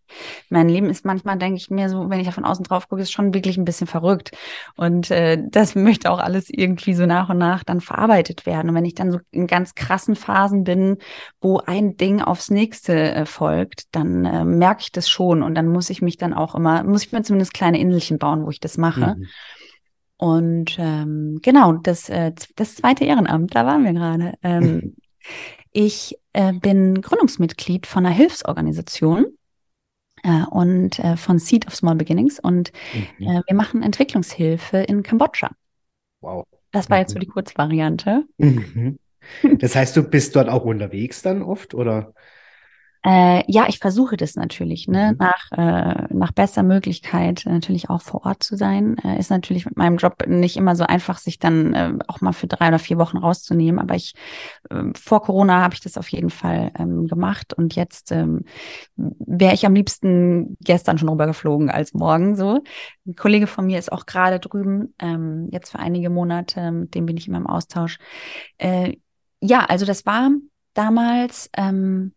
mein 0.50 0.70
Leben 0.70 0.90
ist 0.90 1.06
manchmal, 1.06 1.38
denke 1.38 1.58
ich 1.58 1.70
mir 1.70 1.90
so, 1.90 2.10
wenn 2.10 2.20
ich 2.20 2.28
da 2.28 2.32
von 2.32 2.46
außen 2.46 2.64
drauf 2.64 2.88
gucke, 2.88 3.02
ist 3.02 3.12
schon 3.12 3.34
wirklich 3.34 3.58
ein 3.58 3.66
bisschen 3.66 3.88
verrückt. 3.88 4.32
Und 4.76 5.12
äh, 5.12 5.38
das 5.50 5.76
möchte 5.76 6.12
auch 6.12 6.20
alles 6.20 6.50
irgendwie 6.50 6.94
so 6.94 7.06
nach 7.06 7.30
und 7.30 7.38
nach 7.38 7.64
dann 7.64 7.82
verarbeitet 7.82 8.46
werden. 8.46 8.70
Und 8.70 8.76
wenn 8.76 8.86
ich 8.86 8.96
dann 8.96 9.12
so 9.12 9.20
in 9.32 9.48
ganz 9.48 9.76
krassen 9.76 10.16
Phasen 10.16 10.64
bin, 10.64 10.98
wo 11.42 11.60
ein 11.60 11.98
Ding 11.98 12.22
aufs 12.22 12.50
nächste 12.52 12.94
äh, 12.94 13.26
folgt, 13.26 13.94
dann 13.94 14.24
äh, 14.24 14.46
merke 14.46 14.82
ich 14.82 14.92
das 14.94 15.10
schon. 15.10 15.44
Und 15.44 15.56
dann 15.56 15.68
muss 15.68 15.90
ich 15.90 16.02
mich 16.02 16.18
dann 16.18 16.34
auch 16.34 16.56
immer, 16.56 16.84
muss 16.84 17.04
ich 17.04 17.12
mir 17.12 17.22
zumindest 17.22 17.54
kleine 17.54 17.80
Inselchen 17.80 18.18
bauen, 18.18 18.46
wo 18.46 18.50
ich 18.50 18.62
das 18.62 18.78
mache. 18.78 19.16
Mhm. 19.18 19.28
Und 20.22 20.78
ähm, 20.78 21.40
genau, 21.42 21.74
das, 21.74 22.08
äh, 22.08 22.32
das 22.56 22.76
zweite 22.76 23.06
Ehrenamt, 23.06 23.56
da 23.56 23.66
waren 23.66 23.84
wir 23.84 23.94
gerade. 23.94 24.36
Ähm, 24.44 24.96
ich 25.72 26.16
äh, 26.34 26.54
bin 26.54 27.02
Gründungsmitglied 27.02 27.88
von 27.88 28.06
einer 28.06 28.14
Hilfsorganisation 28.14 29.26
äh, 30.22 30.44
und 30.52 31.00
äh, 31.00 31.18
von 31.18 31.40
Seed 31.40 31.66
of 31.66 31.76
Small 31.76 31.96
Beginnings 31.96 32.40
und 32.40 32.72
mhm. 32.94 33.26
äh, 33.26 33.42
wir 33.48 33.56
machen 33.56 33.82
Entwicklungshilfe 33.82 34.78
in 34.78 35.02
Kambodscha. 35.02 35.50
Wow. 36.20 36.46
Das 36.72 36.92
war 36.92 37.00
jetzt 37.00 37.14
so 37.14 37.18
mhm. 37.18 37.22
die 37.22 37.28
Kurzvariante. 37.28 38.24
Mhm. 38.38 39.00
Das 39.58 39.76
heißt, 39.76 39.98
du 39.98 40.04
bist 40.04 40.36
dort 40.36 40.50
auch 40.50 40.66
unterwegs 40.66 41.24
dann 41.24 41.42
oft, 41.42 41.74
oder? 41.74 42.14
Äh, 43.04 43.44
ja, 43.52 43.66
ich 43.68 43.80
versuche 43.80 44.16
das 44.16 44.36
natürlich, 44.36 44.88
ne? 44.88 45.14
Mhm. 45.14 45.18
nach, 45.18 45.52
äh, 45.54 46.08
nach 46.14 46.32
bester 46.32 46.62
Möglichkeit 46.62 47.44
natürlich 47.46 47.90
auch 47.90 48.02
vor 48.02 48.26
Ort 48.26 48.44
zu 48.44 48.56
sein. 48.56 48.96
Äh, 49.04 49.18
ist 49.18 49.32
natürlich 49.32 49.66
mit 49.66 49.76
meinem 49.76 49.98
Job 49.98 50.28
nicht 50.28 50.56
immer 50.56 50.76
so 50.76 50.84
einfach, 50.84 51.18
sich 51.18 51.40
dann 51.40 51.74
äh, 51.74 51.94
auch 52.08 52.22
mal 52.22 52.32
für 52.32 52.46
drei 52.46 52.68
oder 52.68 52.78
vier 52.78 53.00
Wochen 53.00 53.18
rauszunehmen. 53.18 53.80
Aber 53.80 53.96
ich 53.96 54.14
äh, 54.70 54.84
vor 54.96 55.24
Corona 55.24 55.62
habe 55.62 55.74
ich 55.74 55.82
das 55.82 55.98
auf 55.98 56.10
jeden 56.10 56.30
Fall 56.30 56.72
ähm, 56.78 57.08
gemacht 57.08 57.56
und 57.56 57.76
jetzt 57.76 58.12
ähm, 58.12 58.46
wäre 58.96 59.56
ich 59.56 59.66
am 59.66 59.74
liebsten 59.74 60.58
gestern 60.62 61.00
schon 61.00 61.10
rübergeflogen 61.10 61.72
als 61.72 61.96
morgen. 61.96 62.36
So, 62.36 62.64
ein 63.08 63.16
Kollege 63.16 63.48
von 63.48 63.66
mir 63.66 63.80
ist 63.80 63.92
auch 63.92 64.06
gerade 64.06 64.40
drüben, 64.40 64.94
ähm, 65.00 65.48
jetzt 65.52 65.72
für 65.72 65.80
einige 65.80 66.12
Monate, 66.12 66.72
mit 66.72 66.94
dem 66.94 67.08
bin 67.08 67.18
ich 67.18 67.28
immer 67.28 67.40
im 67.40 67.48
Austausch. 67.48 67.98
Äh, 68.60 68.98
ja, 69.40 69.66
also 69.66 69.88
das 69.88 70.06
war 70.06 70.30
damals. 70.76 71.50
Ähm, 71.58 72.14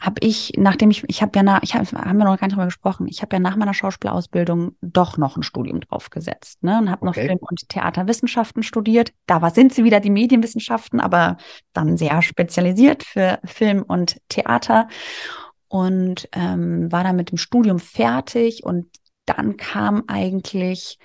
habe 0.00 0.16
ich, 0.20 0.52
nachdem 0.56 0.90
ich, 0.90 1.04
ich 1.08 1.20
habe 1.20 1.32
ja 1.36 1.42
nach, 1.42 1.62
ich 1.62 1.74
hab, 1.74 1.92
haben 1.92 2.16
wir 2.16 2.24
noch 2.24 2.38
gar 2.38 2.46
nicht 2.46 2.56
drüber 2.56 2.64
gesprochen, 2.64 3.06
ich 3.06 3.20
habe 3.20 3.36
ja 3.36 3.40
nach 3.40 3.56
meiner 3.56 3.74
Schauspielausbildung 3.74 4.74
doch 4.80 5.18
noch 5.18 5.36
ein 5.36 5.42
Studium 5.42 5.80
draufgesetzt, 5.80 6.62
ne? 6.62 6.78
Und 6.78 6.90
habe 6.90 7.06
okay. 7.06 7.20
noch 7.20 7.26
Film- 7.26 7.38
und 7.42 7.68
Theaterwissenschaften 7.68 8.62
studiert. 8.62 9.12
Da 9.26 9.42
war, 9.42 9.50
sind 9.50 9.74
sie 9.74 9.84
wieder 9.84 10.00
die 10.00 10.10
Medienwissenschaften, 10.10 11.00
aber 11.00 11.36
dann 11.74 11.98
sehr 11.98 12.22
spezialisiert 12.22 13.02
für 13.04 13.38
Film 13.44 13.82
und 13.82 14.16
Theater. 14.28 14.88
Und 15.68 16.28
ähm, 16.32 16.90
war 16.90 17.04
dann 17.04 17.14
mit 17.14 17.30
dem 17.30 17.38
Studium 17.38 17.78
fertig 17.78 18.64
und 18.64 18.86
dann 19.24 19.56
kam 19.56 20.04
eigentlich 20.08 20.98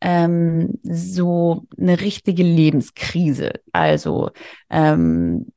ähm, 0.00 0.78
so 0.82 1.66
eine 1.78 2.00
richtige 2.00 2.42
Lebenskrise. 2.42 3.52
Also 3.72 4.30
ähm, 4.70 5.52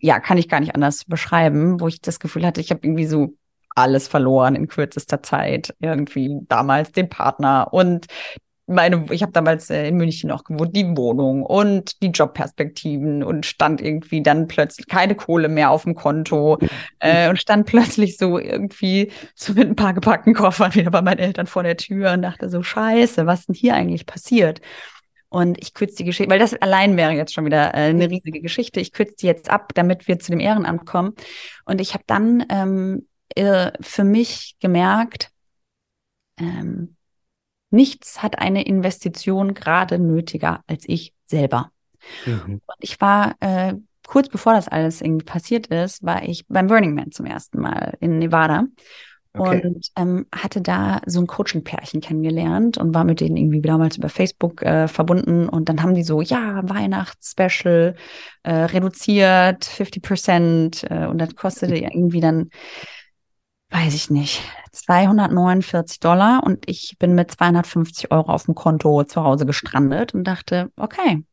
ja, 0.00 0.18
kann 0.20 0.38
ich 0.38 0.48
gar 0.48 0.60
nicht 0.60 0.74
anders 0.74 1.04
beschreiben, 1.04 1.80
wo 1.80 1.88
ich 1.88 2.00
das 2.00 2.20
Gefühl 2.20 2.46
hatte, 2.46 2.60
ich 2.60 2.70
habe 2.70 2.80
irgendwie 2.82 3.06
so 3.06 3.34
alles 3.74 4.08
verloren 4.08 4.56
in 4.56 4.68
kürzester 4.68 5.22
Zeit. 5.22 5.74
Irgendwie 5.80 6.40
damals 6.48 6.92
den 6.92 7.08
Partner 7.08 7.68
und 7.72 8.06
meine, 8.70 9.06
ich 9.10 9.22
habe 9.22 9.32
damals 9.32 9.68
äh, 9.68 9.88
in 9.88 9.96
München 9.96 10.28
noch 10.28 10.44
gewohnt, 10.44 10.74
die 10.74 10.96
Wohnung 10.96 11.42
und 11.42 12.00
die 12.02 12.08
Jobperspektiven 12.08 13.22
und 13.22 13.44
stand 13.44 13.80
irgendwie 13.80 14.22
dann 14.22 14.46
plötzlich 14.46 14.86
keine 14.86 15.16
Kohle 15.16 15.48
mehr 15.48 15.70
auf 15.70 15.82
dem 15.82 15.94
Konto 15.94 16.58
äh, 17.00 17.28
und 17.28 17.38
stand 17.38 17.66
plötzlich 17.66 18.16
so 18.16 18.38
irgendwie 18.38 19.10
so 19.34 19.52
mit 19.54 19.68
ein 19.68 19.76
paar 19.76 19.92
gepackten 19.92 20.34
Koffern 20.34 20.74
wieder 20.74 20.90
bei 20.90 21.02
meinen 21.02 21.18
Eltern 21.18 21.46
vor 21.46 21.64
der 21.64 21.76
Tür 21.76 22.12
und 22.12 22.22
dachte 22.22 22.48
so, 22.48 22.62
scheiße, 22.62 23.26
was 23.26 23.46
denn 23.46 23.54
hier 23.54 23.74
eigentlich 23.74 24.06
passiert? 24.06 24.60
Und 25.30 25.58
ich 25.62 25.74
kürze 25.74 25.96
die 25.96 26.04
Geschichte, 26.04 26.30
weil 26.30 26.40
das 26.40 26.54
allein 26.54 26.96
wäre 26.96 27.12
jetzt 27.12 27.32
schon 27.32 27.46
wieder 27.46 27.72
äh, 27.72 27.88
eine 27.88 28.10
riesige 28.10 28.40
Geschichte. 28.40 28.80
Ich 28.80 28.92
kürze 28.92 29.14
die 29.20 29.26
jetzt 29.26 29.48
ab, 29.48 29.72
damit 29.74 30.08
wir 30.08 30.18
zu 30.18 30.32
dem 30.32 30.40
Ehrenamt 30.40 30.86
kommen. 30.86 31.14
Und 31.64 31.80
ich 31.80 31.94
habe 31.94 32.04
dann 32.06 32.44
ähm, 32.50 33.06
äh, 33.36 33.70
für 33.80 34.04
mich 34.04 34.56
gemerkt, 34.60 35.30
ähm, 36.36 36.96
nichts 37.70 38.22
hat 38.22 38.38
eine 38.38 38.64
Investition 38.64 39.54
gerade 39.54 40.00
nötiger 40.00 40.64
als 40.66 40.84
ich 40.88 41.14
selber. 41.26 41.70
Mhm. 42.26 42.60
Und 42.66 42.76
ich 42.80 43.00
war 43.00 43.36
äh, 43.38 43.74
kurz 44.06 44.28
bevor 44.28 44.54
das 44.54 44.66
alles 44.66 45.00
irgendwie 45.00 45.24
passiert 45.24 45.68
ist, 45.68 46.04
war 46.04 46.24
ich 46.24 46.44
beim 46.48 46.66
Burning 46.66 46.94
Man 46.94 47.12
zum 47.12 47.26
ersten 47.26 47.60
Mal 47.60 47.96
in 48.00 48.18
Nevada. 48.18 48.64
Okay. 49.32 49.64
Und 49.64 49.86
ähm, 49.96 50.26
hatte 50.34 50.60
da 50.60 51.00
so 51.06 51.20
ein 51.20 51.28
Coaching-Pärchen 51.28 52.00
kennengelernt 52.00 52.78
und 52.78 52.94
war 52.94 53.04
mit 53.04 53.20
denen 53.20 53.36
irgendwie 53.36 53.60
damals 53.60 53.96
über 53.96 54.08
Facebook 54.08 54.62
äh, 54.62 54.88
verbunden. 54.88 55.48
Und 55.48 55.68
dann 55.68 55.82
haben 55.82 55.94
die 55.94 56.02
so, 56.02 56.20
ja, 56.20 56.68
Weihnachtsspecial, 56.68 57.94
äh, 58.42 58.52
reduziert, 58.52 59.64
50 59.64 60.02
Prozent. 60.02 60.84
Äh, 60.90 61.06
und 61.06 61.18
das 61.18 61.36
kostete 61.36 61.76
irgendwie 61.76 62.20
dann 62.20 62.50
weiß 63.70 63.94
ich 63.94 64.10
nicht, 64.10 64.42
249 64.72 66.00
Dollar 66.00 66.42
und 66.44 66.68
ich 66.68 66.96
bin 66.98 67.14
mit 67.14 67.30
250 67.30 68.10
Euro 68.10 68.32
auf 68.32 68.44
dem 68.44 68.54
Konto 68.54 69.04
zu 69.04 69.22
Hause 69.22 69.46
gestrandet 69.46 70.12
und 70.12 70.24
dachte, 70.24 70.70
okay. 70.76 71.24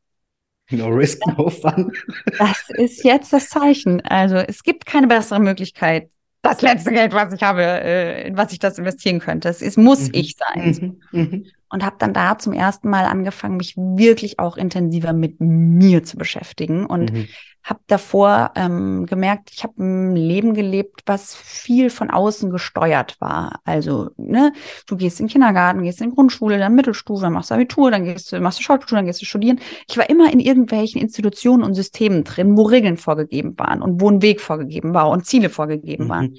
No 0.70 0.88
risk, 0.88 1.26
no 1.38 1.50
fun. 1.50 1.92
Das 2.38 2.70
ist 2.70 3.04
jetzt 3.04 3.34
das 3.34 3.50
Zeichen. 3.50 4.02
Also 4.02 4.36
es 4.36 4.64
gibt 4.64 4.86
keine 4.86 5.08
bessere 5.08 5.40
Möglichkeit, 5.40 6.12
das 6.48 6.62
letzte 6.62 6.92
Geld, 6.92 7.14
was 7.14 7.34
ich 7.34 7.44
habe, 7.44 7.64
äh, 7.64 8.28
in 8.28 8.38
was 8.38 8.52
ich 8.52 8.60
das 8.60 8.78
investieren 8.78 9.20
könnte. 9.20 9.50
Es 9.50 9.62
ist, 9.62 9.78
muss 9.78 10.08
mhm. 10.08 10.14
ich 10.14 10.36
sein. 10.36 11.00
Mhm. 11.12 11.20
Mhm. 11.20 11.46
Und 11.70 11.84
habe 11.84 11.98
dann 12.00 12.14
da 12.14 12.38
zum 12.38 12.54
ersten 12.54 12.90
Mal 12.90 13.06
angefangen, 13.06 13.58
mich 13.58 13.76
wirklich 13.76 14.40
auch 14.40 14.56
intensiver 14.56 15.12
mit 15.14 15.42
mir 15.42 16.04
zu 16.04 16.18
beschäftigen 16.18 16.86
und 16.86 17.12
mhm 17.12 17.28
habe 17.70 17.82
davor 17.88 18.52
ähm, 18.56 19.06
gemerkt, 19.06 19.52
ich 19.54 19.64
habe 19.64 19.84
ein 19.84 20.16
Leben 20.16 20.54
gelebt, 20.54 21.04
was 21.06 21.36
viel 21.36 21.90
von 21.90 22.10
außen 22.10 22.50
gesteuert 22.50 23.20
war. 23.20 23.60
Also, 23.66 24.10
ne, 24.16 24.54
du 24.86 24.96
gehst 24.96 25.20
in 25.20 25.26
den 25.26 25.32
Kindergarten, 25.32 25.84
gehst 25.84 26.02
in 26.02 26.10
die 26.10 26.16
Grundschule, 26.16 26.58
dann 26.58 26.76
Mittelstufe, 26.76 27.24
dann 27.24 27.34
machst 27.34 27.52
du 27.52 27.56
Abitur, 27.56 27.92
dann 27.92 28.06
gehst 28.06 28.32
du, 28.32 28.40
machst 28.40 28.60
du 28.60 28.64
Schauspielschule, 28.64 29.00
dann 29.00 29.06
gehst 29.06 29.22
du 29.22 29.26
studieren. 29.26 29.60
Ich 29.90 29.98
war 29.98 30.10
immer 30.10 30.32
in 30.32 30.40
irgendwelchen 30.40 31.02
Institutionen 31.02 31.64
und 31.64 31.74
Systemen 31.74 32.24
drin, 32.24 32.58
wo 32.58 32.64
Regeln 32.64 32.96
vorgegeben 32.96 33.54
waren 33.58 33.82
und 33.82 34.00
wo 34.00 34.10
ein 34.10 34.22
Weg 34.22 34.40
vorgegeben 34.40 34.94
war 34.94 35.10
und 35.10 35.26
Ziele 35.26 35.50
vorgegeben 35.50 36.06
mhm. 36.06 36.10
waren. 36.10 36.38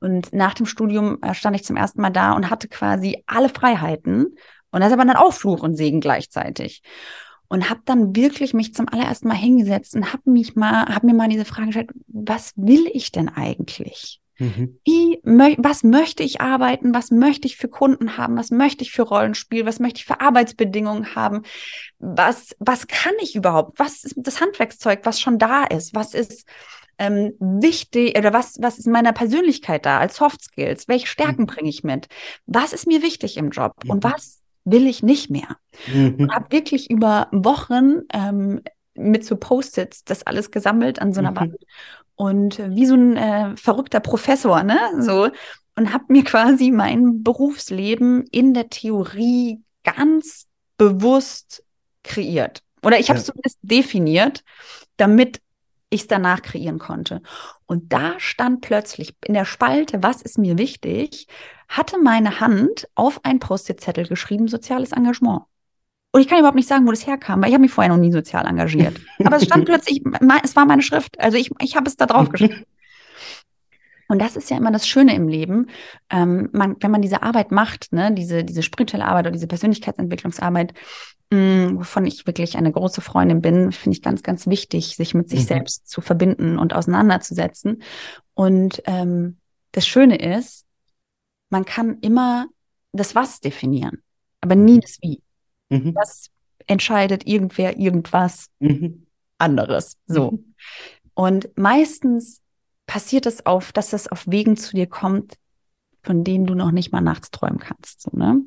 Und 0.00 0.32
nach 0.32 0.54
dem 0.54 0.64
Studium 0.64 1.18
äh, 1.20 1.34
stand 1.34 1.56
ich 1.56 1.64
zum 1.64 1.76
ersten 1.76 2.00
Mal 2.00 2.10
da 2.10 2.32
und 2.32 2.48
hatte 2.48 2.68
quasi 2.68 3.22
alle 3.26 3.50
Freiheiten. 3.50 4.34
Und 4.70 4.80
das 4.80 4.88
ist 4.88 4.94
aber 4.94 5.04
dann 5.04 5.16
auch 5.16 5.34
Fluch 5.34 5.62
und 5.62 5.76
Segen 5.76 6.00
gleichzeitig 6.00 6.82
und 7.50 7.68
habe 7.68 7.80
dann 7.84 8.14
wirklich 8.14 8.54
mich 8.54 8.72
zum 8.74 8.88
allerersten 8.88 9.28
Mal 9.28 9.34
hingesetzt 9.34 9.94
und 9.96 10.12
habe 10.12 10.30
mich 10.30 10.54
mal, 10.54 10.86
habe 10.86 11.06
mir 11.06 11.14
mal 11.14 11.28
diese 11.28 11.44
Frage 11.44 11.66
gestellt, 11.66 11.90
was 12.06 12.52
will 12.56 12.88
ich 12.94 13.10
denn 13.10 13.28
eigentlich? 13.28 14.20
Mhm. 14.38 14.78
Wie, 14.86 15.20
was 15.58 15.82
möchte 15.82 16.22
ich 16.22 16.40
arbeiten? 16.40 16.94
Was 16.94 17.10
möchte 17.10 17.48
ich 17.48 17.56
für 17.56 17.68
Kunden 17.68 18.16
haben? 18.16 18.38
Was 18.38 18.52
möchte 18.52 18.84
ich 18.84 18.92
für 18.92 19.02
Rollenspiel? 19.02 19.66
Was 19.66 19.80
möchte 19.80 19.98
ich 19.98 20.06
für 20.06 20.20
Arbeitsbedingungen 20.20 21.16
haben? 21.16 21.42
Was, 21.98 22.54
was 22.60 22.86
kann 22.86 23.14
ich 23.20 23.34
überhaupt? 23.34 23.78
Was 23.80 24.04
ist 24.04 24.14
das 24.16 24.40
Handwerkszeug, 24.40 25.00
was 25.02 25.20
schon 25.20 25.38
da 25.38 25.64
ist? 25.64 25.92
Was 25.92 26.14
ist 26.14 26.46
ähm, 26.98 27.32
wichtig 27.40 28.16
oder 28.16 28.32
was, 28.32 28.58
was 28.60 28.78
ist 28.78 28.86
in 28.86 28.92
meiner 28.92 29.12
Persönlichkeit 29.12 29.84
da 29.84 29.98
als 29.98 30.16
Soft 30.16 30.40
Skills? 30.42 30.86
Welche 30.86 31.08
Stärken 31.08 31.42
mhm. 31.42 31.46
bringe 31.46 31.68
ich 31.68 31.82
mit? 31.82 32.06
Was 32.46 32.72
ist 32.72 32.86
mir 32.86 33.02
wichtig 33.02 33.36
im 33.36 33.50
Job? 33.50 33.74
Mhm. 33.82 33.90
Und 33.90 34.04
was 34.04 34.40
will 34.70 34.86
ich 34.86 35.02
nicht 35.02 35.30
mehr. 35.30 35.56
Mhm. 35.92 36.16
Und 36.18 36.34
habe 36.34 36.50
wirklich 36.50 36.90
über 36.90 37.28
Wochen 37.32 38.02
ähm, 38.12 38.60
mit 38.94 39.24
so 39.24 39.36
Post-its 39.36 40.04
das 40.04 40.26
alles 40.26 40.50
gesammelt 40.50 41.00
an 41.00 41.12
so 41.12 41.20
einer 41.20 41.32
mhm. 41.32 41.36
Wand. 41.36 41.56
Und 42.16 42.58
wie 42.58 42.86
so 42.86 42.94
ein 42.94 43.16
äh, 43.16 43.56
verrückter 43.56 44.00
Professor, 44.00 44.62
ne? 44.62 44.78
So. 44.98 45.30
Und 45.76 45.92
habe 45.92 46.04
mir 46.08 46.24
quasi 46.24 46.70
mein 46.70 47.22
Berufsleben 47.22 48.24
in 48.30 48.52
der 48.52 48.68
Theorie 48.68 49.62
ganz 49.84 50.46
bewusst 50.76 51.64
kreiert. 52.02 52.62
Oder 52.82 52.98
ich 52.98 53.08
habe 53.10 53.18
es 53.18 53.26
ja. 53.26 53.32
zumindest 53.32 53.58
definiert, 53.62 54.42
damit 54.96 55.40
ich 55.90 56.02
es 56.02 56.06
danach 56.06 56.42
kreieren 56.42 56.78
konnte. 56.78 57.20
Und 57.66 57.92
da 57.92 58.18
stand 58.18 58.62
plötzlich 58.62 59.14
in 59.24 59.34
der 59.34 59.44
Spalte, 59.44 60.02
was 60.02 60.22
ist 60.22 60.38
mir 60.38 60.56
wichtig, 60.56 61.26
hatte 61.70 61.98
meine 61.98 62.40
Hand 62.40 62.88
auf 62.96 63.24
ein 63.24 63.38
Post-it-Zettel 63.38 64.06
geschrieben, 64.08 64.48
soziales 64.48 64.90
Engagement. 64.90 65.42
Und 66.12 66.20
ich 66.20 66.26
kann 66.26 66.40
überhaupt 66.40 66.56
nicht 66.56 66.68
sagen, 66.68 66.86
wo 66.86 66.90
das 66.90 67.06
herkam, 67.06 67.40
weil 67.40 67.48
ich 67.48 67.54
habe 67.54 67.62
mich 67.62 67.70
vorher 67.70 67.92
noch 67.92 68.00
nie 68.00 68.10
sozial 68.10 68.44
engagiert. 68.44 69.00
Aber 69.24 69.36
es 69.36 69.44
stand 69.44 69.64
plötzlich, 69.66 70.02
es 70.42 70.56
war 70.56 70.66
meine 70.66 70.82
Schrift. 70.82 71.18
Also 71.20 71.38
ich, 71.38 71.52
ich 71.60 71.76
habe 71.76 71.86
es 71.86 71.96
da 71.96 72.06
drauf 72.06 72.28
geschrieben. 72.28 72.64
Und 74.08 74.18
das 74.18 74.34
ist 74.34 74.50
ja 74.50 74.56
immer 74.56 74.72
das 74.72 74.88
Schöne 74.88 75.14
im 75.14 75.28
Leben, 75.28 75.68
ähm, 76.10 76.48
man, 76.50 76.74
wenn 76.80 76.90
man 76.90 77.00
diese 77.00 77.22
Arbeit 77.22 77.52
macht, 77.52 77.92
ne, 77.92 78.12
diese, 78.12 78.42
diese 78.42 78.64
spirituelle 78.64 79.04
Arbeit 79.04 79.26
oder 79.26 79.30
diese 79.30 79.46
Persönlichkeitsentwicklungsarbeit, 79.46 80.74
mh, 81.30 81.38
mm, 81.38 81.78
wovon 81.78 82.06
ich 82.06 82.26
wirklich 82.26 82.56
eine 82.56 82.72
große 82.72 83.02
Freundin 83.02 83.40
bin, 83.40 83.70
finde 83.70 83.96
ich 83.96 84.02
ganz, 84.02 84.24
ganz 84.24 84.48
wichtig, 84.48 84.96
sich 84.96 85.14
mit 85.14 85.30
sich 85.30 85.42
mhm. 85.42 85.46
selbst 85.46 85.88
zu 85.88 86.00
verbinden 86.00 86.58
und 86.58 86.74
auseinanderzusetzen. 86.74 87.84
Und 88.34 88.82
ähm, 88.86 89.36
das 89.70 89.86
Schöne 89.86 90.16
ist, 90.16 90.66
man 91.50 91.64
kann 91.64 91.98
immer 92.00 92.46
das 92.92 93.14
Was 93.14 93.40
definieren, 93.40 94.02
aber 94.40 94.54
nie 94.54 94.76
mhm. 94.76 94.80
das 94.80 94.98
Wie. 95.02 95.22
Mhm. 95.68 95.94
Das 95.94 96.30
entscheidet 96.66 97.26
irgendwer 97.26 97.78
irgendwas 97.78 98.46
mhm. 98.58 99.06
anderes. 99.38 99.96
So. 100.06 100.32
Mhm. 100.32 100.54
Und 101.14 101.50
meistens 101.56 102.40
passiert 102.86 103.26
es 103.26 103.46
auf, 103.46 103.72
dass 103.72 103.92
es 103.92 104.08
auf 104.08 104.26
Wegen 104.26 104.56
zu 104.56 104.74
dir 104.74 104.86
kommt, 104.86 105.34
von 106.02 106.24
denen 106.24 106.46
du 106.46 106.54
noch 106.54 106.70
nicht 106.70 106.92
mal 106.92 107.00
nachts 107.00 107.30
träumen 107.30 107.58
kannst. 107.58 108.02
So, 108.02 108.10
ne? 108.16 108.40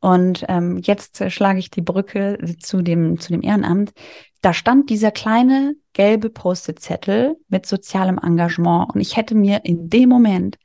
Und 0.00 0.44
ähm, 0.48 0.78
jetzt 0.78 1.20
äh, 1.20 1.30
schlage 1.30 1.58
ich 1.58 1.70
die 1.70 1.82
Brücke 1.82 2.38
zu 2.60 2.82
dem, 2.82 3.18
zu 3.18 3.32
dem 3.32 3.42
Ehrenamt. 3.42 3.92
Da 4.40 4.52
stand 4.52 4.88
dieser 4.88 5.10
kleine 5.10 5.74
gelbe 5.94 6.30
Post-it-Zettel 6.30 7.36
mit 7.48 7.66
sozialem 7.66 8.18
Engagement. 8.18 8.94
Und 8.94 9.00
ich 9.00 9.16
hätte 9.16 9.34
mir 9.34 9.64
in 9.64 9.90
dem 9.90 10.08
Moment 10.08 10.58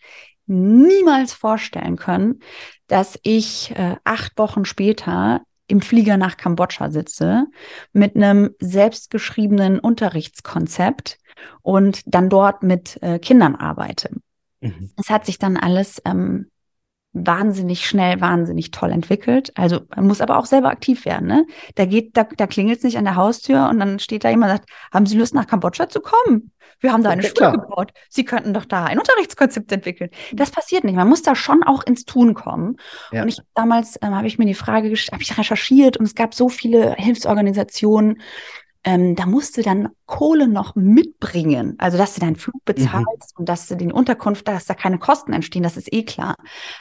niemals 0.45 1.33
vorstellen 1.33 1.95
können, 1.95 2.39
dass 2.87 3.19
ich 3.23 3.71
äh, 3.75 3.95
acht 4.03 4.37
Wochen 4.37 4.65
später 4.65 5.41
im 5.67 5.81
Flieger 5.81 6.17
nach 6.17 6.35
Kambodscha 6.35 6.91
sitze 6.91 7.45
mit 7.93 8.15
einem 8.15 8.53
selbstgeschriebenen 8.59 9.79
Unterrichtskonzept 9.79 11.17
und 11.61 12.01
dann 12.05 12.29
dort 12.29 12.61
mit 12.61 13.01
äh, 13.01 13.19
Kindern 13.19 13.55
arbeite. 13.55 14.09
Mhm. 14.59 14.91
Es 14.97 15.09
hat 15.09 15.25
sich 15.25 15.39
dann 15.39 15.55
alles 15.57 16.01
ähm, 16.05 16.50
wahnsinnig 17.13 17.85
schnell, 17.85 18.21
wahnsinnig 18.21 18.71
toll 18.71 18.91
entwickelt. 18.91 19.51
Also 19.55 19.81
man 19.95 20.07
muss 20.07 20.21
aber 20.21 20.37
auch 20.37 20.45
selber 20.45 20.69
aktiv 20.69 21.05
werden. 21.05 21.27
Ne? 21.27 21.45
Da 21.75 21.85
geht, 21.85 22.15
da, 22.15 22.23
da 22.23 22.47
klingelt 22.47 22.77
es 22.77 22.83
nicht 22.83 22.97
an 22.97 23.03
der 23.03 23.15
Haustür 23.15 23.67
und 23.69 23.79
dann 23.79 23.99
steht 23.99 24.23
da 24.23 24.29
jemand 24.29 24.51
und 24.51 24.57
sagt, 24.57 24.69
haben 24.93 25.05
Sie 25.05 25.17
Lust 25.17 25.35
nach 25.35 25.47
Kambodscha 25.47 25.89
zu 25.89 25.99
kommen? 25.99 26.51
Wir 26.79 26.93
haben 26.93 27.03
da 27.03 27.11
eine 27.11 27.21
ja, 27.21 27.27
Schule 27.27 27.51
klar. 27.51 27.57
gebaut. 27.57 27.91
Sie 28.09 28.25
könnten 28.25 28.53
doch 28.53 28.65
da 28.65 28.85
ein 28.85 28.97
Unterrichtskonzept 28.97 29.71
entwickeln. 29.71 30.09
Das 30.33 30.51
passiert 30.51 30.83
nicht. 30.83 30.95
Man 30.95 31.07
muss 31.07 31.21
da 31.21 31.35
schon 31.35 31.63
auch 31.63 31.83
ins 31.83 32.05
Tun 32.05 32.33
kommen. 32.33 32.77
Ja. 33.11 33.21
Und 33.21 33.27
ich 33.27 33.39
damals 33.53 33.99
ähm, 34.01 34.15
habe 34.15 34.27
ich 34.27 34.39
mir 34.39 34.45
die 34.45 34.55
Frage 34.55 34.89
gestellt, 34.89 35.13
habe 35.13 35.23
ich 35.23 35.37
recherchiert 35.37 35.97
und 35.97 36.05
es 36.05 36.15
gab 36.15 36.33
so 36.33 36.49
viele 36.49 36.95
Hilfsorganisationen, 36.95 38.21
ähm, 38.83 39.15
da 39.15 39.25
musst 39.25 39.57
du 39.57 39.61
dann 39.61 39.89
Kohle 40.07 40.47
noch 40.47 40.75
mitbringen. 40.75 41.75
Also, 41.77 41.97
dass 41.97 42.15
du 42.15 42.21
deinen 42.21 42.35
Flug 42.35 42.55
mhm. 42.55 42.61
bezahlst 42.65 43.35
mhm. 43.35 43.39
und 43.39 43.49
dass 43.49 43.67
du 43.67 43.75
den 43.75 43.91
Unterkunft, 43.91 44.47
dass 44.47 44.65
da 44.65 44.73
keine 44.73 44.97
Kosten 44.97 45.33
entstehen, 45.33 45.63
das 45.63 45.77
ist 45.77 45.93
eh 45.93 46.03
klar. 46.03 46.35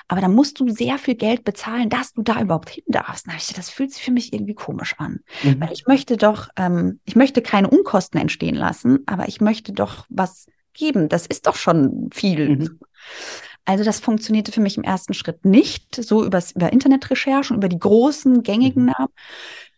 Aber 0.09 0.21
da 0.21 0.29
musst 0.29 0.61
du 0.61 0.69
sehr 0.71 0.99
viel 0.99 1.15
Geld 1.15 1.45
bezahlen, 1.45 1.91
dass 1.91 2.13
du 2.13 2.23
da 2.23 2.41
überhaupt 2.41 2.71
hin 2.71 2.85
darfst. 2.89 3.27
Na, 3.27 3.35
ich, 3.37 3.53
das 3.53 3.71
fühlt 3.71 3.93
sich 3.93 4.03
für 4.03 4.13
mich 4.13 4.33
irgendwie 4.33 4.55
komisch 4.55 4.95
an. 4.99 5.21
Mhm. 5.43 5.61
Weil 5.61 5.73
ich 5.73 5.87
möchte 5.87 6.17
doch, 6.17 6.49
ähm, 6.57 7.01
ich 7.05 7.17
möchte 7.17 7.43
keine 7.43 7.69
Unkosten 7.69 8.19
entstehen 8.19 8.55
lassen, 8.55 9.01
aber 9.07 9.29
ich 9.29 9.41
möchte 9.41 9.73
doch 9.73 10.07
was 10.09 10.47
geben. 10.73 11.09
Das 11.09 11.27
ist 11.27 11.47
doch 11.47 11.57
schon 11.57 12.09
viel. 12.13 12.57
Mhm. 12.57 12.81
Also 13.67 13.85
das 13.85 14.01
funktionierte 14.01 14.53
für 14.53 14.61
mich 14.61 14.77
im 14.77 14.83
ersten 14.83 15.15
Schritt 15.15 15.45
nicht, 15.45 15.95
so 15.95 16.25
übers, 16.25 16.53
über 16.53 16.73
Internetrecherchen, 16.73 17.57
über 17.57 17.69
die 17.69 17.79
großen 17.79 18.43
gängigen 18.43 18.85
mhm. 18.85 18.93
Namen. 18.97 19.13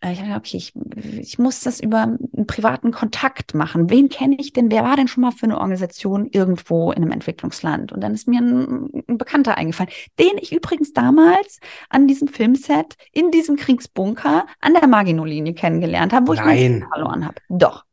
Äh, 0.03 0.13
ich 0.13 0.21
habe 0.21 0.35
okay, 0.35 0.57
ich, 0.57 0.73
ich 1.19 1.39
muss 1.39 1.61
das 1.61 1.81
über 1.81 2.03
einen 2.03 2.47
privaten 2.47 2.91
Kontakt 2.91 3.55
machen. 3.55 3.89
Wen 3.89 4.09
kenne 4.09 4.37
ich 4.39 4.53
denn? 4.53 4.71
Wer 4.71 4.85
war 4.85 4.97
denn 4.97 5.09
schon 5.09 5.23
mal 5.23 5.31
für 5.31 5.45
eine 5.45 5.59
Organisation 5.59 6.27
irgendwo 6.27 6.93
in 6.93 7.03
einem 7.03 7.13
Entwicklungsland? 7.13 7.93
Und 7.93 8.03
dann 8.03 8.13
ist 8.15 8.29
mir 8.29 8.41
ein, 8.41 8.91
ein 9.09 9.19
Bekannter 9.19 9.57
eingefallen, 9.57 9.91
den 10.19 10.39
ich 10.41 10.53
übrigens 10.53 10.93
damals 10.93 11.61
an 11.89 12.07
diesem 12.07 12.29
Filmset 12.29 12.97
in 13.13 13.31
diesem 13.31 13.57
Kriegsbunker 13.57 14.47
an 14.61 14.75
der 14.75 14.87
Maginot-Linie 14.87 15.55
kennengelernt 15.55 16.13
habe, 16.13 16.29
wo 16.29 16.35
Nein. 16.35 16.57
ich 16.57 16.71
mich 16.71 16.85
verloren 16.89 17.25
habe. 17.25 17.37
Doch. 17.49 17.85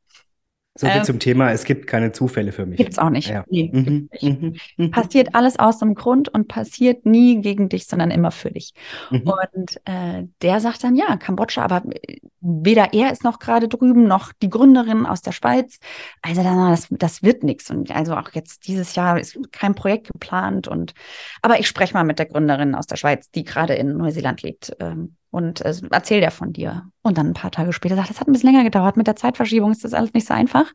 So 0.79 0.87
viel 0.87 0.99
ähm, 0.99 1.03
zum 1.03 1.19
Thema, 1.19 1.51
es 1.51 1.65
gibt 1.65 1.87
keine 1.87 2.13
Zufälle 2.13 2.53
für 2.53 2.65
mich. 2.65 2.77
Gibt 2.77 2.93
es 2.93 2.99
auch 2.99 3.09
nicht. 3.09 3.27
Ja. 3.27 3.43
Nee, 3.49 3.69
mhm, 3.73 4.09
mhm, 4.21 4.55
mhm, 4.77 4.91
passiert 4.91 5.35
alles 5.35 5.59
aus 5.59 5.79
dem 5.79 5.93
Grund 5.93 6.29
und 6.29 6.47
passiert 6.47 7.05
nie 7.05 7.41
gegen 7.41 7.67
dich, 7.67 7.85
sondern 7.85 8.11
immer 8.11 8.31
für 8.31 8.49
dich. 8.49 8.71
Mhm. 9.11 9.23
Und 9.23 9.81
äh, 9.83 10.23
der 10.41 10.61
sagt 10.61 10.85
dann, 10.85 10.95
ja, 10.95 11.17
Kambodscha, 11.17 11.65
aber 11.65 11.83
äh, 12.07 12.19
weder 12.39 12.93
er 12.93 13.11
ist 13.11 13.25
noch 13.25 13.39
gerade 13.39 13.67
drüben, 13.67 14.05
noch 14.05 14.31
die 14.31 14.49
Gründerin 14.49 15.05
aus 15.05 15.21
der 15.21 15.33
Schweiz. 15.33 15.79
Also 16.21 16.43
dann, 16.43 16.69
das, 16.69 16.87
das 16.89 17.23
wird 17.23 17.43
nichts. 17.43 17.69
Und 17.69 17.91
also 17.91 18.15
auch 18.15 18.31
jetzt 18.31 18.65
dieses 18.65 18.95
Jahr 18.95 19.19
ist 19.19 19.37
kein 19.51 19.75
Projekt 19.75 20.13
geplant. 20.13 20.69
Und 20.69 20.93
aber 21.41 21.59
ich 21.59 21.67
spreche 21.67 21.93
mal 21.93 22.05
mit 22.05 22.19
der 22.19 22.27
Gründerin 22.27 22.73
aus 22.73 22.87
der 22.87 22.95
Schweiz, 22.95 23.29
die 23.31 23.43
gerade 23.43 23.73
in 23.73 23.97
Neuseeland 23.97 24.43
lebt. 24.43 24.71
Ähm, 24.79 25.17
und 25.31 25.61
äh, 25.61 25.73
erzähl 25.91 26.21
der 26.21 26.31
von 26.31 26.53
dir. 26.53 26.83
Und 27.01 27.17
dann 27.17 27.27
ein 27.27 27.33
paar 27.33 27.51
Tage 27.51 27.73
später 27.73 27.95
sagt, 27.95 28.09
das 28.09 28.19
hat 28.19 28.27
ein 28.27 28.33
bisschen 28.33 28.51
länger 28.51 28.63
gedauert. 28.63 28.97
Mit 28.97 29.07
der 29.07 29.15
Zeitverschiebung 29.15 29.71
ist 29.71 29.83
das 29.83 29.93
alles 29.93 30.13
nicht 30.13 30.27
so 30.27 30.33
einfach. 30.33 30.71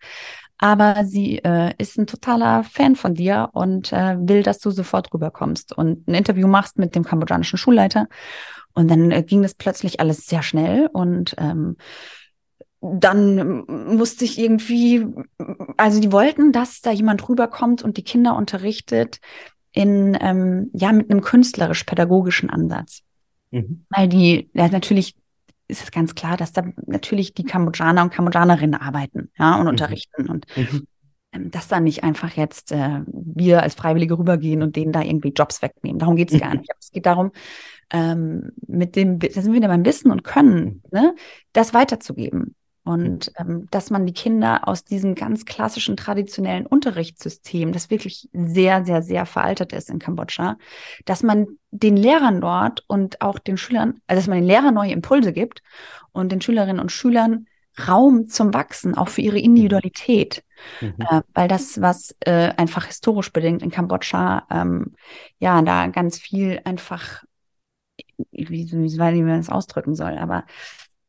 Aber 0.59 1.05
sie 1.05 1.39
äh, 1.39 1.75
ist 1.79 1.99
ein 1.99 2.07
totaler 2.07 2.63
Fan 2.65 2.95
von 2.95 3.15
dir 3.15 3.51
und 3.53 3.93
äh, 3.93 4.17
will, 4.19 4.43
dass 4.43 4.61
du 4.61 4.71
sofort 4.71 5.13
rüberkommst 5.13 5.77
und 5.77 6.07
ein 6.07 6.15
Interview 6.15 6.47
machst 6.47 6.79
mit 6.79 6.95
dem 6.95 7.05
kambodschanischen 7.05 7.59
Schulleiter. 7.59 8.07
Und 8.73 8.91
dann 8.91 9.11
äh, 9.11 9.23
ging 9.23 9.43
das 9.43 9.55
plötzlich 9.55 10.01
alles 10.01 10.27
sehr 10.27 10.43
schnell 10.43 10.89
und 10.93 11.35
ähm, 11.39 11.77
dann 12.81 13.65
musste 13.67 14.27
ich 14.27 14.39
irgendwie, 14.39 15.07
also 15.79 16.01
die 16.01 16.13
wollten, 16.13 16.53
dass 16.53 16.83
da 16.83 16.91
jemand 16.91 17.27
rüberkommt 17.29 17.83
und 17.83 17.97
die 17.97 18.05
Kinder 18.05 18.37
unterrichtet 18.37 19.21
in, 19.73 20.17
ähm, 20.21 20.71
ja, 20.75 20.93
mit 20.93 21.11
einem 21.11 21.23
künstlerisch-pädagogischen 21.23 22.51
Ansatz. 22.51 23.03
Mhm. 23.55 23.85
Weil 23.91 24.09
die, 24.09 24.51
ja, 24.53 24.69
natürlich 24.69 25.15
ist 25.69 25.83
es 25.83 25.91
ganz 25.91 26.15
klar, 26.15 26.37
dass 26.37 26.53
da 26.53 26.65
natürlich 26.87 27.35
die 27.35 27.45
Kambodschaner 27.45 28.03
und 28.03 28.13
Kambodschanerinnen 28.13 28.81
arbeiten, 28.81 29.31
ja, 29.39 29.55
und 29.57 29.63
mhm. 29.63 29.69
unterrichten 29.69 30.29
und 30.29 30.47
mhm. 30.57 30.87
ähm, 31.33 31.51
dass 31.51 31.69
da 31.69 31.81
nicht 31.81 32.05
einfach 32.05 32.33
jetzt 32.33 32.73
äh, 32.73 33.01
wir 33.07 33.63
als 33.63 33.75
Freiwillige 33.75 34.19
rübergehen 34.19 34.63
und 34.63 34.77
denen 34.77 34.93
da 34.93 35.03
irgendwie 35.03 35.33
Jobs 35.35 35.63
wegnehmen. 35.63 35.99
Darum 35.99 36.17
geht 36.17 36.33
es 36.33 36.41
gar 36.41 36.51
mhm. 36.51 36.61
nicht. 36.61 36.73
es 36.79 36.91
geht 36.91 37.07
darum, 37.07 37.33
ähm, 37.91 38.51
mit 38.67 38.97
dem, 38.97 39.19
da 39.19 39.29
sind 39.31 39.53
wir 39.53 39.55
wieder 39.55 39.69
beim 39.69 39.85
Wissen 39.85 40.11
und 40.11 40.25
Können, 40.25 40.83
ne, 40.91 41.15
das 41.53 41.73
weiterzugeben. 41.75 42.55
Und 42.85 43.33
ähm, 43.39 43.67
dass 43.71 43.91
man 43.91 44.05
die 44.05 44.13
Kinder 44.13 44.69
aus 44.69 44.85
diesem 44.85 45.15
ganz 45.15 45.47
klassischen 45.47 45.97
traditionellen 45.97 46.67
Unterrichtssystem, 46.67 47.73
das 47.73 47.89
wirklich 47.89 48.29
sehr, 48.35 48.85
sehr, 48.85 49.03
sehr 49.03 49.25
veraltet 49.25 49.73
ist 49.73 49.89
in 49.89 49.99
Kambodscha, 49.99 50.59
dass 51.07 51.23
man 51.23 51.47
den 51.71 51.97
Lehrern 51.97 52.43
dort 52.43 52.85
und 52.87 53.23
auch 53.23 53.39
den 53.39 53.57
Schülern, 53.57 54.01
also 54.07 54.21
dass 54.21 54.29
man 54.29 54.39
den 54.39 54.47
Lehrern 54.47 54.75
neue 54.75 54.93
Impulse 54.93 55.33
gibt 55.33 55.63
und 56.13 56.31
den 56.31 56.43
Schülerinnen 56.43 56.79
und 56.79 56.93
Schülern 56.93 57.47
Raum 57.89 58.29
zum 58.29 58.55
Wachsen, 58.55 58.95
auch 58.95 59.09
für 59.09 59.23
ihre 59.23 59.39
Individualität. 59.39 60.45
Mhm. 60.81 60.95
Äh, 60.99 61.23
weil 61.33 61.49
das, 61.49 61.81
was 61.81 62.15
äh, 62.21 62.53
einfach 62.57 62.87
historisch 62.87 63.33
bedingt 63.33 63.63
in 63.63 63.71
Kambodscha, 63.71 64.47
ähm, 64.51 64.95
ja, 65.39 65.61
da 65.63 65.89
ganz 65.89 66.19
viel 66.19 66.61
einfach, 66.65 67.25
wie, 68.31 68.71
wie, 68.71 68.73
wie 68.73 69.23
man 69.23 69.39
das 69.39 69.49
ausdrücken 69.49 69.95
soll, 69.95 70.19
aber 70.19 70.45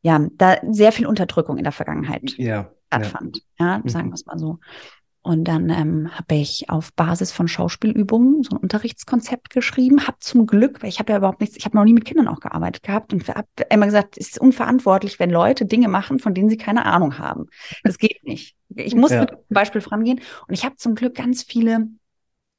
ja, 0.06 0.24
da 0.34 0.58
sehr 0.70 0.92
viel 0.92 1.08
Unterdrückung 1.08 1.58
in 1.58 1.64
der 1.64 1.74
Vergangenheit 1.74 2.36
ja, 2.38 2.70
stattfand. 2.94 3.42
Ja, 3.58 3.78
ja 3.78 3.82
sagen 3.86 4.06
mhm. 4.06 4.12
wir 4.12 4.14
es 4.14 4.26
mal 4.28 4.38
so. 4.38 4.60
Und 5.24 5.46
dann 5.46 5.72
ähm, 5.72 6.12
habe 6.16 6.36
ich 6.36 6.70
auf 6.70 6.94
Basis 6.94 7.32
von 7.32 7.48
Schauspielübungen 7.48 8.44
so 8.44 8.56
ein 8.56 8.62
Unterrichtskonzept 8.62 9.50
geschrieben. 9.50 10.06
Habe 10.06 10.18
zum 10.20 10.46
Glück, 10.46 10.84
weil 10.84 10.90
ich 10.90 11.00
habe 11.00 11.12
ja 11.12 11.18
überhaupt 11.18 11.42
nichts, 11.42 11.58
ich 11.58 11.66
habe 11.66 11.76
noch 11.76 11.86
nie 11.86 11.94
mit 11.94 12.06
Kindern 12.06 12.28
auch 12.28 12.40
gearbeitet 12.40 12.84
gehabt 12.84 13.14
und 13.14 13.28
habe 13.28 13.48
immer 13.72 13.88
gesagt, 13.88 14.16
es 14.20 14.28
ist 14.28 14.40
unverantwortlich, 14.40 15.18
wenn 15.18 15.32
Leute 15.32 15.66
Dinge 15.66 15.88
machen, 15.88 16.20
von 16.20 16.36
denen 16.36 16.50
sie 16.50 16.58
keine 16.58 16.86
Ahnung 16.86 17.18
haben. 17.18 17.48
Das 17.84 17.98
geht 17.98 18.24
nicht. 18.24 18.56
Ich 18.76 18.94
muss 18.94 19.10
ja. 19.10 19.22
mit 19.22 19.32
dem 19.32 19.38
Beispiel 19.50 19.82
vorangehen. 19.82 20.22
Und 20.48 20.54
ich 20.54 20.66
habe 20.66 20.76
zum 20.76 20.94
Glück 20.94 21.16
ganz 21.16 21.42
viele 21.42 21.88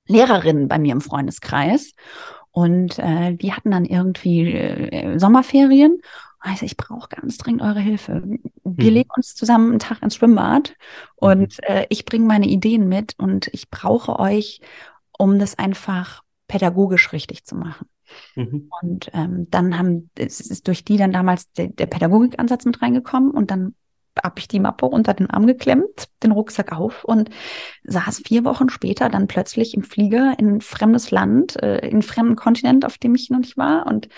Lehrerinnen 0.09 0.67
bei 0.67 0.81
mir 0.81 0.91
im 0.91 1.01
Freundeskreis. 1.01 1.93
Und 2.51 2.99
äh, 2.99 3.35
die 3.35 3.53
hatten 3.53 3.71
dann 3.71 3.85
irgendwie 3.85 4.51
äh, 4.53 5.17
Sommerferien 5.21 6.01
also 6.47 6.65
ich 6.65 6.77
brauche 6.77 7.09
ganz 7.09 7.39
dringend 7.39 7.63
eure 7.63 7.81
Hilfe. 7.81 8.23
Wir 8.23 8.91
mhm. 8.91 8.95
legen 8.95 9.11
uns 9.17 9.35
zusammen 9.35 9.71
einen 9.71 9.79
Tag 9.81 10.03
ins 10.03 10.15
Schwimmbad 10.15 10.75
und 11.17 11.59
mhm. 11.59 11.75
äh, 11.75 11.87
ich 11.89 12.05
bringe 12.05 12.27
meine 12.27 12.47
Ideen 12.47 12.89
mit 12.89 13.15
und 13.19 13.49
ich 13.53 13.69
brauche 13.69 14.19
euch, 14.19 14.61
um 15.19 15.39
das 15.39 15.59
einfach 15.59 16.23
pädagogisch 16.47 17.13
richtig 17.13 17.45
zu 17.45 17.57
machen. 17.57 17.89
Mhm. 18.37 18.71
Und 18.81 19.11
ähm, 19.13 19.51
dann 19.51 19.77
haben, 19.77 20.11
es 20.17 20.41
ist 20.41 20.69
durch 20.69 20.85
die 20.85 20.97
dann 20.97 21.11
damals 21.11 21.51
der, 21.53 21.67
der 21.67 21.87
Pädagogikansatz 21.87 22.65
mit 22.65 22.81
reingekommen 22.81 23.33
und 23.33 23.51
dann 23.51 23.75
habe 24.23 24.39
ich 24.39 24.49
die 24.49 24.61
Mappe 24.61 24.87
unter 24.87 25.15
den 25.15 25.29
Arm 25.29 25.47
geklemmt, 25.47 26.09
den 26.23 26.31
Rucksack 26.31 26.73
auf 26.73 27.05
und 27.05 27.29
saß 27.85 28.23
vier 28.25 28.45
Wochen 28.45 28.71
später 28.71 29.09
dann 29.09 29.27
plötzlich 29.27 29.75
im 29.75 29.83
Flieger 29.83 30.35
in 30.39 30.55
ein 30.55 30.61
fremdes 30.61 31.11
Land, 31.11 31.61
äh, 31.61 31.79
in 31.79 31.95
einen 31.95 32.03
fremden 32.03 32.37
Kontinent, 32.37 32.87
auf 32.87 32.99
dem 32.99 33.17
ich 33.17 33.31
noch 33.31 33.41
nicht 33.41 33.57
war 33.57 33.87
und 33.87 34.09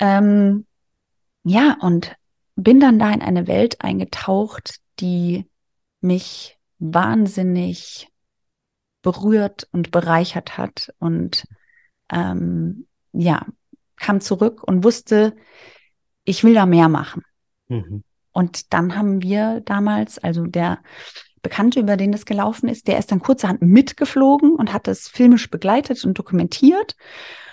ähm, 0.00 0.66
ja, 1.44 1.76
und 1.80 2.14
bin 2.56 2.80
dann 2.80 2.98
da 2.98 3.10
in 3.12 3.22
eine 3.22 3.46
Welt 3.46 3.80
eingetaucht, 3.80 4.76
die 5.00 5.46
mich 6.00 6.58
wahnsinnig 6.78 8.08
berührt 9.02 9.68
und 9.72 9.90
bereichert 9.90 10.58
hat 10.58 10.92
und 10.98 11.46
ähm, 12.10 12.86
ja, 13.12 13.46
kam 13.96 14.20
zurück 14.20 14.62
und 14.62 14.84
wusste, 14.84 15.34
ich 16.24 16.44
will 16.44 16.54
da 16.54 16.66
mehr 16.66 16.88
machen. 16.88 17.22
Mhm. 17.68 18.04
Und 18.32 18.72
dann 18.72 18.96
haben 18.96 19.22
wir 19.22 19.60
damals, 19.64 20.18
also 20.18 20.46
der 20.46 20.82
Bekannte, 21.42 21.80
über 21.80 21.96
den 21.96 22.12
das 22.12 22.26
gelaufen 22.26 22.68
ist, 22.68 22.86
der 22.86 22.98
ist 22.98 23.10
dann 23.10 23.20
kurzerhand 23.20 23.62
mitgeflogen 23.62 24.54
und 24.54 24.72
hat 24.72 24.86
das 24.86 25.08
filmisch 25.08 25.50
begleitet 25.50 26.04
und 26.04 26.18
dokumentiert. 26.18 26.96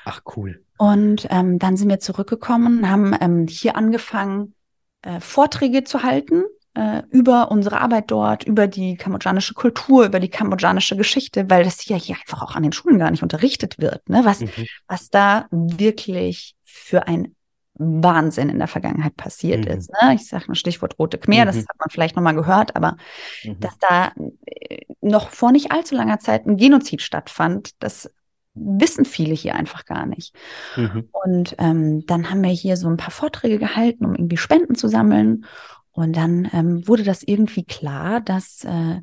Ach 0.05 0.21
cool. 0.35 0.63
Und 0.77 1.27
ähm, 1.29 1.59
dann 1.59 1.75
sind 1.75 1.89
wir 1.89 1.99
zurückgekommen, 1.99 2.89
haben 2.89 3.15
ähm, 3.19 3.47
hier 3.47 3.75
angefangen, 3.75 4.53
äh, 5.01 5.19
Vorträge 5.19 5.83
zu 5.83 6.03
halten 6.03 6.43
äh, 6.75 7.01
über 7.09 7.49
unsere 7.49 7.81
Arbeit 7.81 8.11
dort, 8.11 8.43
über 8.43 8.67
die 8.67 8.95
kambodschanische 8.95 9.55
Kultur, 9.55 10.05
über 10.05 10.19
die 10.19 10.29
kambodschanische 10.29 10.95
Geschichte, 10.95 11.49
weil 11.49 11.63
das 11.63 11.87
ja 11.87 11.97
hier 11.97 12.15
einfach 12.15 12.43
auch 12.43 12.55
an 12.55 12.63
den 12.63 12.71
Schulen 12.71 12.99
gar 12.99 13.09
nicht 13.09 13.23
unterrichtet 13.23 13.79
wird, 13.79 14.07
ne? 14.09 14.21
was, 14.23 14.41
mhm. 14.41 14.49
was 14.87 15.09
da 15.09 15.47
wirklich 15.49 16.55
für 16.63 17.07
ein 17.07 17.35
Wahnsinn 17.79 18.49
in 18.49 18.59
der 18.59 18.67
Vergangenheit 18.67 19.15
passiert 19.15 19.65
mhm. 19.65 19.71
ist. 19.71 19.91
Ne? 19.91 20.15
Ich 20.15 20.27
sage 20.27 20.45
ein 20.49 20.55
Stichwort 20.55 20.97
Rote 20.99 21.17
Khmer, 21.17 21.41
mhm. 21.41 21.45
das 21.45 21.57
hat 21.57 21.79
man 21.79 21.89
vielleicht 21.89 22.15
nochmal 22.15 22.35
gehört, 22.35 22.75
aber 22.75 22.97
mhm. 23.43 23.59
dass 23.59 23.77
da 23.79 24.11
äh, 24.45 24.81
noch 25.01 25.29
vor 25.29 25.51
nicht 25.51 25.71
allzu 25.71 25.95
langer 25.95 26.19
Zeit 26.19 26.45
ein 26.45 26.57
Genozid 26.57 27.01
stattfand, 27.01 27.71
das 27.81 28.11
wissen 28.59 29.05
viele 29.05 29.33
hier 29.33 29.55
einfach 29.55 29.85
gar 29.85 30.05
nicht. 30.05 30.35
Mhm. 30.75 31.09
Und 31.11 31.55
ähm, 31.59 32.05
dann 32.05 32.29
haben 32.29 32.43
wir 32.43 32.49
hier 32.49 32.77
so 32.77 32.87
ein 32.87 32.97
paar 32.97 33.11
Vorträge 33.11 33.59
gehalten, 33.59 34.05
um 34.05 34.15
irgendwie 34.15 34.37
Spenden 34.37 34.75
zu 34.75 34.87
sammeln. 34.87 35.45
Und 35.91 36.15
dann 36.15 36.47
ähm, 36.53 36.87
wurde 36.87 37.03
das 37.03 37.23
irgendwie 37.23 37.65
klar, 37.65 38.21
dass 38.21 38.63
äh, 38.63 39.01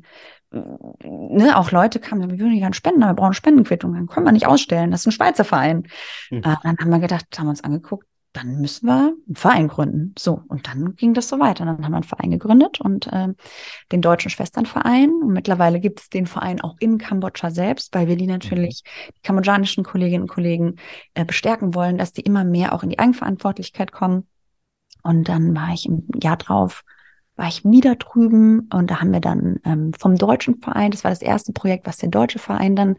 ne, 0.51 1.57
auch 1.57 1.71
Leute 1.71 1.99
kamen, 1.99 2.29
wir 2.29 2.39
würden 2.39 2.51
nicht 2.51 2.61
gerne 2.61 2.75
spenden, 2.75 3.03
aber 3.03 3.11
wir 3.11 3.21
brauchen 3.21 3.33
Spendenquittung, 3.33 3.93
dann 3.93 4.07
können 4.07 4.25
wir 4.25 4.31
nicht 4.31 4.47
ausstellen. 4.47 4.91
Das 4.91 5.01
ist 5.01 5.07
ein 5.07 5.11
Schweizer 5.11 5.43
Verein. 5.43 5.87
Mhm. 6.29 6.37
Äh, 6.39 6.55
dann 6.63 6.77
haben 6.79 6.89
wir 6.89 6.99
gedacht, 6.99 7.25
haben 7.37 7.47
wir 7.47 7.51
uns 7.51 7.63
angeguckt, 7.63 8.07
dann 8.35 8.59
müssen 8.59 8.87
wir 8.87 9.15
einen 9.27 9.35
Verein 9.35 9.67
gründen. 9.67 10.13
So, 10.17 10.41
und 10.47 10.67
dann 10.67 10.95
ging 10.95 11.13
das 11.13 11.29
so 11.29 11.39
weiter. 11.39 11.65
Dann 11.65 11.83
haben 11.83 11.91
wir 11.91 11.97
einen 11.97 12.03
Verein 12.03 12.31
gegründet 12.31 12.81
und 12.81 13.07
äh, 13.07 13.29
den 13.91 14.01
Deutschen 14.01 14.29
Schwesternverein. 14.29 15.09
Und 15.09 15.31
mittlerweile 15.31 15.79
gibt 15.79 16.01
es 16.01 16.09
den 16.09 16.27
Verein 16.27 16.59
auch 16.61 16.75
in 16.79 16.97
Kambodscha 16.97 17.49
selbst, 17.51 17.93
weil 17.95 18.07
wir 18.07 18.17
die 18.17 18.27
natürlich, 18.27 18.83
die 19.15 19.21
kambodschanischen 19.21 19.83
Kolleginnen 19.83 20.23
und 20.23 20.29
Kollegen, 20.29 20.75
äh, 21.13 21.23
bestärken 21.23 21.73
wollen, 21.75 21.97
dass 21.97 22.11
die 22.11 22.21
immer 22.21 22.43
mehr 22.43 22.73
auch 22.73 22.83
in 22.83 22.89
die 22.89 22.99
Eigenverantwortlichkeit 22.99 23.91
kommen. 23.91 24.27
Und 25.01 25.29
dann 25.29 25.55
war 25.55 25.73
ich 25.73 25.85
im 25.85 26.07
Jahr 26.21 26.37
drauf 26.37 26.83
war 27.35 27.47
ich 27.47 27.65
wieder 27.65 27.95
drüben 27.95 28.69
und 28.73 28.89
da 28.89 29.01
haben 29.01 29.11
wir 29.11 29.19
dann 29.19 29.59
ähm, 29.65 29.91
vom 29.93 30.15
deutschen 30.15 30.61
Verein, 30.61 30.91
das 30.91 31.03
war 31.03 31.11
das 31.11 31.21
erste 31.21 31.51
Projekt, 31.53 31.85
was 31.85 31.97
der 31.97 32.09
deutsche 32.09 32.39
Verein 32.39 32.75
dann 32.75 32.95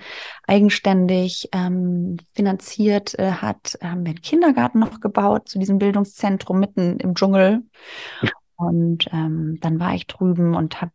eigenständig 0.47 1.49
ähm, 1.53 2.19
finanziert 2.35 3.19
äh, 3.19 3.33
hat, 3.33 3.79
haben 3.83 4.05
wir 4.05 4.11
einen 4.11 4.23
Kindergarten 4.23 4.79
noch 4.79 5.01
gebaut 5.01 5.49
zu 5.49 5.59
diesem 5.59 5.79
Bildungszentrum 5.79 6.61
mitten 6.61 6.99
im 6.99 7.15
Dschungel. 7.15 7.63
Und 8.57 9.07
ähm, 9.13 9.59
dann 9.61 9.81
war 9.81 9.95
ich 9.95 10.07
drüben 10.07 10.55
und 10.55 10.81
habe 10.81 10.93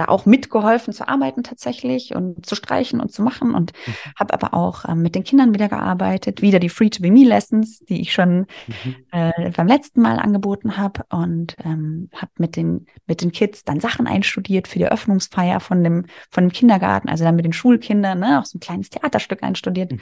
da 0.00 0.06
auch 0.06 0.24
mitgeholfen 0.24 0.94
zu 0.94 1.06
arbeiten 1.06 1.42
tatsächlich 1.42 2.14
und 2.14 2.46
zu 2.46 2.54
streichen 2.54 3.00
und 3.00 3.12
zu 3.12 3.22
machen 3.22 3.54
und 3.54 3.72
mhm. 3.86 3.92
habe 4.18 4.32
aber 4.32 4.54
auch 4.54 4.88
ähm, 4.88 5.02
mit 5.02 5.14
den 5.14 5.24
Kindern 5.24 5.52
wieder 5.52 5.68
gearbeitet, 5.68 6.40
wieder 6.40 6.58
die 6.58 6.70
Free 6.70 6.88
to 6.88 7.02
Be 7.02 7.10
Me 7.10 7.24
Lessons, 7.24 7.80
die 7.80 8.00
ich 8.00 8.12
schon 8.12 8.46
mhm. 8.66 8.96
äh, 9.12 9.50
beim 9.50 9.66
letzten 9.66 10.00
Mal 10.00 10.18
angeboten 10.18 10.78
habe 10.78 11.04
und 11.10 11.54
ähm, 11.64 12.08
habe 12.14 12.32
mit 12.38 12.56
den 12.56 12.86
mit 13.06 13.20
den 13.20 13.30
Kids 13.30 13.62
dann 13.62 13.80
Sachen 13.80 14.06
einstudiert 14.06 14.68
für 14.68 14.78
die 14.78 14.86
Eröffnungsfeier 14.86 15.60
von 15.60 15.84
dem 15.84 16.06
von 16.30 16.44
dem 16.44 16.52
Kindergarten, 16.52 17.10
also 17.10 17.24
dann 17.24 17.36
mit 17.36 17.44
den 17.44 17.52
Schulkindern, 17.52 18.20
ne, 18.20 18.40
auch 18.40 18.46
so 18.46 18.56
ein 18.56 18.60
kleines 18.60 18.88
Theaterstück 18.88 19.42
einstudiert 19.42 19.92
mhm. 19.92 20.00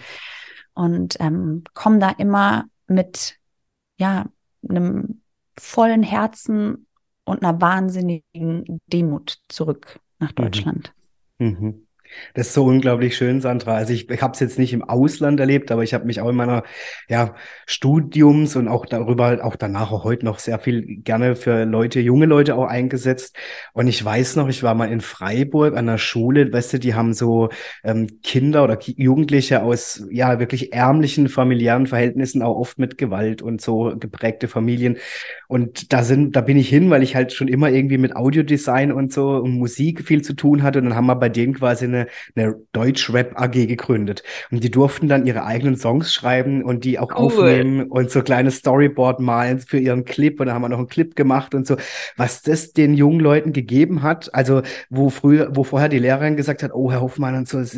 und 0.74 1.16
ähm, 1.18 1.64
komme 1.74 1.98
da 1.98 2.10
immer 2.10 2.66
mit 2.86 3.36
ja 3.96 4.26
einem 4.68 5.22
vollen 5.56 6.04
Herzen 6.04 6.86
und 7.28 7.42
einer 7.42 7.60
wahnsinnigen 7.60 8.80
Demut 8.86 9.38
zurück 9.48 10.00
nach 10.18 10.30
mhm. 10.30 10.34
Deutschland. 10.36 10.92
Mhm. 11.38 11.46
Mhm. 11.48 11.87
Das 12.34 12.48
ist 12.48 12.54
so 12.54 12.64
unglaublich 12.64 13.16
schön, 13.16 13.40
Sandra. 13.40 13.74
Also 13.74 13.92
ich, 13.92 14.08
ich 14.08 14.22
habe 14.22 14.32
es 14.32 14.40
jetzt 14.40 14.58
nicht 14.58 14.72
im 14.72 14.82
Ausland 14.82 15.40
erlebt, 15.40 15.70
aber 15.70 15.82
ich 15.82 15.94
habe 15.94 16.04
mich 16.04 16.20
auch 16.20 16.28
in 16.28 16.36
meiner 16.36 16.62
ja, 17.08 17.34
Studiums 17.66 18.56
und 18.56 18.68
auch 18.68 18.86
darüber, 18.86 19.44
auch 19.44 19.56
danach, 19.56 19.92
auch 19.92 20.04
heute 20.04 20.24
noch 20.24 20.38
sehr 20.38 20.58
viel 20.58 20.82
gerne 21.02 21.36
für 21.36 21.64
Leute, 21.64 22.00
junge 22.00 22.26
Leute 22.26 22.54
auch 22.54 22.66
eingesetzt. 22.66 23.36
Und 23.72 23.88
ich 23.88 24.04
weiß 24.04 24.36
noch, 24.36 24.48
ich 24.48 24.62
war 24.62 24.74
mal 24.74 24.90
in 24.90 25.00
Freiburg 25.00 25.76
an 25.76 25.86
der 25.86 25.98
Schule, 25.98 26.52
weißt 26.52 26.74
du, 26.74 26.78
die 26.78 26.94
haben 26.94 27.12
so 27.12 27.48
ähm, 27.84 28.20
Kinder 28.22 28.64
oder 28.64 28.78
Jugendliche 28.80 29.62
aus 29.62 30.04
ja 30.10 30.38
wirklich 30.38 30.72
ärmlichen 30.72 31.28
familiären 31.28 31.86
Verhältnissen, 31.86 32.42
auch 32.42 32.56
oft 32.56 32.78
mit 32.78 32.98
Gewalt 32.98 33.42
und 33.42 33.60
so 33.60 33.94
geprägte 33.98 34.48
Familien. 34.48 34.98
Und 35.48 35.92
da 35.92 36.02
sind, 36.02 36.36
da 36.36 36.40
bin 36.40 36.56
ich 36.56 36.68
hin, 36.68 36.90
weil 36.90 37.02
ich 37.02 37.16
halt 37.16 37.32
schon 37.32 37.48
immer 37.48 37.70
irgendwie 37.70 37.98
mit 37.98 38.16
Audiodesign 38.16 38.92
und 38.92 39.12
so 39.12 39.30
und 39.36 39.52
Musik 39.52 40.04
viel 40.06 40.22
zu 40.22 40.34
tun 40.34 40.62
hatte. 40.62 40.78
Und 40.78 40.86
dann 40.86 40.94
haben 40.94 41.06
wir 41.06 41.16
bei 41.16 41.28
denen 41.28 41.54
quasi 41.54 41.86
eine 41.86 41.97
eine, 41.98 42.08
eine 42.36 42.56
Deutsch-Rap-AG 42.72 43.66
gegründet. 43.66 44.22
Und 44.50 44.62
die 44.62 44.70
durften 44.70 45.08
dann 45.08 45.26
ihre 45.26 45.44
eigenen 45.44 45.76
Songs 45.76 46.12
schreiben 46.12 46.62
und 46.62 46.84
die 46.84 46.98
auch 46.98 47.10
cool. 47.10 47.16
aufnehmen 47.16 47.82
und 47.84 48.10
so 48.10 48.22
kleine 48.22 48.50
Storyboard 48.50 49.20
malen 49.20 49.58
für 49.60 49.78
ihren 49.78 50.04
Clip. 50.04 50.38
Und 50.40 50.46
da 50.46 50.54
haben 50.54 50.62
wir 50.62 50.68
noch 50.68 50.78
einen 50.78 50.88
Clip 50.88 51.14
gemacht 51.14 51.54
und 51.54 51.66
so. 51.66 51.76
Was 52.16 52.42
das 52.42 52.72
den 52.72 52.94
jungen 52.94 53.20
Leuten 53.20 53.52
gegeben 53.52 54.02
hat, 54.02 54.34
also 54.34 54.62
wo 54.90 55.10
früher, 55.10 55.54
wo 55.54 55.64
vorher 55.64 55.88
die 55.88 55.98
Lehrerin 55.98 56.36
gesagt 56.36 56.62
hat, 56.62 56.72
oh, 56.74 56.90
Herr 56.90 57.00
Hoffmann 57.00 57.34
und 57.34 57.48
so, 57.48 57.58
das 57.58 57.72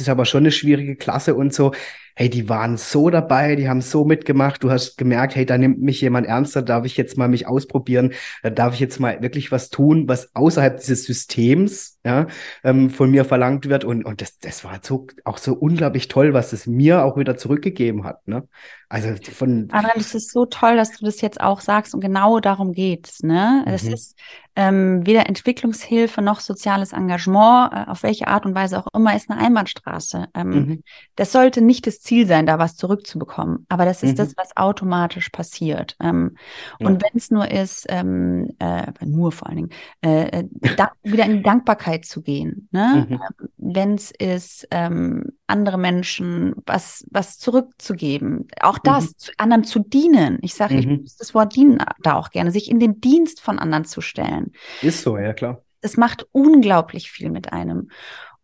ist 0.00 0.08
aber 0.08 0.24
schon 0.24 0.40
eine 0.40 0.52
schwierige 0.52 0.96
Klasse 0.96 1.34
und 1.34 1.52
so 1.52 1.72
hey, 2.16 2.30
die 2.30 2.48
waren 2.48 2.76
so 2.76 3.10
dabei, 3.10 3.56
die 3.56 3.68
haben 3.68 3.80
so 3.80 4.04
mitgemacht, 4.04 4.62
du 4.62 4.70
hast 4.70 4.96
gemerkt, 4.96 5.34
hey, 5.34 5.44
da 5.46 5.58
nimmt 5.58 5.80
mich 5.80 6.00
jemand 6.00 6.26
ernster, 6.26 6.62
darf 6.62 6.84
ich 6.84 6.96
jetzt 6.96 7.18
mal 7.18 7.28
mich 7.28 7.46
ausprobieren, 7.46 8.12
da 8.42 8.50
darf 8.50 8.74
ich 8.74 8.80
jetzt 8.80 9.00
mal 9.00 9.20
wirklich 9.22 9.50
was 9.50 9.70
tun, 9.70 10.08
was 10.08 10.34
außerhalb 10.34 10.78
dieses 10.78 11.04
Systems 11.04 11.98
ja, 12.04 12.26
ähm, 12.62 12.90
von 12.90 13.10
mir 13.10 13.24
verlangt 13.24 13.68
wird. 13.68 13.84
Und, 13.84 14.04
und 14.04 14.20
das, 14.20 14.38
das 14.38 14.64
war 14.64 14.78
so, 14.82 15.06
auch 15.24 15.38
so 15.38 15.54
unglaublich 15.54 16.08
toll, 16.08 16.34
was 16.34 16.52
es 16.52 16.66
mir 16.66 17.04
auch 17.04 17.16
wieder 17.16 17.36
zurückgegeben 17.36 18.04
hat. 18.04 18.26
Ne? 18.28 18.46
Also 18.88 19.14
von. 19.32 19.68
Aber 19.72 19.90
es 19.96 20.14
ist 20.14 20.32
so 20.32 20.46
toll, 20.46 20.76
dass 20.76 20.92
du 20.92 21.04
das 21.04 21.20
jetzt 21.20 21.40
auch 21.40 21.60
sagst 21.60 21.94
und 21.94 22.00
genau 22.00 22.40
darum 22.40 22.72
geht's. 22.72 23.22
Ne? 23.22 23.64
Es 23.66 23.84
mhm. 23.84 23.94
ist 23.94 24.16
ähm, 24.56 25.04
weder 25.04 25.26
Entwicklungshilfe 25.26 26.22
noch 26.22 26.38
soziales 26.38 26.92
Engagement, 26.92 27.72
äh, 27.72 27.90
auf 27.90 28.02
welche 28.04 28.28
Art 28.28 28.46
und 28.46 28.54
Weise 28.54 28.78
auch 28.78 28.86
immer, 28.94 29.16
ist 29.16 29.28
eine 29.30 29.40
Einbahnstraße. 29.40 30.28
Ähm, 30.34 30.48
mhm. 30.48 30.82
Das 31.16 31.32
sollte 31.32 31.60
nicht 31.60 31.86
das 31.86 32.00
Ziel 32.00 32.26
sein, 32.26 32.46
da 32.46 32.58
was 32.58 32.76
zurückzubekommen. 32.76 33.66
Aber 33.68 33.84
das 33.84 34.02
ist 34.02 34.12
mhm. 34.12 34.16
das, 34.16 34.36
was 34.36 34.56
automatisch 34.56 35.30
passiert. 35.30 35.96
Ähm, 36.00 36.36
ja. 36.78 36.86
Und 36.86 37.02
wenn 37.02 37.16
es 37.16 37.30
nur 37.30 37.50
ist, 37.50 37.86
ähm, 37.88 38.50
äh, 38.60 38.92
nur 39.04 39.32
vor 39.32 39.48
allen 39.48 39.56
Dingen, 39.56 39.70
äh, 40.02 40.40
äh 40.40 40.44
wieder 41.02 41.24
in 41.24 41.38
die 41.38 41.42
Dankbarkeit 41.42 42.04
zu 42.04 42.22
gehen. 42.22 42.68
Ne? 42.70 43.06
Mhm. 43.08 43.14
Ähm, 43.14 43.48
wenn 43.56 43.94
es 43.94 44.12
ist, 44.12 44.68
ähm, 44.70 45.32
andere 45.46 45.78
Menschen 45.78 46.54
was, 46.64 47.04
was 47.10 47.38
zurückzugeben. 47.38 48.48
Auch 48.60 48.73
das, 48.78 49.04
mhm. 49.04 49.18
zu, 49.18 49.32
anderen 49.38 49.64
zu 49.64 49.78
dienen. 49.80 50.38
Ich 50.42 50.54
sage, 50.54 50.76
ich 50.76 50.86
mhm. 50.86 51.04
das 51.18 51.34
Wort 51.34 51.54
dienen 51.56 51.78
da 52.02 52.14
auch 52.14 52.30
gerne, 52.30 52.50
sich 52.50 52.70
in 52.70 52.80
den 52.80 53.00
Dienst 53.00 53.40
von 53.40 53.58
anderen 53.58 53.84
zu 53.84 54.00
stellen. 54.00 54.52
Ist 54.82 55.02
so, 55.02 55.18
ja 55.18 55.32
klar. 55.32 55.62
Es 55.80 55.96
macht 55.96 56.26
unglaublich 56.32 57.10
viel 57.10 57.30
mit 57.30 57.52
einem. 57.52 57.90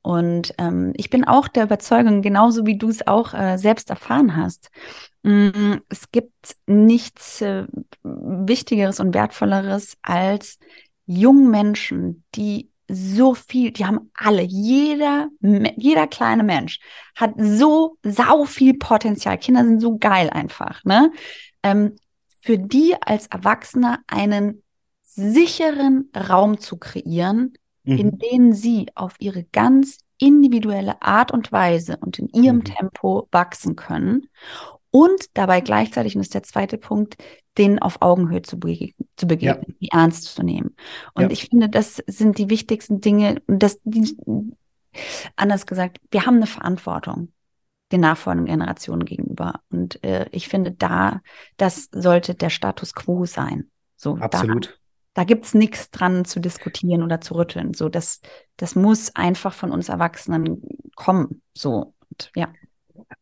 Und 0.02 0.54
ähm, 0.58 0.92
ich 0.96 1.10
bin 1.10 1.24
auch 1.24 1.48
der 1.48 1.64
Überzeugung, 1.64 2.22
genauso 2.22 2.64
wie 2.64 2.78
du 2.78 2.88
es 2.88 3.06
auch 3.06 3.34
äh, 3.34 3.58
selbst 3.58 3.90
erfahren 3.90 4.36
hast, 4.36 4.70
mh, 5.22 5.50
mm, 5.50 5.80
es 5.90 6.10
gibt 6.10 6.56
nichts 6.66 7.42
äh, 7.42 7.66
Wichtigeres 8.02 9.00
und 9.00 9.14
Wertvolleres 9.14 9.98
als 10.02 10.58
jungen 11.06 11.50
Menschen, 11.50 12.24
die 12.34 12.69
so 12.92 13.34
viel, 13.34 13.72
die 13.72 13.86
haben 13.86 14.10
alle, 14.14 14.42
jeder, 14.42 15.28
jeder 15.40 16.06
kleine 16.06 16.42
Mensch 16.42 16.80
hat 17.14 17.34
so 17.36 17.96
sau 18.02 18.44
viel 18.44 18.74
Potenzial. 18.74 19.38
Kinder 19.38 19.64
sind 19.64 19.80
so 19.80 19.98
geil 19.98 20.30
einfach, 20.30 20.84
ne? 20.84 21.12
Ähm, 21.62 21.96
für 22.42 22.58
die 22.58 22.94
als 23.00 23.26
Erwachsener 23.26 23.98
einen 24.06 24.62
sicheren 25.02 26.10
Raum 26.16 26.58
zu 26.58 26.78
kreieren, 26.78 27.54
mhm. 27.84 27.98
in 27.98 28.18
dem 28.18 28.52
sie 28.52 28.86
auf 28.94 29.14
ihre 29.18 29.44
ganz 29.44 29.98
individuelle 30.18 31.02
Art 31.02 31.32
und 31.32 31.52
Weise 31.52 31.96
und 32.00 32.18
in 32.18 32.28
ihrem 32.28 32.58
mhm. 32.58 32.64
Tempo 32.64 33.28
wachsen 33.30 33.76
können 33.76 34.28
und 34.90 35.26
dabei 35.34 35.60
gleichzeitig, 35.60 36.14
und 36.14 36.20
das 36.20 36.26
ist 36.26 36.34
der 36.34 36.42
zweite 36.42 36.78
Punkt, 36.78 37.16
denen 37.58 37.78
auf 37.78 38.00
Augenhöhe 38.00 38.42
zu, 38.42 38.58
begegnen, 38.58 39.08
zu 39.16 39.26
begegnen, 39.26 39.64
ja. 39.68 39.74
die 39.80 39.88
ernst 39.92 40.24
zu 40.24 40.42
nehmen. 40.42 40.74
Und 41.14 41.24
ja. 41.24 41.30
ich 41.30 41.48
finde, 41.48 41.68
das 41.68 42.02
sind 42.06 42.38
die 42.38 42.50
wichtigsten 42.50 43.00
Dinge, 43.00 43.42
das, 43.46 43.80
die, 43.84 44.16
anders 45.36 45.66
gesagt, 45.66 45.98
wir 46.10 46.26
haben 46.26 46.36
eine 46.36 46.46
Verantwortung 46.46 47.32
den 47.92 48.00
nachfolgenden 48.00 48.46
Generationen 48.46 49.04
gegenüber. 49.04 49.60
Und 49.70 50.02
äh, 50.04 50.26
ich 50.30 50.48
finde, 50.48 50.72
da, 50.72 51.20
das 51.56 51.88
sollte 51.92 52.34
der 52.34 52.50
Status 52.50 52.94
quo 52.94 53.24
sein. 53.24 53.68
So, 53.96 54.16
Absolut. 54.16 54.66
Da, 55.14 55.22
da 55.22 55.24
gibt's 55.24 55.54
nichts 55.54 55.90
dran 55.90 56.24
zu 56.24 56.40
diskutieren 56.40 57.02
oder 57.02 57.20
zu 57.20 57.34
rütteln. 57.34 57.74
So, 57.74 57.88
das, 57.88 58.20
das 58.56 58.76
muss 58.76 59.14
einfach 59.16 59.52
von 59.52 59.72
uns 59.72 59.88
Erwachsenen 59.88 60.62
kommen. 60.94 61.42
So, 61.52 61.94
und, 62.08 62.30
ja. 62.36 62.52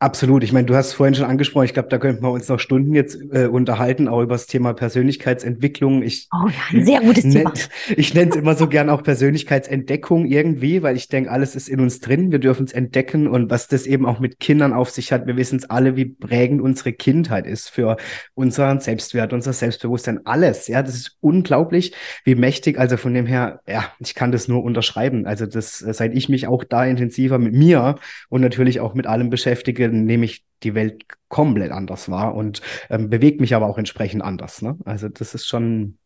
Absolut. 0.01 0.44
Ich 0.44 0.52
meine, 0.52 0.66
du 0.66 0.77
hast 0.77 0.93
vorhin 0.93 1.15
schon 1.15 1.24
angesprochen, 1.24 1.65
ich 1.65 1.73
glaube, 1.73 1.89
da 1.89 1.98
könnten 1.98 2.23
wir 2.23 2.31
uns 2.31 2.47
noch 2.48 2.60
Stunden 2.60 2.94
jetzt 2.94 3.19
äh, 3.32 3.47
unterhalten, 3.47 4.06
auch 4.06 4.20
über 4.20 4.35
das 4.35 4.47
Thema 4.47 4.74
Persönlichkeitsentwicklung. 4.74 6.02
Ich, 6.02 6.28
oh 6.32 6.47
ja, 6.47 6.78
ein 6.78 6.85
sehr 6.85 7.01
gutes 7.01 7.24
Thema. 7.24 7.52
ich 7.97 8.15
nenne 8.15 8.31
es 8.31 8.36
immer 8.36 8.55
so 8.55 8.69
gern 8.69 8.90
auch 8.90 9.02
Persönlichkeitsentdeckung 9.02 10.27
irgendwie, 10.27 10.82
weil 10.82 10.97
ich 10.97 11.09
denke, 11.09 11.31
alles 11.31 11.56
ist 11.56 11.69
in 11.69 11.81
uns 11.81 12.01
drin. 12.01 12.31
Wir 12.31 12.39
dürfen 12.39 12.66
es 12.66 12.73
entdecken 12.73 13.27
und 13.27 13.51
was 13.51 13.66
das 13.66 13.86
eben 13.86 14.06
auch 14.06 14.20
mit 14.20 14.39
Kindern 14.39 14.73
auf 14.73 14.90
sich 14.90 15.10
hat. 15.10 15.27
Wir 15.27 15.36
wissen 15.36 15.59
es 15.59 15.69
alle, 15.69 15.97
wie 15.97 16.05
prägend 16.05 16.60
unsere 16.60 16.93
Kindheit 16.93 17.47
ist 17.47 17.70
für 17.70 17.97
unseren 18.35 18.81
Selbstwert, 18.81 19.32
unser 19.32 19.52
Selbstbewusstsein, 19.52 20.20
alles. 20.27 20.69
Ja, 20.69 20.82
das 20.82 20.94
ist 20.94 21.16
unglaublich, 21.20 21.93
wie 22.24 22.35
mächtig. 22.35 22.78
Also 22.78 22.98
von 22.98 23.15
dem 23.15 23.27
her, 23.27 23.62
ja, 23.66 23.90
ich 23.98 24.15
kann 24.15 24.32
das 24.32 24.48
nur 24.48 24.62
unterschreiben. 24.62 25.27
Also 25.27 25.47
das, 25.47 25.78
seit 25.78 26.15
ich 26.15 26.28
mich 26.28 26.47
auch 26.47 26.62
da 26.62 26.85
intensiver 26.85 27.39
mit 27.39 27.55
mir 27.55 27.97
und 28.28 28.43
natürlich 28.43 28.81
auch 28.81 28.94
mit 28.94 29.06
allem 29.06 29.31
beschäftige, 29.31 29.78
nehme 29.79 30.25
ich 30.25 30.45
die 30.63 30.75
Welt 30.75 31.05
komplett 31.29 31.71
anders 31.71 32.11
wahr 32.11 32.35
und 32.35 32.61
ähm, 32.91 33.11
bewegt 33.11 33.41
mich 33.41 33.55
aber 33.55 33.67
auch 33.67 33.79
entsprechend 33.79 34.23
anders. 34.23 34.63
Ne? 34.63 34.77
Also 34.85 35.09
das 35.09 35.35
ist 35.35 35.47
schon 35.47 35.99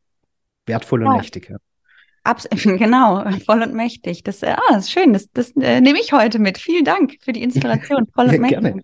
wertvoll 0.66 1.03
und 1.03 1.12
ja. 1.12 1.16
mächtig. 1.16 1.49
Ja. 1.49 1.57
Abs 2.24 2.49
genau, 2.62 3.24
voll 3.44 3.62
und 3.62 3.74
mächtig. 3.74 4.23
Das, 4.23 4.43
ah, 4.44 4.77
ist 4.77 4.93
schön. 4.93 5.12
Das, 5.12 5.31
das 5.32 5.53
äh, 5.57 5.81
nehme 5.81 5.99
ich 6.01 6.12
heute 6.12 6.39
mit. 6.39 6.59
Vielen 6.59 6.85
Dank 6.85 7.16
für 7.20 7.32
die 7.32 7.43
Inspiration. 7.43 8.07
Voll 8.15 8.28
und 8.28 8.39
mächtig. 8.40 8.61
Gerne. 8.61 8.82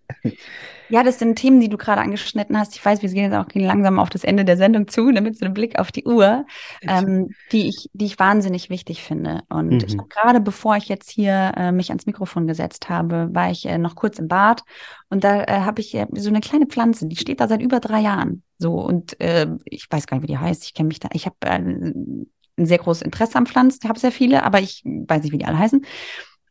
Ja, 0.88 1.02
das 1.02 1.18
sind 1.18 1.36
Themen, 1.36 1.60
die 1.60 1.68
du 1.68 1.76
gerade 1.76 2.00
angeschnitten 2.00 2.58
hast. 2.58 2.74
Ich 2.74 2.84
weiß, 2.84 3.02
wir 3.02 3.08
gehen 3.10 3.30
jetzt 3.30 3.34
auch 3.34 3.46
langsam 3.54 3.98
auf 3.98 4.10
das 4.10 4.24
Ende 4.24 4.44
der 4.44 4.56
Sendung 4.56 4.88
zu, 4.88 5.10
damit 5.12 5.38
so 5.38 5.46
ein 5.46 5.54
Blick 5.54 5.78
auf 5.78 5.92
die 5.92 6.04
Uhr, 6.04 6.46
ähm, 6.82 7.30
die 7.52 7.68
ich, 7.68 7.88
die 7.92 8.06
ich 8.06 8.18
wahnsinnig 8.18 8.70
wichtig 8.70 9.02
finde. 9.02 9.42
Und 9.48 9.68
mhm. 9.68 9.84
ich 9.86 9.96
habe 9.96 10.08
gerade, 10.08 10.40
bevor 10.40 10.76
ich 10.76 10.88
jetzt 10.88 11.10
hier 11.10 11.52
äh, 11.56 11.72
mich 11.72 11.90
ans 11.90 12.06
Mikrofon 12.06 12.46
gesetzt 12.46 12.88
habe, 12.88 13.28
war 13.32 13.50
ich 13.50 13.66
äh, 13.66 13.78
noch 13.78 13.94
kurz 13.94 14.18
im 14.18 14.28
Bad 14.28 14.62
und 15.10 15.24
da 15.24 15.44
äh, 15.44 15.60
habe 15.60 15.80
ich 15.80 15.94
äh, 15.94 16.06
so 16.12 16.28
eine 16.28 16.40
kleine 16.40 16.66
Pflanze, 16.66 17.06
die 17.06 17.16
steht 17.16 17.40
da 17.40 17.48
seit 17.48 17.62
über 17.62 17.80
drei 17.80 18.00
Jahren. 18.00 18.42
So 18.58 18.74
und 18.74 19.20
äh, 19.20 19.46
ich 19.64 19.86
weiß 19.90 20.06
gar 20.06 20.16
nicht, 20.16 20.24
wie 20.24 20.32
die 20.32 20.38
heißt. 20.38 20.64
Ich 20.64 20.74
kenne 20.74 20.88
mich 20.88 21.00
da. 21.00 21.08
Ich 21.12 21.26
habe 21.26 21.36
äh, 21.44 21.50
ein 21.50 22.26
sehr 22.56 22.78
großes 22.78 23.02
Interesse 23.02 23.38
am 23.38 23.46
Pflanzen, 23.46 23.88
habe 23.88 24.00
sehr 24.00 24.12
viele, 24.12 24.42
aber 24.42 24.60
ich 24.60 24.82
weiß 24.84 25.22
nicht, 25.22 25.32
wie 25.32 25.38
die 25.38 25.44
alle 25.44 25.58
heißen. 25.58 25.84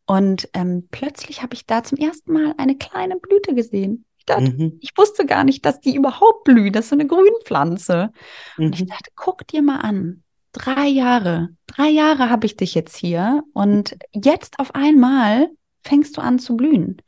Und 0.06 0.48
ähm, 0.54 0.88
plötzlich 0.90 1.44
habe 1.44 1.54
ich 1.54 1.66
da 1.66 1.84
zum 1.84 1.98
ersten 1.98 2.32
Mal 2.32 2.54
eine 2.58 2.78
kleine 2.78 3.18
Blüte 3.18 3.54
gesehen 3.54 4.06
dachte, 4.28 4.52
mhm. 4.52 4.78
ich 4.82 4.92
wusste 4.96 5.26
gar 5.26 5.44
nicht, 5.44 5.66
dass 5.66 5.80
die 5.80 5.96
überhaupt 5.96 6.44
blühen. 6.44 6.74
Das 6.74 6.86
ist 6.86 6.90
so 6.90 6.96
eine 6.96 7.08
Grünpflanze. 7.08 8.12
Mhm. 8.58 8.66
Und 8.66 8.76
ich 8.76 8.82
mhm. 8.82 8.90
dachte, 8.90 9.12
guck 9.16 9.48
dir 9.48 9.62
mal 9.62 9.80
an. 9.80 10.24
Drei 10.54 10.88
Jahre, 10.88 11.50
drei 11.68 11.90
Jahre 11.90 12.30
habe 12.30 12.46
ich 12.46 12.56
dich 12.56 12.74
jetzt 12.74 12.96
hier 12.96 13.44
und 13.54 13.98
jetzt 14.14 14.60
auf 14.60 14.74
einmal 14.74 15.50
fängst 15.84 16.18
du 16.18 16.22
an 16.22 16.40
zu 16.40 16.58
blühen. 16.58 17.02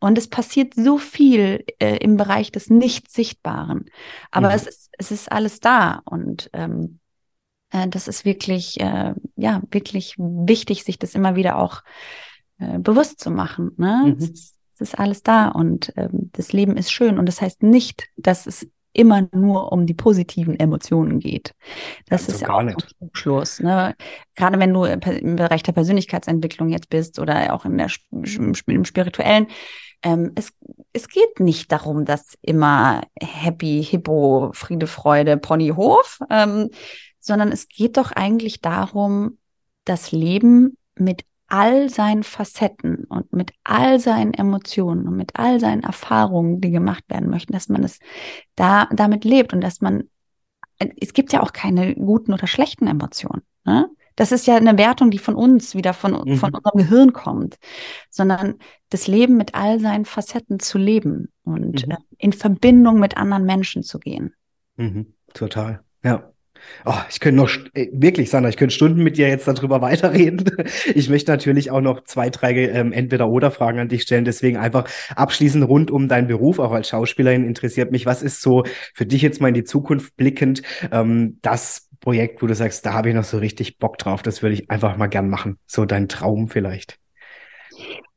Und 0.00 0.18
es 0.18 0.28
passiert 0.28 0.74
so 0.74 0.98
viel 0.98 1.64
äh, 1.78 1.96
im 1.98 2.16
Bereich 2.16 2.50
des 2.50 2.70
Nicht-Sichtbaren. 2.70 3.86
Aber 4.30 4.48
mhm. 4.48 4.54
es, 4.54 4.66
ist, 4.66 4.90
es 4.98 5.10
ist 5.10 5.30
alles 5.30 5.60
da. 5.60 6.02
Und 6.04 6.50
ähm, 6.52 6.98
äh, 7.70 7.88
das 7.88 8.08
ist 8.08 8.24
wirklich, 8.24 8.80
äh, 8.80 9.14
ja, 9.36 9.62
wirklich 9.70 10.16
wichtig, 10.18 10.84
sich 10.84 10.98
das 10.98 11.14
immer 11.14 11.36
wieder 11.36 11.58
auch 11.58 11.82
äh, 12.58 12.78
bewusst 12.78 13.20
zu 13.20 13.30
machen. 13.30 13.72
Ne? 13.76 14.16
Mhm. 14.18 14.24
Es, 14.24 14.53
es, 14.74 14.80
ist, 14.80 14.98
alles 14.98 15.22
da 15.22 15.48
und 15.48 15.92
ähm, 15.96 16.30
das 16.32 16.52
Leben 16.52 16.76
ist 16.76 16.92
schön. 16.92 17.18
Und 17.18 17.26
das 17.26 17.40
heißt 17.40 17.62
nicht, 17.62 18.08
dass 18.16 18.46
es 18.46 18.66
immer 18.94 19.28
nur 19.32 19.72
um 19.72 19.86
die 19.86 19.94
positiven 19.94 20.58
Emotionen 20.58 21.18
geht. 21.18 21.52
Das 22.08 22.26
Ganz 22.26 22.36
ist 22.36 22.40
ja 22.42 22.50
auch 22.50 22.62
nicht. 22.62 22.94
ein 23.00 23.10
Schluss. 23.12 23.60
Ne? 23.60 23.94
Gerade 24.36 24.58
wenn 24.58 24.72
du 24.72 24.84
im 24.84 25.36
Bereich 25.36 25.62
der 25.64 25.72
Persönlichkeitsentwicklung 25.72 26.68
jetzt 26.68 26.88
bist 26.88 27.18
oder 27.18 27.52
auch 27.52 27.64
in 27.64 27.76
der, 27.76 27.90
im 28.12 28.54
spirituellen, 28.84 29.48
ähm, 30.04 30.32
es, 30.36 30.52
es 30.92 31.08
geht 31.08 31.40
nicht 31.40 31.72
darum, 31.72 32.04
dass 32.04 32.38
immer 32.40 33.02
Happy, 33.20 33.82
Hippo, 33.82 34.50
Friede, 34.52 34.86
Freude, 34.86 35.38
Ponyhof, 35.38 36.20
ähm, 36.30 36.70
sondern 37.18 37.50
es 37.50 37.68
geht 37.68 37.96
doch 37.96 38.12
eigentlich 38.12 38.60
darum, 38.60 39.38
das 39.84 40.12
Leben 40.12 40.76
mit 40.96 41.24
all 41.54 41.88
seinen 41.88 42.24
Facetten 42.24 43.04
und 43.04 43.32
mit 43.32 43.52
all 43.62 44.00
seinen 44.00 44.34
Emotionen 44.34 45.06
und 45.06 45.16
mit 45.16 45.36
all 45.36 45.60
seinen 45.60 45.84
Erfahrungen, 45.84 46.60
die 46.60 46.72
gemacht 46.72 47.04
werden 47.06 47.30
möchten, 47.30 47.52
dass 47.52 47.68
man 47.68 47.84
es 47.84 48.00
da 48.56 48.88
damit 48.92 49.24
lebt 49.24 49.52
und 49.52 49.60
dass 49.60 49.80
man 49.80 50.04
es 51.00 51.12
gibt 51.12 51.32
ja 51.32 51.40
auch 51.40 51.52
keine 51.52 51.94
guten 51.94 52.32
oder 52.32 52.48
schlechten 52.48 52.88
Emotionen. 52.88 53.42
Ne? 53.64 53.88
Das 54.16 54.32
ist 54.32 54.48
ja 54.48 54.56
eine 54.56 54.76
Wertung, 54.76 55.12
die 55.12 55.18
von 55.18 55.36
uns 55.36 55.76
wieder 55.76 55.94
von, 55.94 56.12
mhm. 56.12 56.36
von 56.36 56.52
unserem 56.52 56.78
Gehirn 56.78 57.12
kommt, 57.12 57.56
sondern 58.10 58.56
das 58.90 59.06
Leben 59.06 59.36
mit 59.36 59.54
all 59.54 59.78
seinen 59.78 60.04
Facetten 60.04 60.58
zu 60.58 60.76
leben 60.76 61.28
und 61.44 61.86
mhm. 61.86 61.92
äh, 61.92 61.96
in 62.18 62.32
Verbindung 62.32 62.98
mit 62.98 63.16
anderen 63.16 63.44
Menschen 63.44 63.84
zu 63.84 64.00
gehen. 64.00 64.34
Mhm. 64.76 65.14
Total, 65.32 65.84
ja. 66.02 66.33
Oh, 66.84 66.94
ich 67.10 67.20
könnte 67.20 67.40
noch 67.40 67.50
äh, 67.74 67.88
wirklich, 67.92 68.30
Sandra, 68.30 68.48
ich 68.48 68.56
könnte 68.56 68.74
Stunden 68.74 69.02
mit 69.02 69.16
dir 69.16 69.28
jetzt 69.28 69.48
darüber 69.48 69.80
weiterreden. 69.82 70.44
Ich 70.94 71.08
möchte 71.08 71.30
natürlich 71.30 71.70
auch 71.70 71.80
noch 71.80 72.04
zwei, 72.04 72.30
drei 72.30 72.52
ähm, 72.54 72.92
Entweder-Oder-Fragen 72.92 73.78
an 73.78 73.88
dich 73.88 74.02
stellen. 74.02 74.24
Deswegen 74.24 74.56
einfach 74.56 74.88
abschließend 75.16 75.66
rund 75.66 75.90
um 75.90 76.08
deinen 76.08 76.26
Beruf, 76.26 76.58
auch 76.58 76.72
als 76.72 76.88
Schauspielerin, 76.88 77.44
interessiert 77.44 77.90
mich, 77.90 78.06
was 78.06 78.22
ist 78.22 78.42
so 78.42 78.64
für 78.94 79.06
dich 79.06 79.22
jetzt 79.22 79.40
mal 79.40 79.48
in 79.48 79.54
die 79.54 79.64
Zukunft 79.64 80.16
blickend 80.16 80.62
ähm, 80.92 81.38
das 81.42 81.88
Projekt, 82.00 82.42
wo 82.42 82.46
du 82.46 82.54
sagst, 82.54 82.84
da 82.84 82.92
habe 82.92 83.08
ich 83.08 83.14
noch 83.14 83.24
so 83.24 83.38
richtig 83.38 83.78
Bock 83.78 83.96
drauf, 83.98 84.22
das 84.22 84.42
würde 84.42 84.54
ich 84.54 84.70
einfach 84.70 84.96
mal 84.96 85.06
gern 85.06 85.28
machen. 85.28 85.58
So 85.66 85.86
dein 85.86 86.08
Traum 86.08 86.48
vielleicht. 86.48 86.98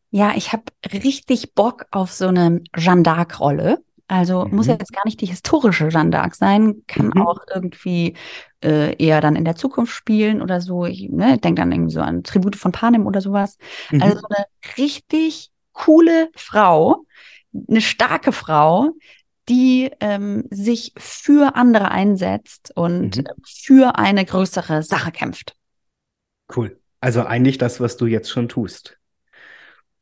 Ja, 0.09 0.34
ich 0.35 0.53
habe 0.53 0.64
richtig 0.91 1.53
Bock 1.53 1.85
auf 1.91 2.11
so 2.11 2.27
eine 2.27 2.61
Jeanne 2.76 3.03
d'Arc-Rolle. 3.03 3.80
Also 4.07 4.45
mhm. 4.45 4.55
muss 4.55 4.67
jetzt 4.67 4.93
gar 4.93 5.05
nicht 5.05 5.19
die 5.21 5.25
historische 5.25 5.89
Jeanne 5.89 6.15
d'Arc 6.15 6.35
sein, 6.35 6.84
kann 6.88 7.07
mhm. 7.07 7.21
auch 7.21 7.39
irgendwie 7.53 8.15
äh, 8.63 8.95
eher 8.95 9.19
dann 9.21 9.35
in 9.35 9.45
der 9.45 9.55
Zukunft 9.55 9.93
spielen 9.93 10.41
oder 10.41 10.61
so. 10.61 10.85
Ich 10.85 11.09
ne, 11.09 11.38
denke 11.38 11.61
dann 11.61 11.71
irgendwie 11.71 11.93
so 11.93 12.01
an 12.01 12.23
Tribute 12.23 12.55
von 12.55 12.71
Panem 12.71 13.05
oder 13.05 13.21
sowas. 13.21 13.57
Mhm. 13.91 14.01
Also 14.01 14.19
so 14.19 14.27
eine 14.29 14.45
richtig 14.77 15.51
coole 15.73 16.29
Frau, 16.35 17.05
eine 17.69 17.81
starke 17.81 18.31
Frau, 18.31 18.91
die 19.49 19.91
ähm, 19.99 20.45
sich 20.51 20.93
für 20.97 21.55
andere 21.55 21.91
einsetzt 21.91 22.71
und 22.75 23.17
mhm. 23.17 23.23
für 23.45 23.97
eine 23.97 24.25
größere 24.25 24.84
Sache 24.84 25.11
kämpft. 25.11 25.55
Cool. 26.55 26.79
Also 26.99 27.23
eigentlich 27.23 27.57
das, 27.57 27.79
was 27.79 27.97
du 27.97 28.05
jetzt 28.07 28.29
schon 28.29 28.49
tust. 28.49 28.96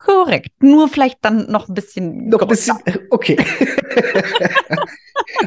Korrekt. 0.05 0.51
Nur 0.61 0.87
vielleicht 0.87 1.17
dann 1.21 1.49
noch 1.51 1.67
ein 1.67 1.73
bisschen. 1.73 2.29
Noch 2.29 2.41
ein 2.41 2.47
bisschen. 2.47 2.77
Okay. 3.09 3.37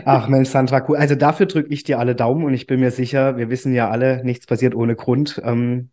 Ach 0.04 0.26
Mensch, 0.28 0.48
Sandra, 0.48 0.84
cool. 0.88 0.96
Also 0.96 1.14
dafür 1.14 1.46
drücke 1.46 1.72
ich 1.72 1.84
dir 1.84 2.00
alle 2.00 2.16
Daumen 2.16 2.44
und 2.44 2.54
ich 2.54 2.66
bin 2.66 2.80
mir 2.80 2.90
sicher, 2.90 3.36
wir 3.36 3.50
wissen 3.50 3.72
ja 3.72 3.88
alle, 3.88 4.24
nichts 4.24 4.46
passiert 4.46 4.74
ohne 4.74 4.96
Grund. 4.96 5.40
Ähm, 5.44 5.90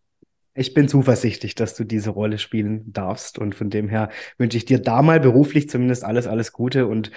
ich 0.55 0.73
bin 0.73 0.87
zuversichtlich, 0.87 1.53
dass 1.53 1.75
du 1.75 1.83
diese 1.83 2.09
Rolle 2.09 2.39
spielen 2.39 2.91
darfst 2.91 3.37
und 3.37 3.53
von 3.53 3.69
dem 3.69 3.87
her 3.87 4.09
wünsche 4.37 4.57
ich 4.57 4.65
dir 4.65 4.79
da 4.79 5.03
mal 5.03 5.19
beruflich 5.19 5.69
zumindest 5.69 6.03
alles, 6.03 6.25
alles 6.25 6.51
Gute 6.51 6.87
und 6.87 7.11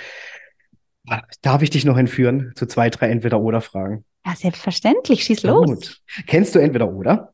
ah, 1.09 1.23
Darf 1.41 1.63
ich 1.63 1.71
dich 1.71 1.87
noch 1.87 1.97
entführen 1.97 2.53
zu 2.57 2.67
zwei, 2.67 2.91
drei 2.91 3.09
Entweder-Oder-Fragen? 3.09 4.05
Ja, 4.27 4.35
selbstverständlich. 4.35 5.25
Schieß 5.25 5.45
los. 5.45 5.67
Gut. 5.67 6.03
Kennst 6.27 6.55
du 6.55 6.59
Entweder-Oder? 6.59 7.33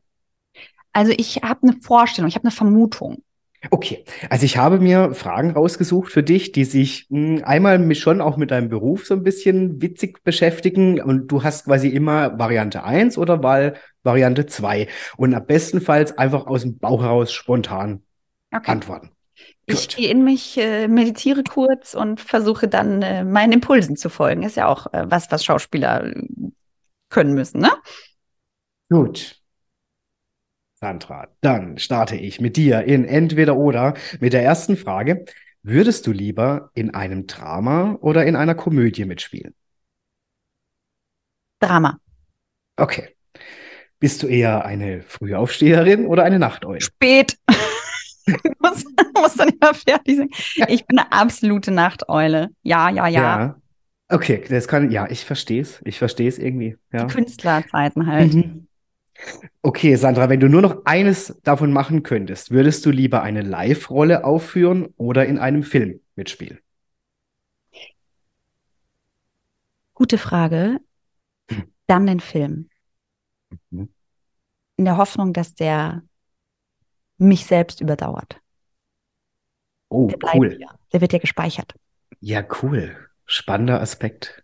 Also 0.93 1.11
ich 1.17 1.41
habe 1.43 1.67
eine 1.67 1.81
Vorstellung, 1.81 2.29
ich 2.29 2.35
habe 2.35 2.45
eine 2.45 2.51
Vermutung. 2.51 3.24
Okay, 3.71 4.03
also 4.29 4.45
ich 4.45 4.57
habe 4.57 4.79
mir 4.79 5.13
Fragen 5.13 5.51
rausgesucht 5.51 6.11
für 6.11 6.23
dich, 6.23 6.51
die 6.51 6.65
sich 6.65 7.07
mh, 7.09 7.37
hm, 7.37 7.43
einmal 7.45 7.95
schon 7.95 8.21
auch 8.21 8.37
mit 8.37 8.51
deinem 8.51 8.69
Beruf 8.69 9.05
so 9.05 9.13
ein 9.13 9.23
bisschen 9.23 9.81
witzig 9.81 10.23
beschäftigen 10.23 11.01
und 11.01 11.27
du 11.27 11.43
hast 11.43 11.65
quasi 11.65 11.89
immer 11.89 12.37
Variante 12.37 12.83
1 12.83 13.17
oder 13.17 13.43
Wahl 13.43 13.75
Variante 14.03 14.45
2 14.45 14.87
und 15.17 15.33
am 15.33 15.45
bestenfalls 15.45 16.17
einfach 16.17 16.45
aus 16.45 16.61
dem 16.61 16.77
Bauch 16.77 17.01
heraus 17.01 17.33
spontan 17.33 18.03
okay. 18.53 18.71
antworten. 18.71 19.11
Ich 19.65 19.87
gehe 19.89 20.09
in 20.09 20.23
mich, 20.23 20.57
äh, 20.57 20.87
meditiere 20.87 21.43
kurz 21.43 21.95
und 21.95 22.21
versuche 22.21 22.67
dann 22.67 23.01
äh, 23.01 23.23
meinen 23.23 23.53
Impulsen 23.53 23.97
zu 23.97 24.09
folgen. 24.09 24.43
Ist 24.43 24.57
ja 24.57 24.67
auch 24.67 24.93
äh, 24.93 25.05
was, 25.07 25.31
was 25.31 25.43
Schauspieler 25.43 26.05
äh, 26.05 26.27
können 27.09 27.33
müssen, 27.33 27.61
ne? 27.61 27.71
Gut. 28.89 29.41
Sandra, 30.85 31.29
dann 31.41 31.79
starte 31.79 32.15
ich 32.15 32.39
mit 32.39 32.57
dir 32.57 32.83
in 32.83 33.05
Entweder 33.05 33.57
oder 33.57 33.95
mit 34.19 34.33
der 34.33 34.43
ersten 34.43 34.77
Frage. 34.77 35.25
Würdest 35.63 36.05
du 36.05 36.11
lieber 36.11 36.69
in 36.75 36.93
einem 36.93 37.25
Drama 37.25 37.97
oder 38.01 38.23
in 38.27 38.35
einer 38.35 38.53
Komödie 38.53 39.05
mitspielen? 39.05 39.55
Drama. 41.59 41.97
Okay. 42.77 43.15
Bist 43.99 44.21
du 44.21 44.27
eher 44.27 44.63
eine 44.63 45.01
Frühaufsteherin 45.01 46.05
oder 46.05 46.23
eine 46.23 46.37
Nachteule? 46.37 46.81
Spät. 46.81 47.35
muss, 48.59 48.85
muss 49.19 49.33
dann 49.33 49.49
immer 49.49 49.73
fertig 49.73 50.17
sein. 50.17 50.29
Ich 50.67 50.85
bin 50.85 50.99
eine 50.99 51.11
absolute 51.11 51.71
Nachteule. 51.71 52.49
Ja, 52.61 52.91
ja, 52.91 53.07
ja. 53.07 53.21
ja. 53.21 53.55
Okay, 54.09 54.43
das 54.47 54.67
kann, 54.67 54.91
ja, 54.91 55.09
ich 55.09 55.25
verstehe 55.25 55.63
es. 55.63 55.81
Ich 55.83 55.97
verstehe 55.97 56.29
es 56.29 56.37
irgendwie. 56.37 56.77
Ja. 56.93 57.05
Die 57.05 57.11
Künstlerzeiten 57.11 58.05
halt. 58.05 58.35
Mhm. 58.35 58.67
Okay, 59.61 59.95
Sandra, 59.95 60.29
wenn 60.29 60.39
du 60.39 60.47
nur 60.47 60.61
noch 60.61 60.85
eines 60.85 61.39
davon 61.43 61.71
machen 61.73 62.03
könntest, 62.03 62.51
würdest 62.51 62.85
du 62.85 62.91
lieber 62.91 63.23
eine 63.23 63.41
Live-Rolle 63.41 64.23
aufführen 64.23 64.93
oder 64.97 65.25
in 65.25 65.39
einem 65.39 65.63
Film 65.63 66.01
mitspielen? 66.15 66.59
Gute 69.93 70.17
Frage. 70.17 70.79
Dann 71.87 72.05
den 72.05 72.19
Film. 72.19 72.69
Mhm. 73.71 73.89
In 74.77 74.85
der 74.85 74.97
Hoffnung, 74.97 75.33
dass 75.33 75.55
der 75.55 76.03
mich 77.17 77.45
selbst 77.45 77.81
überdauert. 77.81 78.39
Oh, 79.89 80.07
der 80.07 80.35
cool. 80.35 80.57
Ja. 80.59 80.77
Der 80.91 81.01
wird 81.01 81.13
ja 81.13 81.19
gespeichert. 81.19 81.73
Ja, 82.19 82.43
cool. 82.61 82.95
Spannender 83.25 83.81
Aspekt. 83.81 84.43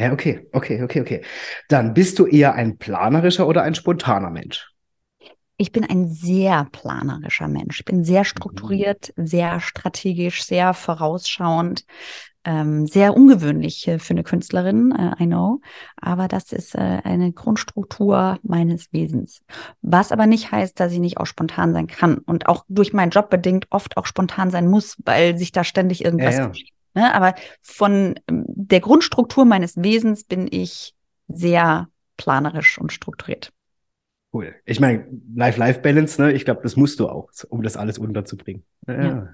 Ja, 0.00 0.12
okay, 0.12 0.48
okay, 0.52 0.82
okay, 0.82 1.00
okay. 1.02 1.22
Dann 1.68 1.92
bist 1.92 2.18
du 2.18 2.24
eher 2.24 2.54
ein 2.54 2.78
planerischer 2.78 3.46
oder 3.46 3.62
ein 3.62 3.74
spontaner 3.74 4.30
Mensch? 4.30 4.72
Ich 5.58 5.72
bin 5.72 5.84
ein 5.84 6.08
sehr 6.08 6.66
planerischer 6.72 7.48
Mensch. 7.48 7.80
Ich 7.80 7.84
bin 7.84 8.02
sehr 8.02 8.24
strukturiert, 8.24 9.12
mhm. 9.16 9.26
sehr 9.26 9.60
strategisch, 9.60 10.42
sehr 10.42 10.72
vorausschauend, 10.72 11.84
ähm, 12.44 12.86
sehr 12.86 13.14
ungewöhnlich 13.14 13.86
äh, 13.88 13.98
für 13.98 14.14
eine 14.14 14.22
Künstlerin, 14.22 14.90
äh, 14.92 15.22
I 15.22 15.26
know. 15.26 15.60
Aber 16.00 16.28
das 16.28 16.52
ist 16.52 16.74
äh, 16.74 17.02
eine 17.04 17.32
Grundstruktur 17.32 18.38
meines 18.42 18.90
Wesens. 18.94 19.42
Was 19.82 20.12
aber 20.12 20.24
nicht 20.24 20.50
heißt, 20.50 20.80
dass 20.80 20.92
ich 20.92 20.98
nicht 20.98 21.18
auch 21.18 21.26
spontan 21.26 21.74
sein 21.74 21.88
kann 21.88 22.16
und 22.16 22.46
auch 22.46 22.64
durch 22.68 22.94
meinen 22.94 23.10
Job 23.10 23.28
bedingt 23.28 23.66
oft 23.68 23.98
auch 23.98 24.06
spontan 24.06 24.50
sein 24.50 24.66
muss, 24.66 24.96
weil 25.04 25.36
sich 25.36 25.52
da 25.52 25.62
ständig 25.62 26.06
irgendwas 26.06 26.38
ja, 26.38 26.46
ja. 26.46 26.52
Ne? 26.94 27.14
Aber 27.14 27.34
von 27.62 28.18
ähm, 28.28 28.44
der 28.46 28.80
Grundstruktur 28.80 29.44
meines 29.44 29.76
Wesens 29.76 30.24
bin 30.24 30.48
ich 30.50 30.94
sehr 31.28 31.88
planerisch 32.16 32.78
und 32.78 32.92
strukturiert. 32.92 33.52
Cool. 34.32 34.54
Ich 34.64 34.78
meine, 34.78 35.06
Life-Life-Balance, 35.34 36.22
ne? 36.22 36.32
Ich 36.32 36.44
glaube, 36.44 36.60
das 36.62 36.76
musst 36.76 37.00
du 37.00 37.08
auch, 37.08 37.30
um 37.48 37.62
das 37.62 37.76
alles 37.76 37.98
unterzubringen. 37.98 38.64
Ja. 38.86 39.02
ja. 39.02 39.28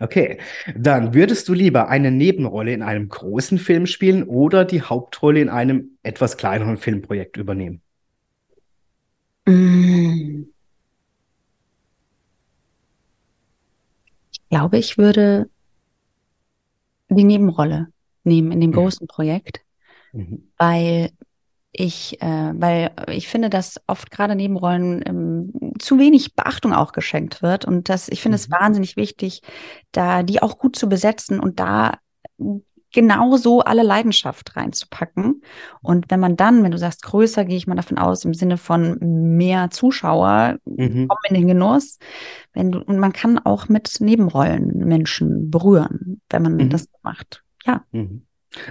Okay, 0.00 0.38
dann 0.76 1.14
würdest 1.14 1.48
du 1.48 1.54
lieber 1.54 1.88
eine 1.88 2.10
Nebenrolle 2.10 2.72
in 2.72 2.82
einem 2.82 3.08
großen 3.08 3.58
Film 3.58 3.86
spielen 3.86 4.24
oder 4.24 4.64
die 4.64 4.82
Hauptrolle 4.82 5.40
in 5.40 5.48
einem 5.48 5.98
etwas 6.02 6.36
kleineren 6.36 6.76
Filmprojekt 6.76 7.36
übernehmen? 7.36 7.80
Mm. 9.46 10.44
Ich 14.32 14.48
glaube, 14.50 14.78
ich 14.78 14.98
würde 14.98 15.48
die 17.08 17.24
Nebenrolle 17.24 17.88
nehmen 18.24 18.52
in 18.52 18.60
dem 18.60 18.70
mhm. 18.70 18.74
großen 18.74 19.06
Projekt, 19.06 19.60
mhm. 20.12 20.50
weil 20.56 21.10
ich, 21.72 22.20
äh, 22.22 22.52
weil 22.54 22.90
ich 23.08 23.28
finde, 23.28 23.50
dass 23.50 23.80
oft 23.86 24.10
gerade 24.10 24.34
Nebenrollen 24.34 25.02
ähm, 25.06 25.74
zu 25.78 25.98
wenig 25.98 26.34
Beachtung 26.34 26.72
auch 26.72 26.92
geschenkt 26.92 27.42
wird 27.42 27.64
und 27.64 27.88
das, 27.88 28.08
ich 28.08 28.22
finde 28.22 28.36
mhm. 28.36 28.42
es 28.42 28.50
wahnsinnig 28.50 28.96
wichtig, 28.96 29.42
da 29.92 30.22
die 30.22 30.42
auch 30.42 30.58
gut 30.58 30.76
zu 30.76 30.88
besetzen 30.88 31.40
und 31.40 31.60
da 31.60 31.98
genauso 32.92 33.60
alle 33.60 33.82
Leidenschaft 33.82 34.56
reinzupacken. 34.56 35.42
Und 35.82 36.10
wenn 36.10 36.20
man 36.20 36.36
dann, 36.36 36.62
wenn 36.62 36.70
du 36.70 36.78
sagst 36.78 37.02
größer, 37.02 37.44
gehe 37.44 37.56
ich 37.56 37.66
mal 37.66 37.74
davon 37.74 37.98
aus, 37.98 38.24
im 38.24 38.34
Sinne 38.34 38.56
von 38.56 38.98
mehr 39.36 39.70
Zuschauer, 39.70 40.56
mhm. 40.64 41.08
kommen 41.08 41.24
in 41.28 41.34
den 41.34 41.48
Genuss. 41.48 41.98
Wenn 42.52 42.72
du, 42.72 42.80
und 42.80 42.98
man 42.98 43.12
kann 43.12 43.38
auch 43.38 43.68
mit 43.68 44.00
Nebenrollen 44.00 44.78
Menschen 44.78 45.50
berühren, 45.50 46.20
wenn 46.30 46.42
man 46.42 46.56
mhm. 46.56 46.70
das 46.70 46.88
macht. 47.02 47.42
Ja. 47.66 47.84
Mhm. 47.92 48.22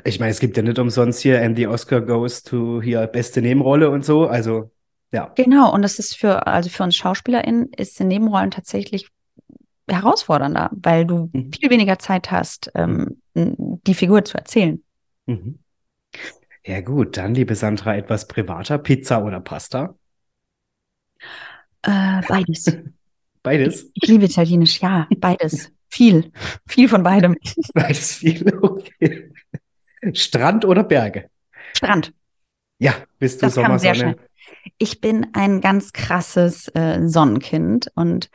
Ich 0.03 0.19
meine, 0.19 0.31
es 0.31 0.39
gibt 0.39 0.57
ja 0.57 0.63
nicht 0.63 0.79
umsonst 0.79 1.21
hier, 1.21 1.41
and 1.43 1.55
the 1.55 1.67
Oscar 1.67 2.01
goes 2.01 2.41
to 2.41 2.81
hier 2.81 3.05
beste 3.05 3.41
Nebenrolle 3.41 3.91
und 3.91 4.03
so. 4.03 4.25
Also, 4.27 4.71
ja. 5.11 5.31
Genau. 5.35 5.71
Und 5.73 5.83
das 5.83 5.99
ist 5.99 6.17
für, 6.17 6.47
also 6.47 6.69
für 6.69 6.83
uns 6.83 6.95
SchauspielerInnen 6.95 7.69
ist 7.77 7.99
in 8.01 8.07
Nebenrollen 8.07 8.51
tatsächlich 8.51 9.09
herausfordernder, 9.87 10.71
weil 10.73 11.05
du 11.05 11.29
mhm. 11.31 11.51
viel 11.53 11.69
weniger 11.69 11.99
Zeit 11.99 12.31
hast, 12.31 12.71
ähm, 12.75 13.21
die 13.37 13.93
Figur 13.93 14.25
zu 14.25 14.37
erzählen. 14.37 14.83
Mhm. 15.25 15.59
Ja 16.65 16.81
gut, 16.81 17.17
dann, 17.17 17.33
liebe 17.33 17.55
Sandra, 17.55 17.95
etwas 17.95 18.27
privater, 18.27 18.77
Pizza 18.77 19.23
oder 19.23 19.39
Pasta? 19.39 19.95
Äh, 21.83 22.21
beides. 22.27 22.77
beides? 23.43 23.83
Ich, 23.93 24.03
ich, 24.03 24.09
liebe 24.09 24.25
Italienisch, 24.25 24.81
ja, 24.81 25.07
beides. 25.17 25.71
viel, 25.89 26.31
viel 26.67 26.89
von 26.89 27.03
beidem. 27.03 27.37
Beides 27.73 28.15
viel, 28.15 28.53
okay. 28.61 29.31
Strand 30.13 30.65
oder 30.65 30.83
Berge? 30.83 31.29
Strand. 31.73 32.13
Ja, 32.79 32.95
bist 33.17 33.41
du 33.41 33.45
das 33.45 33.55
Sommersonne? 33.55 34.17
Ich 34.77 35.01
bin 35.01 35.27
ein 35.33 35.61
ganz 35.61 35.93
krasses 35.93 36.67
äh, 36.75 37.07
Sonnenkind 37.07 37.91
und 37.95 38.29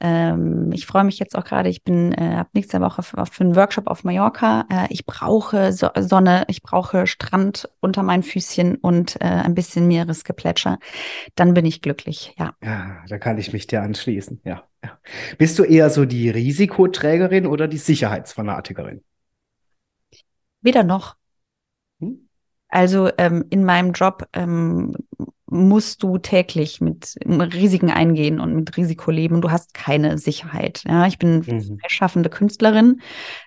ähm, 0.00 0.70
ich 0.72 0.86
freue 0.86 1.04
mich 1.04 1.18
jetzt 1.18 1.36
auch 1.36 1.44
gerade. 1.44 1.68
Ich 1.68 1.84
bin 1.84 2.12
äh, 2.12 2.36
ab 2.36 2.48
nächster 2.52 2.80
Woche 2.80 3.02
für, 3.02 3.24
für 3.26 3.44
einen 3.44 3.56
Workshop 3.56 3.86
auf 3.86 4.04
Mallorca. 4.04 4.66
Äh, 4.70 4.86
ich 4.90 5.06
brauche 5.06 5.72
so 5.72 5.88
Sonne, 5.96 6.44
ich 6.48 6.62
brauche 6.62 7.06
Strand 7.06 7.68
unter 7.80 8.02
meinen 8.02 8.22
Füßchen 8.22 8.76
und 8.76 9.16
äh, 9.20 9.24
ein 9.24 9.54
bisschen 9.54 9.88
Meeresgeplätscher. 9.88 10.78
Dann 11.34 11.54
bin 11.54 11.64
ich 11.64 11.82
glücklich. 11.82 12.34
Ja. 12.38 12.54
Ja, 12.62 13.02
da 13.08 13.18
kann 13.18 13.38
ich 13.38 13.52
mich 13.52 13.66
dir 13.66 13.82
anschließen. 13.82 14.40
Ja. 14.44 14.64
ja. 14.84 14.98
Bist 15.38 15.58
du 15.58 15.64
eher 15.64 15.90
so 15.90 16.04
die 16.04 16.28
Risikoträgerin 16.28 17.46
oder 17.46 17.68
die 17.68 17.78
Sicherheitsfanatikerin? 17.78 19.02
Weder 20.60 20.82
noch. 20.82 21.16
Hm? 22.00 22.28
Also 22.68 23.10
ähm, 23.16 23.44
in 23.50 23.64
meinem 23.64 23.92
Job 23.92 24.28
ähm, 24.32 24.94
musst 25.56 26.02
du 26.02 26.18
täglich 26.18 26.80
mit 26.80 27.16
Risiken 27.24 27.90
eingehen 27.90 28.40
und 28.40 28.54
mit 28.54 28.76
Risiko 28.76 29.10
leben. 29.10 29.40
Du 29.40 29.50
hast 29.50 29.74
keine 29.74 30.18
Sicherheit. 30.18 30.82
Ja, 30.86 31.06
ich 31.06 31.18
bin 31.18 31.42
mhm. 31.46 31.78
freischaffende 31.80 32.30
Künstlerin. 32.30 33.00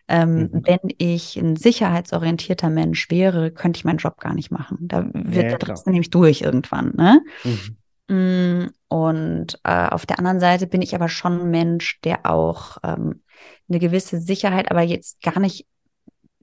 Ähm, 0.08 0.50
mhm. 0.52 0.62
Wenn 0.66 0.94
ich 0.98 1.38
ein 1.38 1.56
sicherheitsorientierter 1.56 2.70
Mensch 2.70 3.10
wäre, 3.10 3.52
könnte 3.52 3.78
ich 3.78 3.86
meinen 3.86 3.98
Job 3.98 4.20
gar 4.20 4.34
nicht 4.34 4.52
machen. 4.52 4.78
Da 4.82 5.06
wird 5.14 5.36
ja, 5.36 5.50
der 5.50 5.58
Dresden 5.60 5.92
nämlich 5.92 6.10
durch 6.10 6.42
irgendwann. 6.42 6.94
Ne? 6.96 7.22
Mhm. 7.44 7.78
Mm, 8.12 8.70
und 8.88 9.60
äh, 9.64 9.88
auf 9.88 10.06
der 10.06 10.20
anderen 10.20 10.40
Seite 10.40 10.68
bin 10.68 10.82
ich 10.82 10.96
aber 10.96 11.10
schon 11.10 11.42
ein 11.42 11.52
Mensch, 11.52 12.02
der 12.02 12.26
auch 12.26 12.78
ähm, 12.84 13.22
eine 13.70 13.80
gewisse 13.80 14.20
Sicherheit, 14.20 14.72
aber 14.72 14.82
jetzt 14.82 15.22
gar 15.22 15.40
nicht 15.40 15.68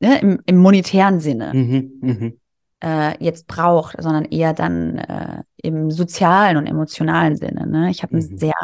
ne, 0.00 0.20
im, 0.20 0.40
im 0.46 0.56
monetären 0.56 1.20
Sinne. 1.20 1.52
Mhm, 1.52 1.92
mhm 2.00 2.40
äh, 2.86 3.22
jetzt 3.22 3.48
braucht, 3.48 4.00
sondern 4.00 4.24
eher 4.26 4.52
dann 4.52 4.98
äh, 4.98 5.42
im 5.56 5.90
sozialen 5.90 6.56
und 6.56 6.66
emotionalen 6.68 7.36
Sinne. 7.36 7.66
Ne? 7.66 7.90
Ich 7.90 8.02
habe 8.04 8.16
ein 8.16 8.22
mhm. 8.22 8.38
sehr, 8.38 8.54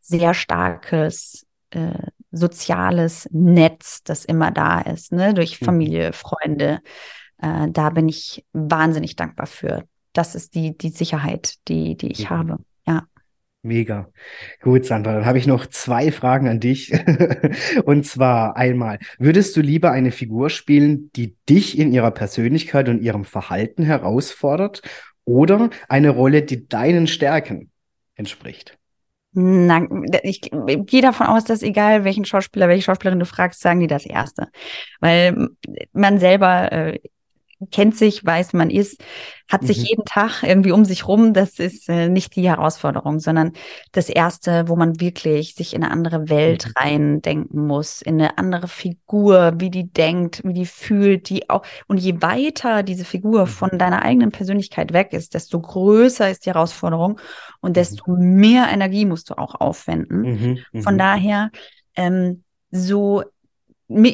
sehr 0.00 0.34
starkes 0.34 1.46
äh, 1.70 2.08
soziales 2.32 3.28
Netz, 3.30 4.02
das 4.02 4.24
immer 4.24 4.50
da 4.50 4.80
ist, 4.80 5.12
ne? 5.12 5.34
durch 5.34 5.60
mhm. 5.60 5.66
Familie, 5.66 6.12
Freunde. 6.12 6.80
Äh, 7.40 7.68
da 7.70 7.90
bin 7.90 8.08
ich 8.08 8.44
wahnsinnig 8.52 9.14
dankbar 9.14 9.46
für. 9.46 9.84
Das 10.12 10.34
ist 10.34 10.56
die, 10.56 10.76
die 10.76 10.90
Sicherheit, 10.90 11.54
die, 11.68 11.96
die 11.96 12.10
ich 12.10 12.30
mhm. 12.30 12.30
habe. 12.30 12.58
Mega. 13.64 14.10
Gut, 14.60 14.84
Sandra, 14.84 15.14
dann 15.14 15.24
habe 15.24 15.38
ich 15.38 15.46
noch 15.46 15.64
zwei 15.64 16.12
Fragen 16.12 16.48
an 16.48 16.60
dich. 16.60 16.92
und 17.86 18.04
zwar 18.04 18.58
einmal, 18.58 18.98
würdest 19.18 19.56
du 19.56 19.62
lieber 19.62 19.90
eine 19.90 20.12
Figur 20.12 20.50
spielen, 20.50 21.10
die 21.16 21.34
dich 21.48 21.78
in 21.78 21.90
ihrer 21.90 22.10
Persönlichkeit 22.10 22.90
und 22.90 23.00
ihrem 23.00 23.24
Verhalten 23.24 23.82
herausfordert 23.82 24.82
oder 25.24 25.70
eine 25.88 26.10
Rolle, 26.10 26.42
die 26.42 26.68
deinen 26.68 27.06
Stärken 27.06 27.70
entspricht? 28.16 28.76
Na, 29.32 29.88
ich 30.22 30.42
gehe 30.42 31.02
davon 31.02 31.26
aus, 31.26 31.44
dass 31.44 31.62
egal 31.62 32.04
welchen 32.04 32.26
Schauspieler, 32.26 32.68
welche 32.68 32.84
Schauspielerin 32.84 33.18
du 33.18 33.26
fragst, 33.26 33.62
sagen 33.62 33.80
die 33.80 33.86
das 33.86 34.04
Erste. 34.04 34.48
Weil 35.00 35.48
man 35.92 36.18
selber 36.18 36.70
äh, 36.70 37.00
kennt 37.70 37.96
sich, 37.96 38.24
weiß, 38.24 38.52
man 38.52 38.70
ist, 38.70 39.02
hat 39.48 39.62
mhm. 39.62 39.66
sich 39.66 39.88
jeden 39.88 40.04
Tag 40.04 40.42
irgendwie 40.42 40.72
um 40.72 40.84
sich 40.84 41.06
rum. 41.06 41.34
Das 41.34 41.58
ist 41.58 41.88
äh, 41.88 42.08
nicht 42.08 42.36
die 42.36 42.48
Herausforderung, 42.48 43.20
sondern 43.20 43.52
das 43.92 44.08
Erste, 44.08 44.68
wo 44.68 44.76
man 44.76 45.00
wirklich 45.00 45.54
sich 45.54 45.74
in 45.74 45.82
eine 45.82 45.92
andere 45.92 46.28
Welt 46.28 46.66
mhm. 46.66 46.72
reindenken 46.76 47.66
muss, 47.66 48.02
in 48.02 48.20
eine 48.20 48.38
andere 48.38 48.68
Figur, 48.68 49.54
wie 49.58 49.70
die 49.70 49.90
denkt, 49.90 50.42
wie 50.44 50.54
die 50.54 50.66
fühlt, 50.66 51.28
die 51.28 51.50
auch. 51.50 51.64
Und 51.86 51.98
je 51.98 52.20
weiter 52.20 52.82
diese 52.82 53.04
Figur 53.04 53.42
mhm. 53.42 53.48
von 53.48 53.78
deiner 53.78 54.02
eigenen 54.02 54.30
Persönlichkeit 54.30 54.92
weg 54.92 55.12
ist, 55.12 55.34
desto 55.34 55.60
größer 55.60 56.30
ist 56.30 56.46
die 56.46 56.50
Herausforderung 56.50 57.20
und 57.60 57.70
mhm. 57.70 57.74
desto 57.74 58.16
mehr 58.16 58.68
Energie 58.70 59.04
musst 59.04 59.30
du 59.30 59.38
auch 59.38 59.54
aufwenden. 59.54 60.64
Mhm. 60.72 60.82
Von 60.82 60.98
daher, 60.98 61.50
ähm, 61.96 62.42
so 62.70 63.22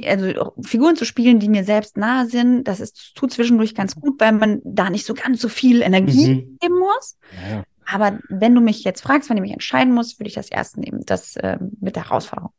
also 0.06 0.52
Figuren 0.62 0.96
zu 0.96 1.04
spielen, 1.04 1.40
die 1.40 1.48
mir 1.48 1.64
selbst 1.64 1.96
nahe 1.96 2.26
sind, 2.26 2.64
das 2.64 2.80
ist, 2.80 3.14
tut 3.14 3.32
zwischendurch 3.32 3.74
ganz 3.74 3.94
gut, 3.94 4.20
weil 4.20 4.32
man 4.32 4.60
da 4.64 4.90
nicht 4.90 5.06
so 5.06 5.14
ganz 5.14 5.40
so 5.40 5.48
viel 5.48 5.82
Energie 5.82 6.34
mhm. 6.34 6.58
geben 6.60 6.78
muss. 6.78 7.16
Ja. 7.50 7.64
Aber 7.86 8.18
wenn 8.28 8.54
du 8.54 8.60
mich 8.60 8.84
jetzt 8.84 9.00
fragst, 9.00 9.30
wenn 9.30 9.36
ich 9.36 9.42
mich 9.42 9.52
entscheiden 9.52 9.92
muss, 9.92 10.18
würde 10.18 10.28
ich 10.28 10.34
das 10.34 10.50
erste 10.50 10.80
nehmen, 10.80 11.02
das 11.06 11.36
äh, 11.36 11.58
mit 11.80 11.96
der 11.96 12.04
Herausforderung. 12.04 12.52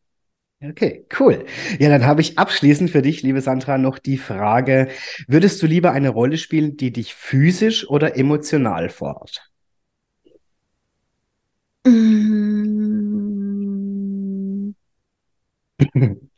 Okay, 0.64 1.08
cool. 1.20 1.46
Ja, 1.80 1.90
dann 1.90 2.06
habe 2.06 2.22
ich 2.22 2.38
abschließend 2.38 2.92
für 2.92 3.02
dich, 3.02 3.24
liebe 3.24 3.42
Sandra, 3.42 3.80
noch 3.80 3.98
die 3.98 4.20
Frage, 4.20 4.90
würdest 5.28 5.60
du 5.62 5.68
lieber 5.68 5.92
eine 5.92 6.10
Rolle 6.10 6.38
spielen, 6.38 6.78
die 6.78 6.92
dich 6.92 7.16
physisch 7.16 7.90
oder 7.90 8.16
emotional 8.16 8.90
fordert? 8.90 9.50
Mm. 11.88 12.62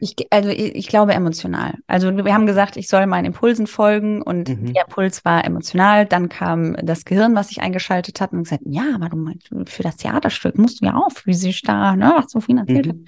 Ich, 0.00 0.14
also 0.30 0.48
ich, 0.48 0.74
ich, 0.74 0.88
glaube 0.88 1.14
emotional. 1.14 1.74
Also 1.86 2.14
wir 2.16 2.34
haben 2.34 2.46
gesagt, 2.46 2.76
ich 2.76 2.88
soll 2.88 3.06
meinen 3.06 3.26
Impulsen 3.26 3.66
folgen 3.66 4.22
und 4.22 4.48
mhm. 4.48 4.72
der 4.72 4.84
Impuls 4.86 5.24
war 5.24 5.44
emotional. 5.44 6.06
Dann 6.06 6.28
kam 6.28 6.76
das 6.82 7.04
Gehirn, 7.04 7.34
was 7.34 7.48
sich 7.48 7.60
eingeschaltet 7.60 8.20
hat 8.20 8.32
und 8.32 8.44
gesagt, 8.44 8.62
ja, 8.66 8.84
aber 8.94 9.08
du 9.08 9.16
meinst, 9.16 9.48
für 9.66 9.82
das 9.82 9.96
Theaterstück 9.96 10.58
musst 10.58 10.80
du 10.80 10.86
ja 10.86 10.96
auch 10.96 11.12
physisch 11.12 11.62
da, 11.62 11.96
ne, 11.96 12.12
was 12.16 12.30
so 12.30 12.40
finanziert 12.40 12.86
mhm. 12.86 13.06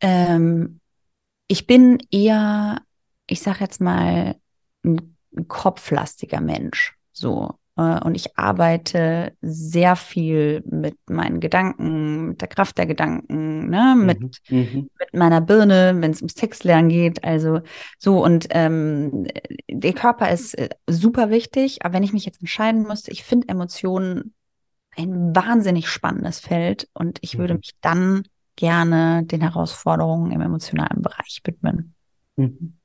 Ähm, 0.00 0.80
ich 1.48 1.66
bin 1.66 1.98
eher, 2.10 2.82
ich 3.26 3.40
sag 3.40 3.60
jetzt 3.60 3.80
mal, 3.80 4.36
ein 4.84 5.48
kopflastiger 5.48 6.40
Mensch. 6.40 6.94
So. 7.12 7.58
Äh, 7.76 8.00
und 8.04 8.14
ich 8.14 8.38
arbeite 8.38 9.36
sehr 9.40 9.96
viel 9.96 10.62
mit 10.66 10.96
meinen 11.08 11.40
Gedanken, 11.40 12.28
mit 12.28 12.40
der 12.40 12.48
Kraft 12.48 12.78
der 12.78 12.86
Gedanken, 12.86 13.68
ne? 13.68 13.94
mit, 13.96 14.40
mhm. 14.48 14.58
mhm. 14.58 14.90
mit 14.98 15.14
meiner 15.14 15.40
Birne, 15.40 15.94
wenn 15.98 16.10
es 16.10 16.20
ums 16.20 16.34
Textlernen 16.34 16.88
geht. 16.88 17.24
Also 17.24 17.60
so, 17.98 18.24
und 18.24 18.48
ähm, 18.50 19.26
der 19.70 19.92
Körper 19.92 20.30
ist 20.30 20.54
äh, 20.54 20.70
super 20.88 21.30
wichtig, 21.30 21.84
aber 21.84 21.94
wenn 21.94 22.02
ich 22.02 22.12
mich 22.12 22.24
jetzt 22.24 22.40
entscheiden 22.40 22.82
müsste, 22.82 23.10
ich 23.10 23.24
finde 23.24 23.48
Emotionen 23.48 24.34
ein 24.96 25.36
wahnsinnig 25.36 25.88
spannendes 25.88 26.40
Feld 26.40 26.88
und 26.94 27.18
ich 27.20 27.34
mhm. 27.34 27.38
würde 27.40 27.54
mich 27.54 27.72
dann 27.82 28.26
gerne 28.56 29.24
den 29.24 29.42
Herausforderungen 29.42 30.32
im 30.32 30.40
emotionalen 30.40 31.02
Bereich 31.02 31.42
widmen. 31.44 31.94
Mhm. 32.36 32.78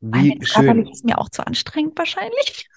Wie 0.00 0.38
schön. 0.42 0.86
ist 0.86 1.04
mir 1.04 1.18
auch 1.18 1.28
zu 1.28 1.46
anstrengend 1.46 1.96
wahrscheinlich. 1.96 2.68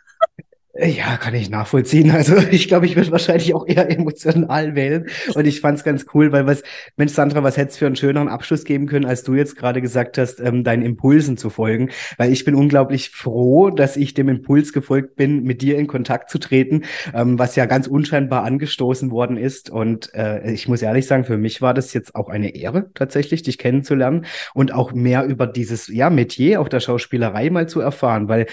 Ja, 0.78 1.16
kann 1.16 1.34
ich 1.36 1.50
nachvollziehen. 1.50 2.12
Also 2.12 2.36
ich 2.52 2.68
glaube, 2.68 2.86
ich 2.86 2.98
würde 2.98 3.10
wahrscheinlich 3.12 3.54
auch 3.54 3.66
eher 3.66 3.90
emotional 3.90 4.76
wählen. 4.76 5.08
Und 5.34 5.48
ich 5.48 5.62
fand 5.62 5.78
es 5.78 5.86
ganz 5.86 6.06
cool, 6.14 6.34
weil 6.34 6.48
was, 6.48 6.64
Mensch, 6.98 7.14
Sandra, 7.14 7.44
was 7.44 7.56
hättest 7.56 7.80
für 7.80 7.86
einen 7.86 7.96
schöneren 7.96 8.28
Abschluss 8.28 8.66
geben 8.66 8.86
können, 8.86 9.06
als 9.06 9.24
du 9.24 9.36
jetzt 9.36 9.56
gerade 9.56 9.82
gesagt 9.82 10.18
hast, 10.18 10.42
ähm, 10.42 10.66
deinen 10.66 10.84
Impulsen 10.84 11.38
zu 11.38 11.50
folgen. 11.50 11.92
Weil 12.18 12.34
ich 12.34 12.44
bin 12.44 12.56
unglaublich 12.56 13.12
froh, 13.12 13.70
dass 13.70 13.96
ich 13.96 14.16
dem 14.16 14.28
Impuls 14.28 14.74
gefolgt 14.74 15.16
bin, 15.16 15.44
mit 15.44 15.62
dir 15.62 15.78
in 15.78 15.88
Kontakt 15.88 16.30
zu 16.30 16.40
treten, 16.40 16.84
ähm, 17.14 17.40
was 17.40 17.56
ja 17.56 17.68
ganz 17.68 17.88
unscheinbar 17.88 18.44
angestoßen 18.44 19.12
worden 19.12 19.38
ist. 19.38 19.70
Und 19.70 20.14
äh, 20.14 20.52
ich 20.52 20.68
muss 20.68 20.82
ehrlich 20.82 21.08
sagen, 21.08 21.24
für 21.24 21.38
mich 21.38 21.62
war 21.62 21.74
das 21.74 21.94
jetzt 21.94 22.16
auch 22.16 22.28
eine 22.28 22.54
Ehre, 22.54 22.92
tatsächlich, 22.94 23.44
dich 23.44 23.58
kennenzulernen 23.60 24.26
und 24.54 24.74
auch 24.74 24.92
mehr 24.92 25.24
über 25.24 25.48
dieses 25.48 25.88
ja, 25.88 26.10
Metier, 26.10 26.60
auch 26.60 26.68
der 26.68 26.82
Schauspielerei 26.82 27.50
mal 27.50 27.70
zu 27.70 27.80
erfahren, 27.80 28.28
weil 28.28 28.48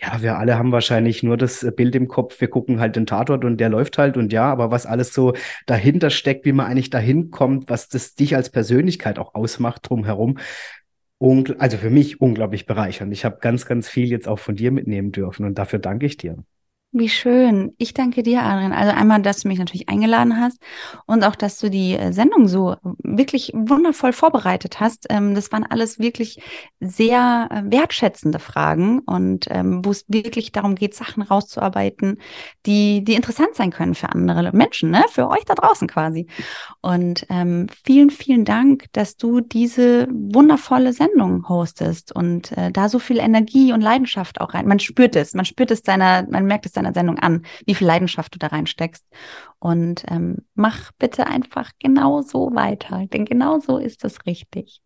ja, 0.00 0.22
wir 0.22 0.38
alle 0.38 0.58
haben 0.58 0.72
wahrscheinlich 0.72 1.22
nur 1.22 1.36
das 1.36 1.62
äh, 1.62 1.70
Bild 1.70 1.94
im 1.94 2.08
Kopf, 2.08 2.40
wir 2.40 2.48
gucken 2.48 2.80
halt 2.80 2.96
den 2.96 3.06
Tatort 3.06 3.44
und 3.44 3.58
der 3.58 3.68
läuft 3.68 3.98
halt 3.98 4.16
und 4.16 4.32
ja, 4.32 4.50
aber 4.50 4.70
was 4.70 4.86
alles 4.86 5.14
so 5.14 5.34
dahinter 5.66 6.10
steckt, 6.10 6.44
wie 6.44 6.52
man 6.52 6.66
eigentlich 6.66 6.90
dahin 6.90 7.30
kommt, 7.30 7.70
was 7.70 7.88
das 7.88 8.14
dich 8.14 8.36
als 8.36 8.50
Persönlichkeit 8.50 9.18
auch 9.18 9.34
ausmacht 9.34 9.88
drumherum, 9.88 10.38
also 11.58 11.78
für 11.78 11.90
mich 11.90 12.20
unglaublich 12.20 12.66
bereichernd. 12.66 13.12
Ich 13.12 13.24
habe 13.24 13.38
ganz, 13.40 13.66
ganz 13.66 13.88
viel 13.88 14.08
jetzt 14.10 14.28
auch 14.28 14.38
von 14.38 14.56
dir 14.56 14.70
mitnehmen 14.70 15.12
dürfen 15.12 15.46
und 15.46 15.56
dafür 15.58 15.78
danke 15.78 16.06
ich 16.06 16.16
dir. 16.16 16.44
Wie 16.96 17.08
schön. 17.08 17.74
Ich 17.76 17.92
danke 17.92 18.22
dir, 18.22 18.44
Adrian. 18.44 18.72
Also 18.72 18.92
einmal, 18.92 19.20
dass 19.20 19.40
du 19.40 19.48
mich 19.48 19.58
natürlich 19.58 19.88
eingeladen 19.88 20.38
hast 20.40 20.62
und 21.06 21.24
auch, 21.24 21.34
dass 21.34 21.58
du 21.58 21.68
die 21.68 21.96
äh, 21.96 22.12
Sendung 22.12 22.46
so 22.46 22.76
wirklich 23.02 23.50
wundervoll 23.52 24.12
vorbereitet 24.12 24.78
hast. 24.78 25.06
Ähm, 25.10 25.34
das 25.34 25.50
waren 25.50 25.64
alles 25.64 25.98
wirklich 25.98 26.38
sehr 26.78 27.48
äh, 27.50 27.62
wertschätzende 27.68 28.38
Fragen 28.38 29.00
und 29.00 29.46
ähm, 29.50 29.84
wo 29.84 29.90
es 29.90 30.04
wirklich 30.06 30.52
darum 30.52 30.76
geht, 30.76 30.94
Sachen 30.94 31.24
rauszuarbeiten, 31.24 32.18
die, 32.64 33.02
die 33.02 33.14
interessant 33.14 33.56
sein 33.56 33.72
können 33.72 33.96
für 33.96 34.10
andere 34.10 34.52
Menschen, 34.52 34.90
ne? 34.90 35.04
für 35.10 35.28
euch 35.28 35.44
da 35.46 35.56
draußen 35.56 35.88
quasi. 35.88 36.28
Und 36.80 37.26
ähm, 37.28 37.66
vielen, 37.84 38.10
vielen 38.10 38.44
Dank, 38.44 38.84
dass 38.92 39.16
du 39.16 39.40
diese 39.40 40.06
wundervolle 40.12 40.92
Sendung 40.92 41.48
hostest 41.48 42.14
und 42.14 42.56
äh, 42.56 42.70
da 42.70 42.88
so 42.88 43.00
viel 43.00 43.18
Energie 43.18 43.72
und 43.72 43.80
Leidenschaft 43.80 44.40
auch 44.40 44.54
rein. 44.54 44.68
Man 44.68 44.78
spürt 44.78 45.16
es, 45.16 45.34
man 45.34 45.44
spürt 45.44 45.72
es 45.72 45.82
deiner, 45.82 46.24
man 46.30 46.46
merkt 46.46 46.66
es 46.66 46.72
deiner 46.72 46.83
deiner 46.84 46.94
Sendung 46.94 47.18
an, 47.18 47.42
wie 47.66 47.74
viel 47.74 47.86
Leidenschaft 47.86 48.34
du 48.34 48.38
da 48.38 48.48
reinsteckst. 48.48 49.04
Und 49.58 50.04
ähm, 50.08 50.38
mach 50.54 50.92
bitte 50.98 51.26
einfach 51.26 51.70
genau 51.78 52.22
so 52.22 52.54
weiter, 52.54 53.06
denn 53.12 53.24
genau 53.24 53.58
so 53.58 53.78
ist 53.78 54.04
es 54.04 54.26
richtig. 54.26 54.80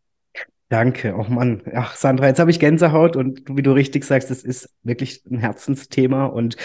Danke, 0.70 1.14
oh 1.16 1.24
Mann. 1.30 1.62
Ach, 1.74 1.96
Sandra, 1.96 2.26
jetzt 2.26 2.40
habe 2.40 2.50
ich 2.50 2.60
Gänsehaut 2.60 3.16
und 3.16 3.42
wie 3.48 3.62
du 3.62 3.72
richtig 3.72 4.04
sagst, 4.04 4.30
es 4.30 4.44
ist 4.44 4.68
wirklich 4.82 5.24
ein 5.30 5.38
Herzensthema 5.38 6.26
und 6.26 6.56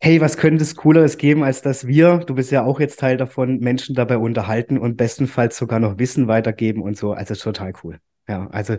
hey, 0.00 0.20
was 0.20 0.36
könnte 0.36 0.62
es 0.62 0.76
Cooleres 0.76 1.18
geben, 1.18 1.42
als 1.42 1.60
dass 1.60 1.86
wir, 1.86 2.18
du 2.18 2.34
bist 2.36 2.50
ja 2.52 2.64
auch 2.64 2.80
jetzt 2.80 3.00
Teil 3.00 3.16
davon, 3.16 3.58
Menschen 3.58 3.94
dabei 3.94 4.16
unterhalten 4.16 4.78
und 4.78 4.96
bestenfalls 4.96 5.58
sogar 5.58 5.80
noch 5.80 5.98
Wissen 5.98 6.28
weitergeben 6.28 6.82
und 6.82 6.96
so. 6.96 7.12
Also 7.12 7.34
total 7.34 7.72
cool. 7.82 7.98
Ja, 8.28 8.46
also 8.52 8.76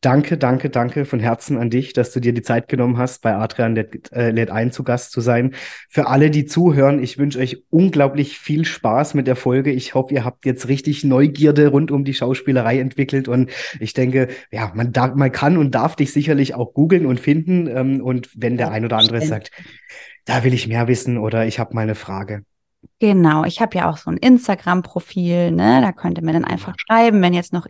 danke, 0.00 0.38
danke, 0.38 0.70
danke 0.70 1.04
von 1.04 1.18
Herzen 1.18 1.58
an 1.58 1.70
dich, 1.70 1.92
dass 1.92 2.12
du 2.12 2.20
dir 2.20 2.32
die 2.32 2.42
Zeit 2.42 2.68
genommen 2.68 2.98
hast, 2.98 3.20
bei 3.20 3.34
Adrian 3.34 3.76
äh, 3.76 4.30
lädt 4.30 4.50
ein 4.50 4.70
zu 4.70 4.84
Gast 4.84 5.10
zu 5.10 5.20
sein. 5.20 5.54
Für 5.88 6.06
alle, 6.06 6.30
die 6.30 6.46
zuhören, 6.46 7.02
ich 7.02 7.18
wünsche 7.18 7.40
euch 7.40 7.64
unglaublich 7.70 8.38
viel 8.38 8.64
Spaß 8.64 9.14
mit 9.14 9.26
der 9.26 9.34
Folge. 9.34 9.72
Ich 9.72 9.94
hoffe, 9.94 10.14
ihr 10.14 10.24
habt 10.24 10.46
jetzt 10.46 10.68
richtig 10.68 11.02
Neugierde 11.02 11.66
rund 11.66 11.90
um 11.90 12.04
die 12.04 12.14
Schauspielerei 12.14 12.78
entwickelt 12.78 13.26
und 13.26 13.50
ich 13.80 13.92
denke, 13.92 14.28
ja, 14.52 14.70
man, 14.72 14.92
darf, 14.92 15.16
man 15.16 15.32
kann 15.32 15.56
und 15.56 15.74
darf 15.74 15.96
dich 15.96 16.12
sicherlich 16.12 16.54
auch 16.54 16.72
googeln 16.72 17.04
und 17.04 17.18
finden. 17.18 17.66
Ähm, 17.66 18.00
und 18.02 18.30
wenn 18.36 18.56
der 18.56 18.70
ein 18.70 18.84
oder 18.84 18.98
andere 18.98 19.20
sagt, 19.20 19.50
da 20.26 20.44
will 20.44 20.54
ich 20.54 20.68
mehr 20.68 20.86
wissen 20.86 21.18
oder 21.18 21.44
ich 21.44 21.58
habe 21.58 21.74
mal 21.74 21.80
eine 21.80 21.96
Frage, 21.96 22.44
Genau, 22.98 23.44
ich 23.44 23.60
habe 23.60 23.76
ja 23.76 23.88
auch 23.88 23.96
so 23.96 24.10
ein 24.10 24.16
Instagram-Profil, 24.16 25.52
ne? 25.52 25.80
Da 25.80 25.92
könnte 25.92 26.24
man 26.24 26.34
dann 26.34 26.44
einfach 26.44 26.74
schreiben, 26.76 27.22
wenn 27.22 27.32
jetzt 27.32 27.52
noch 27.52 27.66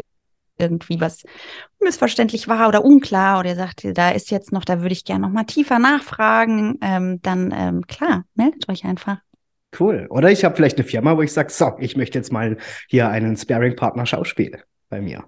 irgendwie 0.63 1.01
was 1.01 1.25
missverständlich 1.81 2.49
war 2.49 2.69
oder 2.69 2.85
unklar 2.85 3.41
oder 3.41 3.51
ihr 3.51 3.57
sagt, 3.57 3.87
da 3.97 4.11
ist 4.11 4.31
jetzt 4.31 4.53
noch, 4.53 4.65
da 4.65 4.81
würde 4.81 4.93
ich 4.93 5.05
gerne 5.05 5.27
noch 5.27 5.33
mal 5.33 5.45
tiefer 5.45 5.79
nachfragen, 5.79 6.79
ähm, 6.81 7.21
dann 7.23 7.53
ähm, 7.55 7.87
klar, 7.87 8.25
meldet 8.35 8.69
euch 8.69 8.85
einfach. 8.85 9.19
Cool. 9.79 10.07
Oder 10.11 10.31
ich 10.31 10.45
habe 10.45 10.55
vielleicht 10.55 10.79
eine 10.79 10.87
Firma, 10.87 11.17
wo 11.17 11.23
ich 11.23 11.33
sage, 11.33 11.51
so, 11.51 11.73
ich 11.79 11.97
möchte 11.97 12.19
jetzt 12.19 12.33
mal 12.33 12.59
hier 12.89 13.09
einen 13.09 13.37
Sparing-Partner 13.37 14.07
Schauspiel 14.07 14.63
bei 14.89 15.01
mir. 15.01 15.25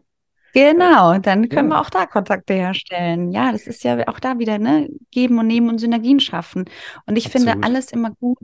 Genau, 0.55 1.19
dann 1.19 1.49
können 1.49 1.69
ja. 1.69 1.77
wir 1.77 1.81
auch 1.81 1.91
da 1.91 2.07
Kontakte 2.07 2.55
herstellen. 2.55 3.33
Ja, 3.33 3.51
das 3.51 3.67
ist 3.67 3.83
ja 3.83 4.07
auch 4.07 4.21
da 4.21 4.39
wieder, 4.39 4.59
ne, 4.59 4.89
geben 5.11 5.41
und 5.41 5.49
nehmen 5.49 5.69
und 5.69 5.79
Synergien 5.79 6.21
schaffen. 6.21 6.67
Und 7.07 7.17
ich 7.17 7.27
Absolut. 7.27 7.51
finde 7.51 7.67
alles 7.67 7.91
immer 7.91 8.13
gut, 8.13 8.39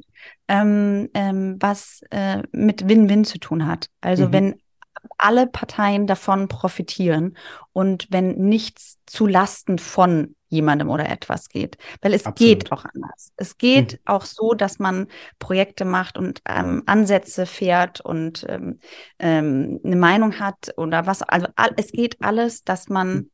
ähm, 0.48 1.08
ähm, 1.14 1.56
was 1.60 2.02
äh, 2.10 2.42
mit 2.50 2.88
Win-Win 2.88 3.24
zu 3.24 3.38
tun 3.38 3.66
hat. 3.66 3.90
Also 4.00 4.26
mhm. 4.26 4.32
wenn 4.32 4.60
alle 5.18 5.46
Parteien 5.46 6.06
davon 6.06 6.48
profitieren 6.48 7.36
und 7.72 8.08
wenn 8.10 8.36
nichts 8.36 8.98
zu 9.06 9.26
Lasten 9.26 9.78
von 9.78 10.34
jemandem 10.48 10.90
oder 10.90 11.08
etwas 11.08 11.48
geht. 11.48 11.78
Weil 12.02 12.12
es 12.12 12.26
Absolut. 12.26 12.60
geht 12.60 12.72
auch 12.72 12.84
anders. 12.84 13.32
Es 13.36 13.56
geht 13.56 13.92
mhm. 13.92 13.98
auch 14.04 14.24
so, 14.24 14.52
dass 14.52 14.78
man 14.78 15.06
Projekte 15.38 15.84
macht 15.84 16.18
und 16.18 16.42
ähm, 16.46 16.82
Ansätze 16.86 17.46
fährt 17.46 18.00
und 18.00 18.44
ähm, 18.48 18.80
ähm, 19.18 19.80
eine 19.84 19.96
Meinung 19.96 20.38
hat 20.40 20.74
oder 20.76 21.06
was. 21.06 21.22
Also 21.22 21.46
all, 21.56 21.72
es 21.76 21.92
geht 21.92 22.16
alles, 22.20 22.64
dass 22.64 22.88
man, 22.88 23.14
mhm. 23.14 23.30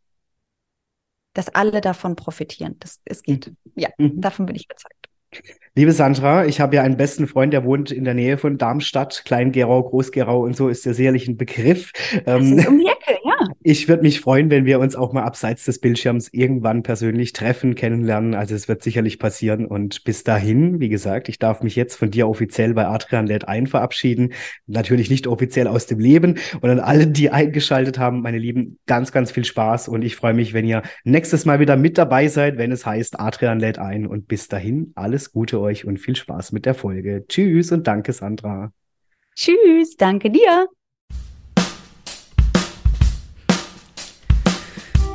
dass 1.32 1.48
alle 1.48 1.80
davon 1.80 2.16
profitieren. 2.16 2.76
Das, 2.78 3.01
es 3.05 3.22
geht. 3.22 3.48
Mhm. 3.48 3.56
Ja, 3.74 3.88
mhm. 3.97 4.20
davon 4.20 4.47
bin 4.47 4.55
ich 4.55 4.66
überzeugt. 4.66 5.09
Liebe 5.74 5.92
Sandra, 5.92 6.46
ich 6.46 6.60
habe 6.60 6.76
ja 6.76 6.82
einen 6.82 6.96
besten 6.96 7.26
Freund, 7.26 7.52
der 7.52 7.64
wohnt 7.64 7.90
in 7.90 8.04
der 8.04 8.14
Nähe 8.14 8.38
von 8.38 8.56
Darmstadt, 8.56 9.22
Klein-Gerau, 9.26 9.82
Groß-Gerau 9.82 10.42
und 10.42 10.56
so 10.56 10.68
ist 10.68 10.86
ja 10.86 10.94
sicherlich 10.94 11.28
ein 11.28 11.36
Begriff. 11.36 11.92
Das 12.24 12.40
ähm, 12.40 12.58
ist 12.58 12.66
um 12.68 12.78
die 12.78 12.86
Ecke, 12.86 13.18
ja. 13.22 13.36
Ich 13.68 13.88
würde 13.88 14.02
mich 14.02 14.20
freuen, 14.20 14.48
wenn 14.48 14.64
wir 14.64 14.78
uns 14.78 14.94
auch 14.94 15.12
mal 15.12 15.24
abseits 15.24 15.64
des 15.64 15.80
Bildschirms 15.80 16.28
irgendwann 16.32 16.84
persönlich 16.84 17.32
treffen, 17.32 17.74
kennenlernen. 17.74 18.34
Also 18.34 18.54
es 18.54 18.68
wird 18.68 18.82
sicherlich 18.82 19.18
passieren. 19.18 19.66
Und 19.66 20.04
bis 20.04 20.22
dahin, 20.22 20.78
wie 20.78 20.88
gesagt, 20.88 21.28
ich 21.28 21.40
darf 21.40 21.62
mich 21.64 21.74
jetzt 21.74 21.96
von 21.96 22.12
dir 22.12 22.28
offiziell 22.28 22.74
bei 22.74 22.86
Adrian 22.86 23.26
Led 23.26 23.48
ein 23.48 23.66
verabschieden. 23.66 24.34
Natürlich 24.68 25.10
nicht 25.10 25.26
offiziell 25.26 25.66
aus 25.66 25.86
dem 25.86 25.98
Leben. 25.98 26.38
Und 26.60 26.70
an 26.70 26.78
alle, 26.78 27.08
die 27.08 27.30
eingeschaltet 27.30 27.98
haben, 27.98 28.22
meine 28.22 28.38
Lieben, 28.38 28.78
ganz, 28.86 29.10
ganz 29.10 29.32
viel 29.32 29.44
Spaß. 29.44 29.88
Und 29.88 30.02
ich 30.02 30.14
freue 30.14 30.34
mich, 30.34 30.54
wenn 30.54 30.64
ihr 30.64 30.82
nächstes 31.02 31.44
Mal 31.44 31.58
wieder 31.58 31.76
mit 31.76 31.98
dabei 31.98 32.28
seid, 32.28 32.58
wenn 32.58 32.70
es 32.70 32.86
heißt 32.86 33.18
Adrian 33.18 33.58
Led 33.58 33.78
ein. 33.78 34.06
Und 34.06 34.28
bis 34.28 34.46
dahin, 34.46 34.92
Gute 35.32 35.61
euch 35.61 35.85
und 35.86 35.98
viel 35.98 36.16
Spaß 36.16 36.53
mit 36.53 36.66
der 36.66 36.74
Folge. 36.74 37.24
Tschüss 37.28 37.73
und 37.73 37.86
danke, 37.86 38.12
Sandra. 38.12 38.73
Tschüss, 39.35 39.97
danke 39.97 40.31
dir. 40.31 40.69